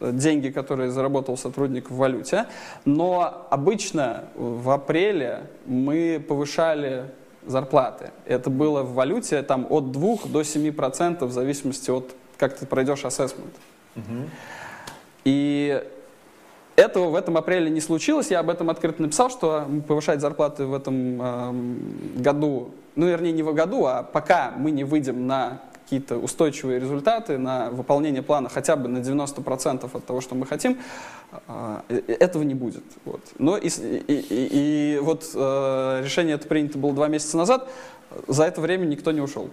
деньги, 0.00 0.50
которые 0.50 0.90
заработал 0.90 1.36
сотрудник 1.36 1.90
в 1.90 1.96
валюте. 1.96 2.46
Но 2.84 3.46
обычно 3.50 4.24
в 4.34 4.70
апреле 4.70 5.48
мы 5.66 6.24
повышали 6.26 7.06
зарплаты. 7.48 8.10
Это 8.26 8.50
было 8.50 8.82
в 8.82 8.94
валюте 8.94 9.42
там, 9.42 9.66
от 9.70 9.90
2 9.90 10.16
до 10.26 10.42
7 10.42 10.72
процентов 10.72 11.30
в 11.30 11.32
зависимости 11.32 11.90
от 11.90 12.14
как 12.38 12.56
ты 12.56 12.66
пройдешь 12.66 13.04
ассессмент. 13.04 13.52
Угу. 13.96 14.30
И 15.24 15.82
этого 16.76 17.10
в 17.10 17.16
этом 17.16 17.36
апреле 17.36 17.68
не 17.68 17.80
случилось. 17.80 18.30
Я 18.30 18.38
об 18.40 18.50
этом 18.50 18.70
открыто 18.70 19.02
написал, 19.02 19.30
что 19.30 19.66
повышать 19.88 20.20
зарплаты 20.20 20.64
в 20.64 20.74
этом 20.74 21.20
э, 21.20 21.52
году, 22.20 22.70
ну, 22.94 23.06
вернее, 23.06 23.32
не 23.32 23.42
в 23.42 23.52
году, 23.52 23.86
а 23.86 24.04
пока 24.04 24.52
мы 24.56 24.70
не 24.70 24.84
выйдем 24.84 25.26
на 25.26 25.60
какие-то 25.88 26.18
устойчивые 26.18 26.80
результаты, 26.80 27.38
на 27.38 27.70
выполнение 27.70 28.22
плана 28.22 28.50
хотя 28.50 28.76
бы 28.76 28.88
на 28.88 28.98
90% 28.98 29.88
от 29.90 30.04
того, 30.04 30.20
что 30.20 30.34
мы 30.34 30.44
хотим, 30.44 30.78
э, 31.46 32.02
этого 32.08 32.42
не 32.42 32.52
будет. 32.52 32.84
Вот. 33.06 33.22
Но 33.38 33.56
и, 33.56 33.68
и, 33.68 34.02
и, 34.28 34.98
вот 34.98 35.30
э, 35.34 36.02
решение 36.04 36.34
это 36.34 36.46
принято 36.46 36.76
было 36.76 36.92
два 36.92 37.08
месяца 37.08 37.38
назад, 37.38 37.70
за 38.26 38.44
это 38.44 38.60
время 38.60 38.84
никто 38.84 39.12
не 39.12 39.22
ушел. 39.22 39.48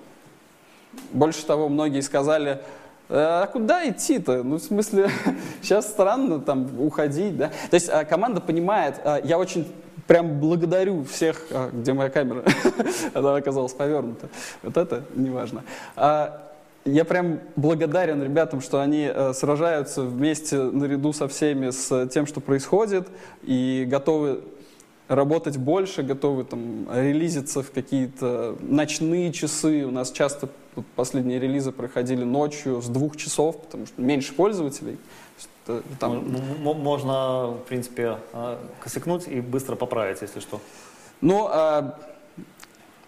Больше 1.14 1.46
того, 1.46 1.70
многие 1.70 2.02
сказали, 2.02 2.60
«Э, 3.08 3.44
а 3.44 3.48
куда 3.48 3.90
идти-то? 3.90 4.44
Ну, 4.44 4.58
в 4.58 4.62
смысле, 4.62 5.10
сейчас 5.62 5.88
странно 5.90 6.42
там 6.42 6.68
уходить, 6.82 7.38
да? 7.38 7.48
То 7.70 7.76
есть 7.76 7.88
э, 7.88 8.04
команда 8.04 8.42
понимает, 8.42 9.00
э, 9.06 9.22
я 9.24 9.40
очень 9.40 9.66
прям 10.08 10.40
благодарю 10.40 11.04
всех, 11.04 11.42
где 11.74 11.94
моя 11.94 12.10
камера, 12.10 12.44
она 13.14 13.36
оказалась 13.36 13.74
повернута, 13.74 14.30
вот 14.64 14.78
это 14.78 15.04
неважно. 15.16 15.64
А, 15.96 16.52
я 16.86 17.04
прям 17.04 17.40
благодарен 17.56 18.22
ребятам, 18.22 18.62
что 18.62 18.80
они 18.80 19.12
сражаются 19.34 20.04
вместе 20.04 20.58
наряду 20.58 21.14
со 21.14 21.28
всеми 21.28 21.72
с 21.72 22.08
тем, 22.10 22.28
что 22.28 22.42
происходит, 22.42 23.08
и 23.42 23.86
готовы 23.90 24.42
работать 25.08 25.58
больше, 25.58 26.04
готовы 26.04 26.44
там 26.44 26.88
релизиться 26.94 27.62
в 27.62 27.72
какие-то 27.72 28.56
ночные 28.62 29.32
часы. 29.32 29.86
У 29.86 29.92
нас 29.92 30.12
часто 30.12 30.50
последние 30.96 31.40
релизы 31.40 31.72
проходили 31.72 32.24
ночью 32.24 32.82
с 32.82 32.88
двух 32.88 33.16
часов, 33.18 33.62
потому 33.62 33.86
что 33.86 34.02
меньше 34.02 34.34
пользователей. 34.34 34.98
Там... 36.00 36.26
Можно, 36.62 37.52
в 37.52 37.68
принципе, 37.68 38.18
а, 38.34 38.60
косякнуть 38.82 39.28
и 39.28 39.42
быстро 39.42 39.76
поправить, 39.76 40.22
если 40.22 40.40
что. 40.40 40.62
Ну, 41.22 41.48
а 41.50 41.98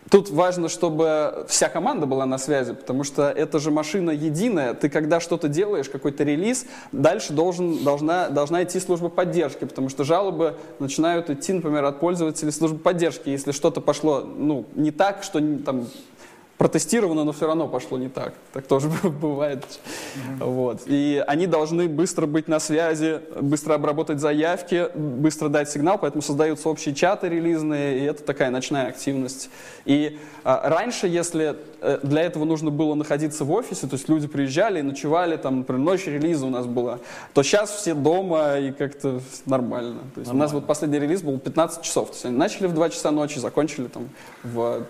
Тут 0.09 0.29
важно, 0.29 0.69
чтобы 0.69 1.45
вся 1.49 1.67
команда 1.67 2.05
была 2.05 2.25
на 2.25 2.37
связи, 2.37 2.73
потому 2.73 3.03
что 3.03 3.29
это 3.29 3.59
же 3.59 3.71
машина 3.71 4.11
единая. 4.11 4.73
Ты 4.73 4.89
когда 4.89 5.19
что-то 5.19 5.49
делаешь, 5.49 5.89
какой-то 5.89 6.23
релиз, 6.23 6.65
дальше 6.93 7.33
должен, 7.33 7.83
должна, 7.83 8.29
должна 8.29 8.63
идти 8.63 8.79
служба 8.79 9.09
поддержки, 9.09 9.65
потому 9.65 9.89
что 9.89 10.05
жалобы 10.05 10.55
начинают 10.79 11.29
идти, 11.29 11.51
например, 11.51 11.83
от 11.83 11.99
пользователей 11.99 12.51
службы 12.51 12.79
поддержки. 12.79 13.27
Если 13.29 13.51
что-то 13.51 13.81
пошло 13.81 14.21
ну, 14.21 14.65
не 14.75 14.91
так, 14.91 15.23
что 15.23 15.41
там, 15.57 15.87
протестировано, 16.57 17.23
но 17.23 17.33
все 17.33 17.45
равно 17.45 17.67
пошло 17.67 17.97
не 17.97 18.09
так. 18.09 18.33
Так 18.51 18.65
тоже 18.65 18.89
бывает. 19.03 19.63
Mm-hmm. 19.63 20.43
Вот. 20.43 20.81
И 20.87 21.23
они 21.27 21.45
должны 21.45 21.87
быстро 21.87 22.25
быть 22.25 22.47
на 22.47 22.59
связи, 22.59 23.21
быстро 23.39 23.75
обработать 23.75 24.19
заявки, 24.19 24.89
быстро 24.95 25.49
дать 25.49 25.69
сигнал, 25.69 25.99
поэтому 25.99 26.21
создаются 26.21 26.69
общие 26.69 26.95
чаты 26.95 27.29
релизные, 27.29 27.99
и 27.99 28.03
это 28.03 28.23
такая 28.23 28.49
ночная 28.49 28.87
активность. 28.87 29.49
И 29.85 30.17
а, 30.43 30.67
раньше, 30.67 31.07
если 31.07 31.57
э, 31.81 31.99
для 32.01 32.23
этого 32.23 32.45
нужно 32.45 32.71
было 32.71 32.95
находиться 32.95 33.45
в 33.45 33.51
офисе, 33.51 33.85
то 33.85 33.95
есть 33.95 34.09
люди 34.09 34.27
приезжали 34.27 34.79
и 34.79 34.81
ночевали, 34.81 35.37
там, 35.37 35.59
например, 35.59 35.81
ночь 35.81 36.05
релиза 36.07 36.45
у 36.47 36.49
нас 36.49 36.65
была, 36.65 36.99
то 37.33 37.43
сейчас 37.43 37.69
все 37.69 37.93
дома 37.93 38.57
и 38.57 38.71
как-то 38.71 39.21
нормально. 39.45 39.99
То 40.15 40.21
есть 40.21 40.27
нормально. 40.27 40.33
у 40.33 40.37
нас 40.37 40.53
вот 40.53 40.65
последний 40.65 40.99
релиз 40.99 41.21
был 41.21 41.37
15 41.37 41.83
часов. 41.83 42.07
То 42.09 42.13
есть 42.13 42.25
они 42.25 42.35
начали 42.35 42.65
в 42.65 42.73
2 42.73 42.89
часа 42.89 43.11
ночи, 43.11 43.37
закончили 43.37 43.87
там 43.87 44.09
в 44.43 44.85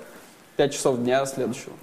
5 0.58 0.74
часов 0.74 0.98
дня 0.98 1.26
следующего. 1.26 1.74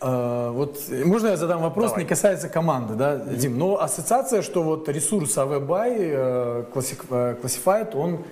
А, 0.00 0.50
вот 0.50 0.78
можно 0.90 1.28
я 1.28 1.36
задам 1.36 1.62
вопрос, 1.62 1.90
Давай. 1.90 2.04
не 2.04 2.08
касается 2.08 2.48
команды, 2.48 2.94
да, 2.94 3.16
Дим, 3.16 3.58
но 3.58 3.80
ассоциация, 3.80 4.42
что 4.42 4.62
вот 4.62 4.88
ресурс 4.88 5.36
AVBuy 5.36 5.96
э, 5.98 6.64
э, 6.74 7.36
Classified, 7.42 7.96
он 7.96 8.24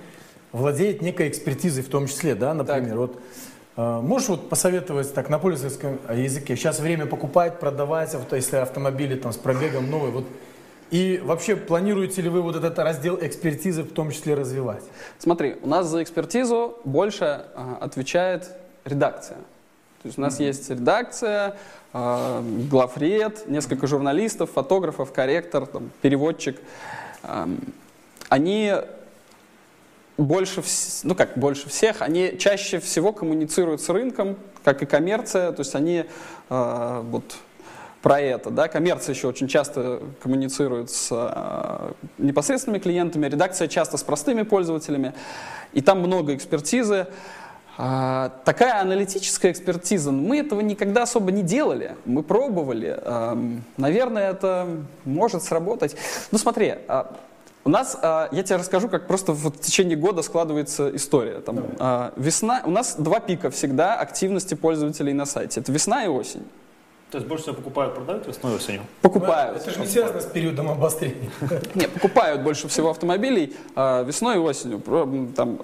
владеет 0.51 1.01
некой 1.01 1.29
экспертизой 1.29 1.83
в 1.83 1.89
том 1.89 2.07
числе, 2.07 2.35
да, 2.35 2.53
например, 2.53 2.89
так. 2.89 2.97
вот 2.97 3.19
э, 3.77 4.01
Можешь 4.01 4.29
вот 4.29 4.49
посоветовать 4.49 5.13
так 5.13 5.29
на 5.29 5.39
пользовательском 5.39 5.99
языке? 6.13 6.55
Сейчас 6.55 6.79
время 6.79 7.05
покупать, 7.05 7.59
продавать, 7.59 8.13
вот, 8.13 8.31
если 8.33 8.57
автомобили 8.57 9.15
там 9.15 9.33
с 9.33 9.37
пробегом 9.37 9.89
новый. 9.89 10.11
Вот, 10.11 10.25
и 10.91 11.19
вообще 11.23 11.55
планируете 11.55 12.21
ли 12.21 12.29
вы 12.29 12.41
вот 12.41 12.55
этот 12.55 12.77
раздел 12.77 13.17
экспертизы 13.19 13.83
в 13.83 13.91
том 13.91 14.11
числе 14.11 14.35
развивать? 14.35 14.83
Смотри, 15.17 15.55
у 15.61 15.67
нас 15.67 15.87
за 15.87 16.03
экспертизу 16.03 16.77
больше 16.83 17.45
а, 17.55 17.79
отвечает 17.81 18.51
редакция. 18.85 19.37
То 20.01 20.07
есть 20.07 20.17
у 20.17 20.21
нас 20.21 20.39
есть 20.39 20.69
редакция, 20.69 21.57
э, 21.93 22.41
главред, 22.69 23.47
несколько 23.47 23.87
журналистов, 23.87 24.51
фотографов, 24.51 25.11
корректор, 25.11 25.65
там, 25.65 25.89
переводчик. 26.01 26.59
Э, 27.23 27.47
они 28.29 28.73
больше, 30.17 30.63
ну 31.03 31.15
как 31.15 31.37
больше 31.37 31.69
всех, 31.69 32.01
они 32.01 32.37
чаще 32.37 32.79
всего 32.79 33.11
коммуницируют 33.11 33.81
с 33.81 33.89
рынком, 33.89 34.37
как 34.63 34.81
и 34.81 34.85
коммерция, 34.85 35.51
то 35.51 35.61
есть 35.61 35.75
они 35.75 36.05
э, 36.49 37.01
вот 37.03 37.35
про 38.01 38.21
это, 38.21 38.51
да, 38.51 38.67
коммерция 38.67 39.15
еще 39.15 39.27
очень 39.27 39.47
часто 39.47 40.01
коммуницирует 40.21 40.91
с 40.91 41.09
э, 41.11 41.91
непосредственными 42.19 42.79
клиентами, 42.79 43.25
редакция 43.25 43.67
часто 43.67 43.97
с 43.97 44.03
простыми 44.03 44.43
пользователями, 44.43 45.13
и 45.73 45.81
там 45.81 45.99
много 45.99 46.35
экспертизы. 46.35 47.07
А, 47.77 48.29
такая 48.45 48.79
аналитическая 48.81 49.51
экспертиза, 49.51 50.11
мы 50.11 50.39
этого 50.39 50.61
никогда 50.61 51.03
особо 51.03 51.31
не 51.31 51.43
делали, 51.43 51.95
мы 52.05 52.23
пробовали. 52.23 52.97
А, 53.01 53.37
наверное, 53.77 54.31
это 54.31 54.67
может 55.03 55.43
сработать. 55.43 55.95
Ну 56.31 56.37
смотри, 56.37 56.75
а, 56.87 57.13
у 57.65 57.69
нас, 57.69 57.97
а, 58.01 58.29
я 58.31 58.43
тебе 58.43 58.57
расскажу, 58.57 58.87
как 58.87 59.07
просто 59.07 59.33
в 59.33 59.51
течение 59.59 59.97
года 59.97 60.21
складывается 60.21 60.95
история. 60.95 61.41
Там, 61.41 61.65
а, 61.79 62.13
весна, 62.15 62.61
у 62.63 62.71
нас 62.71 62.95
два 62.95 63.19
пика 63.19 63.49
всегда 63.49 63.95
активности 63.95 64.53
пользователей 64.53 65.13
на 65.13 65.25
сайте. 65.25 65.59
Это 65.59 65.71
весна 65.71 66.05
и 66.05 66.07
осень. 66.07 66.47
То 67.11 67.17
есть 67.17 67.27
больше 67.27 67.43
всего 67.43 67.55
покупают, 67.55 67.95
продают 67.95 68.27
весной 68.27 68.53
и 68.53 68.55
осенью? 68.55 68.81
Покупают. 69.01 69.57
Это 69.57 69.71
же 69.71 69.79
не 69.79 69.87
связано 69.87 70.21
с 70.21 70.25
периодом 70.25 70.69
обострения. 70.69 71.29
Нет, 71.75 71.91
покупают 71.91 72.41
больше 72.41 72.67
всего 72.67 72.89
автомобилей 72.89 73.55
весной 73.75 74.35
и 74.35 74.39
осенью. 74.39 74.81
Там, 75.35 75.59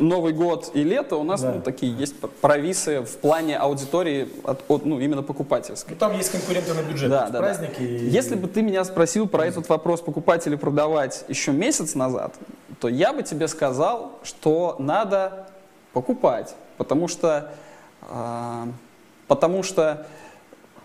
Новый 0.00 0.32
год 0.32 0.70
и 0.74 0.82
лето 0.82 1.16
у 1.16 1.22
нас 1.22 1.42
да. 1.42 1.52
ну, 1.52 1.60
такие 1.60 1.94
есть 1.94 2.14
провисы 2.40 3.02
в 3.02 3.16
плане 3.18 3.56
аудитории 3.56 4.28
от, 4.44 4.62
от 4.68 4.86
ну, 4.86 4.98
именно 4.98 5.22
покупательской. 5.22 5.92
Ну, 5.92 5.98
там 5.98 6.16
есть 6.16 6.30
конкуренты 6.32 6.74
на 6.74 6.82
бюджет, 6.82 7.10
да, 7.10 7.28
да, 7.28 7.38
праздники. 7.38 7.78
Да. 7.78 7.84
И... 7.84 8.08
Если 8.08 8.34
бы 8.34 8.48
ты 8.48 8.62
меня 8.62 8.84
спросил 8.84 9.28
про 9.28 9.46
этот 9.46 9.68
вопрос 9.68 10.00
покупать 10.00 10.46
или 10.46 10.56
продавать 10.56 11.24
еще 11.28 11.52
месяц 11.52 11.94
назад, 11.94 12.34
то 12.80 12.88
я 12.88 13.12
бы 13.12 13.22
тебе 13.22 13.46
сказал, 13.46 14.18
что 14.22 14.76
надо 14.78 15.46
покупать, 15.92 16.54
потому 16.78 17.06
что, 17.06 17.52
э, 18.02 18.66
потому 19.28 19.62
что 19.62 20.06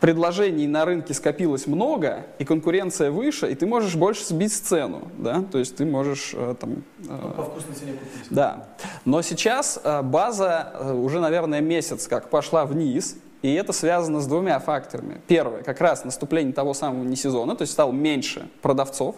предложений 0.05 0.67
на 0.67 0.85
рынке 0.85 1.15
скопилось 1.15 1.65
много, 1.65 2.27
и 2.37 2.45
конкуренция 2.45 3.09
выше, 3.09 3.51
и 3.51 3.55
ты 3.55 3.65
можешь 3.65 3.95
больше 3.95 4.23
сбить 4.23 4.53
цену, 4.53 5.07
да, 5.17 5.43
то 5.51 5.57
есть 5.57 5.77
ты 5.77 5.83
можешь 5.83 6.35
э, 6.35 6.53
там... 6.59 6.83
Э, 7.09 7.31
По 7.35 7.41
вкусной 7.41 7.73
цене 7.73 7.93
купить. 7.93 8.27
Да. 8.29 8.67
Но 9.03 9.23
сейчас 9.23 9.79
э, 9.83 10.03
база 10.03 10.73
э, 10.75 10.93
уже, 10.93 11.19
наверное, 11.19 11.59
месяц 11.59 12.07
как 12.07 12.29
пошла 12.29 12.67
вниз, 12.67 13.17
и 13.41 13.51
это 13.55 13.73
связано 13.73 14.21
с 14.21 14.27
двумя 14.27 14.59
факторами. 14.59 15.21
Первое, 15.25 15.63
как 15.63 15.81
раз 15.81 16.05
наступление 16.05 16.53
того 16.53 16.75
самого 16.75 17.03
несезона, 17.03 17.55
то 17.55 17.63
есть 17.63 17.73
стало 17.73 17.91
меньше 17.91 18.47
продавцов. 18.61 19.15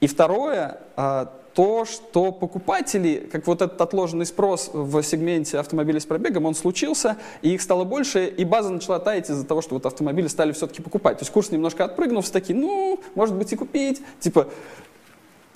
И 0.00 0.06
второе, 0.06 0.78
э, 0.96 1.26
то, 1.58 1.84
что 1.84 2.30
покупатели, 2.30 3.28
как 3.32 3.48
вот 3.48 3.62
этот 3.62 3.80
отложенный 3.80 4.26
спрос 4.26 4.70
в 4.72 5.02
сегменте 5.02 5.58
автомобилей 5.58 5.98
с 5.98 6.06
пробегом, 6.06 6.46
он 6.46 6.54
случился, 6.54 7.16
и 7.42 7.52
их 7.52 7.62
стало 7.62 7.82
больше, 7.82 8.26
и 8.26 8.44
база 8.44 8.70
начала 8.70 9.00
таять 9.00 9.28
из-за 9.28 9.44
того, 9.44 9.60
что 9.60 9.74
вот 9.74 9.84
автомобили 9.84 10.28
стали 10.28 10.52
все-таки 10.52 10.82
покупать. 10.82 11.18
То 11.18 11.22
есть 11.24 11.32
курс 11.32 11.50
немножко 11.50 11.84
отпрыгнул, 11.84 12.22
все 12.22 12.32
такие, 12.32 12.56
ну, 12.56 13.00
может 13.16 13.34
быть 13.34 13.52
и 13.52 13.56
купить, 13.56 14.00
типа, 14.20 14.46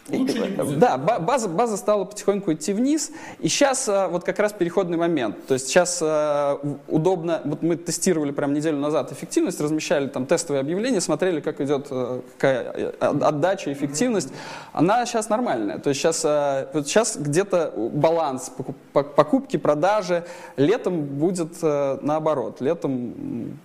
Лучше 0.09 0.39
не 0.39 0.49
будет. 0.49 0.79
Да, 0.79 0.99
база, 0.99 1.49
база 1.49 1.77
стала 1.77 2.05
потихоньку 2.05 2.53
идти 2.53 2.73
вниз, 2.73 3.13
и 3.39 3.49
сейчас 3.49 3.89
а, 3.89 4.09
вот 4.09 4.25
как 4.25 4.39
раз 4.41 4.53
переходный 4.53 4.99
момент. 4.99 5.47
То 5.47 5.55
есть 5.55 5.69
сейчас 5.69 6.01
а, 6.03 6.61
удобно, 6.89 7.41
вот 7.45 7.63
мы 7.63 7.77
тестировали 7.77 8.33
прям 8.33 8.53
неделю 8.53 8.79
назад 8.79 9.13
эффективность, 9.13 9.61
размещали 9.61 10.09
там 10.09 10.27
тестовые 10.27 10.61
объявления, 10.61 11.01
смотрели, 11.01 11.41
как 11.41 11.61
идет 11.61 11.87
а, 11.91 12.21
какая 12.37 12.91
отдача, 13.01 13.73
эффективность. 13.73 14.31
Она 14.73 15.07
сейчас 15.07 15.29
нормальная. 15.29 15.79
То 15.79 15.91
есть 15.91 16.01
сейчас, 16.01 16.25
вот 16.73 16.89
сейчас 16.89 17.17
где-то 17.17 17.73
баланс 17.77 18.53
покупки, 18.93 19.57
продажи. 19.57 20.25
Летом 20.57 21.03
будет 21.05 21.63
наоборот. 21.63 22.61
Летом 22.61 23.59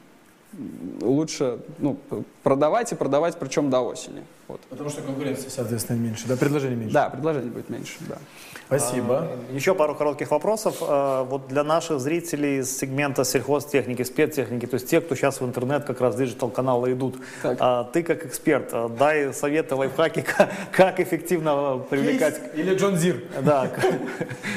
лучше 1.02 1.60
ну, 1.80 1.98
продавать 2.44 2.92
и 2.92 2.96
продавать, 2.96 3.38
причем 3.38 3.70
до 3.70 3.82
осени. 3.82 4.24
Вот. 4.48 4.62
Потому 4.70 4.90
что 4.90 5.02
конкуренция, 5.02 5.50
соответственно, 5.50 5.98
меньше, 5.98 6.28
да, 6.28 6.36
предложение 6.36 6.78
меньше. 6.78 6.94
Да, 6.94 7.10
предложение 7.10 7.52
будет 7.52 7.70
меньше, 7.70 7.98
да. 8.08 8.18
Спасибо. 8.68 9.30
Еще 9.54 9.74
пару 9.74 9.96
коротких 9.96 10.30
вопросов. 10.30 10.78
Э, 10.82 11.24
Вот 11.24 11.48
для 11.48 11.64
наших 11.64 12.02
зрителей 12.02 12.60
из 12.60 12.78
сегмента 12.78 13.24
сельхозтехники, 13.24 14.04
спецтехники, 14.04 14.66
то 14.66 14.74
есть 14.76 14.90
те, 14.90 15.00
кто 15.00 15.16
сейчас 15.16 15.40
в 15.40 15.46
интернет 15.46 15.86
как 15.86 16.02
раз 16.02 16.16
digital 16.18 16.55
-каналы 16.55 16.92
идут. 16.92 17.16
Так. 17.42 17.58
А 17.62 17.86
Ты 17.86 18.04
как 18.04 18.26
эксперт, 18.26 18.74
дай 18.98 19.34
советы, 19.34 19.76
лайфхаки, 19.76 20.22
как- 20.38 20.50
как 20.74 21.00
эффективно 21.00 21.78
привлекать... 21.90 22.42
Или 22.56 22.76
John 22.76 22.98
Deere. 22.98 23.24
Да, 23.42 23.72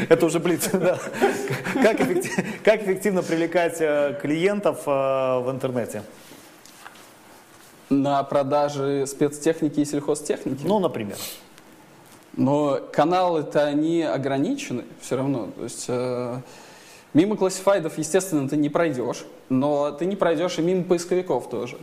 это 0.08 0.26
уже 0.26 0.40
блиц. 0.40 0.68
Как 2.64 2.82
эффективно, 2.82 3.22
привлекать 3.22 3.78
клиентов 4.20 4.80
э, 4.86 4.90
в 5.38 5.46
интернете? 5.52 6.02
На 7.90 8.22
продаже 8.24 9.06
спецтехники 9.06 9.80
и 9.80 9.84
сельхозтехники. 9.84 10.66
Ну, 10.66 10.80
например. 10.80 11.16
Но 12.36 12.78
каналы-то 12.92 13.64
они 13.64 14.02
ограничены 14.02 14.84
все 15.00 15.16
равно. 15.16 15.48
То 15.56 15.64
есть 15.64 15.84
э, 15.88 16.40
мимо 17.12 17.36
классифайдов, 17.36 17.98
естественно, 17.98 18.48
ты 18.48 18.56
не 18.56 18.68
пройдешь, 18.68 19.24
но 19.48 19.90
ты 19.90 20.06
не 20.06 20.16
пройдешь 20.16 20.58
и 20.58 20.62
мимо 20.62 20.84
поисковиков 20.84 21.48
тоже. 21.50 21.76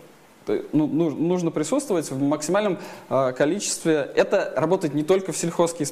То 0.46 0.54
есть, 0.54 0.68
ну, 0.72 0.88
ну, 0.88 1.10
нужно 1.10 1.52
присутствовать 1.52 2.10
в 2.10 2.22
максимальном 2.22 2.80
э, 3.10 3.34
количестве. 3.34 4.10
Это 4.16 4.54
работает 4.56 4.94
не 4.94 5.04
только 5.04 5.34
в 5.34 5.38
сельхозке 5.38 5.84
и 5.84 5.86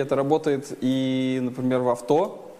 это 0.00 0.16
работает 0.16 0.76
и, 0.80 1.38
например, 1.42 1.80
в 1.80 1.90
авто. 1.90 2.56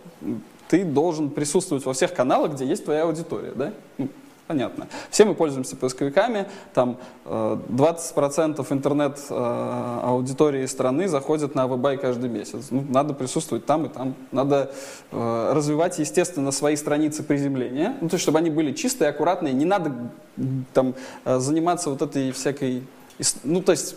Ты 0.68 0.84
должен 0.84 1.30
присутствовать 1.30 1.86
во 1.86 1.94
всех 1.94 2.12
каналах, 2.14 2.52
где 2.52 2.66
есть 2.66 2.84
твоя 2.84 3.04
аудитория, 3.04 3.52
да? 3.54 3.72
Понятно. 4.48 4.88
Все 5.10 5.24
мы 5.24 5.34
пользуемся 5.34 5.76
поисковиками, 5.76 6.46
там 6.74 6.98
э, 7.24 7.58
20% 7.68 8.66
интернет-аудитории 8.70 10.66
страны 10.66 11.08
заходят 11.08 11.54
на 11.54 11.66
вебай 11.66 11.96
каждый 11.96 12.28
месяц. 12.28 12.66
Ну, 12.70 12.84
надо 12.88 13.14
присутствовать 13.14 13.66
там 13.66 13.86
и 13.86 13.88
там. 13.88 14.14
Надо 14.32 14.72
э, 15.10 15.52
развивать, 15.54 15.98
естественно, 15.98 16.50
свои 16.50 16.76
страницы 16.76 17.22
приземления, 17.22 17.96
ну, 18.00 18.08
то 18.08 18.14
есть, 18.14 18.22
чтобы 18.22 18.38
они 18.38 18.50
были 18.50 18.72
чистые, 18.72 19.10
аккуратные. 19.10 19.54
Не 19.54 19.64
надо 19.64 19.92
там 20.74 20.94
э, 21.24 21.38
заниматься 21.38 21.90
вот 21.90 22.02
этой 22.02 22.32
всякой... 22.32 22.82
Ну, 23.44 23.62
то 23.62 23.72
есть, 23.72 23.94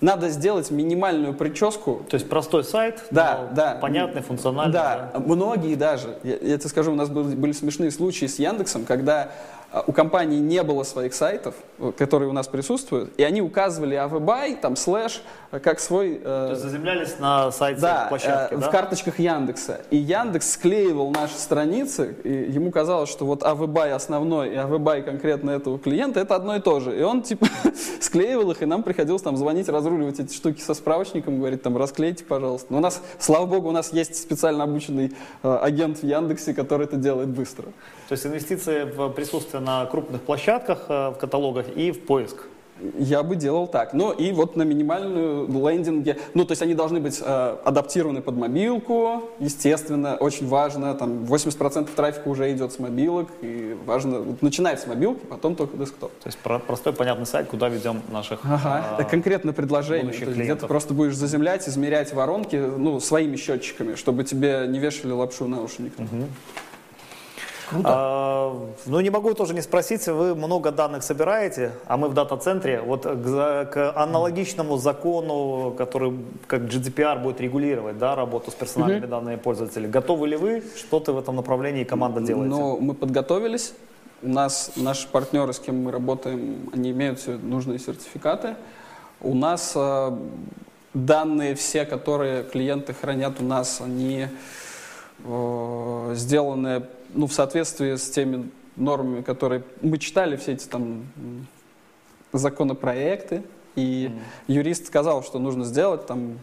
надо 0.00 0.30
сделать 0.30 0.70
минимальную 0.70 1.34
прическу, 1.34 2.02
То 2.08 2.14
есть 2.14 2.28
простой 2.28 2.64
сайт, 2.64 3.04
Да, 3.10 3.50
да. 3.54 3.74
понятный, 3.80 4.22
функциональный. 4.22 4.72
да, 4.72 5.12
многие 5.26 5.74
даже. 5.74 6.16
Я, 6.22 6.38
я 6.38 6.58
тебе 6.58 6.68
скажу, 6.70 6.92
у 6.92 6.94
нас 6.94 7.10
были, 7.10 7.34
были 7.34 7.52
смешные 7.52 7.90
случаи 7.90 8.24
с 8.26 8.38
Яндексом, 8.38 8.86
когда 8.86 9.30
у 9.86 9.92
компании 9.92 10.38
не 10.38 10.62
было 10.62 10.82
своих 10.82 11.14
сайтов, 11.14 11.54
э, 11.78 11.92
которые 11.96 12.28
у 12.28 12.32
нас 12.32 12.48
присутствуют, 12.48 13.12
и 13.16 13.22
они 13.22 13.40
указывали 13.40 13.96
AVBuy, 13.96 14.60
там, 14.60 14.74
слэш, 14.76 15.22
э, 15.52 15.60
как 15.60 15.78
свой... 15.78 16.16
э, 16.16 16.22
То 16.22 16.48
есть 16.50 16.62
заземлялись 16.62 17.18
на 17.20 17.52
сайте 17.52 17.80
да, 17.80 18.06
площадки, 18.08 18.54
э, 18.54 18.56
да? 18.58 18.68
в 18.68 18.70
карточках 18.70 19.18
Яндекса. 19.18 19.82
И 19.90 19.96
Яндекс 19.96 20.52
склеивал 20.52 21.10
наши 21.12 21.34
страницы, 21.34 22.16
и 22.24 22.50
ему 22.50 22.70
казалось, 22.70 23.10
что 23.10 23.24
вот 23.24 23.42
AVBuy 23.42 23.90
основной 23.90 24.50
и 24.50 24.56
AVBuy 24.56 25.02
конкретно 25.02 25.50
этого 25.50 25.78
клиента 25.78 26.18
это 26.20 26.34
одно 26.34 26.56
и 26.56 26.60
то 26.60 26.80
же. 26.80 26.98
И 26.98 27.02
он 27.02 27.22
типа 27.22 27.46
склеивал 28.00 28.50
их, 28.50 28.62
и 28.62 28.66
нам 28.66 28.82
приходилось 28.82 29.22
там 29.22 29.36
звонить, 29.36 29.68
разруливать 29.68 30.18
эти 30.18 30.34
штуки 30.34 30.60
со 30.60 30.74
справочником, 30.74 31.38
говорить 31.38 31.62
там 31.62 31.76
расклейте, 31.76 32.24
пожалуйста. 32.24 32.66
Но 32.70 32.78
у 32.78 32.80
нас, 32.80 33.00
слава 33.18 33.46
богу, 33.46 33.68
у 33.68 33.72
нас 33.72 33.92
есть 33.92 34.16
специально 34.16 34.64
обученный 34.64 35.12
э, 35.42 35.58
агент 35.62 35.98
в 35.98 36.04
Яндексе, 36.04 36.54
который 36.54 36.86
это 36.86 36.96
делает 36.96 37.28
быстро. 37.28 37.66
То 38.10 38.14
есть 38.14 38.26
инвестиции 38.26 38.82
в 38.82 39.10
присутствие 39.10 39.60
на 39.60 39.86
крупных 39.86 40.22
площадках, 40.22 40.86
э, 40.88 41.10
в 41.10 41.14
каталогах 41.14 41.66
и 41.76 41.92
в 41.92 42.00
поиск. 42.00 42.38
Я 42.98 43.22
бы 43.22 43.36
делал 43.36 43.68
так. 43.68 43.92
Ну 43.92 44.10
и 44.10 44.32
вот 44.32 44.56
на 44.56 44.62
минимальную 44.62 45.46
лендинге, 45.46 46.16
ну 46.34 46.44
то 46.44 46.50
есть 46.50 46.60
они 46.60 46.74
должны 46.74 46.98
быть 46.98 47.22
э, 47.24 47.56
адаптированы 47.64 48.20
под 48.20 48.36
мобилку, 48.36 49.30
естественно, 49.38 50.16
очень 50.16 50.48
важно, 50.48 50.92
там 50.96 51.22
80% 51.22 51.88
трафика 51.94 52.26
уже 52.26 52.50
идет 52.50 52.72
с 52.72 52.80
мобилок, 52.80 53.28
и 53.42 53.76
важно 53.86 54.18
вот, 54.18 54.42
начинать 54.42 54.80
с 54.80 54.88
мобилки, 54.88 55.24
потом 55.26 55.54
только 55.54 55.76
десктоп. 55.76 56.10
То 56.10 56.26
есть 56.26 56.38
про- 56.38 56.58
простой 56.58 56.92
понятный 56.92 57.26
сайт, 57.26 57.46
куда 57.46 57.68
ведем 57.68 58.02
наших 58.10 58.40
Ага, 58.42 58.86
а, 58.90 58.94
это 58.98 59.08
конкретно 59.08 59.52
предложение. 59.52 60.12
То 60.12 60.24
есть, 60.24 60.36
где 60.36 60.56
ты 60.56 60.66
просто 60.66 60.94
будешь 60.94 61.14
заземлять, 61.14 61.68
измерять 61.68 62.12
воронки 62.12 62.56
ну, 62.56 62.98
своими 62.98 63.36
счетчиками, 63.36 63.94
чтобы 63.94 64.24
тебе 64.24 64.64
не 64.66 64.80
вешали 64.80 65.12
лапшу 65.12 65.46
на 65.46 65.62
уши 65.62 65.80
никто. 65.82 66.02
А, 67.84 68.56
ну, 68.86 69.00
не 69.00 69.10
могу 69.10 69.34
тоже 69.34 69.54
не 69.54 69.62
спросить, 69.62 70.06
вы 70.06 70.34
много 70.34 70.70
данных 70.72 71.02
собираете, 71.02 71.72
а 71.86 71.96
мы 71.96 72.08
в 72.08 72.14
дата-центре, 72.14 72.80
вот 72.80 73.04
к, 73.04 73.64
к 73.72 73.92
аналогичному 73.94 74.76
закону, 74.76 75.74
который 75.76 76.18
как 76.46 76.62
GDPR 76.62 77.22
будет 77.22 77.40
регулировать 77.40 77.98
да, 77.98 78.14
работу 78.14 78.50
с 78.50 78.54
персональными 78.54 79.06
данными 79.06 79.36
пользователей, 79.36 79.88
готовы 79.88 80.28
ли 80.28 80.36
вы, 80.36 80.62
что-то 80.76 81.12
в 81.12 81.18
этом 81.18 81.36
направлении 81.36 81.84
команда 81.84 82.20
делает? 82.20 82.50
Но 82.50 82.76
мы 82.76 82.94
подготовились. 82.94 83.74
У 84.22 84.28
нас 84.28 84.72
наши 84.76 85.08
партнеры, 85.08 85.52
с 85.52 85.58
кем 85.58 85.84
мы 85.84 85.92
работаем, 85.92 86.68
они 86.74 86.90
имеют 86.90 87.20
все 87.20 87.38
нужные 87.38 87.78
сертификаты. 87.78 88.54
У 89.22 89.34
нас 89.34 89.72
э, 89.74 90.16
данные 90.92 91.54
все, 91.54 91.86
которые 91.86 92.42
клиенты 92.44 92.92
хранят 92.92 93.40
у 93.40 93.44
нас, 93.44 93.80
они 93.80 94.28
э, 95.24 96.12
сделаны 96.14 96.82
ну, 97.14 97.26
в 97.26 97.32
соответствии 97.32 97.96
с 97.96 98.10
теми 98.10 98.50
нормами, 98.76 99.22
которые 99.22 99.62
мы 99.82 99.98
читали, 99.98 100.36
все 100.36 100.52
эти 100.52 100.66
там 100.66 101.04
законопроекты. 102.32 103.42
И 103.76 104.10
юрист 104.48 104.86
сказал, 104.86 105.22
что 105.22 105.38
нужно 105.38 105.64
сделать, 105.64 106.06
там, 106.06 106.38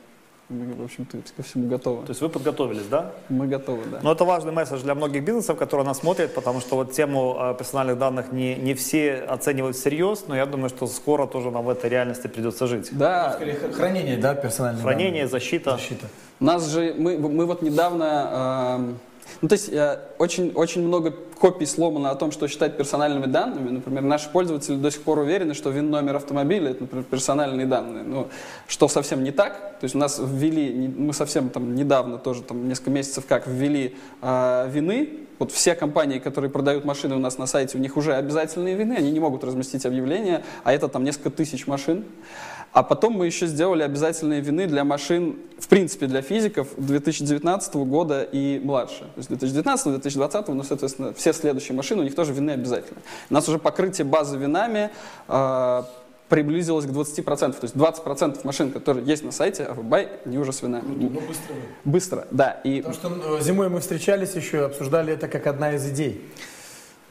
мы, 0.50 0.74
в 0.76 0.84
общем-то, 0.86 1.18
ко 1.36 1.44
всему 1.44 1.68
готовы. 1.68 2.06
То 2.06 2.12
есть 2.12 2.22
вы 2.22 2.30
подготовились, 2.30 2.86
да? 2.90 3.12
Мы 3.28 3.48
готовы, 3.48 3.84
да. 3.92 4.00
Но 4.02 4.14
это 4.14 4.24
важный 4.24 4.54
месседж 4.54 4.80
для 4.82 4.96
многих 4.96 5.26
бизнесов, 5.26 5.58
которые 5.58 5.86
нас 5.86 5.98
смотрят, 6.00 6.34
потому 6.34 6.62
что 6.62 6.76
вот 6.78 6.94
тему 6.94 7.36
э, 7.38 7.56
персональных 7.58 7.98
данных 8.00 8.32
не, 8.32 8.56
не 8.56 8.74
все 8.76 9.16
оценивают 9.16 9.76
всерьез, 9.76 10.24
но 10.28 10.38
я 10.38 10.46
думаю, 10.46 10.70
что 10.70 10.88
скоро 10.88 11.28
тоже 11.28 11.52
нам 11.52 11.66
в 11.66 11.70
этой 11.70 11.90
реальности 11.90 12.28
придется 12.28 12.66
жить. 12.66 12.88
Да, 12.94 13.34
Скорее, 13.34 13.56
х- 13.56 13.74
хранение, 13.74 14.16
да, 14.18 14.36
персональных 14.36 14.84
Хранение, 14.84 15.24
данных. 15.24 15.32
защита. 15.32 15.72
Защита. 15.72 16.08
Нас 16.40 16.66
же, 16.70 16.96
мы, 16.98 17.18
мы 17.18 17.46
вот 17.46 17.62
недавно, 17.62 18.78
эм, 18.80 19.00
ну 19.42 19.48
то 19.48 19.54
есть 19.54 19.70
э, 19.70 20.00
очень, 20.18 20.52
очень 20.54 20.86
много 20.86 21.14
копий 21.40 21.66
сломано 21.66 22.10
о 22.10 22.16
том, 22.16 22.32
что 22.32 22.48
считать 22.48 22.78
персональными 22.78 23.26
данными. 23.26 23.70
Например, 23.70 24.04
наши 24.04 24.30
пользователи 24.30 24.76
до 24.76 24.92
сих 24.92 25.04
пор 25.04 25.20
уверены, 25.20 25.54
что 25.54 25.70
ВИН-номер 25.70 26.16
автомобиля 26.16 26.72
это, 26.72 26.82
например, 26.82 27.06
персональные 27.06 27.68
данные. 27.68 28.04
Ну, 28.04 28.28
что 28.68 28.88
совсем 28.88 29.24
не 29.24 29.32
так. 29.32 29.80
То 29.80 29.84
есть 29.84 29.96
у 29.96 30.00
нас 30.00 30.20
ввели, 30.24 30.88
мы 30.88 31.14
совсем 31.14 31.50
там 31.50 31.76
недавно, 31.76 32.18
тоже 32.18 32.42
там 32.42 32.68
несколько 32.68 32.90
месяцев 32.90 33.26
как 33.28 33.48
ввели 33.48 33.96
э, 34.22 34.70
вины. 34.72 35.20
Вот 35.40 35.52
все 35.52 35.76
компании, 35.76 36.18
которые 36.18 36.50
продают 36.50 36.84
машины 36.84 37.16
у 37.16 37.20
нас 37.20 37.38
на 37.38 37.46
сайте, 37.46 37.78
у 37.78 37.82
них 37.82 37.96
уже 37.96 38.16
обязательные 38.16 38.74
вины, 38.74 38.94
они 38.94 39.12
не 39.12 39.20
могут 39.20 39.44
разместить 39.44 39.86
объявление, 39.86 40.44
а 40.64 40.74
это 40.74 40.88
там 40.88 41.04
несколько 41.04 41.30
тысяч 41.30 41.68
машин. 41.68 42.06
А 42.78 42.84
потом 42.84 43.14
мы 43.14 43.26
еще 43.26 43.48
сделали 43.48 43.82
обязательные 43.82 44.40
вины 44.40 44.68
для 44.68 44.84
машин, 44.84 45.38
в 45.58 45.68
принципе, 45.68 46.06
для 46.06 46.22
физиков 46.22 46.68
2019 46.78 47.74
года 47.74 48.22
и 48.22 48.62
младше. 48.64 49.00
То 49.00 49.18
есть 49.18 49.30
2019, 49.30 49.88
2020, 49.94 50.48
ну, 50.50 50.62
соответственно, 50.62 51.12
все 51.16 51.34
следующие 51.34 51.76
машины, 51.76 52.02
у 52.02 52.04
них 52.04 52.14
тоже 52.14 52.34
вины 52.34 52.52
обязательно. 52.52 53.00
У 53.32 53.34
нас 53.34 53.50
уже 53.50 53.58
покрытие 53.58 54.06
базы 54.06 54.38
винами 54.38 54.92
э, 55.28 55.84
приблизилось 56.30 56.86
к 56.86 56.90
20%. 56.90 57.54
То 57.54 57.64
есть 57.64 57.74
20% 57.74 58.42
машин, 58.44 58.72
которые 58.72 59.04
есть 59.08 59.24
на 59.24 59.32
сайте, 59.32 59.64
а 59.64 59.74
вебай, 59.74 60.10
они 60.26 60.38
уже 60.38 60.54
с 60.54 60.62
винами. 60.62 60.84
Ну, 60.86 61.10
быстро 61.10 61.54
вы. 61.54 61.92
Быстро, 61.92 62.28
да. 62.30 62.62
И, 62.64 62.84
Потому 62.84 62.94
что 62.94 63.38
э, 63.40 63.42
зимой 63.42 63.70
мы 63.70 63.80
встречались 63.80 64.36
еще, 64.36 64.66
обсуждали 64.66 65.14
это 65.14 65.28
как 65.28 65.48
одна 65.48 65.74
из 65.74 65.90
идей. 65.90 66.22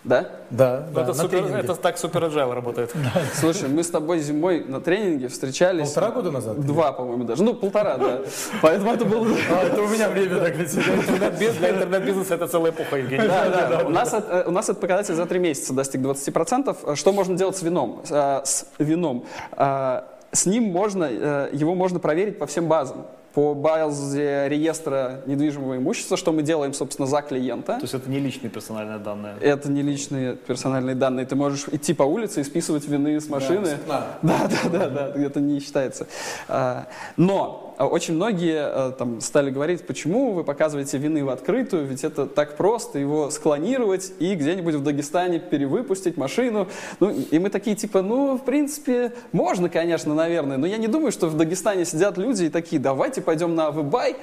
Да? 0.06 0.30
Да, 0.50 0.86
да, 0.94 1.00
это, 1.02 1.08
на 1.08 1.14
супер, 1.14 1.38
тренинге. 1.42 1.58
это 1.58 1.74
так 1.74 1.98
супер 1.98 2.24
agile 2.24 2.54
работает. 2.54 2.94
Слушай, 3.34 3.68
мы 3.68 3.82
с 3.82 3.90
тобой 3.90 4.20
зимой 4.20 4.64
на 4.64 4.80
тренинге 4.80 5.28
встречались... 5.28 5.88
Полтора 5.88 6.10
года 6.12 6.30
назад? 6.30 6.60
Два, 6.64 6.92
по-моему, 6.92 7.24
даже. 7.24 7.42
Ну, 7.42 7.54
полтора, 7.54 7.96
да. 7.98 8.20
Поэтому 8.62 8.92
это 8.92 9.04
было... 9.04 9.26
А, 9.50 9.64
это 9.64 9.82
у 9.82 9.88
меня 9.88 10.08
время 10.08 10.38
так 10.40 10.56
летит. 10.56 10.82
Для 11.58 11.70
интернет-бизнеса 11.70 12.34
это 12.36 12.46
целая 12.46 12.70
эпоха, 12.70 12.96
Евгений. 12.96 13.26
Да, 13.26 13.48
да, 13.68 13.86
У 13.86 13.90
нас, 13.90 14.12
это- 14.14 14.44
у 14.46 14.50
нас 14.52 14.66
этот 14.68 14.80
показатель 14.80 15.14
за 15.14 15.26
три 15.26 15.38
месяца 15.40 15.72
достиг 15.74 16.00
20%. 16.00 16.94
Что 16.94 17.12
можно 17.12 17.36
делать 17.36 17.56
с 17.56 17.62
вином? 17.62 18.02
Э, 18.08 18.40
С 18.44 18.66
вином. 18.78 19.26
Э, 19.56 20.02
С 20.32 20.46
ним 20.46 20.64
можно, 20.64 21.08
э, 21.10 21.48
его 21.52 21.74
можно 21.74 21.98
проверить 21.98 22.38
по 22.38 22.46
всем 22.46 22.66
базам. 22.68 23.06
По 23.36 23.52
базе 23.54 24.48
реестра 24.48 25.20
недвижимого 25.26 25.76
имущества, 25.76 26.16
что 26.16 26.32
мы 26.32 26.42
делаем, 26.42 26.72
собственно, 26.72 27.06
за 27.06 27.20
клиента. 27.20 27.74
То 27.74 27.82
есть 27.82 27.92
это 27.92 28.08
не 28.08 28.18
личные 28.18 28.48
персональные 28.48 28.98
данные. 28.98 29.34
Это 29.42 29.70
не 29.70 29.82
личные 29.82 30.36
персональные 30.36 30.94
данные. 30.94 31.26
Ты 31.26 31.36
можешь 31.36 31.68
идти 31.70 31.92
по 31.92 32.04
улице 32.04 32.40
и 32.40 32.44
списывать 32.44 32.88
вины 32.88 33.20
с 33.20 33.28
машины. 33.28 33.74
окна. 33.74 34.06
Да, 34.22 34.48
да, 34.48 34.70
да, 34.70 34.88
да, 34.88 35.22
это 35.22 35.40
не 35.40 35.60
считается. 35.60 36.06
А, 36.48 36.86
Но 37.18 37.65
очень 37.84 38.14
многие 38.14 38.92
там 38.92 39.20
стали 39.20 39.50
говорить, 39.50 39.86
почему 39.86 40.32
вы 40.32 40.44
показываете 40.44 40.98
вины 40.98 41.24
в 41.24 41.30
открытую, 41.30 41.86
ведь 41.86 42.04
это 42.04 42.26
так 42.26 42.56
просто 42.56 42.98
его 42.98 43.30
склонировать 43.30 44.12
и 44.18 44.34
где-нибудь 44.34 44.74
в 44.76 44.82
Дагестане 44.82 45.38
перевыпустить 45.38 46.16
машину. 46.16 46.68
Ну, 47.00 47.10
и 47.10 47.38
мы 47.38 47.50
такие 47.50 47.76
типа, 47.76 48.02
ну, 48.02 48.36
в 48.36 48.44
принципе, 48.44 49.12
можно, 49.32 49.68
конечно, 49.68 50.14
наверное, 50.14 50.56
но 50.56 50.66
я 50.66 50.78
не 50.78 50.88
думаю, 50.88 51.12
что 51.12 51.28
в 51.28 51.36
Дагестане 51.36 51.84
сидят 51.84 52.18
люди 52.18 52.44
и 52.44 52.48
такие, 52.48 52.80
давайте 52.80 53.20
пойдем 53.20 53.54
на 53.54 53.70
выбай 53.70 54.16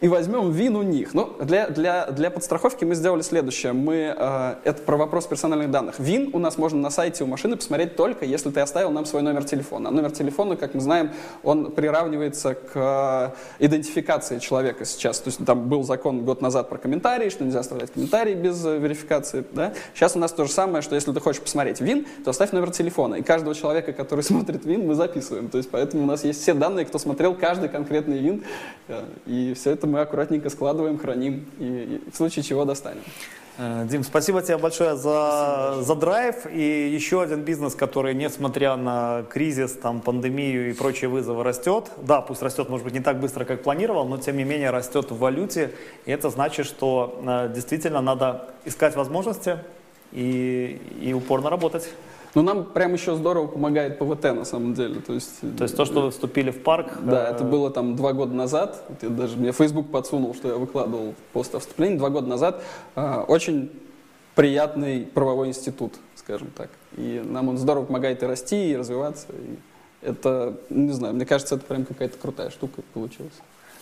и 0.00 0.08
возьмем 0.08 0.50
вин 0.50 0.76
у 0.76 0.82
них. 0.82 1.14
Ну, 1.14 1.32
для, 1.40 1.68
для, 1.68 2.06
для 2.06 2.30
подстраховки 2.30 2.84
мы 2.84 2.94
сделали 2.94 3.22
следующее. 3.22 3.72
Мы, 3.72 4.14
э, 4.16 4.54
это 4.64 4.82
про 4.82 4.96
вопрос 4.96 5.26
персональных 5.26 5.70
данных. 5.70 5.98
Вин 5.98 6.30
у 6.32 6.38
нас 6.38 6.58
можно 6.58 6.80
на 6.80 6.90
сайте 6.90 7.24
у 7.24 7.26
машины 7.26 7.56
посмотреть 7.56 7.96
только, 7.96 8.24
если 8.24 8.50
ты 8.50 8.60
оставил 8.60 8.90
нам 8.90 9.06
свой 9.06 9.22
номер 9.22 9.44
телефона. 9.44 9.88
А 9.88 9.92
номер 9.92 10.10
телефона, 10.10 10.56
как 10.56 10.74
мы 10.74 10.80
знаем, 10.80 11.10
он 11.42 11.70
приравнивается 11.70 12.54
к 12.54 12.95
э, 13.58 13.64
идентификации 13.64 14.38
человека 14.38 14.84
сейчас. 14.84 15.20
То 15.20 15.28
есть 15.28 15.44
там 15.44 15.68
был 15.68 15.82
закон 15.82 16.24
год 16.24 16.40
назад 16.40 16.68
про 16.68 16.78
комментарии, 16.78 17.28
что 17.28 17.44
нельзя 17.44 17.60
оставлять 17.60 17.92
комментарии 17.92 18.34
без 18.34 18.64
э, 18.64 18.78
верификации. 18.78 19.44
Да? 19.52 19.72
Сейчас 19.94 20.16
у 20.16 20.18
нас 20.18 20.32
то 20.32 20.44
же 20.44 20.52
самое, 20.52 20.82
что 20.82 20.94
если 20.94 21.12
ты 21.12 21.20
хочешь 21.20 21.42
посмотреть 21.42 21.80
ВИН, 21.80 22.06
то 22.24 22.30
оставь 22.30 22.52
номер 22.52 22.70
телефона. 22.70 23.16
И 23.16 23.22
каждого 23.22 23.54
человека, 23.54 23.92
который 23.92 24.20
смотрит 24.24 24.64
ВИН, 24.64 24.86
мы 24.86 24.94
записываем. 24.94 25.48
То 25.48 25.58
есть 25.58 25.70
поэтому 25.70 26.04
у 26.04 26.06
нас 26.06 26.24
есть 26.24 26.42
все 26.42 26.54
данные, 26.54 26.86
кто 26.86 26.98
смотрел 26.98 27.34
каждый 27.34 27.68
конкретный 27.68 28.18
ВИН. 28.18 28.44
Э, 28.88 29.04
и 29.26 29.54
все 29.54 29.70
это 29.70 29.86
мы 29.86 30.00
аккуратненько 30.00 30.50
складываем, 30.50 30.98
храним 30.98 31.46
и, 31.58 32.00
и 32.06 32.10
в 32.10 32.16
случае 32.16 32.42
чего 32.42 32.64
достанем. 32.64 33.02
Э, 33.58 33.86
Дим, 33.88 34.04
спасибо 34.04 34.42
тебе 34.42 34.58
большое 34.58 34.96
за, 34.96 35.78
за 35.80 35.94
драйв. 35.94 36.46
И 36.52 36.90
еще 36.92 37.22
один 37.22 37.42
бизнес, 37.42 37.74
который, 37.74 38.14
несмотря 38.14 38.76
на 38.76 39.24
кризис, 39.30 39.72
там, 39.72 40.00
пандемию 40.00 40.70
и 40.70 40.72
прочие 40.74 41.08
вызовы, 41.08 41.42
растет. 41.42 41.90
Да, 42.02 42.20
пусть 42.20 42.42
растет, 42.42 42.68
может 42.68 42.84
быть, 42.84 42.92
не 42.92 43.00
так 43.00 43.18
быстро, 43.18 43.44
как 43.44 43.62
планировал, 43.62 44.06
но 44.06 44.18
тем 44.18 44.36
не 44.36 44.44
менее 44.44 44.70
растет 44.70 45.10
в 45.10 45.18
валюте. 45.18 45.72
И 46.04 46.10
это 46.10 46.28
значит, 46.28 46.66
что 46.66 47.22
э, 47.26 47.52
действительно 47.54 48.02
надо 48.02 48.50
искать 48.66 48.94
возможности 48.94 49.58
и, 50.12 50.80
и 51.00 51.14
упорно 51.14 51.48
работать. 51.48 51.88
Ну, 52.36 52.42
нам 52.42 52.66
прям 52.66 52.92
еще 52.92 53.14
здорово 53.14 53.46
помогает 53.46 53.98
ПВТ, 53.98 54.24
на 54.24 54.44
самом 54.44 54.74
деле. 54.74 55.00
То 55.00 55.14
есть, 55.14 55.40
то, 55.56 55.64
есть 55.64 55.74
то 55.74 55.86
что 55.86 56.02
вы 56.02 56.10
вступили 56.10 56.50
в 56.50 56.62
парк? 56.62 56.98
Да, 57.00 57.30
э... 57.30 57.32
это 57.32 57.44
было 57.44 57.70
там 57.70 57.96
два 57.96 58.12
года 58.12 58.34
назад. 58.34 58.84
Я 59.00 59.08
даже 59.08 59.38
мне 59.38 59.52
Facebook 59.52 59.90
подсунул, 59.90 60.34
что 60.34 60.48
я 60.48 60.56
выкладывал 60.56 61.14
пост 61.32 61.54
о 61.54 61.60
вступлении 61.60 61.96
два 61.96 62.10
года 62.10 62.26
назад. 62.26 62.62
Э, 62.94 63.24
очень 63.26 63.70
приятный 64.34 65.06
правовой 65.06 65.48
институт, 65.48 65.94
скажем 66.14 66.50
так. 66.54 66.68
И 66.98 67.22
нам 67.24 67.48
он 67.48 67.56
здорово 67.56 67.86
помогает 67.86 68.22
и 68.22 68.26
расти, 68.26 68.72
и 68.72 68.76
развиваться. 68.76 69.28
И 69.30 70.06
это, 70.06 70.58
не 70.68 70.92
знаю, 70.92 71.14
мне 71.14 71.24
кажется, 71.24 71.54
это 71.54 71.64
прям 71.64 71.86
какая-то 71.86 72.18
крутая 72.18 72.50
штука 72.50 72.82
получилась. 72.92 73.32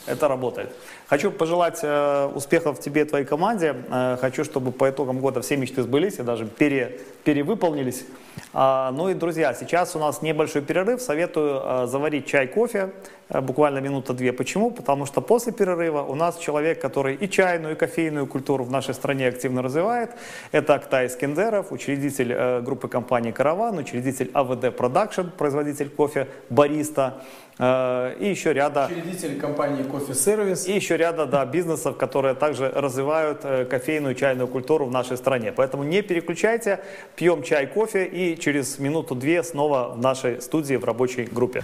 Это 0.06 0.28
работает. 0.28 0.70
Хочу 1.06 1.30
пожелать 1.30 1.80
э, 1.82 2.30
успехов 2.34 2.80
тебе 2.80 3.02
и 3.02 3.04
твоей 3.04 3.26
команде. 3.26 3.76
Э, 3.90 4.16
хочу, 4.18 4.42
чтобы 4.42 4.72
по 4.72 4.88
итогам 4.88 5.18
года 5.18 5.42
все 5.42 5.56
мечты 5.56 5.82
сбылись 5.82 6.18
и 6.18 6.22
даже 6.22 6.46
пере, 6.46 6.98
перевыполнились. 7.24 8.04
А, 8.52 8.90
ну 8.92 9.10
и, 9.10 9.14
друзья, 9.14 9.52
сейчас 9.52 9.94
у 9.96 9.98
нас 9.98 10.22
небольшой 10.22 10.62
перерыв. 10.62 11.02
Советую 11.02 11.60
э, 11.62 11.86
заварить 11.88 12.26
чай, 12.26 12.46
кофе, 12.46 12.90
э, 13.28 13.40
буквально 13.40 13.78
минута-две. 13.78 14.32
Почему? 14.32 14.70
Потому 14.70 15.04
что 15.04 15.20
после 15.20 15.52
перерыва 15.52 16.02
у 16.02 16.14
нас 16.14 16.38
человек, 16.38 16.80
который 16.80 17.16
и 17.16 17.28
чайную, 17.28 17.74
и 17.74 17.76
кофейную 17.76 18.26
культуру 18.26 18.64
в 18.64 18.70
нашей 18.70 18.94
стране 18.94 19.28
активно 19.28 19.60
развивает. 19.60 20.10
Это 20.52 20.74
Актай 20.74 21.10
Искендеров, 21.10 21.70
учредитель 21.70 22.32
э, 22.32 22.60
группы 22.62 22.88
компании 22.88 23.30
«Караван», 23.30 23.76
учредитель 23.78 24.30
АВД 24.32 24.74
Production, 24.74 25.28
производитель 25.36 25.90
кофе 25.90 26.28
«Бариста». 26.48 27.22
Э, 27.58 28.14
и 28.18 28.28
еще 28.28 28.52
ряда... 28.52 28.88
Учредитель 28.90 29.38
компании 29.38 29.82
«Кофе 29.82 30.14
Сервис». 30.14 30.66
И 30.66 30.72
еще 30.72 30.93
ряда 30.96 31.26
да, 31.26 31.44
бизнесов, 31.44 31.96
которые 31.96 32.34
также 32.34 32.68
развивают 32.68 33.40
э, 33.44 33.64
кофейную 33.64 34.14
чайную 34.14 34.48
культуру 34.48 34.86
в 34.86 34.90
нашей 34.90 35.16
стране. 35.16 35.52
Поэтому 35.52 35.82
не 35.84 36.02
переключайте, 36.02 36.80
пьем 37.16 37.42
чай, 37.42 37.66
кофе 37.66 38.04
и 38.04 38.38
через 38.38 38.78
минуту-две 38.78 39.42
снова 39.42 39.94
в 39.94 40.00
нашей 40.00 40.40
студии 40.40 40.76
в 40.76 40.84
рабочей 40.84 41.24
группе. 41.24 41.62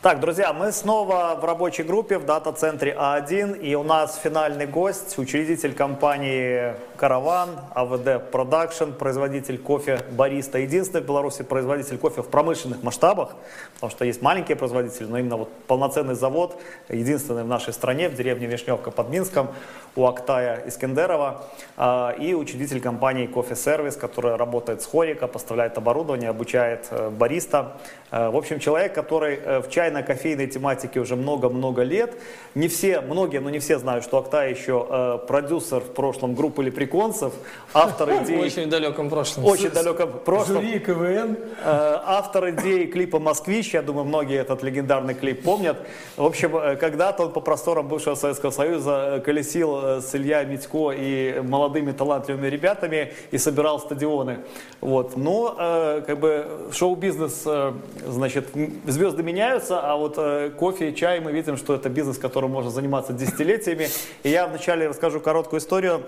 Так, 0.00 0.20
друзья, 0.20 0.52
мы 0.52 0.70
снова 0.70 1.36
в 1.40 1.44
рабочей 1.44 1.82
группе 1.82 2.18
в 2.18 2.24
дата-центре 2.24 2.96
А1, 2.96 3.58
и 3.58 3.74
у 3.74 3.82
нас 3.82 4.16
финальный 4.22 4.64
гость, 4.64 5.18
учредитель 5.18 5.74
компании 5.74 6.74
«Караван», 6.96 7.48
АВД 7.74 8.30
Production, 8.30 8.92
производитель 8.92 9.58
кофе 9.58 9.98
«Бариста». 10.12 10.58
Единственный 10.58 11.00
в 11.00 11.06
Беларуси 11.06 11.42
производитель 11.42 11.98
кофе 11.98 12.22
в 12.22 12.28
промышленных 12.28 12.80
масштабах, 12.84 13.30
потому 13.74 13.90
что 13.90 14.04
есть 14.04 14.22
маленькие 14.22 14.56
производители, 14.56 15.06
но 15.06 15.18
именно 15.18 15.36
вот 15.36 15.52
полноценный 15.66 16.14
завод, 16.14 16.62
единственный 16.88 17.42
в 17.42 17.48
нашей 17.48 17.72
стране, 17.72 18.08
в 18.08 18.14
деревне 18.14 18.46
Вишневка 18.46 18.92
под 18.92 19.08
Минском, 19.08 19.48
у 19.96 20.06
Актая 20.06 20.62
Искендерова, 20.68 21.42
а, 21.76 22.14
и 22.20 22.34
учредитель 22.34 22.80
компании 22.80 23.26
«Кофе 23.26 23.56
Сервис», 23.56 23.96
которая 23.96 24.36
работает 24.36 24.80
с 24.80 24.86
HoReCa, 24.86 25.26
поставляет 25.26 25.76
оборудование, 25.76 26.30
обучает 26.30 26.86
э, 26.92 27.10
бариста. 27.10 27.78
Э, 28.12 28.30
в 28.30 28.36
общем, 28.36 28.60
человек, 28.60 28.94
который 28.94 29.40
э, 29.42 29.60
в 29.88 29.90
чайно-кофейной 29.90 30.46
тематике 30.46 31.00
уже 31.00 31.16
много-много 31.16 31.82
лет. 31.82 32.14
Не 32.54 32.68
все, 32.68 33.00
многие, 33.00 33.40
но 33.40 33.50
не 33.50 33.58
все 33.58 33.78
знают, 33.78 34.04
что 34.04 34.18
Актай 34.18 34.52
еще 34.52 35.20
продюсер 35.26 35.80
в 35.80 35.92
прошлом 35.94 36.34
группы 36.34 36.62
Леприконсов, 36.62 37.32
автор 37.72 38.10
идеи... 38.22 38.38
Очень 38.38 38.70
далеком 38.70 39.08
прошлом. 39.08 39.44
Очень 39.44 39.70
далеком 39.70 40.12
прошлом. 40.24 40.62
Жюри 40.62 40.78
КВН. 40.78 41.36
Автор 41.64 42.50
идеи 42.50 42.86
клипа 42.86 43.18
«Москвич», 43.18 43.74
я 43.74 43.82
думаю, 43.82 44.04
многие 44.04 44.38
этот 44.38 44.62
легендарный 44.62 45.14
клип 45.14 45.42
помнят. 45.42 45.76
В 46.16 46.24
общем, 46.24 46.52
когда-то 46.78 47.24
он 47.24 47.32
по 47.32 47.40
просторам 47.40 47.88
бывшего 47.88 48.14
Советского 48.14 48.50
Союза 48.50 49.22
колесил 49.24 49.78
Э, 49.88 50.00
с 50.00 50.14
Илья 50.14 50.44
Митько 50.44 50.92
и 50.92 51.40
молодыми 51.40 51.92
талантливыми 51.92 52.46
ребятами 52.46 53.12
и 53.30 53.38
собирал 53.38 53.80
стадионы. 53.80 54.38
Вот. 54.80 55.16
Но 55.16 55.56
э, 55.58 56.02
как 56.06 56.20
бы 56.20 56.46
шоу-бизнес, 56.72 57.42
э, 57.46 57.72
значит, 58.06 58.48
звезды 58.86 59.22
меняются, 59.22 59.77
а 59.82 59.96
вот 59.96 60.16
кофе 60.56 60.90
и 60.90 60.94
чай 60.94 61.20
мы 61.20 61.32
видим, 61.32 61.56
что 61.56 61.74
это 61.74 61.88
бизнес, 61.88 62.18
которым 62.18 62.50
можно 62.50 62.70
заниматься 62.70 63.12
десятилетиями. 63.12 63.88
И 64.22 64.30
я 64.30 64.46
вначале 64.46 64.88
расскажу 64.88 65.20
короткую 65.20 65.60
историю, 65.60 66.04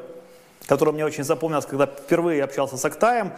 которая 0.66 0.94
мне 0.94 1.05
очень 1.05 1.24
запомнилась, 1.24 1.66
когда 1.66 1.86
впервые 1.86 2.42
общался 2.44 2.76
с 2.76 2.84
Актаем. 2.84 3.32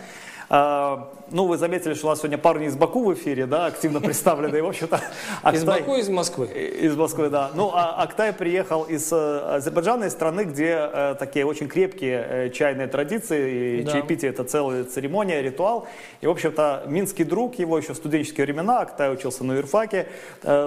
А, 0.55 1.09
ну, 1.31 1.47
вы 1.47 1.57
заметили, 1.57 1.95
что 1.95 2.09
у 2.09 2.11
нас 2.11 2.19
сегодня 2.19 2.37
парни 2.37 2.67
из 2.67 2.77
Баку 2.77 3.05
в 3.05 3.15
эфире, 3.15 3.47
да, 3.47 3.65
активно 3.65 4.03
представлены. 4.03 4.63
В 4.63 4.69
общем-то, 4.69 5.01
Актай... 5.43 5.55
Из 5.55 5.65
Баку, 5.65 5.97
из 5.97 6.09
Москвы. 6.11 6.47
Из 6.47 6.95
Москвы, 6.95 7.31
да. 7.31 7.51
Ну, 7.55 7.71
а 7.73 8.03
Актай 8.03 8.35
приехал 8.35 8.83
из 8.83 9.11
э, 9.11 9.55
Азербайджана, 9.55 10.05
из 10.05 10.13
страны, 10.13 10.43
где 10.43 10.91
э, 10.93 11.15
такие 11.19 11.47
очень 11.47 11.69
крепкие 11.69 12.27
э, 12.29 12.51
чайные 12.51 12.87
традиции, 12.87 13.79
и 13.79 13.83
да. 13.83 13.93
чаепитие 13.93 14.31
это 14.31 14.45
целая 14.45 14.85
церемония, 14.85 15.41
ритуал. 15.41 15.87
И, 16.21 16.27
в 16.27 16.31
общем-то, 16.31 16.83
минский 16.87 17.25
друг 17.25 17.55
его 17.55 17.79
еще 17.79 17.95
в 17.95 17.97
студенческие 17.97 18.45
времена, 18.45 18.81
Актай 18.81 19.11
учился 19.11 19.45
на 19.45 19.55
юрфаке, 19.55 20.09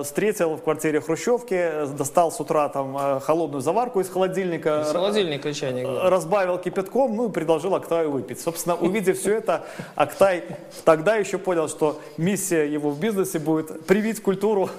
встретил 0.04 0.56
в 0.56 0.64
квартире 0.64 1.00
Хрущевки, 1.00 1.86
достал 1.96 2.32
с 2.32 2.40
утра 2.40 2.70
там 2.70 3.20
холодную 3.20 3.62
заварку 3.62 4.00
из 4.00 4.10
холодильника. 4.10 4.82
Из 4.82 4.92
холодильника 4.92 5.54
чайник. 5.54 5.86
Да. 5.86 6.10
Разбавил 6.10 6.58
кипятком, 6.58 7.16
ну 7.16 7.30
и 7.30 7.32
предложил 7.32 7.76
Актаю 7.76 8.10
выпить. 8.10 8.42
Собственно, 8.42 8.76
увидев 8.76 9.20
все 9.20 9.36
это, 9.36 9.64
Актай 9.96 10.44
тогда 10.84 11.16
еще 11.16 11.38
понял, 11.38 11.68
что 11.68 12.02
миссия 12.18 12.66
его 12.66 12.92
в 12.92 13.00
бизнесе 13.00 13.40
будет 13.40 13.86
привить 13.86 14.22
культуру 14.22 14.70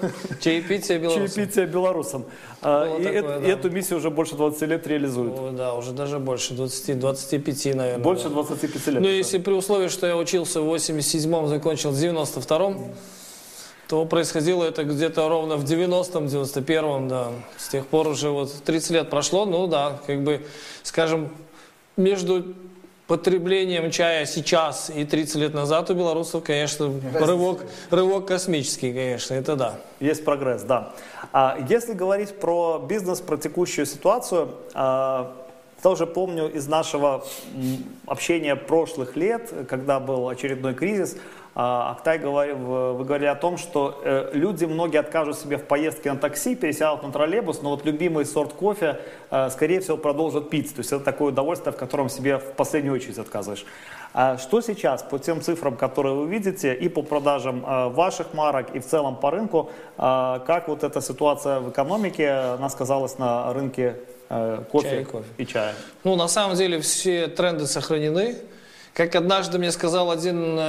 чаепития 0.41 0.99
белорусам. 0.99 1.35
Чаепития 1.35 1.65
белорусам. 1.65 2.25
А, 2.61 2.85
и 2.97 3.03
такое, 3.03 3.19
это, 3.19 3.39
да. 3.39 3.47
эту 3.47 3.69
миссию 3.69 3.99
уже 3.99 4.09
больше 4.09 4.35
20 4.35 4.61
лет 4.63 4.87
реализует. 4.87 5.33
О, 5.37 5.51
да, 5.51 5.73
уже 5.73 5.91
даже 5.91 6.19
больше, 6.19 6.53
20, 6.53 6.99
25, 6.99 7.65
наверное. 7.75 8.03
Больше 8.03 8.23
да. 8.25 8.29
25 8.29 8.87
лет. 8.87 9.01
Ну, 9.01 9.07
если 9.07 9.37
при 9.37 9.53
условии, 9.53 9.87
что 9.87 10.07
я 10.07 10.17
учился 10.17 10.61
в 10.61 10.73
87-м, 10.73 11.47
закончил 11.47 11.91
в 11.91 11.95
92-м, 11.95 12.93
то 13.87 14.05
происходило 14.05 14.63
это 14.65 14.83
где-то 14.83 15.29
ровно 15.29 15.55
в 15.55 15.63
90-м, 15.63 16.25
91-м, 16.25 17.07
да. 17.07 17.31
С 17.57 17.69
тех 17.69 17.87
пор 17.87 18.07
уже 18.07 18.29
вот 18.29 18.53
30 18.65 18.91
лет 18.91 19.09
прошло, 19.09 19.45
ну 19.45 19.67
да, 19.67 19.99
как 20.05 20.23
бы, 20.23 20.45
скажем, 20.83 21.29
между 21.95 22.53
потреблением 23.07 23.89
чая 23.89 24.25
сейчас 24.25 24.91
и 24.93 25.05
30 25.05 25.35
лет 25.37 25.53
назад 25.53 25.89
у 25.89 25.93
белорусов, 25.93 26.43
конечно, 26.43 26.91
рывок, 27.13 27.61
рывок 27.89 28.27
космический, 28.27 28.93
конечно, 28.93 29.33
это 29.33 29.55
да. 29.55 29.75
Есть 29.99 30.25
прогресс, 30.25 30.63
да. 30.63 30.93
А 31.31 31.57
если 31.69 31.93
говорить 31.93 32.39
про 32.39 32.85
бизнес, 32.87 33.21
про 33.21 33.37
текущую 33.37 33.85
ситуацию, 33.85 34.49
а, 34.73 35.33
тоже 35.81 36.05
помню 36.05 36.49
из 36.51 36.67
нашего 36.67 37.25
общения 38.05 38.55
прошлых 38.55 39.15
лет, 39.15 39.53
когда 39.69 39.99
был 39.99 40.27
очередной 40.27 40.73
кризис, 40.73 41.17
Актай, 41.59 42.19
говорил, 42.19 42.55
вы 42.57 43.03
говорили 43.03 43.25
о 43.25 43.33
том, 43.33 43.57
что 43.57 43.99
э, 44.03 44.29
люди, 44.33 44.65
многие 44.65 44.99
откажут 44.99 45.39
себе 45.39 45.57
в 45.57 45.63
поездке 45.63 46.13
на 46.13 46.19
такси, 46.19 46.55
пересядут 46.55 47.01
на 47.01 47.11
троллейбус, 47.11 47.63
но 47.63 47.71
вот 47.71 47.83
любимый 47.83 48.25
сорт 48.25 48.53
кофе, 48.53 48.99
э, 49.31 49.49
скорее 49.49 49.79
всего, 49.79 49.97
продолжат 49.97 50.51
пить. 50.51 50.75
То 50.75 50.81
есть 50.81 50.91
это 50.91 51.03
такое 51.03 51.29
удовольствие, 51.29 51.73
в 51.73 51.75
котором 51.75 52.09
себе 52.09 52.37
в 52.37 52.51
последнюю 52.51 52.93
очередь 52.93 53.17
отказываешь. 53.17 53.65
А 54.13 54.37
что 54.37 54.61
сейчас 54.61 55.01
по 55.01 55.17
тем 55.17 55.41
цифрам, 55.41 55.75
которые 55.75 56.13
вы 56.13 56.27
видите, 56.27 56.75
и 56.75 56.89
по 56.89 57.01
продажам 57.01 57.65
э, 57.65 57.89
ваших 57.89 58.35
марок, 58.35 58.75
и 58.75 58.79
в 58.79 58.85
целом 58.85 59.15
по 59.15 59.31
рынку, 59.31 59.71
как 59.97 60.67
вот 60.67 60.83
эта 60.83 61.01
ситуация 61.01 61.59
в 61.59 61.71
экономике, 61.71 62.29
она 62.29 62.69
сказалась 62.69 63.17
на 63.17 63.51
рынке 63.51 63.95
кофе, 64.71 64.89
Чая 64.89 65.01
и 65.01 65.03
кофе. 65.05 65.25
и 65.37 65.45
чая? 65.47 65.73
Ну, 66.03 66.15
на 66.15 66.27
самом 66.27 66.55
деле 66.55 66.79
все 66.81 67.27
тренды 67.27 67.65
сохранены. 67.65 68.35
Как 68.93 69.15
однажды 69.15 69.57
мне 69.57 69.71
сказал 69.71 70.11
один, 70.11 70.59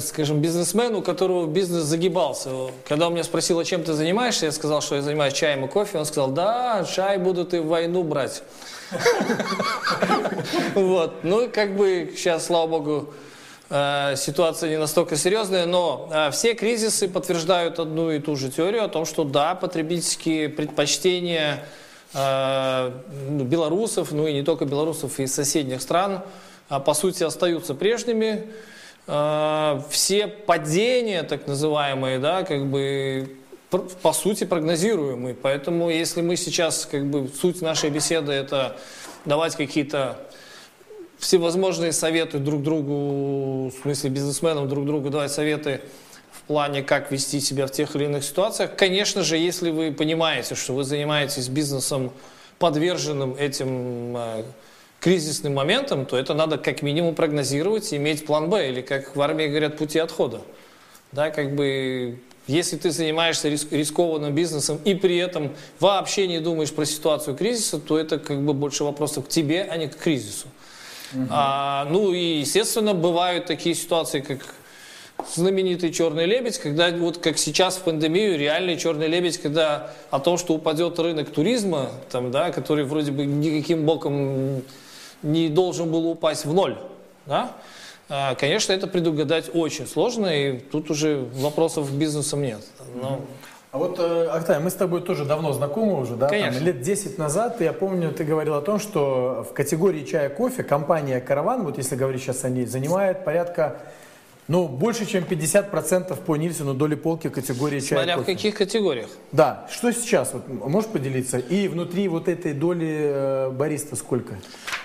скажем, 0.00 0.40
бизнесмен, 0.40 0.96
у 0.96 1.02
которого 1.02 1.46
бизнес 1.46 1.84
загибался. 1.84 2.50
Когда 2.88 3.06
он 3.06 3.14
меня 3.14 3.22
спросил, 3.22 3.58
а 3.60 3.64
чем 3.64 3.84
ты 3.84 3.92
занимаешься, 3.92 4.46
я 4.46 4.52
сказал, 4.52 4.82
что 4.82 4.96
я 4.96 5.02
занимаюсь 5.02 5.34
чаем 5.34 5.64
и 5.64 5.68
кофе. 5.68 5.98
Он 5.98 6.04
сказал, 6.04 6.30
да, 6.30 6.84
чай 6.84 7.18
будут 7.18 7.54
и 7.54 7.58
в 7.58 7.66
войну 7.66 8.02
брать. 8.02 8.42
Вот. 10.74 11.22
Ну, 11.22 11.48
как 11.48 11.76
бы 11.76 12.12
сейчас, 12.16 12.46
слава 12.46 12.66
богу, 12.66 13.14
э, 13.68 14.14
ситуация 14.16 14.70
не 14.70 14.78
настолько 14.78 15.16
серьезная, 15.16 15.66
но 15.66 16.08
э, 16.12 16.30
все 16.32 16.54
кризисы 16.54 17.08
подтверждают 17.08 17.78
одну 17.78 18.10
и 18.10 18.18
ту 18.18 18.34
же 18.36 18.50
теорию 18.50 18.84
о 18.84 18.88
том, 18.88 19.04
что 19.04 19.24
да, 19.24 19.54
потребительские 19.54 20.48
предпочтения 20.48 21.64
э, 22.14 22.92
ну, 23.28 23.44
белорусов, 23.44 24.10
ну 24.10 24.26
и 24.26 24.32
не 24.32 24.42
только 24.42 24.64
белорусов, 24.64 25.20
и 25.20 25.26
соседних 25.26 25.82
стран, 25.82 26.22
по 26.68 26.94
сути, 26.94 27.22
остаются 27.22 27.74
прежними. 27.74 28.48
Э, 29.10 29.80
Все 29.90 30.28
падения, 30.28 31.24
так 31.24 31.48
называемые, 31.48 32.20
да, 32.20 32.44
как 32.44 32.66
бы 32.66 33.36
по 34.02 34.12
сути 34.12 34.44
прогнозируемые. 34.44 35.34
Поэтому, 35.34 35.90
если 35.90 36.22
мы 36.22 36.36
сейчас, 36.36 36.86
как 36.86 37.06
бы, 37.06 37.28
суть 37.28 37.60
нашей 37.60 37.90
беседы 37.90 38.32
это 38.32 38.76
давать 39.24 39.56
какие-то 39.56 40.16
всевозможные 41.18 41.92
советы 41.92 42.38
друг 42.38 42.62
другу, 42.62 43.68
в 43.70 43.82
смысле 43.82 44.10
бизнесменам 44.10 44.68
друг 44.68 44.86
другу 44.86 45.10
давать 45.10 45.32
советы 45.32 45.80
в 46.32 46.42
плане, 46.42 46.82
как 46.82 47.10
вести 47.10 47.40
себя 47.40 47.66
в 47.66 47.72
тех 47.72 47.94
или 47.96 48.04
иных 48.04 48.24
ситуациях. 48.24 48.76
Конечно 48.76 49.22
же, 49.22 49.36
если 49.36 49.70
вы 49.70 49.92
понимаете, 49.92 50.54
что 50.54 50.72
вы 50.72 50.84
занимаетесь 50.84 51.48
бизнесом, 51.48 52.12
подверженным 52.58 53.34
этим 53.34 54.16
э, 54.16 54.44
кризисным 55.00 55.54
моментам, 55.54 56.06
то 56.06 56.16
это 56.16 56.34
надо 56.34 56.58
как 56.58 56.82
минимум 56.82 57.14
прогнозировать 57.14 57.92
и 57.92 57.96
иметь 57.96 58.26
план 58.26 58.50
Б, 58.50 58.68
или 58.68 58.82
как 58.82 59.16
в 59.16 59.20
армии 59.20 59.46
говорят, 59.46 59.76
пути 59.76 59.98
отхода. 59.98 60.42
Да, 61.12 61.30
как 61.30 61.56
бы, 61.56 62.20
если 62.46 62.76
ты 62.76 62.90
занимаешься 62.90 63.48
рис- 63.48 63.66
рискованным 63.70 64.34
бизнесом 64.34 64.78
и 64.84 64.94
при 64.94 65.16
этом 65.16 65.52
вообще 65.80 66.28
не 66.28 66.38
думаешь 66.38 66.72
про 66.72 66.84
ситуацию 66.84 67.36
кризиса, 67.36 67.78
то 67.80 67.98
это 67.98 68.18
как 68.18 68.40
бы 68.42 68.52
больше 68.52 68.84
вопросов 68.84 69.24
к 69.24 69.28
тебе, 69.28 69.66
а 69.68 69.76
не 69.76 69.88
к 69.88 69.96
кризису. 69.96 70.46
А, 71.28 71.88
ну 71.90 72.12
и, 72.12 72.38
естественно, 72.38 72.94
бывают 72.94 73.46
такие 73.46 73.74
ситуации, 73.74 74.20
как 74.20 74.54
знаменитый 75.34 75.92
черный 75.92 76.26
лебедь, 76.26 76.58
когда 76.58 76.90
вот 76.90 77.18
как 77.18 77.38
сейчас 77.38 77.76
в 77.76 77.82
пандемию 77.82 78.38
реальный 78.38 78.76
черный 78.76 79.08
лебедь, 79.08 79.38
когда 79.38 79.92
о 80.10 80.20
том, 80.20 80.38
что 80.38 80.54
упадет 80.54 80.98
рынок 80.98 81.30
туризма, 81.30 81.90
там, 82.10 82.30
да, 82.30 82.50
который 82.52 82.84
вроде 82.84 83.10
бы 83.10 83.26
никаким 83.26 83.84
боком 83.84 84.62
не 85.22 85.48
должен 85.48 85.90
был 85.90 86.06
упасть 86.08 86.44
в 86.44 86.52
ноль, 86.52 86.76
да, 87.26 87.52
а, 88.08 88.34
конечно, 88.34 88.72
это 88.72 88.86
предугадать 88.86 89.50
очень 89.54 89.86
сложно, 89.86 90.26
и 90.26 90.58
тут 90.58 90.90
уже 90.90 91.24
вопросов 91.34 91.88
к 91.88 91.92
бизнесам 91.92 92.42
нет. 92.42 92.60
Но- 93.00 93.20
А 93.72 93.78
вот, 93.78 94.00
э, 94.00 94.26
Актай, 94.32 94.58
мы 94.58 94.68
с 94.68 94.74
тобой 94.74 95.00
тоже 95.00 95.24
давно 95.24 95.52
знакомы 95.52 96.00
уже, 96.00 96.16
да? 96.16 96.26
Там 96.26 96.40
Конечно. 96.40 96.58
лет 96.64 96.80
10 96.80 97.18
назад, 97.18 97.60
я 97.60 97.72
помню, 97.72 98.10
ты 98.10 98.24
говорил 98.24 98.54
о 98.54 98.62
том, 98.62 98.80
что 98.80 99.46
в 99.48 99.52
категории 99.52 100.04
чая 100.04 100.28
кофе 100.28 100.64
компания 100.64 101.20
«Караван», 101.20 101.62
вот 101.62 101.78
если 101.78 101.94
говорить 101.94 102.20
сейчас 102.20 102.42
о 102.42 102.48
ней, 102.48 102.66
занимает 102.66 103.24
порядка, 103.24 103.76
ну, 104.50 104.66
больше, 104.66 105.06
чем 105.06 105.22
50% 105.22 106.16
по 106.24 106.34
Нильсону 106.34 106.74
доли 106.74 106.96
полки 106.96 107.28
категории 107.28 107.78
чая 107.78 108.00
Смотря 108.00 108.16
в 108.16 108.18
кофе. 108.24 108.32
каких 108.34 108.54
категориях. 108.56 109.08
Да, 109.30 109.68
что 109.70 109.92
сейчас? 109.92 110.32
Вот, 110.32 110.48
можешь 110.48 110.90
поделиться? 110.90 111.38
И 111.38 111.68
внутри 111.68 112.08
вот 112.08 112.26
этой 112.26 112.52
доли 112.52 112.98
э, 113.00 113.50
бариста 113.50 113.94
сколько? 113.94 114.34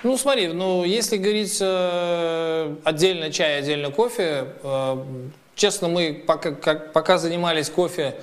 Ну, 0.04 0.18
смотри, 0.18 0.50
ну, 0.50 0.84
если 0.84 1.18
говорить 1.18 1.58
э, 1.60 2.76
отдельно 2.84 3.32
чай, 3.32 3.58
отдельно 3.58 3.90
кофе, 3.90 4.50
э, 4.62 5.04
честно, 5.56 5.88
мы 5.88 6.24
пока, 6.28 6.52
как- 6.52 6.94
пока 6.94 7.18
занимались 7.18 7.72
кофе 7.72 8.14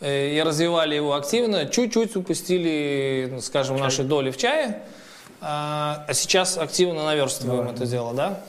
э, 0.00 0.36
и 0.36 0.40
развивали 0.42 0.94
его 0.94 1.12
активно, 1.12 1.66
чуть-чуть 1.66 2.16
упустили, 2.16 3.28
ну, 3.30 3.40
скажем, 3.42 3.76
наши 3.76 4.04
доли 4.04 4.30
в 4.30 4.38
чае, 4.38 4.80
а 5.42 6.06
а 6.08 6.14
сейчас 6.14 6.56
активно 6.56 7.04
наверстываем 7.04 7.68
это 7.68 7.84
дело, 7.84 8.14
да. 8.14 8.40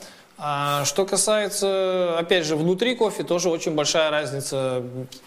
А 0.42 0.86
что 0.86 1.04
касается, 1.04 2.18
опять 2.18 2.46
же, 2.46 2.56
внутри 2.56 2.94
кофе, 2.94 3.24
тоже 3.24 3.50
очень 3.50 3.74
большая 3.74 4.10
разница, 4.10 4.82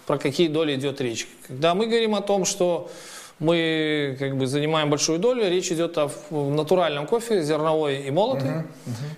про 0.07 0.18
какие 0.18 0.48
доли 0.48 0.73
идет 0.73 0.99
речь. 1.02 1.27
Когда 1.48 1.76
мы 1.76 1.85
говорим 1.85 2.15
о 2.15 2.22
том, 2.22 2.45
что 2.45 2.90
мы 3.38 4.15
как 4.18 4.35
бы 4.35 4.48
занимаем 4.48 4.90
большую 4.90 5.19
долю, 5.19 5.48
речь 5.48 5.72
идет 5.72 5.99
о 5.99 6.10
натуральном 6.31 7.06
кофе, 7.06 7.44
зерновой 7.44 8.07
и 8.07 8.10
молотый, 8.10 8.64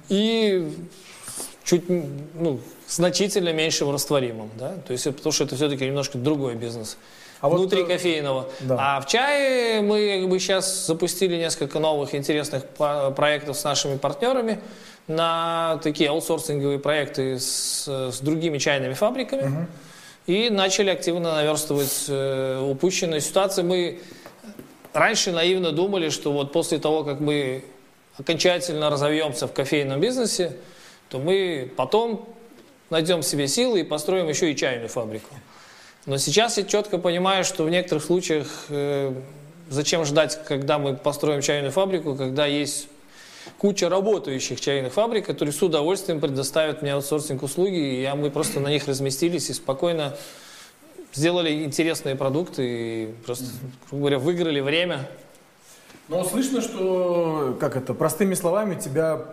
и 0.10 0.70
чуть 1.64 1.86
ну, 1.88 2.60
значительно 2.90 3.54
меньше 3.54 3.86
в 3.86 3.92
растворимом, 3.92 4.52
да, 4.60 4.74
то 4.86 4.92
есть 4.92 5.06
потому 5.06 5.32
что 5.32 5.46
это 5.46 5.56
все-таки 5.56 5.86
немножко 5.86 6.18
другой 6.18 6.56
бизнес. 6.56 6.98
А 7.42 7.50
вот, 7.50 7.60
внутри 7.60 7.84
э, 7.84 7.86
кофейного. 7.86 8.50
да. 8.62 8.78
А 8.98 9.02
в 9.02 9.08
чае 9.08 9.82
мы 9.82 10.20
как 10.22 10.30
бы 10.30 10.40
сейчас 10.40 10.88
запустили 10.88 11.36
несколько 11.36 11.80
новых 11.80 12.16
интересных 12.16 12.64
проектов 13.16 13.58
с 13.58 13.64
нашими 13.64 13.98
партнерами 13.98 14.60
на 15.08 15.80
такие 15.84 16.10
аутсорсинговые 16.10 16.80
проекты 16.80 17.40
с, 17.40 17.88
с 17.88 18.20
другими 18.20 18.58
чайными 18.58 18.94
фабриками. 18.94 19.68
И 20.26 20.50
начали 20.50 20.90
активно 20.90 21.36
наверстывать 21.36 22.06
э, 22.08 22.60
упущенные 22.60 23.22
ситуации. 23.22 23.62
Мы 23.62 24.00
раньше 24.92 25.32
наивно 25.32 25.72
думали, 25.72 26.10
что 26.10 26.32
вот 26.32 26.52
после 26.52 26.80
того, 26.80 27.04
как 27.04 27.20
мы 27.20 27.64
окончательно 28.18 28.90
разовьемся 28.90 29.48
в 29.48 29.54
кофейном 29.54 30.00
бизнесе, 30.00 30.58
то 31.10 31.20
мы 31.20 31.72
потом 31.76 32.28
найдем 32.90 33.22
себе 33.22 33.48
силы 33.48 33.82
и 33.82 33.84
построим 33.84 34.28
еще 34.28 34.52
и 34.52 34.56
чайную 34.56 34.90
фабрику. 34.90 35.30
Но 36.08 36.18
сейчас 36.18 36.58
я 36.58 36.64
четко 36.64 36.98
понимаю, 36.98 37.44
что 37.44 37.64
в 37.64 37.70
некоторых 37.70 38.04
случаях 38.04 38.48
э, 38.70 39.14
зачем 39.70 40.06
ждать, 40.06 40.44
когда 40.46 40.80
мы 40.80 40.96
построим 40.96 41.42
чайную 41.42 41.72
фабрику, 41.72 42.16
когда 42.16 42.46
есть 42.46 42.88
куча 43.58 43.90
работающих 43.90 44.60
чайных 44.62 44.94
фабрик, 44.94 45.26
которые 45.26 45.54
с 45.54 45.62
удовольствием 45.62 46.20
предоставят 46.20 46.82
мне 46.82 46.94
аутсорсинг 46.94 47.44
услуги, 47.44 48.02
и 48.02 48.04
а 48.04 48.16
мы 48.16 48.30
просто 48.32 48.60
на 48.60 48.70
них 48.70 48.88
разместились 48.88 49.50
и 49.50 49.54
спокойно 49.54 50.16
сделали 51.14 51.64
интересные 51.64 52.16
продукты 52.16 52.64
и 52.66 53.14
просто, 53.26 53.46
грубо 53.90 54.02
говоря, 54.02 54.20
выиграли 54.20 54.60
время. 54.60 55.08
Но 56.08 56.24
слышно, 56.24 56.62
что, 56.62 57.58
как 57.60 57.76
это, 57.76 57.96
простыми 57.96 58.36
словами, 58.36 58.80
тебя 58.80 59.26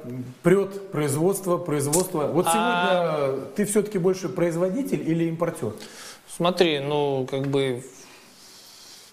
прет 0.43 0.91
производство, 0.91 1.59
производство. 1.59 2.29
Вот 2.29 2.47
А- 2.49 3.27
сегодня 3.27 3.47
ты 3.57 3.67
все-таки 3.67 3.99
больше 3.99 4.31
производитель 4.31 5.07
или 5.07 5.25
импортер? 5.25 5.73
Смотри, 6.35 6.79
ну, 6.79 7.27
как 7.31 7.49
бы 7.49 7.85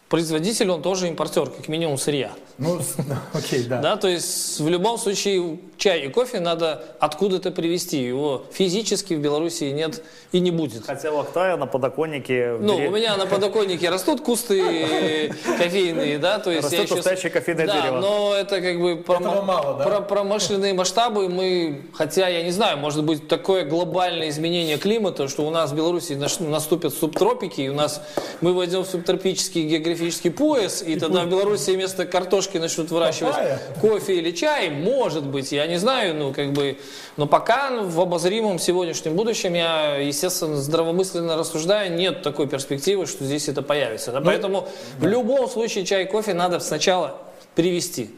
производитель, 0.08 0.70
он 0.70 0.82
тоже 0.82 1.10
импортер, 1.10 1.50
как 1.50 1.68
минимум 1.68 1.98
сырья. 1.98 2.32
Ну, 2.60 2.80
окей, 3.34 3.64
да. 3.64 3.82
Да, 3.82 3.96
то 3.96 4.08
есть 4.08 4.60
в 4.60 4.68
любом 4.68 4.98
случае 4.98 5.60
чай 5.78 6.02
и 6.02 6.10
кофе 6.10 6.42
надо 6.42 6.84
откуда-то 7.00 7.52
привезти. 7.52 8.04
Его 8.04 8.44
физически 8.52 9.14
в 9.14 9.20
Беларуси 9.20 9.64
нет 9.64 10.04
и 10.34 10.42
не 10.42 10.52
будет. 10.52 10.86
Хотя 10.86 11.12
у 11.12 11.20
Актая 11.20 11.56
на 11.56 11.68
подоконнике... 11.68 12.54
в 12.54 12.62
Ну, 12.62 12.76
у 12.76 12.92
меня 12.92 13.16
на 13.16 13.26
подоконнике 13.26 13.90
растут 13.90 14.22
кусты 14.22 15.34
кофейные, 15.58 16.20
да, 16.20 16.40
то 16.40 16.52
есть 16.52 16.64
Растет 16.64 16.80
я 16.80 16.84
еще... 16.84 16.96
настоящее 16.96 17.32
кофейное 17.32 17.66
да, 17.66 17.82
дерево. 17.82 18.00
но 18.02 18.36
это 18.36 18.62
как 18.62 18.80
бы 18.80 18.98
про, 18.98 19.16
Этого 19.16 19.42
мало, 19.42 19.78
да? 19.78 19.86
про 19.86 20.02
промышленные 20.02 20.74
масштабы 20.74 21.30
мы, 21.30 21.84
хотя 21.94 22.28
я 22.28 22.44
не 22.44 22.52
знаю, 22.52 22.78
может 22.78 23.06
быть 23.06 23.28
такое 23.30 23.64
глобальное 23.64 24.30
изменение 24.30 24.78
климата, 24.78 25.30
что 25.30 25.48
у 25.48 25.50
нас 25.50 25.72
в 25.72 25.76
Беларуси 25.76 26.14
наступят 26.42 26.94
субтропики, 26.94 27.62
и 27.62 27.70
у 27.70 27.74
нас 27.74 28.02
мы 28.42 28.54
войдем 28.54 28.84
в 28.84 28.88
субтропический 28.88 29.64
географический 29.64 30.32
пояс, 30.32 30.84
и 30.86 31.00
тогда 31.00 31.24
в 31.24 31.30
Беларуси 31.30 31.72
вместо 31.72 32.06
картошки 32.06 32.49
начнут 32.58 32.92
выращивать 32.92 33.34
Папайя? 33.34 33.60
кофе 33.82 34.16
или 34.16 34.32
чай, 34.32 34.70
может 34.70 35.26
быть, 35.26 35.52
я 35.52 35.68
не 35.68 35.78
знаю, 35.78 36.16
ну 36.16 36.34
как 36.34 36.54
бы, 36.54 36.78
но 37.18 37.28
пока 37.28 37.70
ну, 37.70 37.88
в 37.88 38.00
обозримом 38.02 38.60
сегодняшнем 38.60 39.16
будущем 39.16 39.54
я, 39.54 39.98
естественно, 39.98 40.56
здравомысленно 40.58 41.38
рассуждаю, 41.38 41.94
нет 41.94 42.22
такой 42.22 42.48
перспективы, 42.48 43.06
что 43.06 43.24
здесь 43.24 43.48
это 43.48 43.62
появится. 43.62 44.12
Ну, 44.12 44.20
да. 44.20 44.26
Поэтому 44.26 44.68
в 44.98 45.06
любом 45.06 45.50
случае 45.50 45.86
чай 45.86 46.04
и 46.04 46.06
кофе 46.08 46.34
надо 46.34 46.60
сначала 46.60 47.18
привести. 47.56 48.12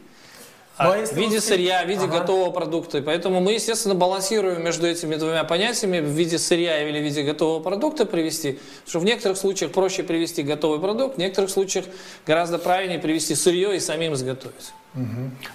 Ну, 0.78 0.90
а 0.90 1.04
в 1.04 1.12
виде 1.12 1.34
вот- 1.36 1.44
сырья, 1.44 1.84
в 1.84 1.88
виде 1.88 2.04
Ага. 2.04 2.20
готового 2.20 2.50
продукта. 2.50 2.98
И 2.98 3.02
Поэтому 3.02 3.40
мы, 3.40 3.52
естественно, 3.52 3.94
балансируем 3.94 4.64
между 4.64 4.86
этими 4.86 5.16
двумя 5.16 5.44
понятиями 5.44 6.00
в 6.00 6.08
виде 6.10 6.38
сырья 6.38 6.88
или 6.88 6.98
в 6.98 7.02
виде 7.02 7.22
готового 7.22 7.62
продукта 7.62 8.06
привести. 8.06 8.52
Потому 8.52 8.88
что 8.88 8.98
в 9.00 9.04
некоторых 9.04 9.36
случаях 9.38 9.72
проще 9.72 10.02
привести 10.02 10.42
готовый 10.42 10.80
продукт, 10.80 11.16
в 11.16 11.18
некоторых 11.18 11.50
случаях 11.50 11.84
гораздо 12.26 12.58
правильнее 12.58 12.98
привести 12.98 13.34
сырье 13.34 13.76
и 13.76 13.80
самим 13.80 14.14
изготовить. 14.14 14.72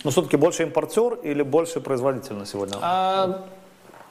Но 0.03 0.11
все-таки 0.11 0.37
больше 0.37 0.63
импортер 0.63 1.15
или 1.23 1.41
больше 1.43 1.79
производитель 1.81 2.33
на 2.35 2.45
сегодня? 2.45 2.77
А, 2.81 3.45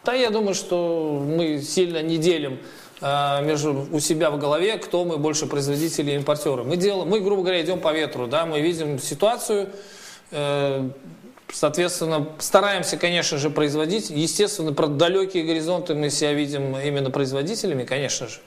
да, 0.04 0.12
я 0.14 0.30
думаю, 0.30 0.54
что 0.54 1.22
мы 1.24 1.60
сильно 1.62 2.02
не 2.02 2.16
делим 2.18 2.58
а, 3.00 3.40
между 3.42 3.86
у 3.92 4.00
себя 4.00 4.30
в 4.30 4.38
голове, 4.38 4.78
кто 4.78 5.04
мы 5.04 5.18
больше 5.18 5.46
производители 5.46 6.10
или 6.10 6.16
импортеры. 6.18 6.64
Мы 6.64 6.76
делаем, 6.76 7.08
мы, 7.08 7.20
грубо 7.20 7.42
говоря, 7.42 7.60
идем 7.62 7.80
по 7.80 7.92
ветру, 7.92 8.26
да, 8.26 8.46
мы 8.46 8.60
видим 8.60 8.98
ситуацию, 8.98 9.68
соответственно, 11.52 12.26
стараемся, 12.38 12.96
конечно 12.96 13.38
же, 13.38 13.50
производить. 13.50 14.10
Естественно, 14.10 14.72
про 14.72 14.86
далекие 14.86 15.44
горизонты 15.44 15.94
мы 15.94 16.10
себя 16.10 16.32
видим 16.32 16.76
именно 16.76 17.10
производителями, 17.10 17.84
конечно 17.84 18.28
же. 18.28 18.38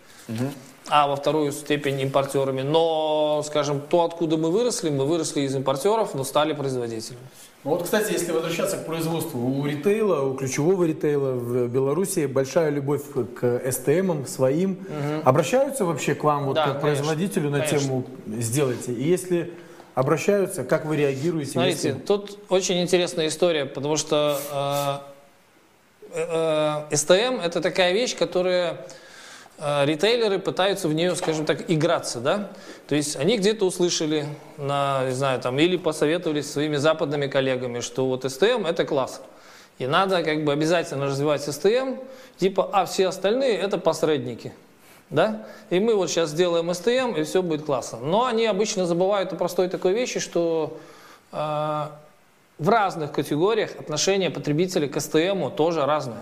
А 0.92 1.08
во 1.08 1.16
вторую 1.16 1.52
степень 1.52 2.02
импортерами. 2.02 2.62
Но, 2.64 3.44
скажем, 3.46 3.80
то, 3.80 4.06
откуда 4.06 4.38
мы 4.38 4.50
выросли, 4.50 4.90
мы 4.90 5.06
выросли 5.06 5.42
из 5.42 5.56
импортеров, 5.56 6.16
но 6.16 6.24
стали 6.24 6.54
производителями. 6.54 7.22
Ну 7.64 7.72
Вот, 7.72 7.84
кстати, 7.84 8.14
если 8.14 8.32
возвращаться 8.32 8.78
к 8.78 8.86
производству, 8.88 9.40
у 9.40 9.66
ритейла, 9.68 10.22
у 10.22 10.34
ключевого 10.34 10.86
ритейла 10.86 11.34
в 11.34 11.68
Беларуси 11.68 12.26
большая 12.26 12.70
любовь 12.70 13.02
к 13.40 13.62
СТМам 13.72 14.26
своим. 14.26 14.80
Обращаются 15.26 15.86
вообще 15.86 16.16
к 16.16 16.24
вам, 16.24 16.46
вот, 16.46 16.56
Да, 16.56 16.66
как 16.66 16.82
конечно. 16.82 17.04
производителю, 17.04 17.50
на 17.50 17.60
Конечно. 17.60 17.80
тему 17.80 18.06
«сделайте»? 18.40 18.94
И 18.94 19.04
если 19.04 19.54
обращаются, 20.00 20.64
как 20.64 20.86
вы 20.86 20.96
реагируете? 20.98 21.52
Смотрите, 21.52 21.88
если- 21.90 22.00
тут 22.02 22.38
очень 22.50 22.82
интересная 22.82 23.28
история, 23.28 23.66
потому 23.66 23.98
что 23.98 24.40
э, 26.14 26.20
э, 26.90 26.96
STM 26.96 27.42
это 27.42 27.62
такая 27.62 27.94
вещь, 27.94 28.16
которая 28.16 28.86
э, 29.58 29.86
ритейлеры 29.86 30.40
пытаются 30.40 30.88
в 30.88 30.94
нее, 30.94 31.16
скажем 31.16 31.46
так, 31.46 31.70
играться, 31.70 32.20
да? 32.20 32.50
То 32.88 32.96
есть 32.96 33.16
они 33.18 33.38
где-то 33.38 33.66
услышали, 33.66 34.26
на, 34.58 35.04
не 35.06 35.12
знаю, 35.14 35.40
там, 35.42 35.60
или 35.60 35.76
посоветовались 35.78 36.48
со 36.48 36.54
своими 36.54 36.78
западными 36.78 37.28
коллегами, 37.28 37.82
что 37.82 38.06
вот 38.08 38.24
STM 38.26 38.66
это 38.68 38.86
класс. 38.86 39.22
И 39.78 39.88
надо 39.88 40.24
как 40.24 40.44
бы 40.44 40.52
обязательно 40.54 41.06
развивать 41.06 41.46
STM, 41.48 42.00
типа, 42.38 42.70
а 42.72 42.86
все 42.86 43.08
остальные 43.08 43.58
это 43.58 43.78
посредники. 43.78 44.54
Да? 45.10 45.46
И 45.70 45.80
мы 45.80 45.96
вот 45.96 46.10
сейчас 46.10 46.30
сделаем 46.30 46.70
STM, 46.70 47.20
и 47.20 47.24
все 47.24 47.42
будет 47.42 47.64
классно. 47.64 48.00
Но 48.00 48.26
они 48.26 48.46
обычно 48.46 48.86
забывают 48.86 49.34
о 49.34 49.36
простой 49.36 49.68
такой 49.68 49.94
вещи, 49.94 50.20
что 50.20 50.78
э, 51.32 51.38
в 51.38 52.70
разных 52.70 53.12
категориях 53.12 53.72
отношение 53.80 54.30
потребителей 54.30 54.88
к 54.88 54.98
STM 54.98 55.56
тоже 55.56 55.86
разное. 55.86 56.22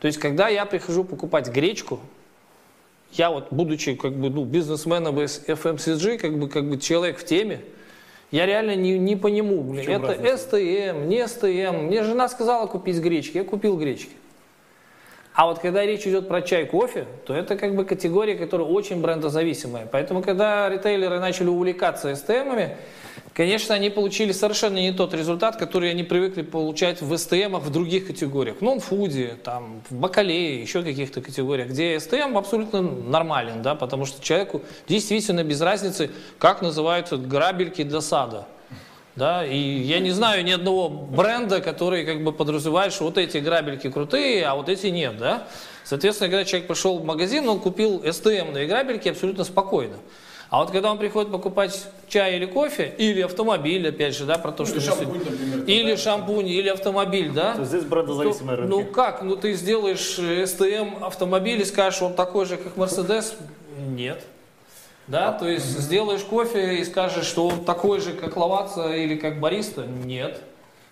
То 0.00 0.06
есть, 0.06 0.18
когда 0.18 0.48
я 0.48 0.66
прихожу 0.66 1.04
покупать 1.04 1.48
гречку, 1.48 2.00
я 3.12 3.30
вот, 3.30 3.46
будучи 3.50 3.94
как 3.94 4.12
бы, 4.12 4.28
ну, 4.28 4.44
бизнесменом 4.44 5.20
из 5.20 5.42
FMCG, 5.46 6.18
как 6.18 6.38
бы, 6.38 6.48
как 6.48 6.68
бы 6.68 6.78
человек 6.78 7.18
в 7.18 7.24
теме, 7.24 7.60
я 8.30 8.44
реально 8.44 8.74
не, 8.74 8.98
не 8.98 9.16
по 9.16 9.28
нему. 9.28 9.62
блин, 9.62 9.88
Это 9.88 10.12
STM, 10.14 11.06
не 11.06 11.18
STM. 11.24 11.82
Мне 11.82 12.02
жена 12.02 12.28
сказала 12.28 12.66
купить 12.66 12.96
гречки, 12.96 13.38
я 13.38 13.44
купил 13.44 13.78
гречки. 13.78 14.10
А 15.36 15.44
вот 15.44 15.58
когда 15.58 15.84
речь 15.84 16.06
идет 16.06 16.28
про 16.28 16.40
чай, 16.40 16.64
кофе, 16.64 17.06
то 17.26 17.34
это 17.34 17.56
как 17.56 17.76
бы 17.76 17.84
категория, 17.84 18.36
которая 18.36 18.66
очень 18.66 19.02
брендозависимая. 19.02 19.86
Поэтому, 19.86 20.22
когда 20.22 20.66
ритейлеры 20.70 21.20
начали 21.20 21.48
увлекаться 21.48 22.10
STM-ами, 22.12 22.78
конечно, 23.34 23.74
они 23.74 23.90
получили 23.90 24.32
совершенно 24.32 24.78
не 24.78 24.92
тот 24.92 25.12
результат, 25.12 25.56
который 25.56 25.90
они 25.90 26.04
привыкли 26.04 26.40
получать 26.40 27.02
в 27.02 27.12
STM 27.12 27.58
в 27.58 27.70
других 27.70 28.06
категориях. 28.06 28.56
Ну, 28.62 28.80
в 28.80 28.84
фуде, 28.84 29.36
там, 29.44 29.82
в 29.90 29.94
бакалее, 29.94 30.62
еще 30.62 30.82
каких-то 30.82 31.20
категориях, 31.20 31.68
где 31.68 31.96
STM 31.96 32.38
абсолютно 32.38 32.80
нормален, 32.80 33.60
да, 33.60 33.74
потому 33.74 34.06
что 34.06 34.22
человеку 34.24 34.62
действительно 34.88 35.44
без 35.44 35.60
разницы, 35.60 36.10
как 36.38 36.62
называются 36.62 37.18
грабельки 37.18 37.82
до 37.82 38.00
сада. 38.00 38.46
Да, 39.16 39.46
и 39.46 39.56
я 39.56 39.98
не 39.98 40.10
знаю 40.10 40.44
ни 40.44 40.50
одного 40.52 40.90
бренда, 40.90 41.62
который 41.62 42.04
как 42.04 42.22
бы 42.22 42.32
подразумевает, 42.32 42.92
что 42.92 43.04
вот 43.04 43.16
эти 43.16 43.38
грабельки 43.38 43.90
крутые, 43.90 44.44
а 44.46 44.54
вот 44.54 44.68
эти 44.68 44.88
нет, 44.88 45.16
да. 45.16 45.48
Соответственно, 45.84 46.28
когда 46.30 46.44
человек 46.44 46.68
пошел 46.68 46.98
в 46.98 47.04
магазин, 47.04 47.48
он 47.48 47.60
купил 47.60 48.02
STM-ные 48.04 48.66
грабельки 48.66 49.08
абсолютно 49.08 49.44
спокойно. 49.44 49.96
А 50.50 50.60
вот 50.60 50.70
когда 50.70 50.92
он 50.92 50.98
приходит 50.98 51.32
покупать 51.32 51.86
чай 52.08 52.36
или 52.36 52.44
кофе, 52.46 52.94
или 52.98 53.22
автомобиль, 53.22 53.88
опять 53.88 54.14
же, 54.16 54.26
да, 54.26 54.36
про 54.38 54.52
то, 54.52 54.64
что... 54.64 54.76
мы 54.76 54.80
шампунь, 54.80 55.04
сегодня- 55.06 55.30
например, 55.30 55.64
Или 55.66 55.96
шампунь, 55.96 56.46
или 56.48 56.68
автомобиль, 56.68 57.30
да. 57.32 57.54
То 57.54 57.60
есть 57.60 57.70
здесь 57.72 57.84
брендозависимые 57.84 58.56
То- 58.56 58.62
рынки. 58.62 58.70
Ну 58.70 58.84
как? 58.84 59.22
Ну 59.22 59.36
ты 59.36 59.54
сделаешь 59.54 60.16
э, 60.18 60.44
STM 60.44 61.04
автомобиль 61.04 61.60
и 61.60 61.64
скажешь, 61.64 62.00
он 62.02 62.14
такой 62.14 62.44
же, 62.46 62.58
как 62.58 62.76
Mercedes? 62.76 63.34
Нет. 63.88 64.22
Да, 65.08 65.32
то 65.32 65.48
есть 65.48 65.66
сделаешь 65.66 66.22
кофе 66.22 66.78
и 66.78 66.84
скажешь, 66.84 67.26
что 67.26 67.46
он 67.46 67.64
такой 67.64 68.00
же, 68.00 68.12
как 68.12 68.36
Лаваца 68.36 68.92
или 68.92 69.16
как 69.16 69.38
Бариста? 69.38 69.86
Нет. 69.86 70.42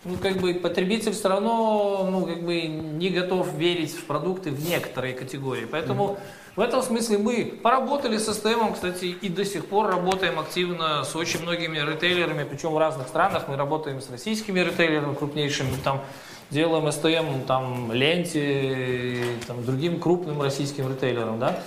Ну, 0.04 0.16
как 0.18 0.36
бы 0.36 0.52
потребитель 0.54 1.12
все 1.12 1.28
равно, 1.28 2.06
ну, 2.10 2.26
как 2.26 2.44
бы 2.44 2.60
не 2.60 3.08
готов 3.08 3.54
верить 3.54 3.92
в 3.92 4.04
продукты 4.04 4.50
в 4.50 4.68
некоторые 4.68 5.14
категории. 5.14 5.64
Поэтому 5.64 6.18
в 6.56 6.60
этом 6.60 6.82
смысле 6.82 7.18
мы 7.18 7.58
поработали 7.62 8.18
с 8.18 8.28
STM, 8.28 8.74
кстати, 8.74 9.06
и 9.06 9.28
до 9.30 9.44
сих 9.46 9.66
пор 9.66 9.88
работаем 9.88 10.38
активно 10.38 11.02
с 11.04 11.16
очень 11.16 11.40
многими 11.40 11.78
ритейлерами, 11.78 12.44
причем 12.44 12.72
в 12.72 12.78
разных 12.78 13.08
странах. 13.08 13.48
Мы 13.48 13.56
работаем 13.56 14.00
с 14.02 14.10
российскими 14.10 14.60
ритейлерами 14.60 15.14
крупнейшими, 15.14 15.70
там 15.82 16.02
делаем 16.50 16.86
STM 16.86 17.46
там, 17.46 17.90
ленте, 17.90 19.24
там, 19.46 19.64
другим 19.64 19.98
крупным 19.98 20.42
российским 20.42 20.88
ритейлерам, 20.88 21.40
да. 21.40 21.58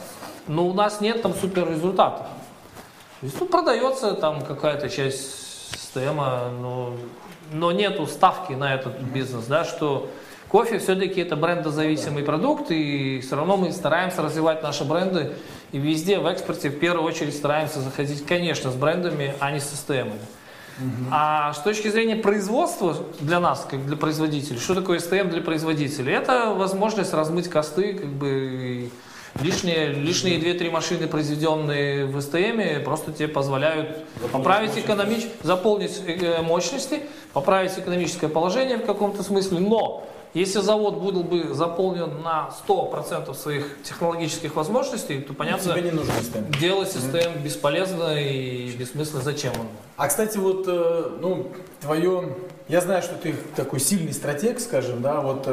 Но 0.47 0.67
у 0.67 0.73
нас 0.73 1.01
нет 1.01 1.23
там 1.23 1.33
супер 1.33 1.69
результатов. 1.69 2.27
Ну, 3.21 3.45
продается 3.47 4.13
там 4.13 4.43
какая-то 4.43 4.89
часть 4.89 5.73
система, 5.73 6.49
но, 6.61 6.93
но 7.51 7.71
нету 7.71 8.05
ставки 8.05 8.53
на 8.53 8.75
этот 8.75 8.99
бизнес, 8.99 9.45
да, 9.45 9.65
что 9.65 10.09
кофе 10.49 10.77
все-таки 10.77 11.21
это 11.21 11.35
брендозависимый 11.35 12.23
продукт, 12.23 12.69
и 12.69 13.19
все 13.21 13.35
равно 13.35 13.57
мы 13.57 13.71
стараемся 13.71 14.21
развивать 14.21 14.61
наши 14.61 14.83
бренды, 14.83 15.33
и 15.71 15.79
везде 15.79 16.19
в 16.19 16.27
экспорте 16.27 16.69
в 16.69 16.79
первую 16.79 17.05
очередь 17.05 17.35
стараемся 17.35 17.79
заходить, 17.81 18.25
конечно, 18.25 18.71
с 18.71 18.75
брендами, 18.75 19.33
а 19.39 19.51
не 19.51 19.59
с 19.59 19.69
системами. 19.69 20.19
А 21.09 21.53
с 21.53 21.59
точки 21.61 21.87
зрения 21.87 22.17
производства 22.17 22.95
для 23.19 23.39
нас, 23.39 23.65
как 23.67 23.83
для 23.87 23.97
производителей, 23.97 24.59
что 24.59 24.75
такое 24.75 24.99
STM 24.99 25.29
для 25.29 25.41
производителей? 25.41 26.13
Это 26.13 26.53
возможность 26.53 27.13
размыть 27.13 27.49
косты, 27.49 27.95
как 27.95 28.09
бы 28.09 28.91
лишние, 29.41 29.87
лишние 29.87 30.39
2-3 30.39 30.71
машины, 30.71 31.07
произведенные 31.07 32.05
в 32.05 32.17
STM, 32.17 32.81
просто 32.81 33.11
тебе 33.11 33.27
позволяют 33.27 34.05
поправить 34.31 34.77
экономич... 34.77 35.25
заполнить 35.43 36.01
э, 36.05 36.41
мощности, 36.41 37.01
поправить 37.33 37.77
экономическое 37.77 38.27
положение 38.27 38.77
в 38.77 38.85
каком-то 38.85 39.23
смысле, 39.23 39.59
но 39.59 40.07
если 40.33 40.59
завод 40.59 40.97
был 40.97 41.23
бы 41.23 41.53
заполнен 41.53 42.21
на 42.21 42.49
100% 42.67 43.33
своих 43.33 43.81
технологических 43.83 44.55
возможностей, 44.55 45.19
то 45.19 45.33
понятно, 45.33 45.73
Тебе 45.73 45.83
не 45.83 45.91
нужен 45.91 46.13
СТМ. 46.21 46.59
делать 46.59 46.91
систем 46.91 47.41
бесполезно 47.43 48.19
и 48.21 48.69
бессмысленно. 48.71 49.23
Зачем 49.23 49.53
он? 49.53 49.67
А, 49.95 50.07
кстати, 50.07 50.37
вот, 50.37 50.65
э, 50.67 51.17
ну, 51.21 51.51
твое... 51.81 52.35
Я 52.67 52.81
знаю, 52.81 53.01
что 53.01 53.15
ты 53.15 53.33
такой 53.55 53.79
сильный 53.79 54.13
стратег, 54.13 54.59
скажем, 54.59 55.01
да, 55.01 55.21
вот 55.21 55.43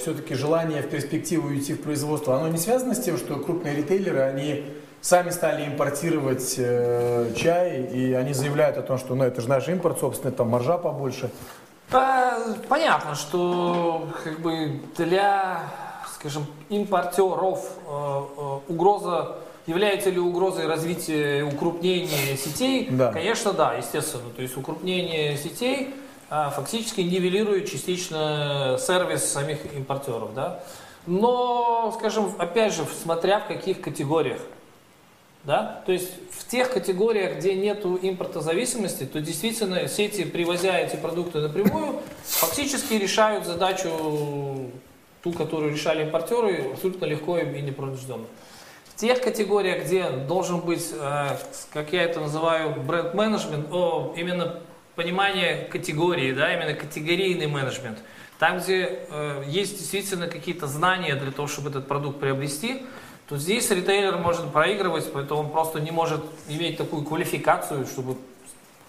все-таки 0.00 0.34
желание 0.34 0.82
в 0.82 0.88
перспективу 0.88 1.48
уйти 1.48 1.74
в 1.74 1.82
производство, 1.82 2.36
оно 2.36 2.48
не 2.48 2.58
связано 2.58 2.94
с 2.94 3.00
тем, 3.00 3.18
что 3.18 3.36
крупные 3.36 3.74
ритейлеры, 3.74 4.20
они 4.20 4.64
сами 5.00 5.30
стали 5.30 5.66
импортировать 5.66 6.54
э, 6.58 7.32
чай, 7.36 7.82
и 7.84 8.12
они 8.12 8.32
заявляют 8.32 8.76
о 8.76 8.82
том, 8.82 8.98
что, 8.98 9.14
ну, 9.14 9.24
это 9.24 9.40
же 9.40 9.48
наш 9.48 9.68
импорт, 9.68 9.98
собственно, 9.98 10.32
там 10.32 10.48
маржа 10.48 10.78
побольше. 10.78 11.30
А, 11.92 12.38
Понятно, 12.68 13.14
что 13.14 14.08
как 14.22 14.40
бы 14.40 14.80
для, 14.96 15.62
скажем, 16.14 16.46
импортеров 16.68 17.64
э, 17.64 17.90
э, 17.90 18.58
угроза 18.68 19.36
является 19.66 20.10
ли 20.10 20.18
угрозой 20.18 20.66
развития 20.66 21.44
укрупнения 21.44 22.36
сетей? 22.36 22.88
Да. 22.90 23.12
Конечно, 23.12 23.52
да, 23.52 23.74
естественно. 23.74 24.30
То 24.36 24.42
есть 24.42 24.56
укрупнение 24.56 25.36
сетей 25.36 25.94
фактически 26.30 27.00
нивелирует 27.00 27.68
частично 27.68 28.76
сервис 28.78 29.24
самих 29.24 29.58
импортеров, 29.74 30.32
да. 30.32 30.62
Но, 31.06 31.92
скажем, 31.98 32.32
опять 32.38 32.72
же, 32.72 32.84
смотря 33.02 33.40
в 33.40 33.48
каких 33.48 33.80
категориях. 33.80 34.40
Да? 35.44 35.82
То 35.86 35.92
есть 35.92 36.10
в 36.30 36.46
тех 36.46 36.70
категориях, 36.70 37.38
где 37.38 37.54
нет 37.54 37.84
импортозависимости, 37.84 39.04
то 39.04 39.20
действительно 39.20 39.88
сети, 39.88 40.24
привозя 40.24 40.78
эти 40.78 40.96
продукты 40.96 41.40
напрямую, 41.40 42.00
фактически 42.24 42.94
решают 42.94 43.46
задачу, 43.46 44.70
ту, 45.22 45.32
которую 45.32 45.72
решали 45.72 46.02
импортеры, 46.04 46.72
абсолютно 46.74 47.06
легко 47.06 47.38
и 47.38 47.62
непринужденно. 47.62 48.26
В 48.94 49.00
тех 49.00 49.22
категориях, 49.22 49.84
где 49.86 50.10
должен 50.10 50.60
быть, 50.60 50.90
э, 50.92 51.38
как 51.72 51.90
я 51.94 52.02
это 52.02 52.20
называю, 52.20 52.78
бренд-менеджмент, 52.82 53.68
именно 54.16 54.60
понимание 55.00 55.64
категории, 55.72 56.32
да, 56.32 56.52
именно 56.52 56.74
категорийный 56.74 57.46
менеджмент. 57.46 57.98
Там, 58.38 58.58
где 58.58 58.98
э, 59.10 59.44
есть 59.46 59.78
действительно 59.78 60.26
какие-то 60.26 60.66
знания 60.66 61.14
для 61.14 61.30
того, 61.32 61.48
чтобы 61.48 61.70
этот 61.70 61.88
продукт 61.88 62.20
приобрести, 62.20 62.82
то 63.28 63.38
здесь 63.38 63.70
ритейлер 63.70 64.18
может 64.18 64.52
проигрывать, 64.52 65.10
поэтому 65.12 65.40
он 65.40 65.50
просто 65.50 65.80
не 65.80 65.90
может 65.90 66.20
иметь 66.48 66.76
такую 66.76 67.02
квалификацию, 67.04 67.86
чтобы 67.86 68.16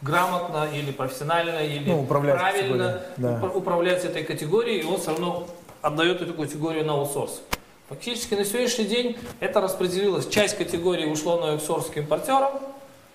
грамотно 0.01 0.67
или 0.73 0.91
профессионально, 0.91 1.59
или 1.65 1.89
Ну, 1.89 2.01
управлять 2.01 2.38
правильно 2.39 3.01
да. 3.17 3.39
упра- 3.41 3.53
управлять 3.55 4.03
этой 4.03 4.23
категорией, 4.25 4.81
и 4.81 4.85
он 4.85 4.99
все 4.99 5.11
равно 5.11 5.47
отдает 5.81 6.21
эту 6.21 6.33
категорию 6.33 6.85
на 6.85 6.93
аутсорс. 6.93 7.41
Фактически 7.88 8.33
на 8.33 8.43
сегодняшний 8.43 8.85
день 8.85 9.17
это 9.39 9.61
распределилось. 9.61 10.27
Часть 10.27 10.57
категории 10.57 11.05
ушло 11.05 11.39
на 11.39 11.51
аутсорс 11.53 11.85
к 11.88 11.97
импортерам, 11.97 12.51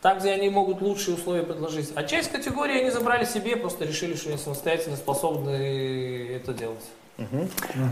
там, 0.02 0.18
где 0.18 0.32
они 0.32 0.48
могут 0.50 0.80
лучшие 0.82 1.16
условия 1.16 1.42
предложить. 1.42 1.92
А 1.94 2.04
часть 2.04 2.30
категории 2.30 2.80
они 2.80 2.90
забрали 2.90 3.24
себе, 3.24 3.56
просто 3.56 3.84
решили, 3.84 4.14
что 4.14 4.28
они 4.28 4.38
самостоятельно 4.38 4.96
способны 4.96 6.30
это 6.36 6.52
делать. 6.52 6.84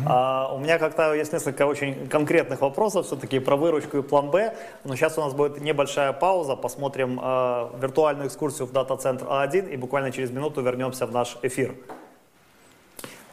А, 0.06 0.52
у 0.52 0.58
меня 0.58 0.78
как-то 0.78 1.14
есть 1.14 1.32
несколько 1.32 1.66
очень 1.66 2.08
конкретных 2.08 2.60
вопросов 2.60 3.06
все-таки 3.06 3.38
про 3.38 3.56
выручку 3.56 3.98
и 3.98 4.02
план 4.02 4.30
Б. 4.30 4.54
Но 4.84 4.96
сейчас 4.96 5.16
у 5.16 5.22
нас 5.22 5.32
будет 5.32 5.60
небольшая 5.60 6.12
пауза. 6.12 6.56
Посмотрим 6.56 7.18
э, 7.22 7.68
виртуальную 7.80 8.28
экскурсию 8.28 8.66
в 8.66 8.72
дата-центр 8.72 9.24
А1 9.24 9.70
и 9.70 9.76
буквально 9.76 10.12
через 10.12 10.30
минуту 10.30 10.60
вернемся 10.60 11.06
в 11.06 11.12
наш 11.12 11.38
эфир. 11.42 11.74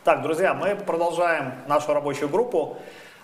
Так, 0.03 0.23
друзья, 0.23 0.53
мы 0.53 0.75
продолжаем 0.75 1.53
нашу 1.67 1.93
рабочую 1.93 2.29
группу. 2.29 2.77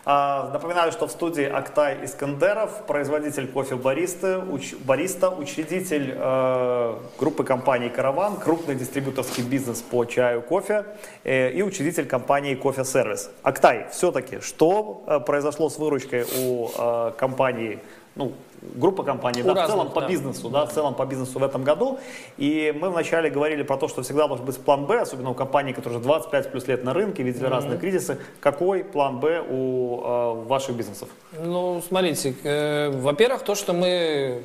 А, 0.10 0.50
Напоминаю, 0.54 0.94
что 0.94 1.06
в 1.06 1.12
студии 1.12 1.44
Актай 1.44 2.06
Искандеров, 2.06 2.84
производитель 2.88 3.46
кофе 3.46 3.76
Бариста, 3.76 4.38
уч- 4.38 4.78
Бариста 4.86 5.30
учредитель 5.30 6.14
э, 6.16 6.96
группы 7.20 7.44
компаний 7.44 7.90
«Караван», 7.90 8.38
крупный 8.38 8.76
дистрибьюторский 8.76 9.44
бизнес 9.44 9.82
по 9.82 10.06
чаю, 10.06 10.42
кофе 10.42 10.86
э, 11.26 11.52
и 11.52 11.62
учредитель 11.62 12.06
компании 12.06 12.56
«Кофе 12.56 12.86
Сервис». 12.86 13.30
Актай, 13.44 13.88
все-таки, 13.92 14.40
что 14.40 15.04
э, 15.08 15.20
произошло 15.20 15.70
с 15.70 15.78
выручкой 15.78 16.24
у 16.40 16.70
э, 16.70 17.12
компании, 17.18 17.80
ну, 18.16 18.32
группа 18.62 19.04
компаний, 19.04 19.42
У 19.42 19.46
да, 19.46 19.54
в 19.54 19.56
разных, 19.56 19.76
целом 19.76 19.92
по 19.92 20.02
да. 20.02 20.08
бизнесу, 20.08 20.50
да, 20.50 20.66
в 20.66 20.74
целом 20.74 20.96
по 20.96 21.06
бизнесу 21.06 21.40
в 21.40 21.44
этом 21.44 21.64
году. 21.64 22.00
И 22.38 22.76
мы 22.80 22.90
вначале 22.90 23.30
говорили 23.30 23.64
про 23.64 23.78
то, 23.78 23.88
что 23.88 24.02
всегда 24.02 24.28
должен 24.28 24.46
быть 24.46 24.58
план 24.58 24.86
Б, 24.86 25.02
особенно 25.02 25.32
у 25.32 25.34
компаний, 25.34 25.74
которые 25.74 26.00
уже 26.00 26.08
25 26.08 26.52
плюс 26.52 26.68
лет 26.68 26.84
на 26.84 26.94
рынке, 26.94 27.24
видели 27.24 27.46
разные 27.46 27.78
кризисы. 27.78 28.20
Какой 28.40 28.84
план 28.84 29.20
Б 29.20 29.44
у 29.48 30.02
э, 30.02 30.44
ваших 30.48 30.76
бизнесов? 30.76 31.10
Ну, 31.44 31.82
смотрите, 31.88 32.36
э, 32.44 32.90
во-первых, 32.90 33.44
то, 33.44 33.56
что 33.56 33.74
мы, 33.74 34.44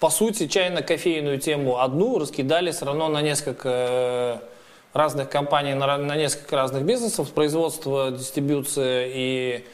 по 0.00 0.10
сути, 0.10 0.46
чайно-кофейную 0.46 1.38
тему 1.38 1.80
одну 1.80 2.18
раскидали 2.18 2.70
все 2.70 2.84
равно 2.84 3.08
на 3.08 3.22
несколько 3.22 3.68
э, 3.68 4.38
разных 4.92 5.28
компаний, 5.28 5.74
на, 5.74 5.98
на 5.98 6.16
несколько 6.16 6.56
разных 6.56 6.84
бизнесов, 6.84 7.30
производство, 7.32 8.10
дистрибьюция 8.10 9.08
и 9.12 9.64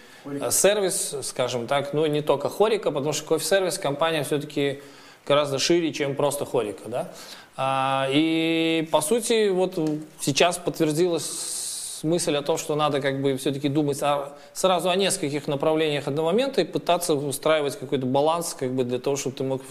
сервис, 0.50 1.14
скажем 1.22 1.66
так, 1.66 1.92
ну, 1.92 2.06
не 2.06 2.22
только 2.22 2.48
Хорика, 2.48 2.90
потому 2.90 3.12
что 3.12 3.26
кофе-сервис 3.26 3.78
компания 3.78 4.24
все-таки 4.24 4.82
гораздо 5.26 5.58
шире, 5.58 5.92
чем 5.92 6.14
просто 6.14 6.44
Хорика, 6.44 6.88
да. 6.88 7.12
А, 7.56 8.08
и, 8.10 8.88
по 8.90 9.00
сути, 9.00 9.48
вот 9.50 9.78
сейчас 10.20 10.58
подтвердилась 10.58 12.00
мысль 12.02 12.36
о 12.36 12.42
том, 12.42 12.56
что 12.56 12.74
надо 12.74 13.00
как 13.00 13.20
бы 13.20 13.36
все-таки 13.36 13.68
думать 13.68 14.02
о- 14.02 14.32
сразу 14.52 14.88
о 14.90 14.96
нескольких 14.96 15.46
направлениях 15.46 16.08
одномомента 16.08 16.60
и 16.62 16.64
пытаться 16.64 17.14
устраивать 17.14 17.78
какой-то 17.78 18.06
баланс 18.06 18.56
как 18.58 18.72
бы 18.72 18.84
для 18.84 18.98
того, 18.98 19.16
чтобы 19.16 19.36
ты 19.36 19.44
мог 19.44 19.62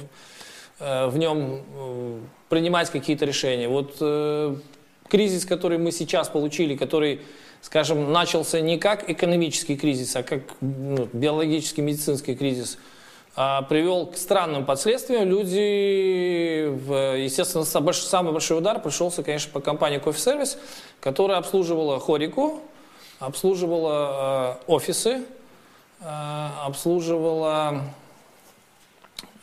э, 0.79 1.07
в 1.07 1.17
нем 1.17 1.63
э, 1.75 2.19
принимать 2.49 2.89
какие-то 2.89 3.25
решения. 3.25 3.67
Вот 3.67 3.95
э, 3.99 4.55
кризис, 5.07 5.45
который 5.45 5.77
мы 5.77 5.91
сейчас 5.91 6.29
получили, 6.29 6.75
который, 6.75 7.21
скажем, 7.61 8.11
начался 8.11 8.59
не 8.61 8.77
как 8.77 9.09
экономический 9.09 9.77
кризис, 9.77 10.15
а 10.15 10.23
как 10.23 10.41
ну, 10.61 11.09
биологический, 11.13 11.81
медицинский 11.81 12.35
кризис, 12.35 12.77
а, 13.35 13.61
привел 13.61 14.07
к 14.07 14.17
странным 14.17 14.65
последствиям. 14.65 15.27
Люди, 15.27 15.57
естественно, 17.21 17.63
самый 17.65 18.33
большой 18.33 18.57
удар 18.57 18.81
пришелся, 18.81 19.23
конечно, 19.23 19.51
по 19.51 19.59
компании 19.59 19.97
Кофе 19.97 20.19
Сервис, 20.19 20.57
которая 20.99 21.37
обслуживала 21.37 21.99
Хорику, 21.99 22.61
обслуживала 23.19 24.57
э, 24.67 24.71
офисы, 24.71 25.23
э, 26.01 26.47
обслуживала 26.65 27.83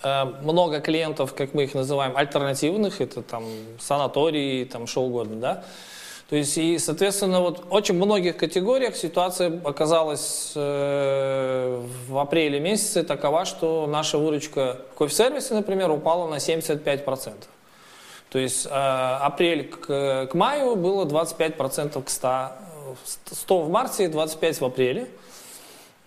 э, 0.02 0.24
много 0.42 0.80
клиентов, 0.80 1.34
как 1.34 1.54
мы 1.54 1.64
их 1.64 1.74
называем, 1.74 2.16
альтернативных, 2.16 3.00
это 3.00 3.22
там 3.22 3.44
санатории, 3.78 4.64
там 4.64 4.86
что 4.86 5.02
угодно, 5.02 5.36
да. 5.36 5.64
То 6.28 6.34
есть, 6.34 6.58
и, 6.58 6.76
соответственно, 6.78 7.40
вот 7.40 7.66
очень 7.70 7.94
многих 7.94 8.36
категориях 8.36 8.96
ситуация 8.96 9.60
оказалась 9.64 10.52
э, 10.56 11.82
в 12.08 12.18
апреле 12.18 12.58
месяце 12.58 13.04
такова, 13.04 13.44
что 13.44 13.86
наша 13.86 14.18
выручка 14.18 14.80
в 14.92 14.94
кофе-сервисе, 14.94 15.54
например, 15.54 15.90
упала 15.92 16.28
на 16.28 16.36
75%. 16.36 17.32
То 18.30 18.38
есть 18.40 18.66
э, 18.66 18.70
апрель 18.70 19.68
к, 19.68 20.26
к 20.26 20.34
маю 20.34 20.74
было 20.74 21.04
25% 21.04 22.02
к 22.02 22.08
100. 22.08 22.50
100 23.30 23.62
в 23.62 23.70
марте, 23.70 24.08
25 24.08 24.60
в 24.60 24.64
апреле. 24.64 25.06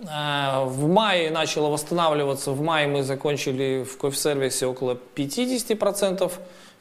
Э, 0.02 0.66
В 0.66 0.86
мае 0.90 1.32
начало 1.32 1.70
восстанавливаться. 1.70 2.52
В 2.52 2.62
мае 2.62 2.88
мы 2.88 3.04
закончили 3.04 3.86
в 3.90 3.98
кофе-сервисе 3.98 4.66
около 4.66 4.98
50%. 5.16 6.30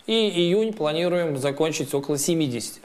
И 0.09 0.28
июнь 0.28 0.73
планируем 0.73 1.36
закончить 1.36 1.94
около 1.94 2.16
70%. 2.16 2.81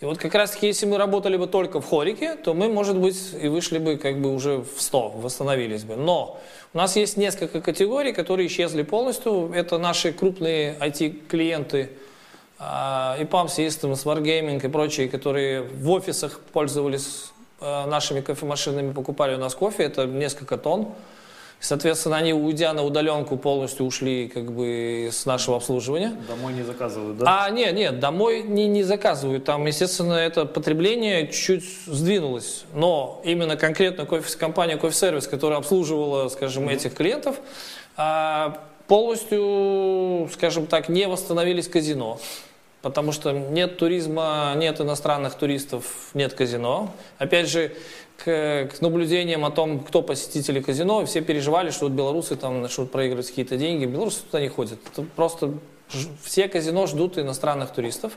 И 0.00 0.04
вот 0.04 0.18
как 0.18 0.34
раз 0.34 0.50
таки, 0.50 0.66
если 0.66 0.84
мы 0.84 0.98
работали 0.98 1.38
бы 1.38 1.46
только 1.46 1.80
в 1.80 1.88
хорике, 1.88 2.34
то 2.36 2.52
мы, 2.52 2.68
может 2.68 2.98
быть, 2.98 3.32
и 3.40 3.48
вышли 3.48 3.78
бы 3.78 3.96
как 3.96 4.20
бы 4.20 4.34
уже 4.34 4.58
в 4.58 4.80
100, 4.80 5.08
восстановились 5.08 5.84
бы. 5.84 5.96
Но 5.96 6.38
у 6.74 6.78
нас 6.78 6.96
есть 6.96 7.16
несколько 7.16 7.62
категорий, 7.62 8.12
которые 8.12 8.48
исчезли 8.48 8.82
полностью. 8.82 9.50
Это 9.54 9.78
наши 9.78 10.12
крупные 10.12 10.76
IT-клиенты, 10.80 11.92
а, 12.58 13.16
EPAM 13.18 13.46
Systems, 13.46 14.04
Wargaming 14.04 14.62
и 14.62 14.68
прочие, 14.68 15.08
которые 15.08 15.62
в 15.62 15.90
офисах 15.90 16.40
пользовались 16.52 17.32
а, 17.60 17.86
нашими 17.86 18.20
кофемашинами, 18.20 18.92
покупали 18.92 19.34
у 19.34 19.38
нас 19.38 19.54
кофе, 19.54 19.84
это 19.84 20.04
несколько 20.04 20.58
тонн. 20.58 20.88
Соответственно, 21.58 22.16
они, 22.16 22.32
уйдя 22.32 22.72
на 22.74 22.84
удаленку, 22.84 23.36
полностью 23.36 23.86
ушли 23.86 24.28
как 24.28 24.52
бы 24.52 25.08
с 25.10 25.24
нашего 25.26 25.56
обслуживания. 25.56 26.14
Домой 26.28 26.52
не 26.52 26.62
заказывают, 26.62 27.16
да? 27.18 27.46
А, 27.46 27.50
нет, 27.50 27.74
нет, 27.74 27.98
домой 27.98 28.42
не, 28.42 28.68
не 28.68 28.82
заказывают. 28.82 29.44
Там, 29.44 29.66
естественно, 29.66 30.14
это 30.14 30.44
потребление 30.44 31.26
чуть-чуть 31.28 31.64
сдвинулось. 31.86 32.64
Но 32.74 33.20
именно 33.24 33.56
конкретно 33.56 34.04
кофе, 34.04 34.36
компания 34.38 34.76
кофе-сервис, 34.76 35.26
которая 35.26 35.58
обслуживала, 35.58 36.28
скажем, 36.28 36.68
этих 36.68 36.94
клиентов, 36.94 37.36
а, 37.96 38.62
полностью, 38.86 40.28
скажем 40.32 40.66
так, 40.66 40.88
не 40.88 41.08
восстановились 41.08 41.68
казино. 41.68 42.20
Потому 42.82 43.10
что 43.10 43.32
нет 43.32 43.78
туризма, 43.78 44.52
нет 44.56 44.80
иностранных 44.80 45.34
туристов, 45.34 46.10
нет 46.14 46.34
казино. 46.34 46.92
Опять 47.18 47.48
же, 47.48 47.72
к, 48.16 48.70
к 48.72 48.80
наблюдениям 48.80 49.44
о 49.44 49.50
том, 49.50 49.80
кто 49.80 50.02
посетители 50.02 50.60
казино, 50.60 51.04
все 51.06 51.20
переживали, 51.20 51.70
что 51.70 51.84
вот 51.84 51.92
белорусы 51.92 52.36
там 52.36 52.62
начнут 52.62 52.90
проигрывать 52.90 53.28
какие-то 53.28 53.56
деньги. 53.56 53.84
Белорусы 53.84 54.22
туда 54.22 54.40
не 54.40 54.48
ходят. 54.48 54.78
Это 54.92 55.02
просто 55.02 55.54
все 56.22 56.48
казино 56.48 56.86
ждут 56.86 57.18
иностранных 57.18 57.70
туристов. 57.70 58.12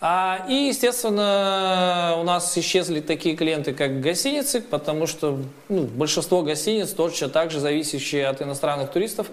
А, 0.00 0.44
и, 0.48 0.54
естественно, 0.68 2.16
у 2.18 2.22
нас 2.22 2.56
исчезли 2.58 3.00
такие 3.00 3.34
клиенты, 3.34 3.72
как 3.72 4.00
гостиницы, 4.00 4.60
потому 4.60 5.06
что 5.06 5.38
ну, 5.68 5.84
большинство 5.84 6.42
гостиниц, 6.42 6.90
точно 6.90 7.28
так 7.30 7.50
же 7.50 7.60
зависящие 7.60 8.26
от 8.26 8.42
иностранных 8.42 8.90
туристов, 8.90 9.28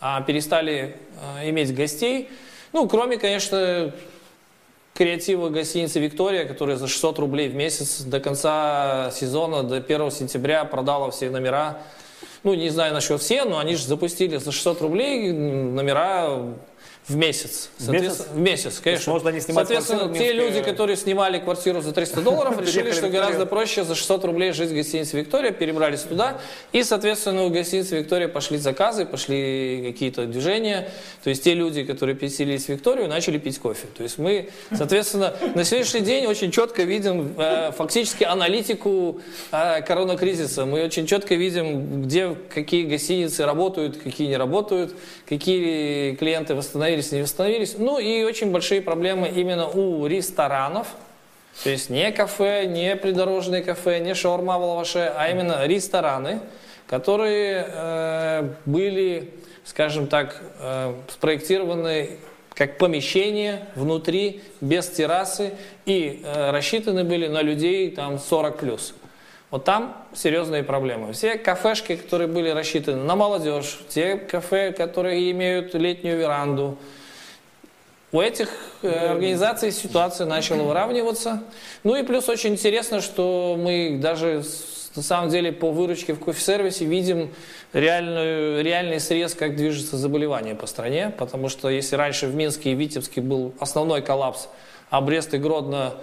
а, 0.00 0.20
перестали 0.20 0.96
а, 1.22 1.48
иметь 1.48 1.74
гостей. 1.74 2.28
Ну, 2.74 2.86
кроме, 2.86 3.16
конечно, 3.16 3.94
креатива 4.94 5.50
гостиницы 5.50 5.98
«Виктория», 5.98 6.44
которая 6.46 6.76
за 6.76 6.86
600 6.86 7.18
рублей 7.18 7.48
в 7.48 7.54
месяц 7.54 8.02
до 8.02 8.20
конца 8.20 9.10
сезона, 9.12 9.62
до 9.64 9.76
1 9.76 10.10
сентября 10.10 10.64
продала 10.64 11.10
все 11.10 11.30
номера. 11.30 11.78
Ну, 12.44 12.54
не 12.54 12.70
знаю 12.70 12.94
насчет 12.94 13.20
все, 13.20 13.44
но 13.44 13.58
они 13.58 13.74
же 13.74 13.86
запустили 13.86 14.36
за 14.36 14.52
600 14.52 14.82
рублей 14.82 15.32
номера 15.32 16.54
в 17.06 17.16
месяц. 17.16 17.68
Соответственно, 17.76 18.28
В 18.34 18.38
месяц, 18.38 18.80
конечно. 18.82 19.12
можно 19.12 19.28
не 19.28 19.40
снимать 19.40 19.66
Соответственно, 19.66 20.04
в 20.04 20.16
те 20.16 20.32
люди, 20.32 20.62
которые 20.62 20.96
снимали 20.96 21.38
квартиру 21.38 21.82
за 21.82 21.92
300 21.92 22.22
долларов, 22.22 22.58
решили, 22.66 22.92
что 22.92 23.08
в 23.08 23.10
гораздо 23.10 23.44
проще 23.44 23.84
за 23.84 23.94
600 23.94 24.24
рублей 24.24 24.52
жить 24.52 24.70
в 24.70 24.74
гостинице 24.74 25.18
«Виктория», 25.18 25.50
перебрались 25.50 26.00
туда. 26.00 26.40
И, 26.72 26.82
соответственно, 26.82 27.44
у 27.44 27.50
гостиницы 27.50 27.98
«Виктория» 27.98 28.28
пошли 28.28 28.56
заказы, 28.56 29.04
пошли 29.04 29.84
какие-то 29.86 30.24
движения. 30.24 30.88
То 31.22 31.30
есть 31.30 31.44
те 31.44 31.52
люди, 31.52 31.84
которые 31.84 32.16
переселились 32.16 32.66
в 32.66 32.68
«Викторию», 32.70 33.06
начали 33.06 33.36
пить 33.36 33.58
кофе. 33.58 33.86
То 33.94 34.02
есть 34.02 34.16
мы, 34.16 34.48
соответственно, 34.74 35.34
на 35.54 35.64
сегодняшний 35.64 36.00
день 36.00 36.24
очень 36.24 36.50
четко 36.50 36.84
видим 36.84 37.34
э, 37.36 37.72
фактически 37.72 38.24
аналитику 38.24 39.20
э, 39.52 39.82
коронакризиса. 39.82 40.64
Мы 40.64 40.82
очень 40.84 41.06
четко 41.06 41.34
видим, 41.34 42.02
где 42.02 42.34
какие 42.52 42.84
гостиницы 42.84 43.44
работают, 43.44 43.98
какие 43.98 44.28
не 44.28 44.38
работают, 44.38 44.94
какие 45.28 46.14
клиенты 46.14 46.54
восстановились, 46.54 46.93
не 47.02 47.22
восстановились. 47.22 47.76
Ну 47.78 47.98
и 47.98 48.22
очень 48.24 48.50
большие 48.50 48.80
проблемы 48.80 49.28
именно 49.28 49.68
у 49.68 50.06
ресторанов, 50.06 50.88
то 51.62 51.70
есть 51.70 51.90
не 51.90 52.10
кафе, 52.12 52.66
не 52.66 52.96
придорожные 52.96 53.62
кафе, 53.62 54.00
не 54.00 54.14
шаурма 54.14 54.58
в 54.58 54.64
лаваше, 54.64 55.12
а 55.16 55.28
именно 55.30 55.64
рестораны, 55.66 56.40
которые 56.86 57.66
э, 57.68 58.48
были, 58.64 59.34
скажем 59.64 60.08
так, 60.08 60.40
э, 60.60 60.94
спроектированы 61.08 62.18
как 62.54 62.78
помещение 62.78 63.66
внутри, 63.74 64.42
без 64.60 64.88
террасы, 64.88 65.54
и 65.86 66.22
э, 66.24 66.50
рассчитаны 66.50 67.04
были 67.04 67.26
на 67.26 67.42
людей 67.42 67.90
там 67.90 68.18
40 68.18 68.56
плюс. 68.58 68.94
Вот 69.50 69.64
там 69.64 70.03
серьезные 70.14 70.62
проблемы. 70.62 71.12
Все 71.12 71.36
кафешки, 71.36 71.96
которые 71.96 72.28
были 72.28 72.50
рассчитаны 72.50 73.02
на 73.02 73.16
молодежь, 73.16 73.80
те 73.88 74.16
кафе, 74.16 74.72
которые 74.72 75.30
имеют 75.30 75.74
летнюю 75.74 76.18
веранду, 76.18 76.78
у 78.14 78.20
этих 78.20 78.48
э, 78.82 79.10
организаций 79.10 79.72
ситуация 79.72 80.24
начала 80.24 80.62
выравниваться. 80.62 81.42
Ну 81.82 81.96
и 81.96 82.04
плюс 82.04 82.28
очень 82.28 82.50
интересно, 82.50 83.00
что 83.00 83.56
мы 83.58 83.98
даже 84.00 84.44
на 84.94 85.02
самом 85.02 85.30
деле 85.30 85.50
по 85.50 85.72
выручке 85.72 86.12
в 86.12 86.20
кофе-сервисе 86.20 86.84
видим 86.84 87.34
реальную, 87.72 88.62
реальный 88.62 89.00
срез, 89.00 89.34
как 89.34 89.56
движется 89.56 89.96
заболевание 89.96 90.54
по 90.54 90.66
стране. 90.66 91.12
Потому 91.18 91.48
что 91.48 91.68
если 91.68 91.96
раньше 91.96 92.28
в 92.28 92.36
Минске 92.36 92.70
и 92.70 92.74
Витебске 92.76 93.20
был 93.20 93.52
основной 93.58 94.00
коллапс, 94.00 94.46
а 94.90 95.00
Брест 95.00 95.34
и 95.34 95.38
Гродно 95.38 95.94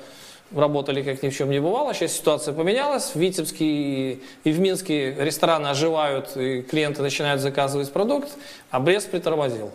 работали 0.55 1.01
как 1.03 1.23
ни 1.23 1.29
в 1.29 1.35
чем 1.35 1.49
не 1.49 1.59
бывало. 1.59 1.93
Сейчас 1.93 2.13
ситуация 2.13 2.53
поменялась. 2.53 3.11
В 3.13 3.19
Витебске 3.19 3.65
и, 4.13 4.21
в 4.51 4.59
Минске 4.59 5.15
рестораны 5.15 5.67
оживают, 5.67 6.35
и 6.35 6.61
клиенты 6.61 7.01
начинают 7.01 7.41
заказывать 7.41 7.91
продукт, 7.91 8.29
а 8.69 8.79
Брест 8.79 9.09
притормозил. 9.09 9.71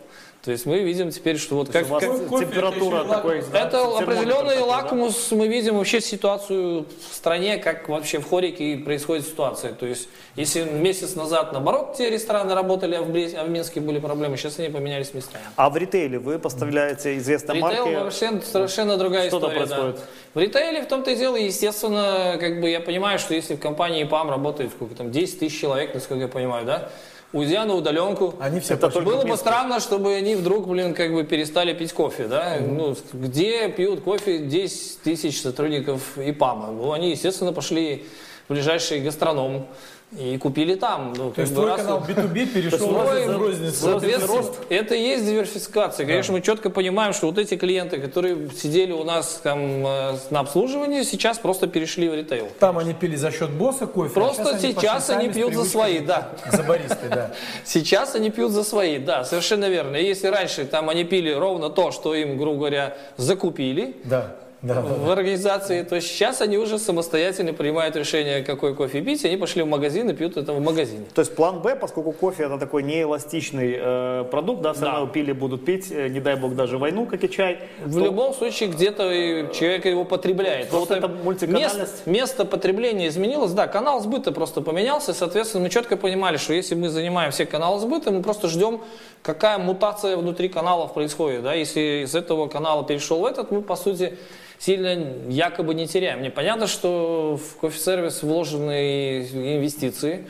То 0.47 0.53
есть 0.53 0.65
мы 0.65 0.79
видим 0.79 1.11
теперь, 1.11 1.39
что 1.39 1.57
вот 1.57 1.71
как, 1.71 1.89
как- 1.89 2.29
кофе 2.29 2.47
температура 2.47 2.99
это 2.99 3.09
такой... 3.09 3.43
да, 3.53 3.67
это 3.67 3.83
определенный 3.99 4.55
такой, 4.55 4.57
да? 4.59 4.65
лакмус. 4.65 5.33
Мы 5.33 5.49
видим 5.49 5.77
вообще 5.77 6.01
ситуацию 6.01 6.87
в 7.11 7.15
стране, 7.17 7.57
как 7.57 7.89
вообще 7.89 8.21
в 8.21 8.29
Хорике 8.31 8.77
происходит 8.77 9.27
ситуация. 9.27 9.73
То 9.73 9.87
есть, 9.87 10.09
если 10.37 10.63
месяц 10.63 11.17
назад, 11.17 11.53
наоборот, 11.53 11.97
те 11.99 12.11
рестораны 12.11 12.55
работали, 12.55 12.95
а 12.95 13.03
в, 13.03 13.11
Брест- 13.11 13.35
а 13.37 13.43
в 13.43 13.51
Минске 13.51 13.81
были 13.81 13.99
проблемы, 13.99 14.37
сейчас 14.37 14.61
они 14.61 14.69
поменялись 14.69 15.13
местами. 15.15 15.43
А 15.57 15.69
в 15.69 15.77
ритейле 15.77 16.21
вы 16.21 16.39
поставляете 16.39 17.19
известные 17.19 17.57
Ритейл 17.57 17.85
марки? 17.87 17.95
вообще 17.97 18.41
совершенно 18.41 18.97
другая 18.97 19.27
Что 19.27 19.39
история. 19.39 19.67
да. 19.67 19.67
происходит? 19.67 20.01
В 20.35 20.39
ритейле 20.39 20.83
в 20.83 20.87
том-то 20.87 21.11
и 21.11 21.17
дело, 21.17 21.35
естественно, 21.35 22.37
как 22.39 22.61
бы 22.61 22.71
я 22.71 22.79
понимаю, 22.81 23.19
что 23.19 23.35
если 23.35 23.57
в 23.57 23.59
компании 23.59 24.05
ПАМ 24.05 24.31
работает 24.31 24.71
сколько 24.71 24.95
там 24.95 25.11
10 25.11 25.41
тысяч 25.41 25.61
человек, 25.61 25.93
насколько 25.93 26.23
я 26.23 26.29
понимаю, 26.29 26.65
да, 26.65 26.89
уйдя 27.33 27.65
на 27.65 27.75
удаленку, 27.75 28.35
Они 28.41 28.61
все 28.61 28.75
Это 28.75 28.89
было 29.01 29.25
бы 29.25 29.37
странно, 29.37 29.81
чтобы 29.81 30.15
они 30.15 30.35
вдруг, 30.35 30.67
блин, 30.69 30.95
как 30.95 31.13
бы 31.13 31.25
перестали 31.25 31.73
пить 31.75 31.93
кофе, 31.93 32.27
да? 32.27 32.59
Ну, 32.61 32.97
где 33.13 33.69
пьют 33.69 34.03
кофе 34.03 34.39
10 34.39 35.03
тысяч 35.03 35.41
сотрудников 35.41 36.19
ИПАМа? 36.19 36.73
Ну, 36.73 36.93
они, 36.93 37.11
естественно, 37.11 37.53
пошли 37.53 38.07
в 38.49 38.53
ближайший 38.53 39.01
гастроном 39.01 39.67
и 40.13 40.39
купили 40.39 40.77
там. 40.77 41.13
Ну, 41.17 41.33
То 41.33 41.41
есть 41.41 41.53
твой 41.53 41.67
раз- 41.67 41.81
канал 41.81 42.05
B2B 42.07 42.47
перешел 42.47 42.87
в 42.89 43.39
розницу. 43.39 43.75
соответственно, 43.77 44.45
это 44.71 44.95
и 44.95 45.01
есть 45.03 45.27
диверсификация. 45.27 46.07
Конечно, 46.07 46.33
мы 46.33 46.41
четко 46.43 46.71
понимаем, 46.71 47.13
что 47.13 47.27
вот 47.27 47.39
эти 47.39 47.57
клиенты, 47.57 47.99
которые 47.99 48.51
сидели 48.57 48.93
у 48.93 49.03
нас 49.03 49.41
там 49.43 49.59
э, 49.87 50.17
на 50.31 50.41
обслуживании, 50.41 51.03
сейчас 51.03 51.39
просто 51.39 51.67
перешли 51.67 52.09
в 52.09 52.15
ритейл. 52.15 52.49
Там 52.61 52.79
они 52.79 52.95
пили 52.95 53.17
за 53.17 53.33
счет 53.33 53.51
босса 53.51 53.87
кофе. 53.87 54.11
а 54.11 54.15
Просто 54.15 54.59
сейчас 54.59 54.63
сейчас 54.63 55.07
пошли 55.09 55.15
они 55.25 55.33
с 55.33 55.35
пьют 55.37 55.55
за 55.55 55.65
свои, 55.65 55.99
да. 55.99 56.29
За 56.53 56.63
баристой, 56.63 57.09
да. 57.11 57.35
Сейчас 57.65 58.15
они 58.15 58.31
пьют 58.31 58.53
за 58.53 58.63
свои, 58.63 58.99
да, 58.99 59.25
совершенно 59.25 59.69
верно. 59.69 59.97
И 59.97 60.05
если 60.07 60.29
раньше 60.29 60.65
там 60.67 60.89
они 60.89 61.03
пили 61.05 61.31
ровно 61.33 61.69
то, 61.69 61.91
что 61.91 62.15
им, 62.15 62.37
грубо 62.39 62.59
говоря, 62.59 62.97
закупили 63.17 63.97
Да, 64.05 64.37
да. 64.67 64.81
в 64.83 65.11
организации, 65.11 65.83
то 65.83 66.01
сейчас 66.01 66.41
они 66.41 66.59
уже 66.59 66.79
самостоятельно 66.79 67.53
принимают 67.53 67.97
решение, 67.97 68.43
какой 68.43 68.75
кофе 68.75 69.01
пить, 69.01 69.25
они 69.25 69.37
пошли 69.37 69.63
в 69.63 69.67
магазин 69.67 70.09
и 70.11 70.15
пьют 70.15 70.37
это 70.37 70.53
в 70.53 70.61
магазине. 70.61 71.05
То 71.15 71.21
есть 71.21 71.35
план 71.35 71.61
Б, 71.61 71.77
поскольку 71.77 72.13
кофе 72.13 72.45
это 72.45 72.59
такой 72.59 72.83
неэластичный 72.83 73.77
э, 73.79 74.25
продукт, 74.31 74.63
да, 74.63 74.73
все 74.73 74.83
Да. 74.83 74.93
равно 74.93 75.07
пили 75.09 75.33
будут 75.33 75.65
пить, 75.65 75.91
э, 75.91 76.09
не 76.09 76.21
дай 76.21 76.37
бог 76.37 76.55
даже 76.55 76.79
войну, 76.79 77.07
как 77.07 77.23
и 77.25 77.31
чай. 77.31 77.59
В 77.85 77.93
то- 77.95 78.05
любом 78.05 78.35
случае 78.35 78.69
где-то 78.71 79.51
человек 79.55 79.87
его 79.87 80.05
потребляет. 80.05 80.69
Просто 80.69 80.87
Просто 80.97 81.07
это 81.07 81.09
мультиканальность. 81.25 81.77
место, 82.07 82.11
место 82.11 82.45
потребления 82.45 83.09
изменилось, 83.09 83.53
да, 83.53 83.67
канал 83.67 84.01
сбыта 84.01 84.33
просто 84.33 84.61
поменялся, 84.61 85.13
соответственно, 85.15 85.65
мы 85.65 85.71
четко 85.71 85.97
понимали, 85.97 86.37
что 86.37 86.53
если 86.53 86.75
мы 86.75 86.89
занимаем 86.89 87.31
все 87.31 87.47
каналы 87.47 87.81
сбыта, 87.81 88.11
мы 88.11 88.23
просто 88.23 88.49
ждем, 88.49 88.81
какая 89.23 89.59
мутация 89.59 90.17
внутри 90.17 90.49
каналов 90.49 90.95
происходит, 90.95 91.43
да, 91.43 91.55
если 91.55 92.05
из 92.05 92.15
этого 92.15 92.47
канала 92.49 92.85
перешел 92.85 93.21
в 93.21 93.27
этот, 93.27 93.51
мы, 93.51 93.63
по 93.63 93.77
сути, 93.77 94.17
сильно 94.59 95.29
якобы 95.29 95.75
не 95.75 95.87
теряем. 95.87 96.21
Мне 96.21 96.31
понятно, 96.31 96.67
что 96.67 97.39
в 97.39 97.57
кофе-сервис 97.57 98.23
вложены 98.23 99.23
инвестиции, 99.33 100.27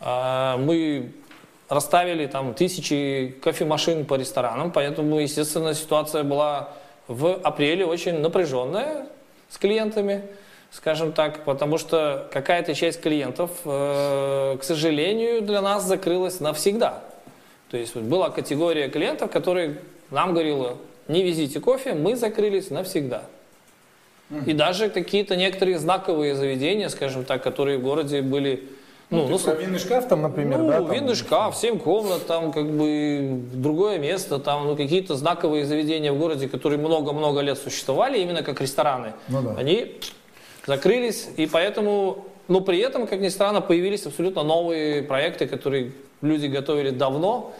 А, 0.00 0.56
мы 0.58 1.12
расставили 1.68 2.26
там 2.26 2.54
тысячи 2.54 3.34
кофемашин 3.42 4.04
по 4.04 4.14
ресторанам, 4.14 4.70
поэтому, 4.70 5.18
естественно, 5.18 5.74
ситуация 5.74 6.22
была 6.22 6.70
в 7.08 7.34
апреле 7.42 7.84
очень 7.84 8.20
напряженная 8.20 9.06
с 9.48 9.58
клиентами, 9.58 10.22
скажем 10.70 11.12
так, 11.12 11.44
потому 11.44 11.78
что 11.78 12.28
какая-то 12.32 12.74
часть 12.74 13.00
клиентов, 13.00 13.50
э, 13.64 14.56
к 14.60 14.62
сожалению, 14.62 15.42
для 15.42 15.62
нас 15.62 15.84
закрылась 15.84 16.40
навсегда. 16.40 17.02
То 17.70 17.76
есть 17.76 17.96
была 17.96 18.30
категория 18.30 18.88
клиентов, 18.88 19.30
которые 19.30 19.78
нам 20.10 20.32
говорила, 20.32 20.78
не 21.06 21.22
везите 21.22 21.60
кофе, 21.60 21.94
мы 21.94 22.16
закрылись 22.16 22.70
навсегда. 22.70 23.24
И 24.46 24.52
даже 24.52 24.90
какие-то 24.90 25.36
некоторые 25.36 25.78
знаковые 25.78 26.34
заведения, 26.34 26.88
скажем 26.88 27.24
так, 27.24 27.42
которые 27.42 27.78
в 27.78 27.82
городе 27.82 28.20
были, 28.20 28.68
ну, 29.10 29.26
ну, 29.26 29.38
Про 29.38 29.54
винный 29.54 29.78
шкаф 29.78 30.06
там, 30.06 30.20
например, 30.20 30.58
ну, 30.58 30.68
да? 30.68 30.82
там? 30.82 30.92
винный 30.92 31.14
шкаф, 31.14 31.56
7 31.56 31.78
комнат, 31.78 32.26
там 32.26 32.52
как 32.52 32.70
бы 32.70 33.40
другое 33.54 33.98
место, 33.98 34.38
там 34.38 34.66
ну, 34.66 34.76
какие-то 34.76 35.14
знаковые 35.14 35.64
заведения 35.64 36.12
в 36.12 36.18
городе, 36.18 36.46
которые 36.46 36.78
много-много 36.78 37.40
лет 37.40 37.56
существовали, 37.58 38.18
именно 38.18 38.42
как 38.42 38.60
рестораны, 38.60 39.14
Ну 39.28 39.40
да. 39.40 39.54
они 39.56 39.94
закрылись, 40.66 41.28
и 41.38 41.46
поэтому, 41.46 42.26
но 42.48 42.60
при 42.60 42.80
этом, 42.80 43.06
как 43.06 43.20
ни 43.20 43.28
странно, 43.28 43.62
появились 43.62 44.04
абсолютно 44.04 44.42
новые 44.42 45.02
проекты, 45.02 45.46
которые 45.46 45.92
люди 46.20 46.46
готовили 46.46 46.90
давно, 46.90 47.54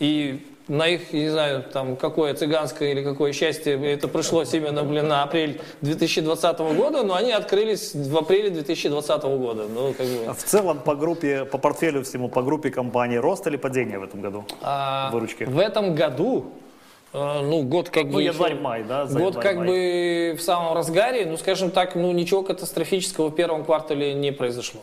и 0.00 0.44
на 0.68 0.86
их, 0.86 1.12
я 1.12 1.20
не 1.20 1.28
знаю, 1.30 1.62
там, 1.62 1.96
какое 1.96 2.34
цыганское 2.34 2.92
или 2.92 3.02
какое 3.02 3.32
счастье, 3.32 3.74
это 3.92 4.06
пришлось 4.06 4.52
именно, 4.52 4.84
блин, 4.84 5.08
на 5.08 5.22
апрель 5.22 5.60
2020 5.80 6.58
года, 6.58 7.02
но 7.02 7.14
они 7.14 7.32
открылись 7.32 7.94
в 7.94 8.16
апреле 8.16 8.50
2020 8.50 9.22
года. 9.22 9.64
Ну, 9.68 9.94
как 9.94 10.06
бы. 10.06 10.26
А 10.28 10.34
В 10.34 10.42
целом 10.42 10.80
по 10.80 10.94
группе, 10.94 11.44
по 11.46 11.58
портфелю 11.58 12.04
всему, 12.04 12.28
по 12.28 12.42
группе 12.42 12.70
компании 12.70 13.16
рост 13.16 13.46
или 13.46 13.56
падение 13.56 13.98
в 13.98 14.02
этом 14.02 14.20
году? 14.20 14.44
А, 14.60 15.10
Выручки. 15.10 15.44
В 15.44 15.58
этом 15.58 15.94
году, 15.94 16.52
э, 17.14 17.40
ну, 17.42 17.62
год 17.62 17.88
как 17.88 18.06
бы... 18.06 18.12
Ну, 18.12 18.18
еще- 18.18 18.32
январь-май, 18.32 18.84
да? 18.84 19.06
за 19.06 19.18
Год 19.18 19.36
как 19.36 19.52
январь-май. 19.52 20.32
бы 20.32 20.36
в 20.38 20.42
самом 20.42 20.74
разгаре, 20.74 21.24
ну, 21.24 21.38
скажем 21.38 21.70
так, 21.70 21.94
ну, 21.94 22.12
ничего 22.12 22.42
катастрофического 22.42 23.28
в 23.28 23.34
первом 23.34 23.64
квартале 23.64 24.12
не 24.12 24.32
произошло. 24.32 24.82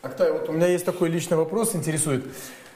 Актай, 0.00 0.32
вот 0.32 0.48
у 0.48 0.52
меня 0.52 0.68
есть 0.68 0.86
такой 0.86 1.10
личный 1.10 1.36
вопрос, 1.36 1.74
интересует. 1.74 2.24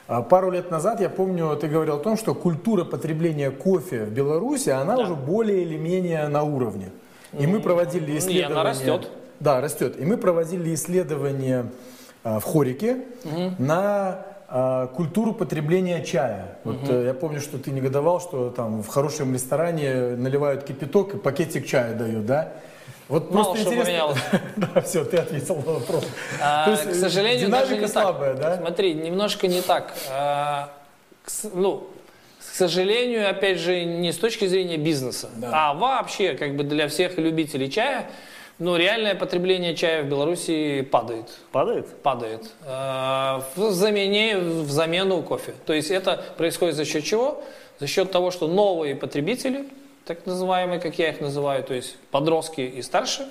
А, 0.07 0.21
Пару 0.21 0.51
лет 0.51 0.69
назад, 0.69 0.99
я 0.99 1.09
помню, 1.09 1.55
ты 1.55 1.67
говорил 1.67 1.95
о 1.95 1.99
том, 1.99 2.17
что 2.17 2.35
культура 2.35 2.83
потребления 2.83 3.51
кофе 3.51 4.03
в 4.03 4.11
Беларуси, 4.11 4.69
она 4.69 4.97
уже 4.97 5.15
более 5.15 5.63
или 5.63 5.77
менее 5.77 6.27
на 6.27 6.43
уровне. 6.43 6.89
И 7.37 7.47
мы 7.47 7.59
проводили 7.59 8.11
Не, 8.11 8.17
исследования... 8.17 8.59
она 8.59 8.63
растет. 8.63 9.09
Да, 9.39 9.61
растет. 9.61 9.99
И 9.99 10.05
мы 10.05 10.17
проводили 10.17 10.73
исследования 10.73 11.65
а, 12.23 12.39
в 12.39 12.43
Хорике 12.43 13.05
на 13.57 14.25
а, 14.47 14.87
культуру 14.87 15.33
потребления 15.33 16.03
чая. 16.03 16.59
Вот 16.63 16.87
э, 16.87 17.05
я 17.07 17.13
помню, 17.13 17.41
что 17.41 17.57
ты 17.57 17.71
негодовал, 17.71 18.21
что 18.21 18.51
там 18.51 18.83
в 18.83 18.87
хорошем 18.87 19.33
ресторане 19.33 20.15
наливают 20.15 20.63
кипяток 20.63 21.15
и 21.15 21.17
пакетик 21.17 21.65
чая 21.65 21.95
дают, 21.95 22.25
да? 22.25 22.53
Вот 23.13 23.29
Мало 23.31 23.43
просто 23.53 23.61
что 23.61 23.69
интересно- 23.69 23.85
поменялось. 23.85 24.19
Да, 24.55 24.81
все, 24.81 25.05
ты 25.05 25.17
ответил 25.17 25.55
на 25.57 25.73
вопрос. 25.73 26.03
А, 26.41 26.71
есть, 26.71 26.89
к 26.89 26.95
сожалению, 26.95 27.49
даже 27.49 27.77
не 27.77 27.87
слабая, 27.87 28.33
так. 28.33 28.41
да? 28.41 28.57
Смотри, 28.57 28.95
немножко 28.95 29.47
не 29.47 29.61
так. 29.61 29.93
А, 30.09 30.73
к 31.23 31.29
ну, 31.53 31.87
к 32.39 32.55
сожалению, 32.55 33.29
опять 33.29 33.59
же, 33.59 33.83
не 33.85 34.11
с 34.11 34.17
точки 34.17 34.47
зрения 34.47 34.77
бизнеса, 34.77 35.29
а 35.43 35.75
вообще, 35.75 36.33
как 36.33 36.55
бы 36.55 36.63
для 36.63 36.87
всех 36.87 37.19
любителей 37.19 37.69
чая, 37.69 38.07
ну, 38.57 38.77
реальное 38.77 39.13
потребление 39.13 39.75
чая 39.75 40.01
в 40.01 40.07
Беларуси 40.07 40.81
падает. 40.81 41.27
Падает? 41.51 41.87
падает 42.01 42.49
э, 42.65 43.41
в, 43.55 43.71
замене, 43.73 44.39
в 44.39 44.71
замену 44.71 45.21
кофе. 45.21 45.53
То 45.67 45.73
есть 45.73 45.91
это 45.91 46.23
происходит 46.37 46.75
за 46.75 46.85
счет 46.85 47.03
чего? 47.03 47.43
За 47.79 47.85
счет 47.85 48.11
того, 48.11 48.31
что 48.31 48.47
новые 48.47 48.95
потребители, 48.95 49.65
так 50.05 50.25
называемые, 50.25 50.79
как 50.79 50.97
я 50.99 51.09
их 51.09 51.21
называю, 51.21 51.63
то 51.63 51.73
есть 51.73 51.97
подростки 52.11 52.61
и 52.61 52.81
старше, 52.81 53.27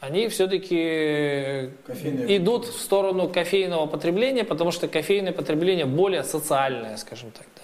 они 0.00 0.28
все-таки 0.28 1.70
Кофейные 1.86 2.36
идут 2.36 2.66
в 2.66 2.80
сторону 2.80 3.28
кофейного 3.28 3.86
потребления, 3.86 4.44
потому 4.44 4.70
что 4.70 4.86
кофейное 4.86 5.32
потребление 5.32 5.86
более 5.86 6.22
социальное, 6.22 6.96
скажем 6.98 7.32
так, 7.32 7.46
да. 7.56 7.62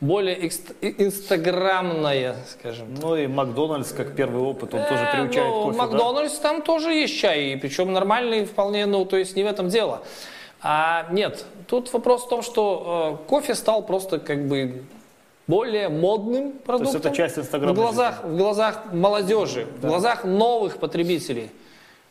более 0.00 0.34
экст- 0.46 0.74
инстаграмное, 0.80 2.36
скажем 2.48 2.94
так. 2.94 3.04
Ну 3.04 3.16
и 3.16 3.26
Макдональдс, 3.26 3.92
как 3.92 4.16
первый 4.16 4.42
опыт, 4.42 4.72
он 4.72 4.80
тоже 4.84 5.04
Э, 5.04 5.12
приучает 5.12 5.48
ну, 5.50 5.64
кофе, 5.64 5.76
да? 5.78 5.84
Макдональдс 5.84 6.38
там 6.38 6.62
тоже 6.62 6.92
есть 6.92 7.18
чай, 7.18 7.52
и 7.52 7.56
причем 7.56 7.92
нормальный 7.92 8.46
вполне, 8.46 8.86
ну, 8.86 9.04
то 9.04 9.18
есть 9.18 9.36
не 9.36 9.42
в 9.42 9.46
этом 9.46 9.68
дело. 9.68 10.02
А 10.62 11.06
нет, 11.10 11.44
тут 11.66 11.92
вопрос 11.92 12.24
в 12.24 12.28
том, 12.30 12.40
что 12.40 13.20
э, 13.26 13.28
кофе 13.28 13.54
стал 13.54 13.82
просто 13.82 14.18
как 14.18 14.48
бы 14.48 14.84
более 15.46 15.88
модным 15.88 16.52
продуктом. 16.52 17.00
это 17.00 17.10
часть 17.10 17.38
инстаграмной 17.38 17.74
в 17.74 17.76
глазах, 17.76 18.24
в 18.24 18.36
глазах 18.36 18.92
молодежи, 18.92 19.66
в 19.78 19.86
глазах 19.86 20.24
новых 20.24 20.78
потребителей. 20.78 21.50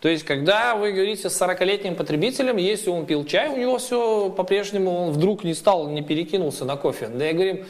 То 0.02 0.10
есть, 0.10 0.26
когда 0.26 0.76
вы 0.76 0.92
говорите 0.92 1.30
с 1.30 1.42
40-летним 1.42 1.96
потребителем, 1.96 2.58
если 2.58 2.90
он 2.90 3.06
пил 3.06 3.26
чай, 3.26 3.50
у 3.50 3.58
него 3.58 3.78
все 3.78 4.30
по-прежнему, 4.30 4.94
он 4.94 5.12
вдруг 5.12 5.46
не 5.46 5.54
стал, 5.54 5.88
не 5.88 6.02
перекинулся 6.02 6.66
на 6.66 6.76
кофе. 6.76 7.08
Да, 7.08 7.26
я 7.26 7.34
говорю, 7.34 7.66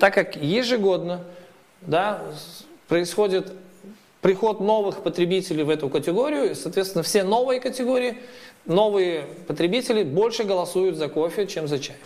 так 0.00 0.12
как 0.12 0.34
ежегодно 0.36 1.20
да, 1.82 2.22
происходит 2.88 3.52
приход 4.20 4.58
новых 4.58 5.04
потребителей 5.04 5.62
в 5.62 5.70
эту 5.70 5.88
категорию, 5.88 6.50
и, 6.50 6.54
соответственно, 6.54 7.04
все 7.04 7.22
новые 7.22 7.60
категории, 7.60 8.18
новые 8.64 9.24
потребители 9.46 10.02
больше 10.02 10.42
голосуют 10.42 10.96
за 10.96 11.08
кофе, 11.08 11.46
чем 11.46 11.68
за 11.68 11.78
чай. 11.78 11.96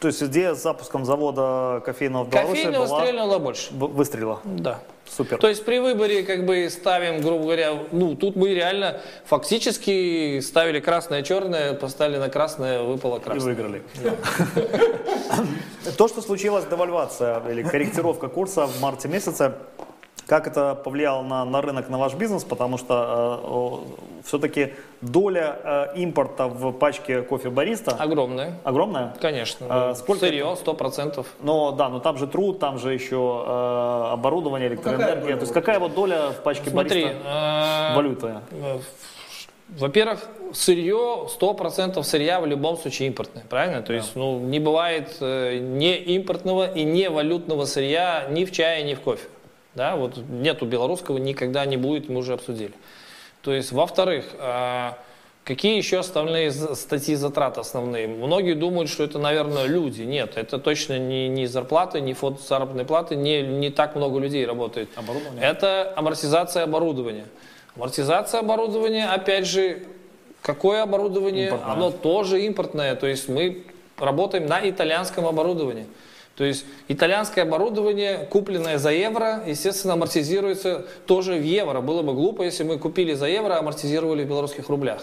То 0.00 0.08
есть 0.08 0.22
идея 0.22 0.54
с 0.54 0.62
запуском 0.62 1.04
завода 1.04 1.82
кофейного 1.84 2.24
в 2.24 2.30
Беларуси 2.30 2.52
Кофейного 2.56 2.86
была... 2.86 3.00
стрельнуло 3.02 3.38
больше. 3.38 3.68
в- 3.72 3.86
Выстрелила. 3.94 4.40
Да. 4.44 4.78
Супер. 5.06 5.36
То 5.38 5.48
есть 5.48 5.64
при 5.64 5.78
выборе 5.78 6.22
как 6.22 6.46
бы 6.46 6.70
ставим, 6.70 7.20
грубо 7.20 7.42
говоря, 7.44 7.72
ну 7.92 8.14
тут 8.14 8.34
мы 8.36 8.54
реально 8.54 9.00
фактически 9.26 10.40
ставили 10.40 10.80
красное-черное, 10.80 11.74
поставили 11.74 12.16
на 12.16 12.28
красное, 12.30 12.82
выпало 12.82 13.18
И 13.18 13.20
красное. 13.20 13.44
выиграли. 13.54 13.82
То, 15.98 16.08
что 16.08 16.22
случилась 16.22 16.64
девальвация 16.64 17.42
или 17.50 17.62
корректировка 17.62 18.28
курса 18.28 18.66
в 18.66 18.80
марте 18.80 19.08
месяце, 19.08 19.52
как 20.30 20.46
это 20.46 20.76
повлияло 20.76 21.24
на, 21.24 21.44
на 21.44 21.60
рынок, 21.60 21.88
на 21.88 21.98
ваш 21.98 22.14
бизнес? 22.14 22.44
Потому 22.44 22.78
что 22.78 23.84
все-таки 24.24 24.74
доля 25.00 25.58
э, 25.64 25.96
импорта 25.96 26.46
в 26.46 26.70
пачке 26.70 27.22
кофе 27.22 27.50
Бариста 27.50 27.96
Огромное, 27.98 28.54
огромная. 28.62 29.12
конечно. 29.20 29.66
А 29.68 29.94
сколько 29.96 30.26
Сырье, 30.26 30.54
сто 30.54 30.74
процентов. 30.74 31.26
Но 31.40 31.72
да, 31.72 31.88
но 31.88 31.98
там 31.98 32.16
же 32.16 32.28
труд, 32.28 32.60
там 32.60 32.78
же 32.78 32.94
еще 32.94 33.44
э, 33.44 34.12
оборудование, 34.12 34.68
какая 34.70 34.94
электроэнергия. 34.94 35.22
доля 35.24 35.36
То 35.36 35.40
есть 35.42 35.52
какая 35.52 35.80
вот 35.80 35.94
доля 35.94 36.30
в 36.30 36.42
пачке 36.44 36.70
Смотри, 36.70 37.06
Бариста 37.06 37.18
э, 37.24 37.96
валюты? 37.96 38.34
э, 38.52 38.78
во-первых, 39.78 40.28
сырье, 40.52 41.26
100% 41.40 42.00
сырья 42.04 42.40
в 42.40 42.46
любом 42.46 42.76
случае 42.76 43.08
импортное, 43.08 43.42
правильно? 43.50 43.82
То 43.82 43.92
есть, 43.92 44.14
ну, 44.14 44.38
не 44.38 44.60
бывает 44.60 45.16
э, 45.20 45.58
не 45.58 45.96
импортного 45.96 46.70
и 46.70 46.84
не 46.84 47.10
валютного 47.10 47.64
сырья 47.64 48.26
ни 48.30 48.44
в 48.44 48.52
чае, 48.52 48.84
ни 48.84 48.94
в 48.94 49.00
кофе. 49.00 49.26
Да, 49.74 49.96
вот 49.96 50.16
нету 50.28 50.66
белорусского, 50.66 51.18
никогда 51.18 51.64
не 51.64 51.76
будет, 51.76 52.08
мы 52.08 52.18
уже 52.18 52.32
обсудили. 52.32 52.72
То 53.42 53.52
есть, 53.52 53.72
во-вторых, 53.72 54.24
э, 54.38 54.90
какие 55.44 55.76
еще 55.76 56.00
остальные 56.00 56.50
статьи 56.50 57.14
затрат 57.14 57.56
основные? 57.56 58.08
Многие 58.08 58.54
думают, 58.54 58.90
что 58.90 59.04
это, 59.04 59.18
наверное, 59.18 59.66
люди. 59.66 60.02
Нет, 60.02 60.32
это 60.36 60.58
точно 60.58 60.98
не, 60.98 61.28
не 61.28 61.46
зарплаты, 61.46 62.00
не 62.00 62.14
фонд 62.14 62.40
заработной 62.40 62.84
платы, 62.84 63.16
не, 63.16 63.42
не 63.42 63.70
так 63.70 63.94
много 63.94 64.18
людей 64.18 64.44
работает. 64.44 64.88
Оборудование? 64.96 65.42
Это 65.42 65.92
амортизация 65.96 66.64
оборудования. 66.64 67.26
Амортизация 67.76 68.40
оборудования, 68.40 69.06
опять 69.06 69.46
же, 69.46 69.84
какое 70.42 70.82
оборудование? 70.82 71.46
Импортное. 71.46 71.72
Оно 71.72 71.90
тоже 71.90 72.42
импортное. 72.42 72.94
То 72.96 73.06
есть 73.06 73.28
мы 73.28 73.64
работаем 73.98 74.46
на 74.46 74.68
итальянском 74.68 75.26
оборудовании. 75.26 75.86
То 76.36 76.44
есть 76.44 76.64
итальянское 76.88 77.42
оборудование, 77.42 78.26
купленное 78.30 78.78
за 78.78 78.90
евро, 78.90 79.42
естественно, 79.46 79.94
амортизируется 79.94 80.86
тоже 81.06 81.34
в 81.34 81.42
евро. 81.42 81.80
Было 81.80 82.02
бы 82.02 82.14
глупо, 82.14 82.42
если 82.42 82.64
мы 82.64 82.78
купили 82.78 83.14
за 83.14 83.26
евро, 83.26 83.54
а 83.54 83.58
амортизировали 83.58 84.24
в 84.24 84.28
белорусских 84.28 84.68
рублях. 84.68 85.02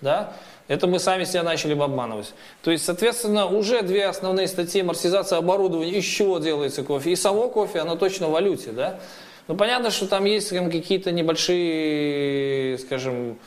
Да? 0.00 0.32
Это 0.68 0.86
мы 0.86 0.98
сами 0.98 1.24
себя 1.24 1.42
начали 1.42 1.74
бы 1.74 1.84
обманывать. 1.84 2.34
То 2.62 2.70
есть, 2.70 2.84
соответственно, 2.84 3.46
уже 3.46 3.82
две 3.82 4.06
основные 4.06 4.48
статьи 4.48 4.80
амортизация 4.80 5.38
оборудования, 5.38 5.92
из 5.92 6.04
чего 6.04 6.38
делается 6.38 6.82
кофе. 6.82 7.12
И 7.12 7.16
само 7.16 7.48
кофе, 7.48 7.80
оно 7.80 7.96
точно 7.96 8.28
в 8.28 8.32
валюте. 8.32 8.72
Да? 8.72 8.98
Ну, 9.48 9.56
понятно, 9.56 9.90
что 9.90 10.08
там 10.08 10.24
есть 10.24 10.50
какие-то 10.50 11.12
небольшие, 11.12 12.78
скажем, 12.78 13.38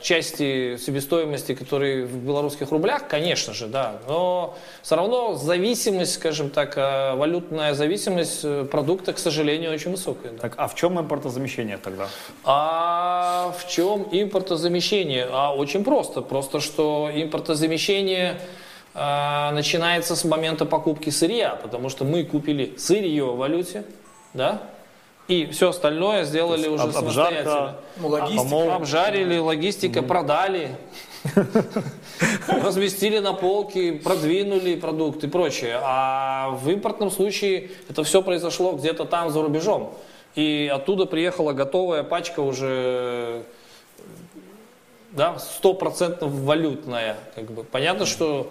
части 0.00 0.76
себестоимости, 0.76 1.54
которые 1.54 2.06
в 2.06 2.16
белорусских 2.16 2.70
рублях, 2.70 3.08
конечно 3.08 3.52
же, 3.52 3.66
да, 3.66 3.96
но 4.06 4.56
все 4.82 4.94
равно 4.94 5.34
зависимость, 5.34 6.14
скажем 6.14 6.50
так, 6.50 6.78
э, 6.78 7.14
валютная 7.16 7.74
зависимость 7.74 8.40
э, 8.44 8.64
продукта, 8.64 9.12
к 9.12 9.18
сожалению, 9.18 9.72
очень 9.72 9.90
высокая. 9.90 10.32
да. 10.32 10.38
Так, 10.38 10.54
а 10.58 10.68
в 10.68 10.76
чем 10.76 11.00
импортозамещение 11.00 11.76
тогда? 11.78 12.06
А 12.44 13.52
в 13.58 13.68
чем 13.68 14.06
импортозамещение? 14.12 15.26
А 15.30 15.52
очень 15.52 15.82
просто. 15.82 16.20
Просто 16.22 16.60
что 16.60 17.10
импортозамещение 17.12 18.36
а, 18.94 19.50
начинается 19.52 20.14
с 20.16 20.24
момента 20.24 20.66
покупки 20.66 21.10
сырья, 21.10 21.56
потому 21.56 21.88
что 21.88 22.04
мы 22.04 22.24
купили 22.24 22.74
сырье 22.78 23.24
в 23.24 23.36
валюте, 23.36 23.84
да, 24.34 24.62
и 25.28 25.46
все 25.46 25.68
остальное 25.68 26.24
сделали 26.24 26.68
уже 26.68 26.84
Об- 26.84 26.92
самостоятельно. 26.92 27.40
обжарка, 27.40 27.76
Ну, 27.98 28.08
логистика. 28.08 28.74
Обжарили, 28.74 29.38
логистика, 29.38 30.02
продали, 30.02 30.70
разместили 32.48 33.18
на 33.18 33.34
полке, 33.34 33.92
продвинули 33.92 34.74
продукты 34.76 35.26
и 35.26 35.30
прочее. 35.30 35.78
А 35.82 36.50
в 36.62 36.68
импортном 36.70 37.10
случае 37.10 37.70
это 37.90 38.02
все 38.04 38.22
произошло 38.22 38.72
где-то 38.72 39.04
там 39.04 39.30
за 39.30 39.42
рубежом. 39.42 39.94
И 40.34 40.70
оттуда 40.72 41.04
приехала 41.04 41.52
готовая 41.52 42.04
пачка 42.04 42.40
уже 42.40 43.42
да, 45.12 45.38
стопроцентно 45.38 46.26
валютная. 46.26 47.16
Как 47.34 47.50
бы. 47.50 47.64
Понятно, 47.64 48.06
что 48.06 48.50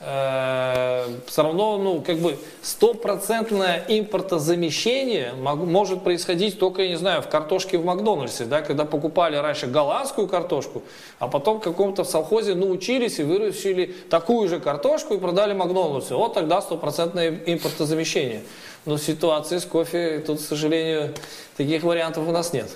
все 0.00 1.42
равно, 1.42 1.76
ну, 1.76 2.00
как 2.02 2.18
бы 2.18 2.38
стопроцентное 2.62 3.84
импортозамещение 3.88 5.32
может 5.32 6.04
происходить 6.04 6.56
только, 6.60 6.82
я 6.82 6.90
не 6.90 6.96
знаю, 6.96 7.20
в 7.20 7.28
картошке 7.28 7.78
в 7.78 7.84
Макдональдсе, 7.84 8.44
да, 8.44 8.62
когда 8.62 8.84
покупали 8.84 9.34
раньше 9.34 9.66
голландскую 9.66 10.28
картошку, 10.28 10.84
а 11.18 11.26
потом 11.26 11.58
в 11.58 11.64
каком-то 11.64 12.04
совхозе 12.04 12.54
научились 12.54 13.18
и 13.18 13.24
выращили 13.24 13.86
такую 14.08 14.48
же 14.48 14.60
картошку 14.60 15.14
и 15.14 15.18
продали 15.18 15.52
Макдональдсу. 15.52 16.16
Вот 16.16 16.34
тогда 16.34 16.62
стопроцентное 16.62 17.36
импортозамещение. 17.46 18.42
Но 18.84 18.98
ситуации 18.98 19.58
с 19.58 19.64
кофе 19.64 20.22
тут, 20.24 20.38
к 20.38 20.42
сожалению, 20.42 21.12
таких 21.56 21.82
вариантов 21.82 22.28
у 22.28 22.30
нас 22.30 22.52
нет. 22.52 22.70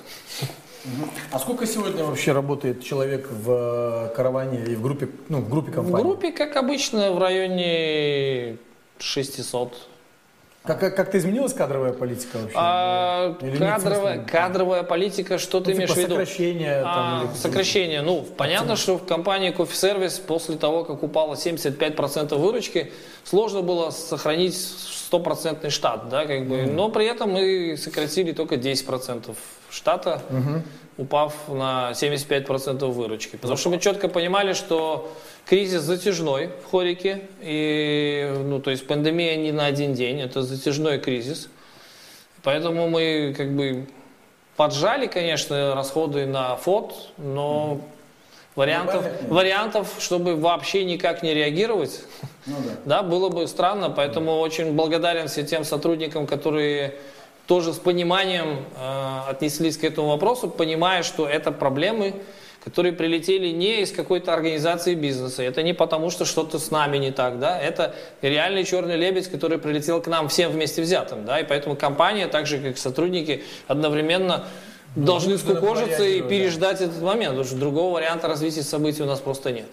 А 1.30 1.38
сколько 1.38 1.66
сегодня 1.66 2.04
вообще 2.04 2.32
работает 2.32 2.82
человек 2.82 3.28
в 3.30 3.50
э, 4.10 4.14
караване 4.16 4.64
и 4.64 4.74
в 4.74 4.82
группе, 4.82 5.08
ну, 5.28 5.38
в 5.40 5.48
группе 5.48 5.70
В 5.70 5.74
компаний? 5.74 6.02
группе, 6.04 6.32
как 6.32 6.56
обычно, 6.56 7.12
в 7.12 7.18
районе 7.18 8.56
600. 8.98 9.88
Как, 10.64 10.78
как, 10.78 10.94
как-то 10.94 11.18
изменилась 11.18 11.52
кадровая 11.54 11.92
политика 11.92 12.36
вообще? 12.38 12.54
А, 12.56 13.36
Или 13.42 13.56
кадровая, 13.56 14.24
кадровая 14.24 14.82
политика, 14.84 15.38
что 15.38 15.58
ты 15.60 15.70
Ну, 15.72 15.76
имеешь 15.78 15.90
типа 15.90 16.00
в 16.00 16.04
виду? 16.04 16.14
сокращение 16.14 16.82
там, 16.82 16.92
А, 16.94 17.24
или- 17.24 17.36
сокращение. 17.36 18.02
Ну, 18.02 18.24
понятно, 18.36 18.76
что 18.76 18.96
в 18.98 19.04
компании 19.04 19.50
Кофе 19.50 19.74
Сервис 19.74 20.20
после 20.20 20.56
того, 20.56 20.84
как 20.84 21.02
упало 21.02 21.34
75% 21.34 22.38
выручки, 22.40 22.92
сложно 23.24 23.62
было 23.62 23.90
сохранить 23.90 24.54
стопроцентный 24.56 25.70
штат, 25.70 26.08
да, 26.08 26.26
как 26.26 26.46
бы. 26.46 26.62
Но 26.62 26.90
при 26.90 27.06
этом 27.06 27.32
мы 27.32 27.76
сократили 27.76 28.30
только 28.30 28.54
10% 28.56 29.36
штата, 29.68 30.22
упав 30.96 31.34
на 31.48 31.92
75% 31.94 32.92
выручки. 32.94 33.34
Потому 33.34 33.56
что 33.56 33.68
мы 33.70 33.78
четко 33.80 34.06
понимали, 34.08 34.52
что 34.52 35.12
кризис 35.46 35.82
затяжной 35.82 36.50
в 36.64 36.70
хорике, 36.70 37.22
и, 37.40 38.34
ну, 38.44 38.60
то 38.60 38.70
есть 38.70 38.86
пандемия 38.86 39.36
не 39.36 39.52
на 39.52 39.66
один 39.66 39.94
день, 39.94 40.20
это 40.20 40.42
затяжной 40.42 40.98
кризис. 40.98 41.48
Поэтому 42.42 42.88
мы 42.88 43.34
как 43.36 43.54
бы 43.54 43.86
поджали, 44.56 45.06
конечно, 45.06 45.74
расходы 45.74 46.26
на 46.26 46.56
фот, 46.56 47.10
но 47.16 47.80
вариантов, 48.54 49.04
понятно. 49.04 49.34
вариантов, 49.34 49.88
чтобы 49.98 50.36
вообще 50.36 50.84
никак 50.84 51.22
не 51.22 51.34
реагировать, 51.34 52.02
Ну 52.46 52.56
да. 52.64 52.72
да, 52.84 53.02
было 53.02 53.28
бы 53.28 53.46
странно. 53.46 53.90
Поэтому 53.90 54.40
очень 54.40 54.72
благодарен 54.72 55.28
всем 55.28 55.46
тем 55.46 55.64
сотрудникам, 55.64 56.26
которые 56.26 56.94
тоже 57.46 57.72
с 57.72 57.78
пониманием 57.78 58.64
э, 58.76 59.20
отнеслись 59.30 59.76
к 59.76 59.84
этому 59.84 60.08
вопросу, 60.08 60.48
понимая, 60.48 61.02
что 61.02 61.28
это 61.28 61.52
проблемы, 61.52 62.14
которые 62.64 62.92
прилетели 62.92 63.48
не 63.48 63.82
из 63.82 63.92
какой-то 63.92 64.32
организации 64.32 64.94
бизнеса. 64.94 65.42
Это 65.42 65.62
не 65.62 65.72
потому, 65.72 66.10
что 66.10 66.24
что-то 66.24 66.58
с 66.58 66.70
нами 66.70 66.96
не 66.98 67.10
так, 67.10 67.38
да. 67.38 67.58
Это 67.58 67.94
реальный 68.20 68.64
черный 68.64 68.96
лебедь, 68.96 69.28
который 69.28 69.58
прилетел 69.58 70.00
к 70.00 70.06
нам 70.06 70.28
всем 70.28 70.52
вместе 70.52 70.82
взятым, 70.82 71.24
да. 71.24 71.40
И 71.40 71.44
поэтому 71.44 71.76
компания, 71.76 72.28
так 72.28 72.46
же 72.46 72.58
как 72.58 72.78
сотрудники, 72.78 73.42
одновременно 73.66 74.44
должны 74.94 75.36
вынуждены 75.36 75.56
скукожиться 75.56 76.02
и 76.02 76.06
реагировать, 76.06 76.22
да. 76.22 76.28
переждать 76.28 76.80
этот 76.80 77.02
момент, 77.02 77.30
потому 77.30 77.44
что 77.44 77.56
другого 77.56 77.94
варианта 77.94 78.28
развития 78.28 78.62
событий 78.62 79.02
у 79.02 79.06
нас 79.06 79.20
просто 79.20 79.50
нет. 79.50 79.66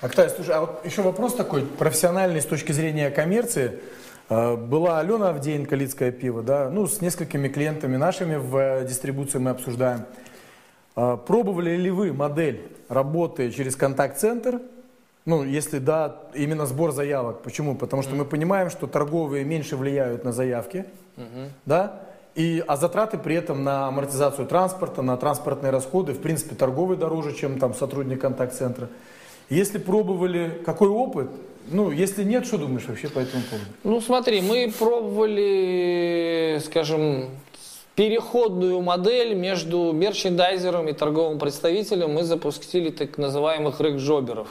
Актай, 0.00 0.28
слушай, 0.28 0.54
а 0.54 0.60
вот 0.60 0.84
еще 0.84 1.02
вопрос 1.02 1.34
такой, 1.34 1.62
профессиональный 1.62 2.40
с 2.40 2.46
точки 2.46 2.72
зрения 2.72 3.10
коммерции. 3.10 3.80
Э, 4.28 4.56
Была 4.56 5.00
Алена 5.00 5.30
Авдеенко, 5.30 5.74
Лицкое 5.74 6.12
пиво, 6.12 6.42
да, 6.42 6.68
ну, 6.68 6.86
с 6.86 7.00
несколькими 7.00 7.48
клиентами 7.48 7.96
нашими 7.96 8.36
в 8.36 8.56
э, 8.56 8.86
дистрибуции 8.86 9.38
мы 9.38 9.50
обсуждаем. 9.50 10.04
Э, 10.96 11.18
Пробовали 11.24 11.76
ли 11.76 11.90
вы 11.90 12.12
модель 12.12 12.62
работы 12.88 13.50
через 13.50 13.76
контакт-центр? 13.76 14.60
Ну, 15.26 15.42
если 15.44 15.78
да, 15.78 16.22
именно 16.34 16.66
сбор 16.66 16.92
заявок. 16.92 17.42
Почему? 17.42 17.74
Потому 17.74 18.02
что 18.02 18.14
мы 18.14 18.24
понимаем, 18.24 18.70
что 18.70 18.86
торговые 18.86 19.44
меньше 19.44 19.76
влияют 19.76 20.24
на 20.24 20.32
заявки, 20.32 20.86
да, 21.64 22.00
и, 22.36 22.62
а 22.66 22.76
затраты 22.76 23.18
при 23.18 23.34
этом 23.34 23.64
на 23.64 23.88
амортизацию 23.88 24.46
транспорта, 24.46 25.02
на 25.02 25.16
транспортные 25.16 25.70
расходы, 25.70 26.12
в 26.12 26.20
принципе, 26.20 26.54
торговый 26.54 26.96
дороже, 26.96 27.34
чем 27.34 27.58
там 27.58 27.74
сотрудник 27.74 28.20
контакт-центра. 28.20 28.88
Если 29.48 29.78
пробовали, 29.78 30.60
какой 30.64 30.88
опыт? 30.88 31.28
Ну, 31.68 31.90
если 31.90 32.22
нет, 32.22 32.46
что 32.46 32.58
думаешь 32.58 32.86
вообще 32.86 33.08
по 33.08 33.18
этому 33.18 33.42
поводу? 33.50 33.66
Ну, 33.82 34.00
смотри, 34.00 34.40
мы 34.42 34.72
пробовали, 34.78 36.60
скажем, 36.64 37.30
переходную 37.96 38.80
модель 38.82 39.34
между 39.34 39.90
мерчендайзером 39.92 40.88
и 40.88 40.92
торговым 40.92 41.38
представителем. 41.38 42.12
Мы 42.12 42.22
запустили 42.22 42.90
так 42.90 43.18
называемых 43.18 43.80
рэкджоберов. 43.80 44.48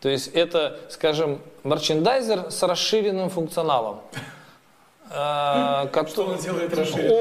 То 0.00 0.08
есть 0.08 0.28
это, 0.28 0.78
скажем, 0.88 1.40
мерчендайзер 1.64 2.50
с 2.52 2.62
расширенным 2.62 3.30
функционалом. 3.30 4.00
Э, 5.10 5.88
Что 6.08 6.26
он 6.26 6.38
делает 6.38 6.72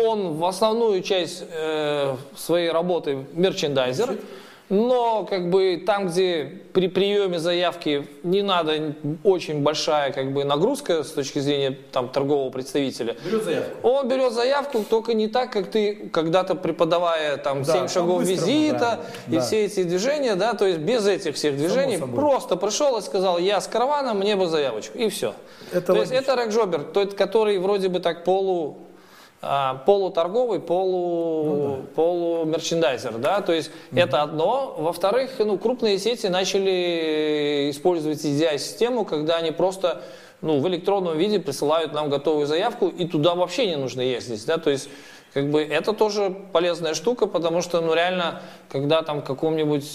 Он 0.04 0.34
в 0.34 0.46
основную 0.46 1.02
часть 1.02 1.44
э, 1.50 2.16
своей 2.36 2.70
работы 2.70 3.26
мерчендайзер, 3.34 4.18
но 4.70 5.26
как 5.26 5.50
бы 5.50 5.82
там, 5.86 6.08
где 6.08 6.62
при 6.74 6.88
приеме 6.88 7.40
заявки 7.40 8.08
не 8.24 8.42
надо 8.42 8.94
очень 9.24 9.64
большая 9.64 10.12
как 10.12 10.34
бы 10.34 10.44
нагрузка 10.44 11.04
с 11.04 11.12
точки 11.12 11.40
зрения 11.40 11.78
там 11.92 12.10
торгового 12.10 12.50
представителя, 12.50 13.16
Берет 13.26 13.44
заявку. 13.44 13.88
он 13.88 14.08
берет 14.08 14.34
заявку 14.34 14.84
только 14.90 15.14
не 15.14 15.28
так, 15.28 15.52
как 15.52 15.72
ты 15.72 16.10
когда-то 16.12 16.56
преподавая 16.56 17.38
там 17.38 17.64
Да, 17.64 17.74
7 17.74 17.88
шагов 17.88 18.22
по-быстрому, 18.24 18.52
визита 18.52 19.00
да, 19.28 19.36
и 19.36 19.40
да. 19.40 19.42
все 19.42 19.66
эти 19.66 19.84
движения, 19.84 20.36
да, 20.36 20.54
то 20.54 20.66
есть 20.66 20.80
без 20.80 21.08
этих 21.08 21.36
всех 21.36 21.58
движений, 21.58 21.98
просто 21.98 22.58
пришел 22.58 22.98
и 22.98 23.02
сказал, 23.02 23.38
я 23.38 23.62
с 23.62 23.68
караваном, 23.68 24.20
мне 24.20 24.36
бы 24.36 24.48
заявочку, 24.48 24.98
и 24.98 25.10
все. 25.10 25.34
Это 25.72 25.94
то 25.94 26.00
есть 26.00 26.12
логично. 26.12 26.32
это 26.32 26.42
рэкджобер, 26.44 26.84
то 26.84 27.02
есть, 27.02 27.16
который 27.16 27.58
вроде 27.60 27.90
бы 27.90 28.00
так 28.00 28.24
полу 28.24 28.80
полуторговый, 29.86 30.60
полу, 30.60 31.44
Ну 31.44 31.86
полумерчендайзер, 31.96 33.20
да, 33.20 33.42
то 33.42 33.54
есть 33.54 33.72
это 33.94 34.24
одно. 34.24 34.76
Во-вторых, 34.78 35.32
ну, 35.40 35.58
крупные 35.58 36.00
сети 36.00 36.28
начали 36.28 37.70
использовать 37.70 38.24
EDI-систему, 38.26 39.06
когда 39.06 39.38
они 39.38 39.52
просто 39.52 40.02
ну, 40.42 40.60
в 40.60 40.68
электронном 40.68 41.18
виде 41.18 41.40
присылают 41.40 41.94
нам 41.94 42.10
готовую 42.10 42.48
заявку, 42.48 42.88
и 42.88 43.08
туда 43.08 43.36
вообще 43.36 43.68
не 43.68 43.76
нужно 43.76 44.02
ездить, 44.02 44.46
да, 44.46 44.58
то 44.58 44.70
есть 44.70 44.90
как 45.34 45.52
бы 45.52 45.62
это 45.62 45.94
тоже 45.94 46.36
полезная 46.52 46.94
штука, 46.94 47.28
потому 47.28 47.62
что, 47.62 47.82
ну, 47.82 47.94
реально, 47.94 48.42
когда 48.70 49.04
там 49.04 49.22
каком-нибудь 49.22 49.86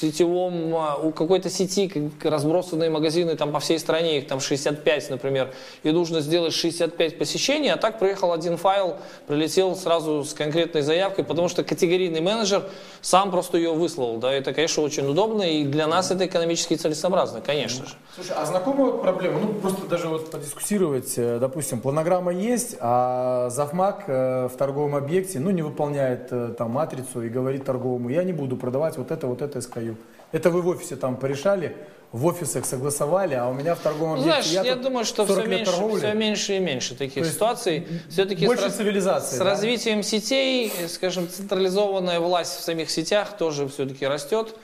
сетевом, 0.00 0.74
а, 0.74 0.96
у 0.96 1.10
какой-то 1.12 1.50
сети 1.50 2.10
разбросанные 2.22 2.90
магазины 2.90 3.36
там 3.36 3.52
по 3.52 3.60
всей 3.60 3.78
стране, 3.78 4.18
их 4.18 4.26
там 4.26 4.40
65, 4.40 5.10
например, 5.10 5.52
и 5.82 5.90
нужно 5.90 6.20
сделать 6.20 6.52
65 6.52 7.18
посещений, 7.18 7.72
а 7.72 7.76
так 7.76 7.98
приехал 7.98 8.32
один 8.32 8.56
файл, 8.56 8.96
прилетел 9.26 9.76
сразу 9.76 10.24
с 10.24 10.34
конкретной 10.34 10.82
заявкой, 10.82 11.24
потому 11.24 11.48
что 11.48 11.64
категорийный 11.64 12.20
менеджер 12.20 12.64
сам 13.00 13.30
просто 13.30 13.58
ее 13.58 13.72
выслал, 13.72 14.18
да, 14.18 14.32
это, 14.32 14.52
конечно, 14.52 14.82
очень 14.82 15.06
удобно, 15.06 15.42
и 15.42 15.64
для 15.64 15.86
нас 15.86 16.10
это 16.10 16.26
экономически 16.26 16.74
целесообразно, 16.74 17.40
конечно 17.40 17.86
же. 17.86 17.94
Слушай, 18.14 18.36
а 18.36 18.46
знакомая 18.46 18.92
проблема? 18.92 19.40
Ну, 19.40 19.54
просто 19.54 19.86
даже 19.86 20.08
вот 20.08 20.30
подискуссировать, 20.30 21.14
э, 21.16 21.38
допустим, 21.38 21.80
планограмма 21.80 22.32
есть, 22.32 22.76
а 22.80 23.48
завмак 23.50 24.04
э, 24.06 24.48
в 24.48 24.56
торговом 24.56 24.94
объекте, 24.94 25.40
ну, 25.40 25.50
не 25.50 25.62
выполняет 25.62 26.28
э, 26.30 26.54
там 26.56 26.72
матрицу 26.72 27.22
и 27.22 27.28
говорит 27.28 27.64
торговому, 27.64 28.08
я 28.08 28.24
не 28.24 28.32
буду 28.32 28.56
продавать 28.56 28.96
вот 28.96 29.10
это, 29.10 29.26
вот 29.26 29.42
это 29.42 29.58
SKU. 29.58 29.87
Это 30.32 30.50
вы 30.50 30.62
в 30.62 30.68
офисе 30.68 30.96
там 30.96 31.16
порешали, 31.16 31.76
в 32.12 32.24
офисах 32.26 32.64
согласовали, 32.64 33.34
а 33.34 33.48
у 33.48 33.54
меня 33.54 33.74
в 33.74 33.80
торговом 33.80 34.16
Ну, 34.16 34.22
Знаешь, 34.22 34.46
я, 34.46 34.62
тут 34.74 34.82
думаю, 34.82 35.04
что 35.04 35.26
40 35.26 35.40
все 35.40 35.48
меньше, 35.50 35.72
торговли. 35.72 35.98
все 35.98 36.12
меньше 36.14 36.56
и 36.56 36.58
меньше 36.58 36.94
таких 36.94 37.18
есть 37.18 37.34
ситуаций. 37.34 37.86
Все-таки 38.08 38.46
больше 38.46 38.70
цивилизации, 38.70 39.36
С 39.36 39.38
да? 39.38 39.44
развитием 39.44 40.02
сетей, 40.02 40.72
э, 40.80 40.88
скажем, 40.88 41.28
централизованная 41.28 42.20
власть 42.20 42.58
в 42.58 42.62
самих 42.62 42.90
сетях 42.90 43.36
тоже 43.36 43.68
все-таки 43.68 44.06
растет. 44.06 44.54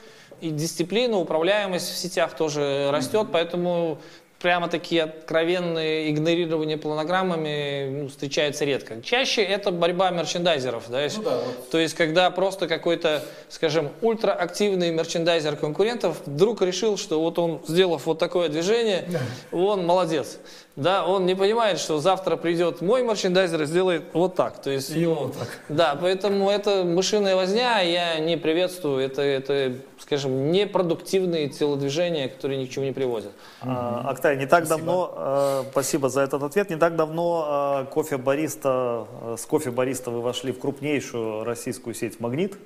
И 0.41 0.49
дисциплина, 0.49 1.17
управляемость 1.17 1.89
в 1.91 1.97
сетях 1.97 2.35
тоже 2.35 2.89
растет, 2.91 3.27
поэтому 3.31 3.99
прямо 4.39 4.67
такие 4.67 5.03
откровенные 5.03 6.11
игнорирования 6.11 6.77
планограммами 6.77 8.01
ну, 8.01 8.07
встречаются 8.09 8.65
редко. 8.65 9.01
Чаще 9.01 9.41
это 9.41 9.71
борьба 9.71 10.11
мерчендайзеров. 10.11 10.89
Да, 10.89 11.07
Ну 11.17 11.23
да, 11.23 11.37
вот. 11.37 11.69
То 11.69 11.79
есть, 11.79 11.95
когда 11.95 12.29
просто 12.29 12.67
какой-то, 12.67 13.23
скажем, 13.49 13.89
ультраактивный 14.01 14.91
мерчендайзер 14.91 15.55
конкурентов 15.55 16.21
вдруг 16.25 16.61
решил, 16.61 16.97
что 16.97 17.21
вот 17.21 17.39
он, 17.39 17.61
сделав 17.67 18.05
вот 18.05 18.19
такое 18.19 18.49
движение, 18.49 19.05
он 19.51 19.85
молодец. 19.85 20.37
Да, 20.75 21.05
он 21.05 21.25
не 21.25 21.35
понимает, 21.35 21.79
что 21.79 21.99
завтра 21.99 22.35
придет 22.35 22.81
мой 22.81 23.01
мерчендайзер 23.01 23.61
и 23.61 23.65
сделает 23.65 24.03
вот 24.13 24.35
так. 24.35 24.61
То 24.61 24.69
есть, 24.69 24.91
И 24.95 25.05
вот 25.05 25.33
так. 25.37 25.47
Да, 25.69 25.97
поэтому 25.99 26.49
это 26.49 26.83
мышиная 26.83 27.35
возня, 27.35 27.79
я 27.79 28.19
не 28.19 28.35
приветствую. 28.35 28.99
Это, 28.99 29.21
это, 29.21 29.75
скажем, 29.99 30.51
непродуктивные 30.51 31.47
телодвижения, 31.47 32.27
которые 32.27 32.61
ни 32.61 32.65
к 32.65 32.69
чему 32.71 32.85
не 32.85 32.91
приводят. 32.91 33.31
А, 33.61 34.01
Актай, 34.09 34.35
не 34.35 34.47
так 34.47 34.67
давно, 34.67 35.13
э, 35.15 35.63
спасибо 35.71 36.09
за 36.09 36.21
этот 36.21 36.43
ответ, 36.43 36.69
не 36.69 36.75
так 36.75 36.97
давно 36.97 37.85
э, 37.87 37.93
кофе 37.93 38.17
бариста, 38.17 39.07
э, 39.21 39.35
с 39.39 39.45
кофе 39.45 39.71
бариста 39.71 40.11
вы 40.11 40.21
вошли 40.21 40.51
в 40.51 40.59
крупнейшую 40.59 41.45
российскую 41.45 41.93
сеть 41.93 42.19
«Магнит». 42.19 42.57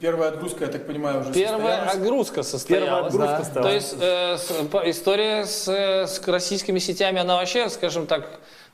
Первая 0.00 0.28
отгрузка, 0.30 0.66
я 0.66 0.70
так 0.70 0.86
понимаю, 0.86 1.20
уже 1.20 1.32
Первая 1.32 1.58
состоялась. 1.78 1.94
отгрузка 1.94 2.42
состоялась. 2.42 2.86
Первая 2.86 3.04
отгрузка 3.06 3.28
да. 3.28 3.44
состоялась. 3.44 3.84
То 3.90 3.96
есть 3.96 3.96
э, 4.00 4.36
с- 4.64 4.68
по- 4.68 4.90
история 4.90 5.44
с, 5.46 5.66
с 5.68 6.20
российскими 6.28 6.78
сетями, 6.78 7.18
она 7.20 7.36
вообще, 7.36 7.68
скажем 7.70 8.06
так, 8.06 8.28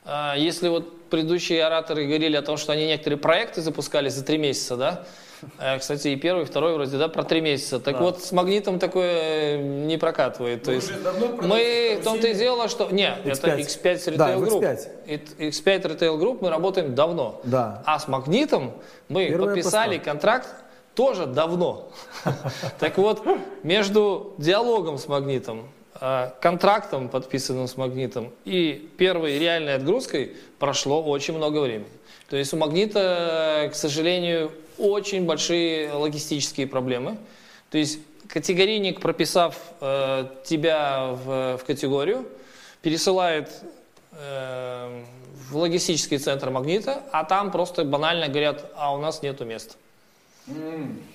э, 0.04 0.32
если 0.36 0.68
вот 0.68 1.08
предыдущие 1.08 1.64
ораторы 1.64 2.06
говорили 2.06 2.36
о 2.36 2.42
том, 2.42 2.56
что 2.56 2.72
они 2.72 2.86
некоторые 2.86 3.18
проекты 3.18 3.62
запускали 3.62 4.08
за 4.08 4.24
три 4.24 4.38
месяца, 4.38 4.76
да, 4.76 5.04
кстати, 5.78 6.08
и 6.08 6.16
первый, 6.16 6.42
и 6.42 6.46
второй 6.46 6.74
вроде, 6.74 6.96
да, 6.98 7.08
про 7.08 7.24
три 7.24 7.40
месяца. 7.40 7.80
Так 7.80 8.00
вот, 8.00 8.22
с 8.22 8.32
магнитом 8.32 8.78
такое 8.78 9.58
не 9.58 9.96
прокатывает. 9.98 10.62
То 10.62 10.70
Вы 10.70 10.74
есть 10.76 10.92
мы 11.42 11.98
в 12.00 12.04
том-то 12.04 12.26
и 12.28 12.34
дело, 12.34 12.68
что... 12.68 12.88
Не, 12.90 13.14
это 13.24 13.48
X5. 13.48 13.58
X5 13.58 13.94
Retail 13.94 14.16
Да, 14.16 14.34
Group. 14.34 14.60
X5. 14.60 14.88
It- 15.06 15.36
X5 15.38 15.82
Retail 15.82 16.18
Group 16.20 16.38
мы 16.40 16.50
работаем 16.50 16.94
давно. 16.94 17.40
Да. 17.44 17.82
А 17.86 17.98
с 17.98 18.08
магнитом 18.08 18.72
мы 19.08 19.26
Первая 19.26 19.54
подписали 19.54 19.98
поставка. 19.98 20.10
контракт 20.10 20.48
тоже 20.94 21.26
давно. 21.26 21.88
Так 22.78 22.98
вот, 22.98 23.22
между 23.62 24.34
диалогом 24.38 24.98
с 24.98 25.08
магнитом, 25.08 25.68
э, 26.00 26.30
контрактом, 26.40 27.08
подписанным 27.08 27.66
с 27.68 27.76
магнитом, 27.76 28.32
и 28.44 28.90
первой 28.98 29.38
реальной 29.38 29.74
отгрузкой 29.74 30.36
прошло 30.58 31.02
очень 31.02 31.34
много 31.34 31.58
времени. 31.58 31.88
То 32.30 32.36
есть 32.36 32.52
у 32.54 32.56
магнита, 32.56 33.68
к 33.70 33.74
сожалению, 33.74 34.50
очень 34.78 35.24
большие 35.24 35.92
логистические 35.92 36.66
проблемы. 36.66 37.16
То 37.70 37.78
есть 37.78 37.98
категорийник, 38.28 39.00
прописав 39.00 39.56
э, 39.80 40.26
тебя 40.44 41.10
в, 41.24 41.58
в 41.58 41.64
категорию, 41.64 42.26
пересылает 42.82 43.50
э, 44.12 45.02
в 45.50 45.56
логистический 45.56 46.18
центр 46.18 46.50
магнита, 46.50 47.02
а 47.12 47.24
там 47.24 47.50
просто 47.50 47.84
банально 47.84 48.28
говорят, 48.28 48.70
а 48.76 48.94
у 48.94 48.98
нас 49.00 49.22
нету 49.22 49.44
места. 49.44 49.74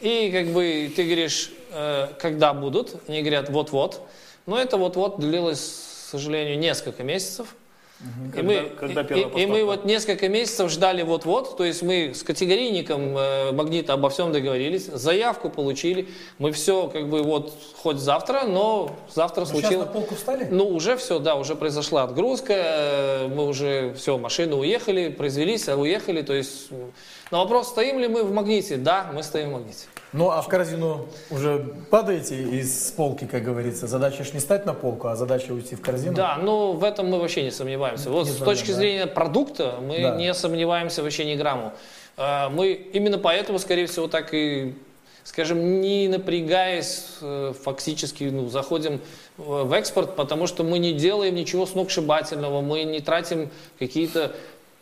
И 0.02 0.32
как 0.34 0.48
бы 0.54 0.92
ты 0.96 1.04
говоришь, 1.04 1.52
э, 1.72 2.08
когда 2.20 2.54
будут, 2.54 2.96
они 3.08 3.22
говорят, 3.22 3.50
вот-вот. 3.50 4.08
Но 4.46 4.60
это 4.60 4.78
вот-вот 4.78 5.20
длилось, 5.20 5.60
к 5.60 6.10
сожалению, 6.12 6.58
несколько 6.58 7.04
месяцев. 7.04 7.56
И, 8.00 8.32
Когда- 8.32 8.44
мы, 8.54 8.70
когда 8.80 9.02
и- 9.02 9.44
и- 9.44 9.46
мы 9.46 9.66
вот 9.66 9.84
несколько 9.84 10.30
месяцев 10.30 10.72
ждали 10.72 11.04
вот-вот, 11.04 11.58
то 11.58 11.66
есть 11.66 11.82
мы 11.82 12.14
с 12.14 12.24
категорийником 12.24 13.18
э, 13.18 13.52
магнита 13.52 13.92
обо 13.94 14.10
всем 14.10 14.32
договорились, 14.32 14.86
заявку 14.86 15.50
получили, 15.50 16.08
мы 16.38 16.54
все 16.54 16.88
как 16.88 17.10
бы 17.10 17.24
вот 17.24 17.54
хоть 17.76 17.98
завтра, 17.98 18.44
но 18.46 18.96
завтра 19.14 19.44
Сейчас 19.44 19.54
на 19.54 19.60
случилось... 19.62 19.90
полку 19.90 20.16
встали? 20.16 20.48
Ну, 20.50 20.68
уже 20.70 20.96
все, 20.96 21.20
да, 21.20 21.36
уже 21.36 21.56
произошла 21.56 22.04
отгрузка, 22.04 22.54
э, 22.56 23.28
мы 23.28 23.46
уже, 23.46 23.94
все, 23.96 24.18
машины 24.18 24.56
уехали, 24.56 25.10
произвелись, 25.10 25.68
а 25.68 25.76
уехали, 25.76 26.22
то 26.22 26.34
есть... 26.34 26.70
На 27.32 27.40
вопрос, 27.40 27.68
стоим 27.68 28.00
ли 28.00 28.08
мы 28.08 28.24
в 28.24 28.32
магните? 28.32 28.78
Да, 28.78 29.12
мы 29.14 29.24
стоим 29.24 29.50
в 29.50 29.54
магните. 29.54 29.86
Ну, 30.12 30.32
а 30.32 30.42
в 30.42 30.48
корзину 30.48 31.08
уже 31.30 31.60
падаете 31.92 32.42
из 32.42 32.92
полки, 32.92 33.26
как 33.26 33.44
говорится. 33.44 33.86
Задача 33.86 34.24
ж 34.24 34.34
не 34.34 34.40
стать 34.40 34.66
на 34.66 34.74
полку, 34.74 35.08
а 35.08 35.16
задача 35.16 35.52
уйти 35.52 35.76
в 35.76 35.82
корзину. 35.82 36.16
Да, 36.16 36.38
ну 36.42 36.72
в 36.74 36.84
этом 36.84 37.08
мы 37.10 37.20
вообще 37.20 37.44
не 37.44 37.52
сомневаемся. 37.52 38.10
Вот 38.10 38.26
Не 38.26 38.32
с 38.34 38.38
точки 38.38 38.70
да. 38.72 38.74
зрения 38.74 39.08
продукта 39.08 39.76
мы 39.82 40.02
Да. 40.02 40.16
не 40.16 40.34
сомневаемся 40.34 41.04
вообще 41.04 41.26
ни 41.26 41.36
грамму. 41.36 41.74
А, 42.18 42.50
Мы 42.50 42.72
именно 42.74 43.20
поэтому, 43.20 43.60
скорее 43.60 43.86
всего, 43.86 44.08
так 44.08 44.34
и, 44.34 44.74
скажем, 45.24 45.80
не 45.82 46.08
напрягаясь, 46.08 47.06
э, 47.22 47.54
фактически 47.64 48.24
ну, 48.24 48.50
заходим 48.50 49.00
в 49.38 49.72
экспорт, 49.74 50.16
потому 50.16 50.48
что 50.48 50.64
мы 50.64 50.80
не 50.80 50.94
делаем 50.94 51.36
ничего 51.36 51.66
сногсшибательного, 51.68 52.62
мы 52.62 52.84
не 52.84 53.00
тратим 53.00 53.50
какие-то 53.78 54.36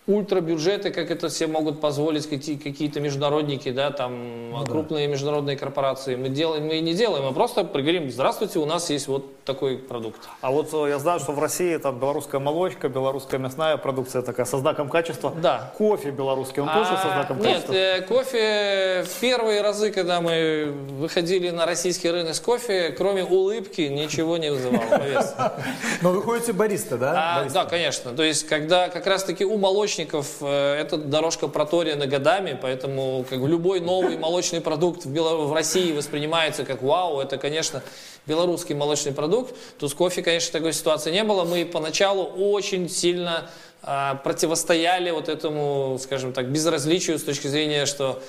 ультрабюджеты, 0.08 0.90
как 0.92 1.12
это 1.12 1.28
все 1.30 1.48
могут 1.48 1.82
позволить 1.82 2.28
какие- 2.30 2.56
какие-то 2.58 3.00
международники, 3.02 3.72
да, 3.72 3.92
там 3.92 4.54
крупные 4.66 5.08
международные 5.08 5.58
корпорации. 5.58 6.16
Мы 6.16 6.30
делаем, 6.30 6.66
мы 6.68 6.78
и 6.78 6.82
не 6.82 6.94
делаем, 6.94 7.26
мы 7.26 7.34
просто 7.34 7.64
говорим, 7.64 8.10
здравствуйте, 8.10 8.60
у 8.60 8.66
нас 8.66 8.90
есть 8.90 9.08
вот 9.08 9.44
такой 9.44 9.78
продукт. 9.78 10.20
А 10.42 10.52
вот 10.52 10.70
э, 10.74 10.90
я 10.90 11.00
знаю, 11.00 11.20
что 11.20 11.32
в 11.34 11.40
России 11.40 11.76
там 11.78 12.00
белорусская 12.00 12.40
молочка, 12.40 12.90
белорусская 12.90 13.38
мясная 13.38 13.78
продукция 13.78 14.22
такая 14.22 14.46
со 14.46 14.58
знаком 14.58 14.90
качества. 14.90 15.34
Да. 15.42 15.74
Кофе 15.78 16.12
белорусский, 16.12 16.62
он 16.62 16.70
тоже 16.70 16.90
со 16.92 17.08
А, 17.12 17.14
знаком 17.14 17.40
Нет, 17.40 17.48
качества? 17.64 17.74
э, 17.74 18.02
кофе 18.02 19.04
в 19.06 19.20
первые 19.22 19.62
разы, 19.62 19.92
когда 19.92 20.22
мы 20.22 20.74
выходили 21.00 21.50
на 21.50 21.66
российский 21.66 22.10
рынок 22.10 22.34
с 22.36 22.40
кофе, 22.40 22.92
кроме 22.98 23.24
улыбки, 23.24 23.82
ничего 23.82 24.38
не 24.38 24.52
вызывало. 24.52 25.54
Но 26.02 26.12
вы 26.12 26.22
ходите 26.22 26.54
бариста, 26.54 26.98
да? 26.98 27.42
А, 27.46 27.50
да, 27.50 27.66
конечно. 27.66 28.12
То 28.12 28.24
есть, 28.24 28.48
когда 28.48 28.90
как 28.90 29.06
раз-таки 29.08 29.46
у 29.46 29.58
молочников 29.98 30.38
э, 30.42 30.82
эта 30.82 30.98
дорожка 30.98 31.48
проторена 31.48 32.08
годами, 32.08 32.58
поэтому 32.60 33.26
как 33.30 33.40
любой 33.40 33.80
новый 33.80 34.18
молочный 34.18 34.62
продукт 34.62 35.06
в, 35.06 35.12
Бело- 35.12 35.46
в 35.48 35.54
России 35.54 35.92
воспринимается 35.92 36.66
как 36.66 36.84
вау, 36.84 37.20
это, 37.20 37.38
конечно, 37.38 37.82
белорусский 38.28 38.76
молочный 38.76 39.12
продукт. 39.12 39.56
То 39.80 39.88
с 39.88 39.94
кофе, 39.94 40.22
конечно, 40.22 40.52
такой 40.52 40.74
ситуации 40.74 41.12
не 41.12 41.24
было. 41.24 41.46
Мы 41.46 41.66
поначалу 41.66 42.24
очень 42.24 42.90
сильно 42.90 43.50
а, 43.82 44.16
противостояли 44.16 45.12
вот 45.12 45.30
этому, 45.30 45.98
скажем 46.02 46.34
так, 46.34 46.50
безразличию 46.50 47.18
с 47.18 47.24
точки 47.24 47.48
зрения, 47.48 47.86
что 47.86 48.22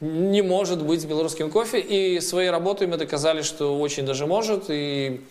не 0.00 0.42
может 0.42 0.82
быть 0.82 1.04
белорусским 1.06 1.50
кофе. 1.50 1.80
И 1.80 2.20
своей 2.20 2.50
работой 2.50 2.86
мы 2.86 2.98
доказали, 2.98 3.42
что 3.42 3.78
очень 3.78 4.04
даже 4.04 4.26
может. 4.26 4.64
И 4.68 5.22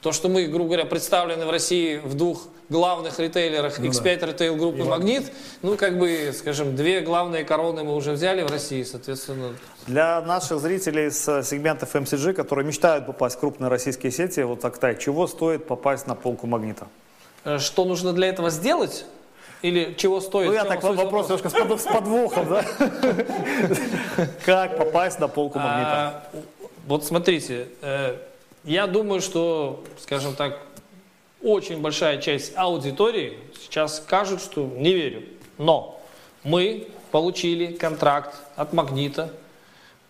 то, 0.00 0.12
что 0.12 0.28
мы, 0.28 0.46
грубо 0.46 0.66
говоря, 0.66 0.84
представлены 0.84 1.44
в 1.44 1.50
России 1.50 1.96
в 1.96 2.14
двух 2.14 2.46
главных 2.68 3.18
ритейлерах, 3.18 3.80
X5 3.80 4.26
ритейл 4.26 4.54
группы 4.56 4.84
Магнит, 4.84 5.32
ну, 5.62 5.76
как 5.76 5.98
бы, 5.98 6.32
скажем, 6.36 6.76
две 6.76 7.00
главные 7.00 7.44
короны 7.44 7.82
мы 7.82 7.96
уже 7.96 8.12
взяли 8.12 8.42
в 8.42 8.50
России, 8.50 8.82
соответственно. 8.84 9.54
Для 9.86 10.20
наших 10.20 10.60
зрителей 10.60 11.10
с 11.10 11.42
сегмента 11.42 11.86
FMCG, 11.86 12.34
которые 12.34 12.66
мечтают 12.66 13.06
попасть 13.06 13.36
в 13.36 13.40
крупные 13.40 13.68
российские 13.68 14.12
сети, 14.12 14.40
вот 14.40 14.60
так, 14.60 14.78
так, 14.78 15.00
чего 15.00 15.26
стоит 15.26 15.66
попасть 15.66 16.06
на 16.06 16.14
полку 16.14 16.46
магнита? 16.46 16.86
э, 17.44 17.58
Что 17.58 17.84
нужно 17.84 18.12
для 18.12 18.28
этого 18.28 18.50
сделать? 18.50 19.04
Или 19.62 19.94
чего 19.96 20.20
стоит? 20.20 20.46
Ну, 20.48 20.52
я 20.52 20.64
так 20.64 20.82
вопрос 20.84 21.28
вопроса? 21.28 21.48
немножко 21.54 21.78
с 21.78 21.92
подвохом, 21.92 22.48
да? 22.48 22.64
Как 24.44 24.78
попасть 24.78 25.18
на 25.18 25.26
полку 25.26 25.58
магнита? 25.58 25.90
А, 25.90 26.30
вот 26.86 27.04
смотрите, 27.04 27.66
э, 27.82 28.16
я 28.64 28.86
думаю, 28.86 29.20
что, 29.20 29.84
скажем 30.00 30.34
так, 30.34 30.58
очень 31.42 31.80
большая 31.80 32.20
часть 32.20 32.52
аудитории 32.56 33.38
сейчас 33.60 33.98
скажут, 33.98 34.40
что 34.40 34.64
не 34.66 34.92
верю. 34.92 35.22
Но 35.56 36.00
мы 36.42 36.88
получили 37.10 37.72
контракт 37.72 38.34
от 38.56 38.72
Магнита 38.72 39.32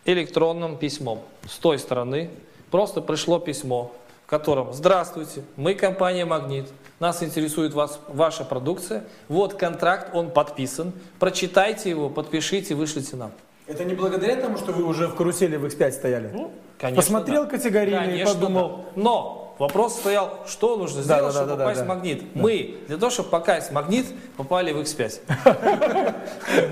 электронным 0.05 0.77
письмом 0.77 1.21
с 1.49 1.57
той 1.59 1.79
стороны. 1.79 2.31
Просто 2.71 3.01
пришло 3.01 3.39
письмо, 3.39 3.93
в 4.27 4.31
котором 4.31 4.73
«Здравствуйте, 4.73 5.43
мы 5.57 5.75
компания 5.75 6.25
«Магнит», 6.25 6.67
нас 6.99 7.23
интересует 7.23 7.75
вас, 7.75 8.01
ваша 8.09 8.45
продукция, 8.45 9.05
вот 9.29 9.55
контракт, 9.55 10.15
он 10.15 10.31
подписан, 10.31 10.93
прочитайте 11.19 11.91
его, 11.91 12.11
подпишите, 12.11 12.75
вышлите 12.75 13.17
нам». 13.17 13.33
Это 13.69 13.85
не 13.85 13.95
благодаря 13.95 14.37
тому, 14.37 14.57
что 14.57 14.73
вы 14.73 14.83
уже 14.83 15.09
в 15.09 15.15
карусели 15.15 15.57
в 15.57 15.65
X5 15.67 15.93
стояли? 15.93 16.31
Ну, 16.33 16.51
конечно, 16.79 17.03
Посмотрел 17.03 17.45
да. 17.45 17.51
категорийно 17.51 18.05
и 18.05 18.25
подумал, 18.25 18.87
да. 18.97 19.03
Но 19.03 19.55
вопрос 19.59 19.97
стоял, 19.97 20.39
что 20.47 20.77
нужно 20.77 21.03
Да, 21.03 21.17
сделать, 21.17 21.35
да, 21.35 21.41
чтобы 21.41 21.49
да, 21.49 21.57
да, 21.57 21.65
попасть 21.65 21.81
да. 21.81 21.85
в 21.85 21.89
магнит. 21.89 22.35
Мы 22.35 22.79
для 22.89 22.97
того, 22.97 23.11
чтобы 23.11 23.29
попасть 23.29 23.69
в 23.69 23.73
магнит, 23.73 24.07
попали 24.39 24.73
в 24.73 24.79
X5. 24.79 25.21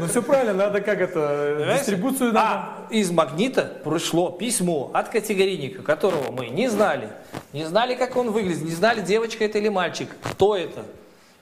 ну 0.00 0.06
все 0.06 0.22
правильно, 0.22 0.54
надо 0.54 0.80
как 0.80 0.98
это, 1.02 1.74
дистрибуцию 1.76 2.32
надо. 2.32 2.48
А 2.48 2.86
из 2.88 3.10
магнита 3.10 3.78
пришло 3.84 4.30
письмо 4.30 4.90
от 4.94 5.10
категорийника, 5.10 5.82
которого 5.82 6.32
мы 6.32 6.46
не 6.46 6.68
знали. 6.68 7.10
Не 7.52 7.66
знали, 7.66 7.94
как 7.94 8.16
он 8.16 8.30
выглядит, 8.30 8.62
не 8.62 8.70
знали, 8.70 9.02
девочка 9.02 9.44
это 9.44 9.58
или 9.58 9.68
мальчик. 9.68 10.08
Кто 10.22 10.56
это? 10.56 10.82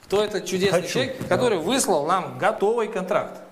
Кто 0.03 0.23
этот 0.23 0.47
чудесный 0.47 0.83
человек, 0.83 1.17
который 1.29 1.59
выслал 1.59 2.07
нам 2.07 2.39
готовый 2.39 2.89
контракт. 2.89 3.44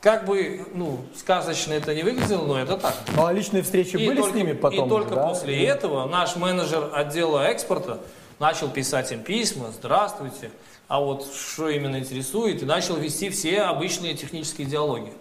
Как 0.00 0.26
бы, 0.26 0.64
ну, 0.74 1.00
сказочно 1.16 1.72
это 1.72 1.92
не 1.94 2.02
выглядело, 2.02 2.46
но 2.46 2.60
это 2.60 2.76
так. 2.76 2.94
Ну 3.16 3.26
а 3.26 3.32
личные 3.32 3.64
встречи 3.64 3.96
И 3.96 4.06
были 4.06 4.20
только, 4.20 4.32
с 4.32 4.34
ними 4.34 4.52
потом? 4.52 4.86
и 4.86 4.88
только 4.88 5.14
да? 5.16 5.28
после 5.28 5.64
этого 5.64 6.06
наш 6.06 6.36
менеджер 6.36 6.88
отдела 6.94 7.40
экспорта 7.48 7.98
начал 8.38 8.68
писать 8.68 9.10
им 9.10 9.24
письма, 9.24 9.72
здравствуйте, 9.72 10.52
а 10.86 11.00
вот 11.00 11.26
что 11.26 11.68
именно 11.68 11.98
интересует, 11.98 12.62
и 12.62 12.66
начал 12.66 12.96
вести 12.96 13.28
все 13.30 13.62
обычные 13.62 14.14
технические 14.14 14.68
диалоги. 14.68 15.12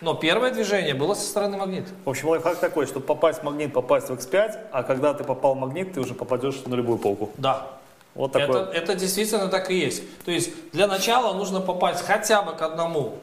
Но 0.00 0.14
первое 0.14 0.52
движение 0.52 0.94
было 0.94 1.14
со 1.14 1.26
стороны 1.26 1.56
магнита. 1.56 1.88
В 2.04 2.10
общем, 2.10 2.28
лайфхак 2.28 2.60
такой, 2.60 2.86
чтобы 2.86 3.06
попасть 3.06 3.40
в 3.40 3.42
магнит, 3.42 3.72
попасть 3.72 4.08
в 4.08 4.12
X5, 4.12 4.68
а 4.70 4.82
когда 4.84 5.14
ты 5.14 5.24
попал 5.24 5.54
в 5.54 5.58
магнит, 5.58 5.94
ты 5.94 6.00
уже 6.00 6.14
попадешь 6.14 6.62
на 6.66 6.74
любую 6.74 6.98
полку. 6.98 7.30
Да. 7.38 7.66
Вот 8.14 8.32
такой. 8.32 8.62
Это, 8.62 8.70
это 8.70 8.94
действительно 8.94 9.48
так 9.48 9.70
и 9.70 9.78
есть. 9.78 10.02
То 10.24 10.30
есть 10.30 10.50
для 10.72 10.86
начала 10.86 11.34
нужно 11.34 11.60
попасть 11.60 12.02
хотя 12.02 12.42
бы 12.42 12.52
к 12.52 12.62
одному 12.62 13.18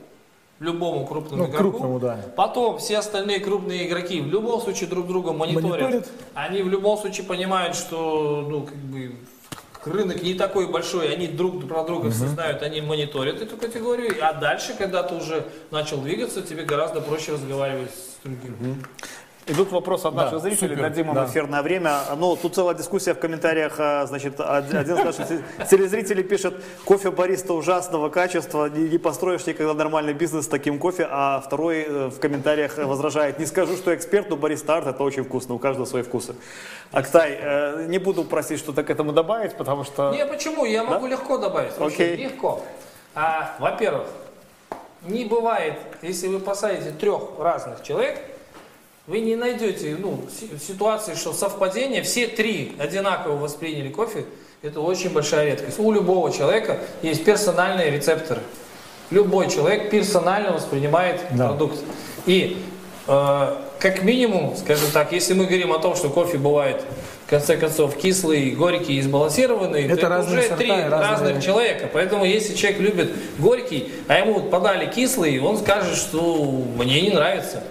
любому 0.63 1.05
крупному 1.05 1.43
Ну, 1.43 1.49
игроку. 1.49 1.71
крупному, 1.71 1.99
да. 1.99 2.19
Потом 2.35 2.77
все 2.77 2.97
остальные 2.97 3.39
крупные 3.39 3.87
игроки 3.87 4.21
в 4.21 4.27
любом 4.27 4.61
случае 4.61 4.89
друг 4.89 5.07
друга 5.07 5.33
мониторят. 5.33 5.81
Мониторят. 5.81 6.09
Они 6.33 6.61
в 6.63 6.69
любом 6.69 6.97
случае 6.97 7.25
понимают, 7.25 7.75
что 7.75 8.45
ну, 8.49 8.61
как 8.61 8.75
бы, 8.75 9.15
рынок 9.85 10.23
не 10.23 10.33
такой 10.33 10.67
большой, 10.67 11.13
они 11.13 11.27
друг 11.27 11.67
про 11.67 11.83
друга 11.83 12.09
все 12.09 12.27
знают, 12.27 12.63
они 12.63 12.81
мониторят 12.81 13.41
эту 13.41 13.57
категорию. 13.57 14.15
А 14.21 14.33
дальше, 14.33 14.73
когда 14.77 15.03
ты 15.03 15.15
уже 15.15 15.45
начал 15.71 15.97
двигаться, 15.97 16.41
тебе 16.41 16.63
гораздо 16.63 17.01
проще 17.01 17.33
разговаривать 17.33 17.91
с 17.91 18.23
другими. 18.23 18.83
Идут 19.45 19.71
вопросы 19.73 20.05
от 20.07 20.15
Да, 20.15 20.23
наших 20.25 20.39
зрителей, 20.39 20.69
супер, 20.69 20.81
дадим 20.83 21.09
им 21.09 21.15
да. 21.15 21.25
эфирное 21.25 21.61
время. 21.61 21.99
Ну, 22.15 22.37
тут 22.37 22.55
целая 22.55 22.75
дискуссия 22.75 23.13
в 23.13 23.19
комментариях. 23.19 23.73
а, 23.77 24.05
Значит, 24.05 24.39
од- 24.39 24.45
один 24.73 24.81
из 24.95 25.03
наших 25.03 25.27
те- 25.27 25.43
телезрителей 25.69 26.23
пишет, 26.23 26.53
кофе 26.85 27.11
бариста 27.11 27.53
ужасного 27.53 28.07
качества, 28.07 28.67
не, 28.69 28.87
не 28.87 28.97
построишь 28.97 29.45
никогда 29.45 29.73
нормальный 29.73 30.13
бизнес 30.13 30.45
с 30.45 30.47
таким 30.47 30.79
кофе, 30.79 31.05
а 31.11 31.41
второй 31.41 31.81
э, 31.83 32.07
в 32.07 32.19
комментариях 32.19 32.77
возражает, 32.77 33.37
не 33.37 33.45
скажу, 33.45 33.75
что 33.75 33.93
эксперт, 33.93 34.29
но 34.29 34.37
бариста 34.37 34.77
арт 34.77 34.87
это 34.87 35.03
очень 35.03 35.25
вкусно, 35.25 35.55
у 35.55 35.59
каждого 35.59 35.85
свои 35.85 36.03
вкусы. 36.03 36.35
Актай, 36.93 37.37
э, 37.41 37.85
не 37.89 37.97
буду 37.97 38.23
просить 38.23 38.59
что-то 38.59 38.83
к 38.83 38.89
этому 38.89 39.11
добавить, 39.11 39.55
потому 39.57 39.83
что... 39.83 40.11
Не, 40.13 40.25
почему? 40.25 40.63
Я 40.63 40.85
могу 40.85 41.05
легко 41.05 41.37
добавить. 41.37 41.77
Вообще, 41.77 41.95
Окей. 42.13 42.15
легко. 42.15 42.61
А, 43.13 43.55
во-первых, 43.59 44.07
не 45.01 45.25
бывает, 45.25 45.73
если 46.01 46.27
вы 46.29 46.39
посадите 46.39 46.91
трех 46.91 47.23
разных 47.37 47.83
человек, 47.83 48.19
вы 49.07 49.19
не 49.19 49.35
найдете 49.35 49.97
ну, 49.99 50.21
си- 50.39 50.49
ситуации, 50.65 51.15
что 51.15 51.33
совпадение, 51.33 52.01
все 52.03 52.27
три 52.27 52.73
одинаково 52.79 53.35
восприняли 53.35 53.89
кофе, 53.89 54.25
это 54.61 54.79
очень 54.79 55.09
большая 55.09 55.47
редкость. 55.47 55.77
У 55.79 55.91
любого 55.91 56.31
человека 56.31 56.79
есть 57.01 57.25
персональные 57.25 57.91
рецепторы. 57.91 58.41
Любой 59.09 59.49
человек 59.49 59.89
персонально 59.89 60.53
воспринимает 60.53 61.19
Да. 61.31 61.47
продукт. 61.49 61.79
И 62.25 62.57
э, 63.07 63.55
как 63.79 64.03
минимум, 64.03 64.55
скажем 64.55 64.89
так, 64.93 65.11
если 65.11 65.33
мы 65.33 65.45
говорим 65.47 65.73
о 65.73 65.79
том, 65.79 65.95
что 65.97 66.09
кофе 66.09 66.37
бывает 66.37 66.81
в 67.27 67.29
конце 67.29 67.57
концов 67.57 67.97
кислый, 67.97 68.51
горький 68.51 68.95
и 68.97 69.01
сбалансированный, 69.01 69.83
Это 69.85 69.97
то 69.97 70.07
разные 70.09 70.39
уже 70.39 70.47
сорта 70.47 70.57
три 70.63 70.71
разные- 70.71 70.89
разных 70.89 71.43
человека. 71.43 71.89
Поэтому 71.91 72.23
если 72.23 72.55
человек 72.55 72.79
любит 72.79 73.11
горький, 73.37 73.91
а 74.07 74.19
ему 74.19 74.39
подали 74.43 74.89
кислый, 74.89 75.37
он 75.41 75.57
скажет, 75.57 75.97
что 75.97 76.35
мне 76.77 77.01
не 77.01 77.09
нравится. 77.09 77.63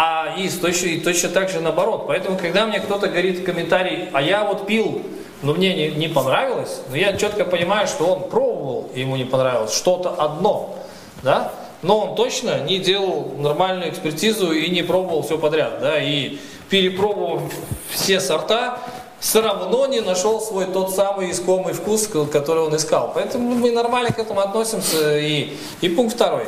А 0.00 0.32
и 0.38 0.48
точно, 0.48 0.86
и 0.86 1.00
точно 1.00 1.28
так 1.30 1.48
же 1.48 1.60
наоборот. 1.60 2.04
Поэтому, 2.06 2.38
когда 2.38 2.66
мне 2.66 2.78
кто-то 2.78 3.08
говорит 3.08 3.40
в 3.40 3.44
комментарии, 3.44 4.08
а 4.12 4.22
я 4.22 4.44
вот 4.44 4.64
пил, 4.64 5.02
но 5.42 5.54
мне 5.54 5.74
не, 5.74 5.88
не 5.88 6.06
понравилось, 6.06 6.82
но 6.88 6.96
я 6.96 7.16
четко 7.16 7.44
понимаю, 7.44 7.88
что 7.88 8.06
он 8.06 8.28
пробовал, 8.28 8.90
и 8.94 9.00
ему 9.00 9.16
не 9.16 9.24
понравилось 9.24 9.74
что-то 9.74 10.10
одно, 10.10 10.76
да? 11.24 11.50
Но 11.82 11.98
он 11.98 12.14
точно 12.14 12.60
не 12.60 12.78
делал 12.78 13.32
нормальную 13.38 13.90
экспертизу 13.90 14.52
и 14.52 14.70
не 14.70 14.84
пробовал 14.84 15.22
все 15.22 15.36
подряд, 15.36 15.80
да? 15.80 16.00
И 16.00 16.38
перепробовав 16.70 17.42
все 17.90 18.20
сорта, 18.20 18.78
все 19.18 19.42
равно 19.42 19.84
не 19.88 20.00
нашел 20.00 20.40
свой 20.40 20.66
тот 20.66 20.94
самый 20.94 21.32
искомый 21.32 21.74
вкус, 21.74 22.06
ко- 22.06 22.26
который 22.26 22.62
он 22.62 22.76
искал. 22.76 23.10
Поэтому 23.12 23.52
мы 23.52 23.72
нормально 23.72 24.12
к 24.12 24.18
этому 24.20 24.42
относимся. 24.42 25.18
И, 25.18 25.56
и 25.80 25.88
пункт 25.88 26.14
второй. 26.14 26.44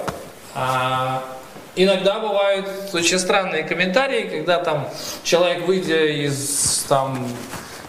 А, 0.54 1.24
иногда 1.76 2.18
бывают 2.18 2.66
очень 2.92 3.18
странные 3.18 3.62
комментарии, 3.64 4.28
когда 4.28 4.58
там 4.58 4.88
человек, 5.22 5.66
выйдя 5.66 6.06
из 6.06 6.84
там, 6.88 7.26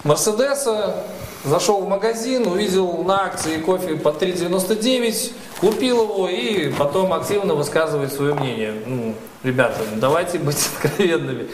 Мерседеса, 0.03 1.03
зашел 1.43 1.81
в 1.81 1.87
магазин, 1.87 2.47
увидел 2.47 3.03
на 3.03 3.25
акции 3.25 3.57
кофе 3.57 3.95
по 3.95 4.09
3,99, 4.09 5.33
купил 5.59 6.03
его 6.03 6.29
и 6.29 6.71
потом 6.73 7.13
активно 7.13 7.55
высказывает 7.55 8.13
свое 8.13 8.33
мнение. 8.33 8.73
Ну, 8.85 9.15
ребята, 9.43 9.79
давайте 9.95 10.39
быть 10.39 10.57
откровенными. 10.83 11.49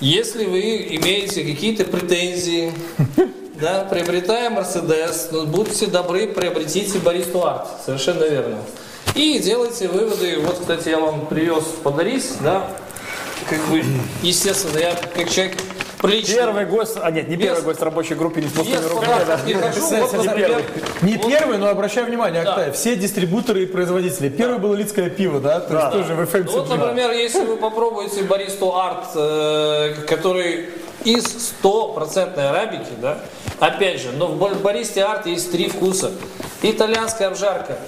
Если 0.00 0.44
вы 0.44 0.60
имеете 0.60 1.44
какие-то 1.44 1.84
претензии, 1.84 2.72
да, 3.60 3.86
приобретая 3.90 4.50
Мерседес, 4.50 5.28
ну, 5.32 5.46
будьте 5.46 5.86
добры, 5.86 6.28
приобретите 6.28 6.98
Баристу 6.98 7.46
Арт. 7.46 7.66
Совершенно 7.84 8.24
верно. 8.24 8.58
И 9.18 9.40
делайте 9.40 9.88
выводы. 9.88 10.38
Вот, 10.38 10.60
кстати, 10.60 10.90
я 10.90 10.98
вам 11.00 11.26
привез 11.26 11.64
подарить, 11.82 12.24
да, 12.40 12.68
как 13.50 13.58
бы, 13.66 13.82
естественно, 14.22 14.78
я 14.78 14.94
как 14.94 15.28
человек 15.28 15.56
приличный. 16.00 16.36
Первый 16.36 16.66
гость, 16.66 16.96
а 17.02 17.10
нет, 17.10 17.26
не 17.28 17.34
Без- 17.34 17.46
первый 17.46 17.62
гость 17.62 17.82
рабочей 17.82 18.14
группы 18.14 18.40
не 18.40 18.48
с 18.48 18.52
пустыми 18.52 18.76
руками. 18.86 19.18
подарков 19.18 19.44
не 19.46 19.54
хожу. 19.54 19.80
Вот, 19.80 20.12
например, 20.24 20.62
Не 21.02 21.16
вот- 21.16 21.26
первый, 21.26 21.58
но 21.58 21.66
обращаю 21.68 22.06
внимание, 22.06 22.44
Да. 22.44 22.50
Актай, 22.54 22.70
все 22.70 22.94
дистрибуторы 22.94 23.64
и 23.64 23.66
производители. 23.66 24.28
Первый 24.28 24.60
было 24.60 24.76
Лидское 24.76 25.10
пиво, 25.10 25.40
да? 25.40 25.58
То 25.58 25.74
есть 25.74 25.90
тоже 25.90 26.14
в 26.14 26.20
FMCG. 26.20 26.52
Ну, 26.56 26.62
Вот, 26.62 26.68
например, 26.78 27.10
если 27.10 27.44
вы 27.44 27.56
попробуете 27.56 28.22
баристу 28.22 28.76
арт, 28.76 29.08
э, 29.16 29.94
который 30.06 30.68
из 31.02 31.24
стопроцентной 31.24 32.50
арабики, 32.50 32.92
да, 33.02 33.18
опять 33.58 34.00
же, 34.00 34.12
но 34.12 34.28
в 34.28 34.62
баристе 34.62 35.02
арт 35.02 35.26
есть 35.26 35.50
три 35.50 35.68
вкуса. 35.68 36.12
Итальянская 36.62 37.26
обжарка, 37.28 37.78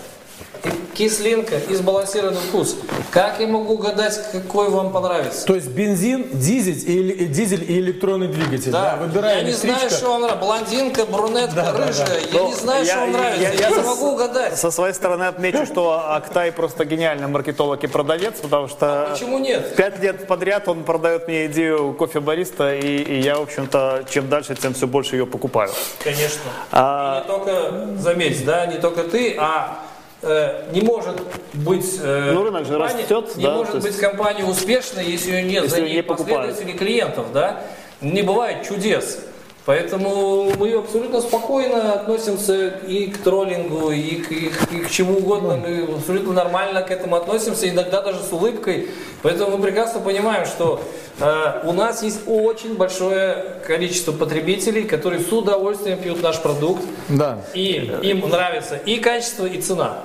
кислинка 0.94 1.56
и 1.68 1.74
сбалансированный 1.74 2.40
вкус. 2.48 2.76
Как 3.10 3.40
я 3.40 3.46
могу 3.46 3.74
угадать, 3.74 4.18
какой 4.32 4.68
вам 4.68 4.92
понравится? 4.92 5.46
То 5.46 5.54
есть 5.54 5.68
бензин, 5.68 6.26
дизель 6.32 6.82
и, 6.86 6.98
эли- 7.00 7.24
дизель 7.26 7.64
и 7.66 7.78
электронный 7.78 8.28
двигатель. 8.28 8.70
Да, 8.70 8.96
выбирая 9.00 9.38
я 9.38 9.42
не 9.44 9.52
знаю, 9.52 9.88
что 9.90 10.08
вам 10.10 10.22
нравится. 10.22 10.44
Блондинка, 10.44 11.06
брюнетка, 11.06 11.54
Да, 11.56 11.72
да, 11.72 11.78
да. 11.78 11.86
рыжая. 11.86 12.20
Я 12.20 12.38
Ну, 12.38 12.48
не 12.48 12.54
знаю, 12.54 12.84
я- 12.84 12.90
что 12.92 13.00
вам 13.00 13.10
я- 13.12 13.18
нравится. 13.18 13.42
я- 13.42 13.52
Я, 13.52 13.58
я 13.60 13.68
не 13.70 13.74
со- 13.74 13.82
могу 13.82 14.06
угадать. 14.12 14.58
Со 14.58 14.70
своей 14.70 14.94
стороны 14.94 15.24
отмечу, 15.24 15.64
что 15.66 16.04
Актай 16.14 16.52
просто 16.52 16.84
гениальный 16.84 17.28
маркетолог 17.28 17.82
и 17.82 17.86
продавец, 17.86 18.34
потому 18.40 18.68
что 18.68 19.08
Почему 19.12 19.38
нет? 19.38 19.74
пять 19.76 20.00
лет 20.00 20.26
подряд 20.26 20.68
он 20.68 20.84
продает 20.84 21.28
мне 21.28 21.46
идею 21.46 21.94
кофе-бариста, 21.94 22.74
и, 22.74 22.96
и 22.98 23.20
я, 23.20 23.38
в 23.38 23.42
общем-то, 23.42 24.04
чем 24.10 24.28
дальше, 24.28 24.54
тем 24.54 24.74
все 24.74 24.86
больше 24.86 25.16
ее 25.16 25.26
покупаю. 25.26 25.70
Конечно. 26.02 26.42
А- 26.72 27.20
И 27.20 27.22
не 27.22 27.26
только, 27.28 27.88
заметь, 27.98 28.44
да, 28.44 28.66
не 28.66 28.78
только 28.78 29.04
ты, 29.04 29.36
а 29.38 29.78
э, 29.84 29.89
не 30.22 30.80
может 30.82 31.16
быть 31.54 31.98
э, 32.02 32.32
Ну, 32.32 32.42
рынок 32.44 32.66
же 32.66 32.72
компания- 32.72 33.00
растет, 33.02 33.36
не 33.36 33.44
да, 33.44 33.54
может 33.54 33.70
то 33.72 33.76
есть- 33.78 33.88
быть 33.88 33.96
компания 33.98 34.44
успешной, 34.44 35.04
если 35.06 35.30
ее 35.32 35.42
нет 35.42 35.64
Если 35.64 35.76
за 35.76 35.82
ней 35.82 35.94
не 35.96 36.02
последователей 36.02 36.74
клиентов, 36.74 37.26
да. 37.32 37.62
Не 38.02 38.22
бывает 38.22 38.66
чудес. 38.68 39.18
Поэтому 39.66 40.50
мы 40.58 40.72
абсолютно 40.72 41.20
спокойно 41.20 41.92
относимся 41.92 42.68
и 42.68 43.06
к 43.08 43.18
троллингу, 43.18 43.90
и 43.90 44.16
к, 44.16 44.32
и 44.32 44.48
к- 44.48 44.72
и 44.72 44.78
к 44.80 44.90
чему 44.90 45.18
угодно. 45.18 45.56
Мы 45.56 45.84
абсолютно 45.96 46.32
нормально 46.32 46.80
к 46.82 46.90
этому 46.90 47.14
относимся, 47.16 47.68
иногда 47.68 48.00
даже 48.00 48.20
с 48.22 48.32
улыбкой. 48.32 48.88
Поэтому 49.22 49.58
мы 49.58 49.62
прекрасно 49.62 50.00
понимаем, 50.00 50.46
что 50.46 50.80
э, 51.20 51.60
у 51.64 51.72
нас 51.72 52.02
есть 52.02 52.20
очень 52.26 52.74
большое 52.76 53.56
количество 53.66 54.12
потребителей, 54.12 54.84
которые 54.84 55.20
с 55.22 55.30
удовольствием 55.30 55.98
пьют 55.98 56.22
наш 56.22 56.40
продукт. 56.40 56.82
Да. 57.10 57.38
И 57.54 57.92
им 58.02 58.28
нравится 58.30 58.76
и 58.76 58.96
качество, 58.96 59.44
и 59.44 59.60
цена. 59.60 59.98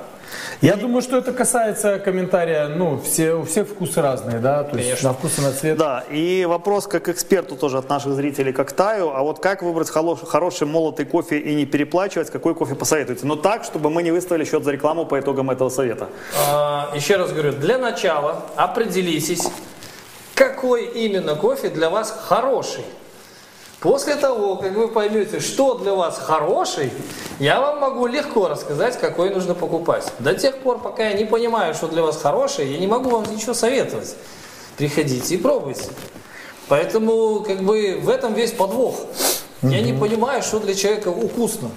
Я 0.62 0.76
думаю, 0.76 1.02
что 1.02 1.18
это 1.18 1.32
касается 1.34 2.00
комментария, 2.00 2.68
ну, 2.68 3.00
все, 3.00 3.34
у 3.34 3.44
всех 3.44 3.68
вкусы 3.68 4.02
разные, 4.02 4.40
да, 4.40 4.64
то 4.64 4.78
есть 4.78 4.90
Конечно. 4.90 5.10
на 5.10 5.14
вкус 5.16 5.38
и 5.38 5.42
на 5.42 5.52
цвет. 5.52 5.78
Да, 5.78 6.04
и 6.10 6.46
вопрос 6.46 6.88
как 6.88 7.10
эксперту 7.10 7.56
тоже 7.56 7.78
от 7.78 7.90
наших 7.90 8.14
зрителей, 8.14 8.54
как 8.54 8.72
Таю, 8.72 9.10
а 9.10 9.22
вот 9.22 9.40
как 9.40 9.62
выбрать 9.64 9.90
холо- 9.90 10.16
хороший 10.16 10.68
молотый 10.68 11.06
кофе 11.06 11.40
и 11.40 11.56
не 11.56 11.66
переплачивать, 11.66 12.30
какой 12.30 12.56
кофе 12.56 12.76
посоветуете? 12.76 13.26
Но 13.26 13.36
так, 13.36 13.64
чтобы 13.64 13.90
мы 13.90 14.04
не 14.04 14.12
выставили 14.12 14.46
счет 14.46 14.64
за 14.64 14.72
рекламу 14.72 15.06
по 15.06 15.20
итогам 15.20 15.52
этого 15.52 15.70
совета. 15.70 16.08
А, 16.50 16.92
еще 16.96 17.18
раз 17.18 17.32
говорю, 17.32 17.52
для 17.54 17.78
начала 17.78 18.44
определитесь, 18.56 19.48
какой 20.34 20.86
именно 20.86 21.36
кофе 21.36 21.70
для 21.70 21.90
вас 21.90 22.12
хороший. 22.28 22.84
После 23.86 24.16
того, 24.16 24.56
как 24.56 24.74
вы 24.74 24.88
поймете, 24.88 25.40
что 25.40 25.76
для 25.76 25.94
вас 25.94 26.18
хороший, 26.18 26.90
я 27.38 27.62
вам 27.62 27.80
могу 27.80 28.08
легко 28.08 28.48
рассказать, 28.48 29.00
какой 29.00 29.30
нужно 29.30 29.54
покупать. 29.54 30.12
До 30.18 30.34
тех 30.34 30.58
пор, 30.58 30.82
пока 30.82 31.10
я 31.10 31.14
не 31.14 31.24
понимаю, 31.24 31.76
что 31.76 31.88
для 31.88 32.02
вас 32.02 32.20
хороший, 32.20 32.68
я 32.72 32.80
не 32.80 32.88
могу 32.88 33.12
вам 33.12 33.26
ничего 33.30 33.54
советовать. 33.54 34.16
Приходите 34.76 35.36
и 35.36 35.38
пробуйте. 35.38 35.84
Поэтому, 36.68 37.42
как 37.42 37.62
бы, 37.62 38.00
в 38.02 38.10
этом 38.10 38.34
весь 38.34 38.54
подвох. 38.54 38.96
Я 39.62 39.82
не 39.82 39.94
понимаю, 39.94 40.42
что 40.42 40.60
для 40.60 40.74
человека 40.74 41.12
вкусно. 41.12 41.70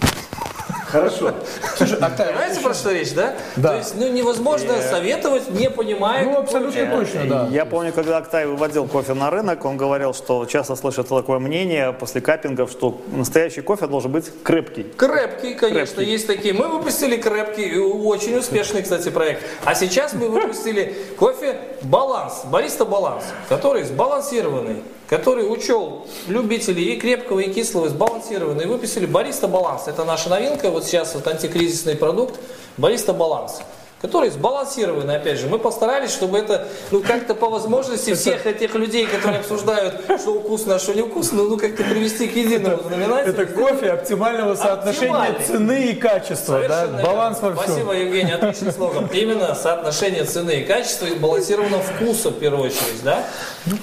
Хорошо. 0.90 1.32
Слушай, 1.76 1.98
Актай, 2.00 2.28
Понимаете, 2.28 2.60
про 2.60 2.74
что 2.74 2.92
речь, 2.92 3.12
да? 3.12 3.34
Да. 3.56 3.70
То 3.70 3.76
есть, 3.78 3.94
ну, 3.96 4.08
невозможно 4.10 4.74
советовать, 4.80 5.50
не 5.50 5.68
понимая. 5.70 6.24
ну, 6.24 6.38
абсолютно 6.38 6.86
точно, 6.86 7.24
да. 7.26 7.48
Я 7.50 7.64
помню, 7.66 7.92
когда 7.92 8.16
Актай 8.18 8.46
выводил 8.46 8.86
кофе 8.86 9.14
на 9.14 9.30
рынок, 9.30 9.64
он 9.64 9.76
говорил, 9.76 10.14
что 10.14 10.46
часто 10.46 10.76
слышит 10.76 11.08
такое 11.08 11.38
мнение 11.38 11.92
после 11.92 12.20
каппингов, 12.20 12.70
что 12.70 13.00
настоящий 13.12 13.60
кофе 13.60 13.86
должен 13.86 14.12
быть 14.12 14.30
крепкий. 14.42 14.84
Крепкий, 14.96 15.54
конечно, 15.54 15.96
Крепкий. 15.96 16.12
есть 16.12 16.26
такие. 16.26 16.54
Мы 16.54 16.68
выпустили 16.68 17.16
крепкий, 17.16 17.64
и 17.68 17.78
очень 17.78 18.36
успешный, 18.36 18.82
кстати, 18.82 19.08
проект. 19.10 19.42
А 19.64 19.74
сейчас 19.74 20.12
мы 20.14 20.28
выпустили 20.28 20.94
кофе 21.18 21.58
Баланс, 21.82 22.44
Бариста 22.44 22.84
Баланс, 22.84 23.24
который 23.48 23.84
сбалансированный, 23.84 24.82
который 25.08 25.50
учел 25.50 26.06
любителей 26.26 26.94
и 26.94 27.00
крепкого, 27.00 27.40
и 27.40 27.52
кислого, 27.52 27.86
и 27.86 27.88
сбалансированный. 27.88 28.64
И 28.64 28.66
выпустили 28.66 29.06
Бариста 29.06 29.48
Баланс. 29.48 29.88
Это 29.88 30.04
наша 30.04 30.28
новинка, 30.28 30.70
вот 30.70 30.84
сейчас 30.84 31.14
вот 31.14 31.26
антикризисный 31.26 31.96
продукт 31.96 32.38
Бариста 32.76 33.12
Баланс 33.12 33.60
который 34.00 34.30
сбалансированный, 34.30 35.16
опять 35.16 35.38
же. 35.38 35.48
Мы 35.48 35.58
постарались, 35.58 36.10
чтобы 36.10 36.38
это, 36.38 36.68
ну, 36.90 37.00
как-то 37.02 37.34
по 37.34 37.48
возможности 37.48 38.14
всех 38.14 38.46
этих 38.46 38.74
людей, 38.74 39.06
которые 39.06 39.40
обсуждают, 39.40 40.02
что 40.20 40.40
вкусно, 40.40 40.76
а 40.76 40.78
что 40.78 40.94
невкусно, 40.94 41.42
ну, 41.42 41.56
как-то 41.56 41.82
привести 41.82 42.28
к 42.28 42.36
единому 42.36 42.82
знаменателю. 42.82 43.32
Это 43.32 43.46
кофе 43.46 43.90
оптимального 43.90 44.54
соотношения 44.54 45.34
цены 45.46 45.90
и 45.90 45.94
качества, 45.94 46.62
да, 46.68 46.86
баланс 47.02 47.40
во 47.40 47.54
всем. 47.54 47.64
Спасибо, 47.64 47.92
Евгений, 47.92 48.32
отличный 48.32 48.72
слоган. 48.72 49.08
Именно 49.12 49.54
соотношение 49.54 50.24
цены 50.24 50.60
и 50.60 50.64
качества 50.64 51.06
и 51.06 51.10
сбалансированного 51.10 51.82
вкуса, 51.82 52.30
в 52.30 52.38
первую 52.38 52.66
очередь, 52.66 53.02
да? 53.02 53.24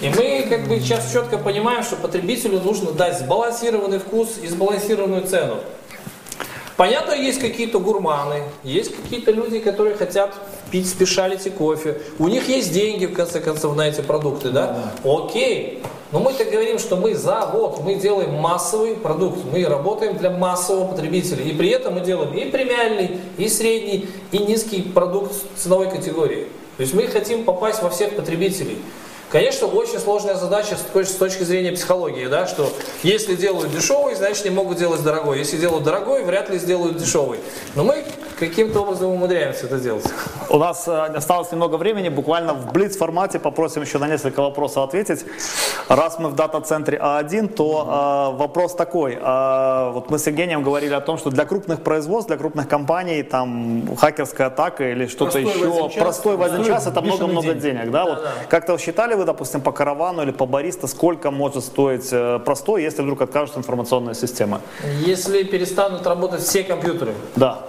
И 0.02 0.10
мы 0.10 0.48
как 0.50 0.68
бы 0.68 0.80
сейчас 0.80 1.12
четко 1.12 1.38
понимаем, 1.38 1.84
что 1.84 1.96
потребителю 1.98 2.60
нужно 2.62 2.92
дать 2.92 3.20
сбалансированный 3.20 4.00
вкус 4.00 4.30
и 4.42 4.48
сбалансированную 4.48 5.28
цену. 5.28 5.58
Понятно, 6.78 7.14
есть 7.14 7.40
какие-то 7.40 7.80
гурманы, 7.80 8.44
есть 8.64 8.94
какие-то 8.94 9.32
люди, 9.32 9.60
которые 9.60 9.96
хотят 9.96 10.34
пить 10.72 10.90
спешалити 10.90 11.50
кофе. 11.50 12.02
У 12.20 12.28
них 12.28 12.50
есть 12.50 12.74
деньги, 12.74 13.06
в 13.06 13.14
конце 13.14 13.40
концов, 13.40 13.78
на 13.78 13.88
эти 13.88 14.02
продукты, 14.02 14.50
да? 14.50 14.92
Окей. 15.06 15.82
Но 16.12 16.20
мы-то 16.20 16.44
говорим, 16.44 16.78
что 16.78 16.98
мы 16.98 17.16
завод, 17.16 17.82
мы 17.84 17.96
делаем 17.96 18.34
массовый 18.34 18.96
продукт, 18.96 19.40
мы 19.52 19.66
работаем 19.66 20.18
для 20.18 20.30
массового 20.30 20.88
потребителя. 20.88 21.44
И 21.44 21.54
при 21.54 21.70
этом 21.70 21.96
мы 21.96 22.02
делаем 22.02 22.34
и 22.34 22.46
премиальный, 22.50 23.20
и 23.38 23.48
средний, 23.48 24.10
и 24.32 24.38
низкий 24.40 24.82
продукт 24.82 25.34
ценовой 25.58 25.90
категории. 25.90 26.48
То 26.78 26.82
есть 26.82 26.94
мы 26.94 27.08
хотим 27.08 27.46
попасть 27.46 27.82
во 27.82 27.90
всех 27.90 28.16
потребителей. 28.18 28.78
Конечно, 29.36 29.68
очень 29.68 30.00
сложная 30.00 30.36
задача 30.36 30.78
с 30.78 31.12
точки 31.12 31.44
зрения 31.44 31.74
психологии, 31.74 32.28
да, 32.28 32.48
что 32.48 32.72
если 33.04 33.36
делают 33.36 33.70
дешевый, 33.70 34.16
значит 34.16 34.46
не 34.46 34.50
могут 34.50 34.78
делать 34.78 35.04
дорогой. 35.04 35.40
Если 35.40 35.58
делают 35.58 35.84
дорогой, 35.84 36.24
вряд 36.24 36.50
ли 36.50 36.58
сделают 36.58 36.96
дешевый. 36.96 37.42
Но 37.76 37.84
мы 37.84 38.06
каким-то 38.40 38.82
образом 38.82 39.12
умудряемся 39.12 39.66
это 39.66 39.80
делать. 39.80 40.06
У 40.50 40.58
нас 40.58 40.88
э, 40.88 40.92
осталось 40.92 41.52
немного 41.52 41.78
времени, 41.78 42.10
буквально 42.10 42.54
в 42.54 42.72
блиц-формате 42.72 43.40
попросим 43.40 43.82
еще 43.82 43.98
на 43.98 44.08
несколько 44.08 44.42
вопросов 44.42 44.84
ответить. 44.88 45.26
Раз 45.88 46.20
мы 46.20 46.30
в 46.30 46.36
дата-центре 46.36 46.98
А1, 46.98 47.48
то 47.48 48.34
э, 48.34 48.38
вопрос 48.38 48.76
такой. 48.76 49.18
Э, 49.22 49.92
вот 49.92 50.10
мы 50.10 50.20
с 50.20 50.28
Евгением 50.28 50.64
говорили 50.64 50.94
о 50.94 51.02
том, 51.02 51.18
что 51.18 51.30
для 51.30 51.46
крупных 51.46 51.82
производств, 51.82 52.28
для 52.28 52.38
крупных 52.38 52.68
компаний, 52.68 53.24
там, 53.24 53.96
хакерская 53.96 54.48
атака 54.48 54.92
или 54.92 55.08
что-то 55.08 55.40
еще, 55.40 55.90
час 55.90 56.04
простой 56.04 56.38
в 56.38 56.42
один 56.42 56.64
час, 56.64 56.88
это 56.88 57.02
много-много 57.02 57.54
денег. 57.54 57.62
денег. 57.62 57.92
Да? 57.92 58.06
Вот 58.06 58.28
Как-то 58.50 58.74
вы 58.74 58.80
считали 58.80 59.16
вы, 59.16 59.26
допустим, 59.26 59.62
по 59.62 59.72
каравану 59.72 60.24
или 60.24 60.32
по 60.32 60.46
бариста, 60.46 60.88
сколько 60.88 61.32
может 61.32 61.64
стоить 61.64 62.10
э, 62.12 62.40
простой, 62.40 62.84
если 62.84 63.02
вдруг 63.02 63.22
откажутся 63.22 63.60
информационная 63.60 64.14
система? 64.14 64.62
Если 65.06 65.44
перестанут 65.44 66.06
работать 66.06 66.42
все 66.42 66.64
компьютеры, 66.64 67.14
Да. 67.36 67.60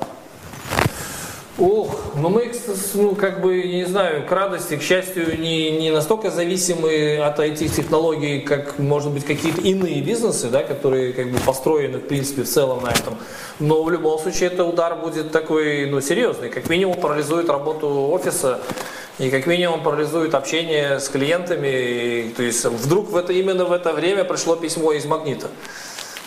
Ох, 1.58 2.12
ну 2.14 2.28
мы, 2.28 2.52
ну, 2.92 3.14
как 3.14 3.40
бы, 3.40 3.62
не 3.62 3.86
знаю, 3.86 4.26
к 4.26 4.30
радости, 4.30 4.76
к 4.76 4.82
счастью, 4.82 5.40
не, 5.40 5.70
не 5.70 5.90
настолько 5.90 6.30
зависимы 6.30 7.16
от 7.16 7.38
IT-технологий, 7.38 8.40
как, 8.40 8.78
может 8.78 9.10
быть, 9.10 9.24
какие-то 9.24 9.62
иные 9.62 10.02
бизнесы, 10.02 10.48
да, 10.48 10.62
которые 10.62 11.14
как 11.14 11.30
бы 11.30 11.38
построены, 11.38 11.96
в 11.96 12.08
принципе, 12.08 12.42
в 12.42 12.48
целом 12.48 12.82
на 12.82 12.90
этом. 12.90 13.16
Но 13.58 13.82
в 13.82 13.90
любом 13.90 14.18
случае 14.18 14.50
это 14.50 14.64
удар 14.64 14.96
будет 14.96 15.32
такой, 15.32 15.86
ну, 15.86 16.02
серьезный. 16.02 16.50
Как 16.50 16.68
минимум 16.68 17.00
парализует 17.00 17.48
работу 17.48 17.88
офиса, 18.10 18.60
и 19.18 19.30
как 19.30 19.46
минимум 19.46 19.82
парализует 19.82 20.34
общение 20.34 21.00
с 21.00 21.08
клиентами. 21.08 21.68
И, 21.68 22.34
то 22.36 22.42
есть 22.42 22.62
вдруг 22.66 23.08
в 23.08 23.16
это, 23.16 23.32
именно 23.32 23.64
в 23.64 23.72
это 23.72 23.94
время 23.94 24.24
пришло 24.24 24.56
письмо 24.56 24.92
из 24.92 25.06
Магнита. 25.06 25.48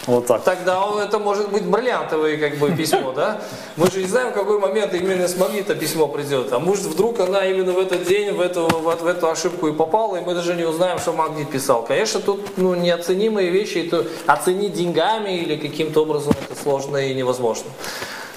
Вот 0.10 0.26
так. 0.26 0.44
Тогда 0.44 0.84
он- 0.86 0.98
это 1.00 1.20
может 1.20 1.52
быть 1.52 1.64
бриллиантовое 1.64 2.38
как 2.38 2.58
бы 2.58 2.72
письмо, 2.72 3.12
да? 3.12 3.42
Мы 3.78 3.92
же 3.92 4.00
не 4.00 4.08
знаем, 4.08 4.32
в 4.32 4.34
какой 4.34 4.60
момент 4.60 4.94
именно 4.96 5.28
с 5.28 5.38
магнита 5.38 5.76
письмо 5.76 6.08
придет. 6.08 6.52
А 6.52 6.58
может 6.60 6.86
вдруг 6.86 7.20
она 7.20 7.46
именно 7.46 7.74
в 7.74 7.78
этот 7.78 8.06
день 8.06 8.32
в 8.34 8.42
эту, 8.42 8.68
вот 8.68 9.02
в 9.02 9.06
эту 9.06 9.30
ошибку 9.30 9.68
и 9.68 9.72
попала, 9.72 10.18
и 10.18 10.22
мы 10.22 10.34
даже 10.34 10.56
не 10.56 10.64
узнаем, 10.64 10.98
что 10.98 11.14
магнит 11.14 11.52
писал. 11.52 11.84
Конечно, 11.84 12.20
тут 12.20 12.58
ну, 12.58 12.74
неоценимые 12.74 13.52
вещи, 13.52 13.86
это 13.88 14.06
оценить 14.26 14.74
деньгами 14.74 15.30
или 15.38 15.56
каким-то 15.58 16.02
образом 16.02 16.34
это 16.50 16.60
сложно 16.60 16.98
и 16.98 17.14
невозможно. 17.14 17.70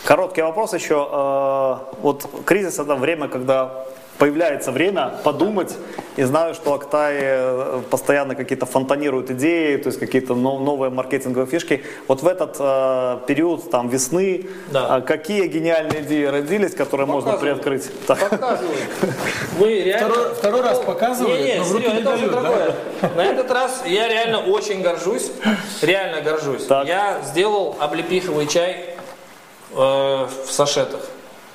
Короткий 0.04 0.42
вопрос 0.42 0.74
еще. 0.74 1.08
Э, 1.10 1.76
Вот 2.02 2.26
кризис 2.44 2.78
это 2.78 2.96
время, 2.96 3.28
когда 3.28 3.86
появляется 4.26 4.70
время 4.70 5.14
подумать, 5.24 5.74
и 6.14 6.22
знаю, 6.22 6.54
что 6.54 6.74
Актай 6.74 7.16
э, 7.22 7.80
постоянно 7.90 8.36
какие-то 8.36 8.66
фонтанируют 8.66 9.32
идеи, 9.32 9.76
то 9.78 9.88
есть 9.88 9.98
какие-то 9.98 10.36
но- 10.36 10.60
новые 10.60 10.90
маркетинговые 10.90 11.48
фишки. 11.50 11.82
Вот 12.06 12.22
в 12.22 12.26
этот 12.28 12.54
э, 12.60 13.18
период 13.26 13.68
там 13.72 13.88
весны, 13.88 14.46
Да. 14.70 14.98
э, 14.98 15.00
какие 15.00 15.48
гениальные 15.48 16.02
идеи 16.02 16.26
родились, 16.26 16.72
которые 16.76 17.06
можно 17.08 17.32
Показывай. 17.32 17.54
приоткрыть? 17.54 18.06
Так. 18.06 18.30
Показывай. 18.30 18.76
Мы 19.58 19.80
реально... 19.80 20.08
Второй- 20.10 20.34
второй 20.34 20.60
раз 20.60 20.78
показывает, 20.78 21.40
Не, 21.40 21.52
не, 21.54 21.58
но 21.58 21.64
в 21.64 21.72
руки 21.72 21.84
Серега, 21.88 21.94
не 21.96 22.00
это 22.02 22.14
уже 22.14 22.26
да? 22.30 22.40
другое. 22.42 22.74
На 23.16 23.24
этот 23.24 23.50
раз 23.50 23.82
я 23.86 24.06
реально 24.06 24.38
очень 24.38 24.82
горжусь. 24.82 25.32
Реально 25.80 26.20
горжусь. 26.20 26.66
Так. 26.66 26.86
Я 26.86 27.22
сделал 27.24 27.74
облепиховый 27.80 28.46
чай 28.46 28.84
э, 29.72 29.74
в 29.74 30.28
сашетах. 30.48 31.00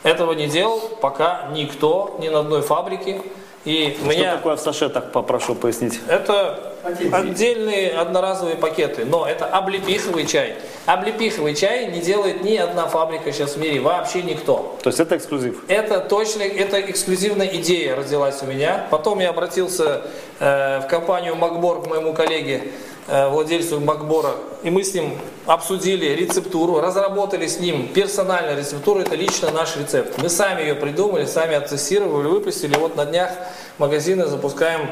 Этого 0.07 0.31
не 0.33 0.47
делал 0.47 0.79
пока 1.01 1.49
никто, 1.51 2.15
ни 2.19 2.29
на 2.29 2.39
одной 2.39 2.61
фабрике. 2.61 3.21
И 3.65 3.97
Что 3.99 4.09
меня... 4.09 4.35
такое 4.37 4.55
в 4.55 4.61
сашетах, 4.61 5.11
попрошу 5.11 5.53
пояснить? 5.53 5.99
Это 6.07 6.73
отдельные 7.11 7.91
одноразовые 7.91 8.55
пакеты, 8.55 9.03
но 9.03 9.27
это 9.27 9.45
облепиховый 9.45 10.25
чай. 10.25 10.55
Облепиховый 10.85 11.53
чай 11.53 11.87
не 11.91 11.99
делает 11.99 12.43
ни 12.45 12.55
одна 12.55 12.87
фабрика 12.87 13.33
сейчас 13.33 13.55
в 13.55 13.57
мире, 13.57 13.81
вообще 13.81 14.21
никто. 14.21 14.77
То 14.81 14.89
есть 14.89 15.01
это 15.01 15.17
эксклюзив. 15.17 15.65
Это 15.67 15.99
точно, 15.99 16.43
это 16.43 16.79
эксклюзивная 16.79 17.47
идея 17.47 17.97
родилась 17.97 18.41
у 18.41 18.45
меня. 18.45 18.87
Потом 18.89 19.19
я 19.19 19.31
обратился 19.31 20.03
э, 20.39 20.79
в 20.79 20.87
компанию 20.87 21.35
Макбор 21.35 21.83
к 21.83 21.87
моему 21.87 22.13
коллеге, 22.13 22.71
владельцу 23.07 23.79
Макбора, 23.79 24.35
и 24.63 24.69
мы 24.69 24.83
с 24.83 24.93
ним 24.93 25.17
обсудили 25.45 26.07
рецептуру, 26.07 26.81
разработали 26.81 27.47
с 27.47 27.59
ним 27.59 27.87
персональную 27.87 28.57
рецептуру, 28.57 28.99
это 28.99 29.15
лично 29.15 29.49
наш 29.51 29.77
рецепт. 29.77 30.21
Мы 30.21 30.29
сами 30.29 30.61
ее 30.61 30.75
придумали, 30.75 31.25
сами 31.25 31.55
оттестировали, 31.55 32.27
выпустили. 32.27 32.75
Вот 32.75 32.95
на 32.95 33.05
днях 33.05 33.31
магазины 33.77 34.25
запускаем 34.25 34.89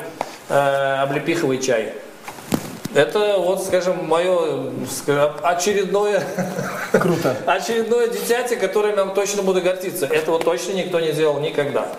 э, 0.49 0.97
облепиховый 1.01 1.57
чай. 1.57 1.93
Это 2.95 3.35
вот, 3.39 3.61
скажем, 3.61 4.05
мое 4.05 4.71
скажем, 4.89 5.33
очередное 5.43 6.23
Круто. 6.93 7.35
очередное 7.45 8.07
дитяти, 8.07 8.55
которым 8.55 8.95
я 8.95 9.05
точно 9.13 9.43
буду 9.43 9.61
гордиться. 9.61 10.05
Этого 10.05 10.39
точно 10.39 10.71
никто 10.71 11.01
не 11.01 11.11
делал 11.11 11.41
никогда. 11.41 11.89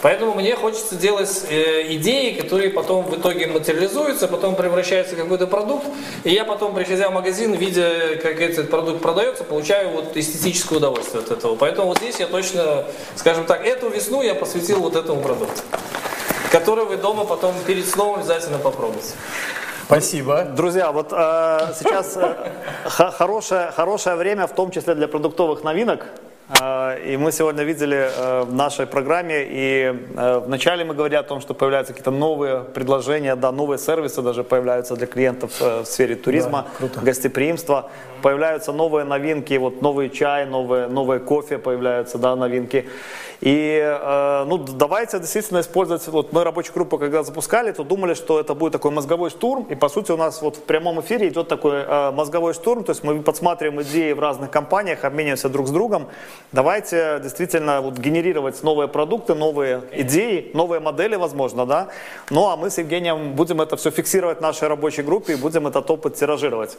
Поэтому 0.00 0.34
мне 0.34 0.54
хочется 0.54 0.94
делать 0.94 1.46
э, 1.50 1.92
идеи, 1.94 2.34
которые 2.34 2.70
потом 2.70 3.04
в 3.04 3.18
итоге 3.18 3.48
материализуются, 3.48 4.28
потом 4.28 4.54
превращаются 4.54 5.16
в 5.16 5.18
какой-то 5.18 5.48
продукт. 5.48 5.86
И 6.22 6.30
я 6.30 6.44
потом, 6.44 6.72
приходя 6.72 7.08
в 7.08 7.14
магазин, 7.14 7.52
видя, 7.54 8.14
как 8.22 8.40
этот 8.40 8.70
продукт 8.70 9.02
продается, 9.02 9.42
получаю 9.42 9.90
вот 9.90 10.16
эстетическое 10.16 10.78
удовольствие 10.78 11.24
от 11.24 11.32
этого. 11.32 11.56
Поэтому 11.56 11.88
вот 11.88 11.98
здесь 11.98 12.20
я 12.20 12.28
точно, 12.28 12.84
скажем 13.16 13.44
так, 13.44 13.66
эту 13.66 13.88
весну 13.88 14.22
я 14.22 14.36
посвятил 14.36 14.78
вот 14.78 14.94
этому 14.94 15.20
продукту, 15.20 15.62
который 16.52 16.84
вы 16.84 16.96
дома 16.96 17.24
потом 17.24 17.54
перед 17.66 17.88
сном 17.88 18.20
обязательно 18.20 18.58
попробуйте. 18.58 19.14
Спасибо. 19.86 20.44
Друзья, 20.44 20.92
вот 20.92 21.12
э, 21.12 21.74
сейчас 21.78 22.16
э, 22.16 22.52
хорошее, 22.84 23.70
хорошее 23.70 24.16
время, 24.16 24.46
в 24.46 24.54
том 24.54 24.70
числе 24.70 24.94
для 24.94 25.08
продуктовых 25.08 25.62
новинок. 25.62 26.06
Э, 26.48 26.98
и 27.02 27.16
мы 27.16 27.32
сегодня 27.32 27.62
видели 27.62 28.10
э, 28.14 28.42
в 28.42 28.52
нашей 28.52 28.86
программе, 28.86 29.46
и 29.48 29.94
э, 30.16 30.38
вначале 30.44 30.84
мы 30.84 30.94
говорили 30.94 31.16
о 31.16 31.22
том, 31.22 31.40
что 31.40 31.54
появляются 31.54 31.94
какие-то 31.94 32.10
новые 32.10 32.64
предложения, 32.64 33.34
да, 33.34 33.50
новые 33.50 33.78
сервисы 33.78 34.20
даже 34.20 34.44
появляются 34.44 34.94
для 34.94 35.06
клиентов 35.06 35.58
в 35.60 35.84
сфере 35.84 36.16
туризма, 36.16 36.66
гостеприимства. 37.02 37.90
Появляются 38.22 38.72
новые 38.72 39.04
новинки, 39.04 39.54
вот 39.54 39.82
новый 39.82 40.10
чай, 40.10 40.46
новые, 40.46 40.86
новые 40.86 41.20
кофе 41.20 41.58
появляются, 41.58 42.18
да, 42.18 42.36
новинки. 42.36 42.88
И 43.40 43.98
ну, 44.46 44.56
давайте 44.56 45.18
действительно 45.18 45.60
использовать, 45.60 46.06
вот 46.08 46.32
мы 46.32 46.44
рабочую 46.44 46.72
группу 46.74 46.96
когда 46.96 47.22
запускали, 47.22 47.72
то 47.72 47.84
думали, 47.84 48.14
что 48.14 48.40
это 48.40 48.54
будет 48.54 48.72
такой 48.72 48.90
мозговой 48.92 49.28
штурм, 49.28 49.64
и 49.64 49.74
по 49.74 49.90
сути 49.90 50.12
у 50.12 50.16
нас 50.16 50.40
вот 50.40 50.56
в 50.56 50.62
прямом 50.62 51.00
эфире 51.02 51.28
идет 51.28 51.48
такой 51.48 51.84
мозговой 52.12 52.54
штурм, 52.54 52.84
то 52.84 52.92
есть 52.92 53.04
мы 53.04 53.20
подсматриваем 53.20 53.82
идеи 53.82 54.12
в 54.12 54.20
разных 54.20 54.50
компаниях, 54.50 55.04
обмениваемся 55.04 55.50
друг 55.50 55.68
с 55.68 55.70
другом. 55.70 56.08
Давайте 56.52 57.20
действительно 57.22 57.80
вот 57.80 57.98
генерировать 57.98 58.62
новые 58.62 58.86
продукты, 58.86 59.34
новые 59.34 59.82
идеи, 59.92 60.50
новые 60.54 60.80
модели, 60.80 61.16
возможно, 61.16 61.66
да. 61.66 61.88
Ну 62.30 62.48
а 62.48 62.56
мы 62.56 62.70
с 62.70 62.78
Евгением 62.78 63.32
будем 63.32 63.60
это 63.60 63.76
все 63.76 63.90
фиксировать 63.90 64.38
в 64.38 64.40
нашей 64.40 64.68
рабочей 64.68 65.02
группе 65.02 65.32
и 65.32 65.36
будем 65.36 65.66
этот 65.66 65.90
опыт 65.90 66.14
тиражировать. 66.14 66.76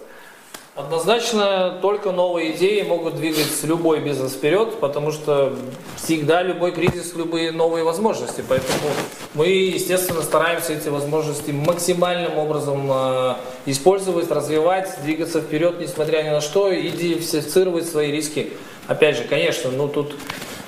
Однозначно, 0.76 1.80
только 1.82 2.12
новые 2.12 2.52
идеи 2.52 2.82
могут 2.82 3.16
двигать 3.16 3.64
любой 3.64 4.02
бизнес 4.02 4.34
вперед, 4.34 4.78
потому 4.82 5.14
что 5.14 5.56
всегда 5.96 6.44
любой 6.44 6.74
кризис, 6.74 7.16
любые 7.16 7.54
новые 7.54 7.86
возможности. 7.86 8.44
Поэтому 8.46 8.90
мы, 9.36 9.48
естественно, 9.48 10.22
стараемся 10.22 10.74
эти 10.74 10.90
возможности 10.90 11.52
максимальным 11.52 12.38
образом 12.38 12.92
э, 12.92 13.36
использовать, 13.68 14.30
развивать, 14.30 15.02
двигаться 15.02 15.40
вперед, 15.40 15.80
несмотря 15.80 16.24
ни 16.24 16.30
на 16.30 16.42
что, 16.42 16.70
и 16.70 16.90
диверсифицировать 16.90 17.88
свои 17.88 18.12
риски. 18.12 18.52
Опять 18.88 19.18
же, 19.18 19.24
конечно, 19.24 19.72
ну 19.72 19.88
тут 19.88 20.16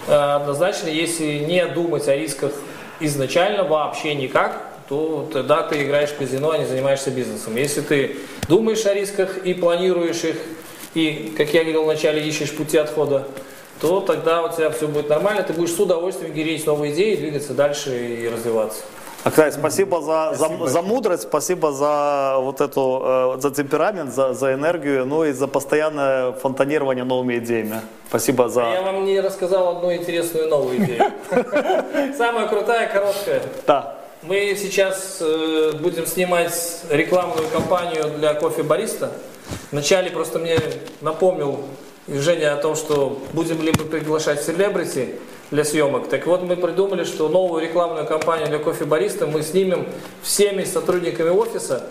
э, 0.08 0.14
однозначно, 0.14 0.88
если 0.88 1.40
не 1.40 1.66
думать 1.68 2.08
о 2.08 2.16
рисках 2.16 2.52
изначально 3.00 3.64
вообще 3.64 4.16
никак, 4.16 4.64
то 4.90 5.30
тогда 5.32 5.64
ты 5.64 5.84
играешь 5.84 6.10
в 6.10 6.18
казино, 6.18 6.52
а 6.52 6.58
не 6.58 6.66
занимаешься 6.66 7.12
бизнесом. 7.12 7.56
Если 7.56 7.82
ты 7.82 8.18
думаешь 8.48 8.86
о 8.86 8.94
рисках 8.94 9.38
и 9.40 9.54
планируешь 9.54 10.24
их, 10.24 10.38
и, 10.94 11.34
как 11.38 11.54
я 11.54 11.62
говорил 11.62 11.84
вначале, 11.84 12.26
ищешь 12.26 12.56
пути 12.56 12.78
отхода, 12.78 13.28
то 13.80 14.00
тогда 14.00 14.44
у 14.44 14.56
тебя 14.56 14.72
все 14.72 14.88
будет 14.88 15.10
нормально, 15.10 15.44
ты 15.44 15.54
будешь 15.54 15.74
с 15.74 15.80
удовольствием 15.80 16.34
генерить 16.34 16.66
новые 16.66 16.94
идеи, 16.94 17.16
двигаться 17.16 17.54
дальше 17.54 17.96
и 17.98 18.28
развиваться. 18.28 18.82
Актай, 19.28 19.52
спасибо 19.52 20.02
за, 20.02 20.34
за, 20.36 20.68
за 20.68 20.82
мудрость, 20.82 21.24
спасибо 21.24 21.74
за 21.74 22.36
вот 22.40 22.62
эту, 22.62 23.36
э, 23.36 23.42
за 23.42 23.52
темперамент, 23.52 24.14
за, 24.14 24.34
за 24.34 24.54
энергию, 24.54 25.06
ну 25.06 25.26
и 25.26 25.34
за 25.34 25.48
постоянное 25.48 26.32
фонтанирование 26.32 27.04
новыми 27.04 27.38
идеями. 27.40 27.82
Спасибо 28.08 28.44
Я 28.44 28.50
за... 28.50 28.62
вам 28.62 29.04
не 29.04 29.20
рассказал 29.20 29.78
одну 29.78 29.94
интересную 29.94 30.48
новую 30.48 30.78
идею. 30.78 31.12
Самая 32.18 32.48
крутая, 32.48 32.88
короткая. 32.88 33.42
Да. 33.66 33.98
Мы 34.22 34.56
сейчас 34.58 35.18
э, 35.20 35.74
будем 35.78 36.06
снимать 36.06 36.84
рекламную 36.90 37.50
кампанию 37.50 38.10
для 38.18 38.34
кофе 38.34 38.64
Бариста. 38.64 39.12
Вначале 39.72 40.10
просто 40.10 40.40
мне 40.40 40.58
напомнил 41.02 41.66
Женя 42.08 42.54
о 42.54 42.58
том, 42.58 42.78
что 42.78 43.20
будем 43.34 43.62
ли 43.62 43.74
мы 43.78 43.84
приглашать 43.84 44.42
селебрити 44.42 45.16
для 45.52 45.64
съемок. 45.64 46.10
Так 46.10 46.26
вот, 46.28 46.44
мы 46.44 46.56
придумали, 46.56 47.04
что 47.04 47.30
новую 47.30 47.64
рекламную 47.64 48.06
кампанию 48.06 48.48
для 48.48 48.60
кофе 48.60 48.86
Бариста 48.86 49.28
мы 49.28 49.42
снимем 49.44 49.88
всеми 50.22 50.64
сотрудниками 50.64 51.30
офиса. 51.30 51.84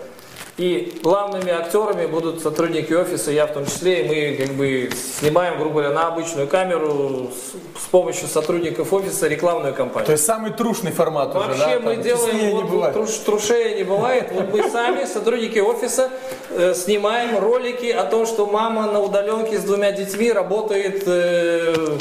И 0.57 0.99
главными 1.03 1.51
актерами 1.51 2.07
будут 2.07 2.41
сотрудники 2.41 2.91
офиса, 2.91 3.29
я 3.29 3.45
в 3.45 3.53
том 3.53 3.67
числе, 3.67 4.01
и 4.01 4.07
мы 4.07 4.37
как 4.43 4.55
бы 4.55 4.89
снимаем, 5.19 5.59
грубо 5.59 5.81
говоря, 5.81 5.91
на 5.91 6.07
обычную 6.07 6.47
камеру 6.47 7.29
с, 7.31 7.83
с 7.83 7.85
помощью 7.91 8.27
сотрудников 8.27 8.91
офиса 8.91 9.27
рекламную 9.27 9.75
кампанию. 9.75 10.07
То 10.07 10.13
есть 10.13 10.25
самый 10.25 10.51
трушный 10.51 10.91
формат 10.91 11.35
уже, 11.35 11.49
Вообще 11.49 11.59
да? 11.59 11.79
мы 11.79 11.93
Там 11.93 12.03
делаем, 12.03 12.49
вот, 12.55 12.63
не 12.63 12.69
бывает. 12.71 12.93
труш, 12.95 13.11
трушея 13.17 13.75
не 13.77 13.83
бывает, 13.83 14.31
вот 14.31 14.51
мы 14.51 14.67
сами, 14.71 15.05
сотрудники 15.05 15.59
офиса, 15.59 16.09
э, 16.49 16.73
снимаем 16.73 17.37
ролики 17.37 17.91
о 17.91 18.05
том, 18.05 18.25
что 18.25 18.47
мама 18.47 18.91
на 18.91 18.99
удаленке 18.99 19.59
с 19.59 19.63
двумя 19.63 19.91
детьми 19.91 20.31
работает, 20.31 21.03
э, 21.05 21.97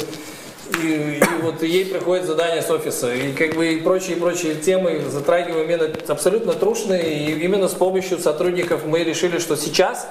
и, 0.83 1.19
и 1.19 1.43
вот 1.43 1.63
ей 1.63 1.87
приходит 1.87 2.27
задание 2.27 2.63
с 2.63 2.71
офиса, 2.71 3.15
и 3.15 3.33
как 3.33 3.55
бы 3.55 3.75
и 3.75 3.81
прочие, 3.81 4.17
прочие 4.17 4.55
темы 4.55 5.01
затрагиваем 5.09 5.69
именно 5.69 5.91
абсолютно 6.09 6.53
трушные, 6.53 7.29
и 7.29 7.45
именно 7.45 7.69
с 7.69 7.75
помощью 7.75 8.19
сотрудников 8.19 8.85
мы 8.85 9.05
решили, 9.05 9.39
что 9.39 9.57
сейчас 9.57 10.09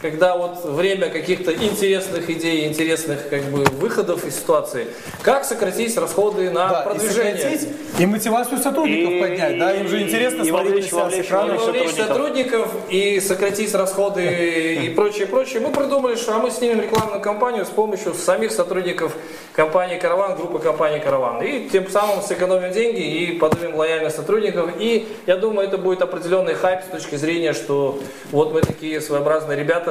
когда 0.00 0.36
вот 0.36 0.64
время 0.64 1.08
каких-то 1.08 1.52
интересных 1.52 2.30
идей, 2.30 2.66
интересных 2.68 3.28
как 3.28 3.42
бы 3.44 3.64
выходов 3.64 4.24
из 4.24 4.36
ситуации, 4.36 4.86
как 5.22 5.44
сократить 5.44 5.96
расходы 5.96 6.50
на 6.50 6.68
Да, 6.68 6.80
и 6.80 6.84
продвижение. 6.84 7.36
сократить, 7.36 7.68
и 7.98 8.06
мотивацию 8.06 8.58
сотрудников 8.58 9.12
И- 9.12 9.20
поднять, 9.20 9.58
да, 9.58 9.72
им 9.74 9.88
же 9.88 10.02
интересно 10.02 10.42
и 10.42 10.48
смотреть 10.48 10.92
на 10.92 11.10
себя 11.10 11.10
с 11.10 11.26
экрана. 11.26 11.52
И 11.52 11.56
вовлечь 11.58 11.90
сотрудников 11.90 12.72
и 12.88 13.20
сократить 13.20 13.74
расходы 13.74 14.76
и 14.84 14.88
прочее, 14.90 15.26
прочее. 15.26 15.60
Мы 15.60 15.70
придумали, 15.72 16.14
что 16.14 16.34
а 16.34 16.38
мы 16.38 16.50
снимем 16.50 16.80
рекламную 16.80 17.20
кампанию 17.20 17.64
с 17.64 17.68
помощью 17.68 18.14
самих 18.14 18.52
сотрудников 18.52 19.16
компании 19.52 19.98
«Караван», 19.98 20.36
группы 20.36 20.60
компании 20.60 21.00
«Караван». 21.00 21.42
И 21.42 21.68
тем 21.68 21.88
самым 21.90 22.22
сэкономим 22.22 22.72
деньги 22.72 23.00
и 23.00 23.32
поднимем 23.38 23.74
лояльность 23.74 24.16
сотрудников. 24.16 24.70
И 24.78 25.08
я 25.26 25.36
думаю, 25.36 25.66
это 25.66 25.78
будет 25.78 26.02
определенный 26.02 26.54
хайп 26.54 26.82
с 26.88 26.92
точки 26.92 27.16
зрения, 27.16 27.52
что 27.52 27.98
вот 28.30 28.52
мы 28.52 28.60
такие 28.60 29.00
своеобразные 29.00 29.58
ребята, 29.58 29.87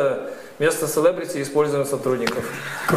вместо 0.60 0.88
селебрити 0.88 1.42
используем 1.42 1.86
сотрудников. 1.86 2.44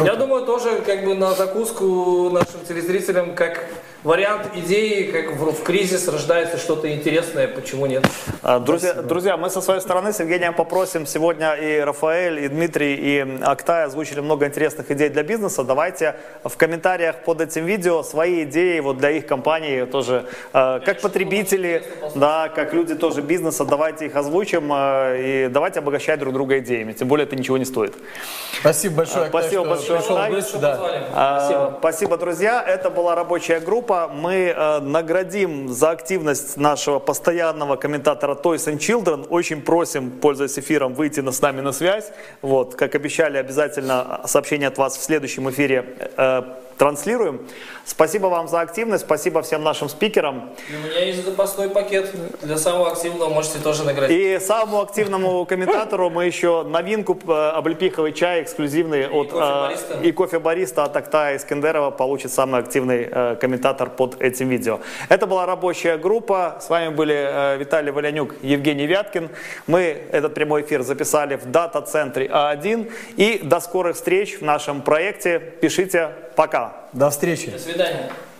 Я 0.03 0.15
думаю, 0.15 0.45
тоже 0.45 0.81
как 0.85 1.05
бы 1.05 1.15
на 1.15 1.33
закуску 1.33 2.29
нашим 2.31 2.65
телезрителям, 2.67 3.35
как 3.35 3.65
вариант 4.03 4.47
идеи, 4.55 5.11
как 5.11 5.35
в, 5.35 5.51
в 5.51 5.63
кризис 5.63 6.07
рождается 6.07 6.57
что-то 6.57 6.91
интересное, 6.91 7.47
почему 7.47 7.85
нет? 7.85 8.03
А, 8.41 8.59
Друзья, 8.59 8.93
друзья, 8.93 9.37
мы 9.37 9.49
со 9.49 9.61
своей 9.61 9.81
стороны 9.81 10.11
с 10.11 10.19
Евгением 10.19 10.53
попросим 10.53 11.05
сегодня 11.05 11.53
и 11.53 11.79
Рафаэль, 11.79 12.45
и 12.45 12.47
Дмитрий, 12.47 12.95
и 12.95 13.43
Актай 13.43 13.85
озвучили 13.85 14.19
много 14.19 14.47
интересных 14.47 14.89
идей 14.89 15.09
для 15.09 15.23
бизнеса. 15.23 15.63
Давайте 15.63 16.15
в 16.43 16.57
комментариях 16.57 17.17
под 17.23 17.41
этим 17.41 17.65
видео 17.65 18.01
свои 18.03 18.43
идеи 18.43 18.79
вот 18.79 18.97
для 18.97 19.11
их 19.11 19.27
компании 19.27 19.85
тоже, 19.85 20.25
э, 20.53 20.79
как 20.83 21.01
потребители, 21.01 21.83
да, 22.15 22.49
как 22.49 22.73
люди 22.73 22.95
тоже 22.95 23.21
бизнеса, 23.21 23.65
давайте 23.65 24.07
их 24.07 24.15
озвучим 24.15 24.71
э, 24.73 25.45
и 25.45 25.47
давайте 25.49 25.79
обогащать 25.79 26.19
друг 26.19 26.33
друга 26.33 26.57
идеями. 26.59 26.93
Тем 26.93 27.07
более 27.07 27.27
это 27.27 27.35
ничего 27.35 27.57
не 27.57 27.65
стоит. 27.65 27.93
Спасибо 28.59 28.95
большое, 28.97 29.25
Актай, 29.25 29.41
Спасибо 29.41 29.61
что 29.77 29.93
большое, 29.93 29.99
Актай. 29.99 30.31
гости. 30.31 30.57
Да. 30.57 30.75
Спасибо. 31.11 31.75
Спасибо, 31.79 32.17
друзья. 32.17 32.63
Это 32.65 32.89
была 32.89 33.15
рабочая 33.15 33.59
группа. 33.59 33.90
Мы 33.91 34.53
э, 34.55 34.79
наградим 34.79 35.69
за 35.69 35.91
активность 35.91 36.57
нашего 36.57 36.99
постоянного 36.99 37.75
комментатора 37.75 38.35
Toys 38.35 38.67
and 38.67 38.77
Children. 38.77 39.27
Очень 39.29 39.61
просим, 39.61 40.11
пользуясь 40.11 40.57
эфиром, 40.57 40.93
выйти 40.93 41.19
на, 41.19 41.31
с 41.31 41.41
нами 41.41 41.61
на 41.61 41.71
связь. 41.71 42.11
Вот, 42.41 42.75
как 42.75 42.95
обещали, 42.95 43.37
обязательно 43.37 44.21
сообщение 44.25 44.69
от 44.69 44.77
вас 44.77 44.97
в 44.97 45.03
следующем 45.03 45.49
эфире 45.49 45.85
э, 46.17 46.41
транслируем. 46.81 47.41
Спасибо 47.85 48.25
вам 48.25 48.47
за 48.47 48.61
активность. 48.61 49.03
Спасибо 49.03 49.43
всем 49.43 49.63
нашим 49.63 49.87
спикерам. 49.87 50.49
И 50.67 50.75
у 50.75 50.89
меня 50.89 51.05
есть 51.05 51.23
запасной 51.23 51.69
пакет 51.69 52.09
для 52.41 52.57
самого 52.57 52.91
активного, 52.91 53.29
можете 53.29 53.59
тоже 53.59 53.83
наградить. 53.83 54.17
И 54.17 54.39
самому 54.39 54.81
активному 54.81 55.45
комментатору 55.49 56.09
мы 56.09 56.25
еще 56.25 56.63
новинку 56.63 57.19
э, 57.27 57.31
облепиховый 57.31 58.13
чай 58.13 58.41
эксклюзивный 58.41 59.07
от 59.07 59.29
кофе 59.29 59.75
э, 60.01 60.07
и 60.07 60.11
кофе 60.11 60.39
бариста 60.39 60.83
от 60.83 60.97
Актая 60.97 61.37
Искендерова 61.37 61.91
получит 61.91 62.33
самый 62.33 62.59
активный 62.61 63.07
э, 63.11 63.35
комментатор 63.39 63.91
под 63.91 64.19
этим 64.19 64.49
видео. 64.49 64.79
Это 65.07 65.27
была 65.27 65.45
рабочая 65.45 65.97
группа. 65.97 66.57
С 66.61 66.69
вами 66.69 66.89
были 66.89 67.59
Виталий 67.59 67.91
Валянюк, 67.91 68.33
Евгений 68.41 68.87
Вяткин. 68.87 69.29
Мы 69.67 70.01
этот 70.11 70.33
прямой 70.33 70.63
эфир 70.63 70.81
записали 70.81 71.35
в 71.35 71.45
дата-центре 71.45 72.25
А1. 72.25 72.91
И 73.17 73.39
до 73.43 73.59
скорых 73.59 73.97
встреч 73.97 74.39
в 74.39 74.41
нашем 74.41 74.81
проекте. 74.81 75.39
Пишите. 75.39 76.09
До 76.93 77.09
встречи. 77.09 77.51
До 77.51 77.59
свидания. 77.59 78.09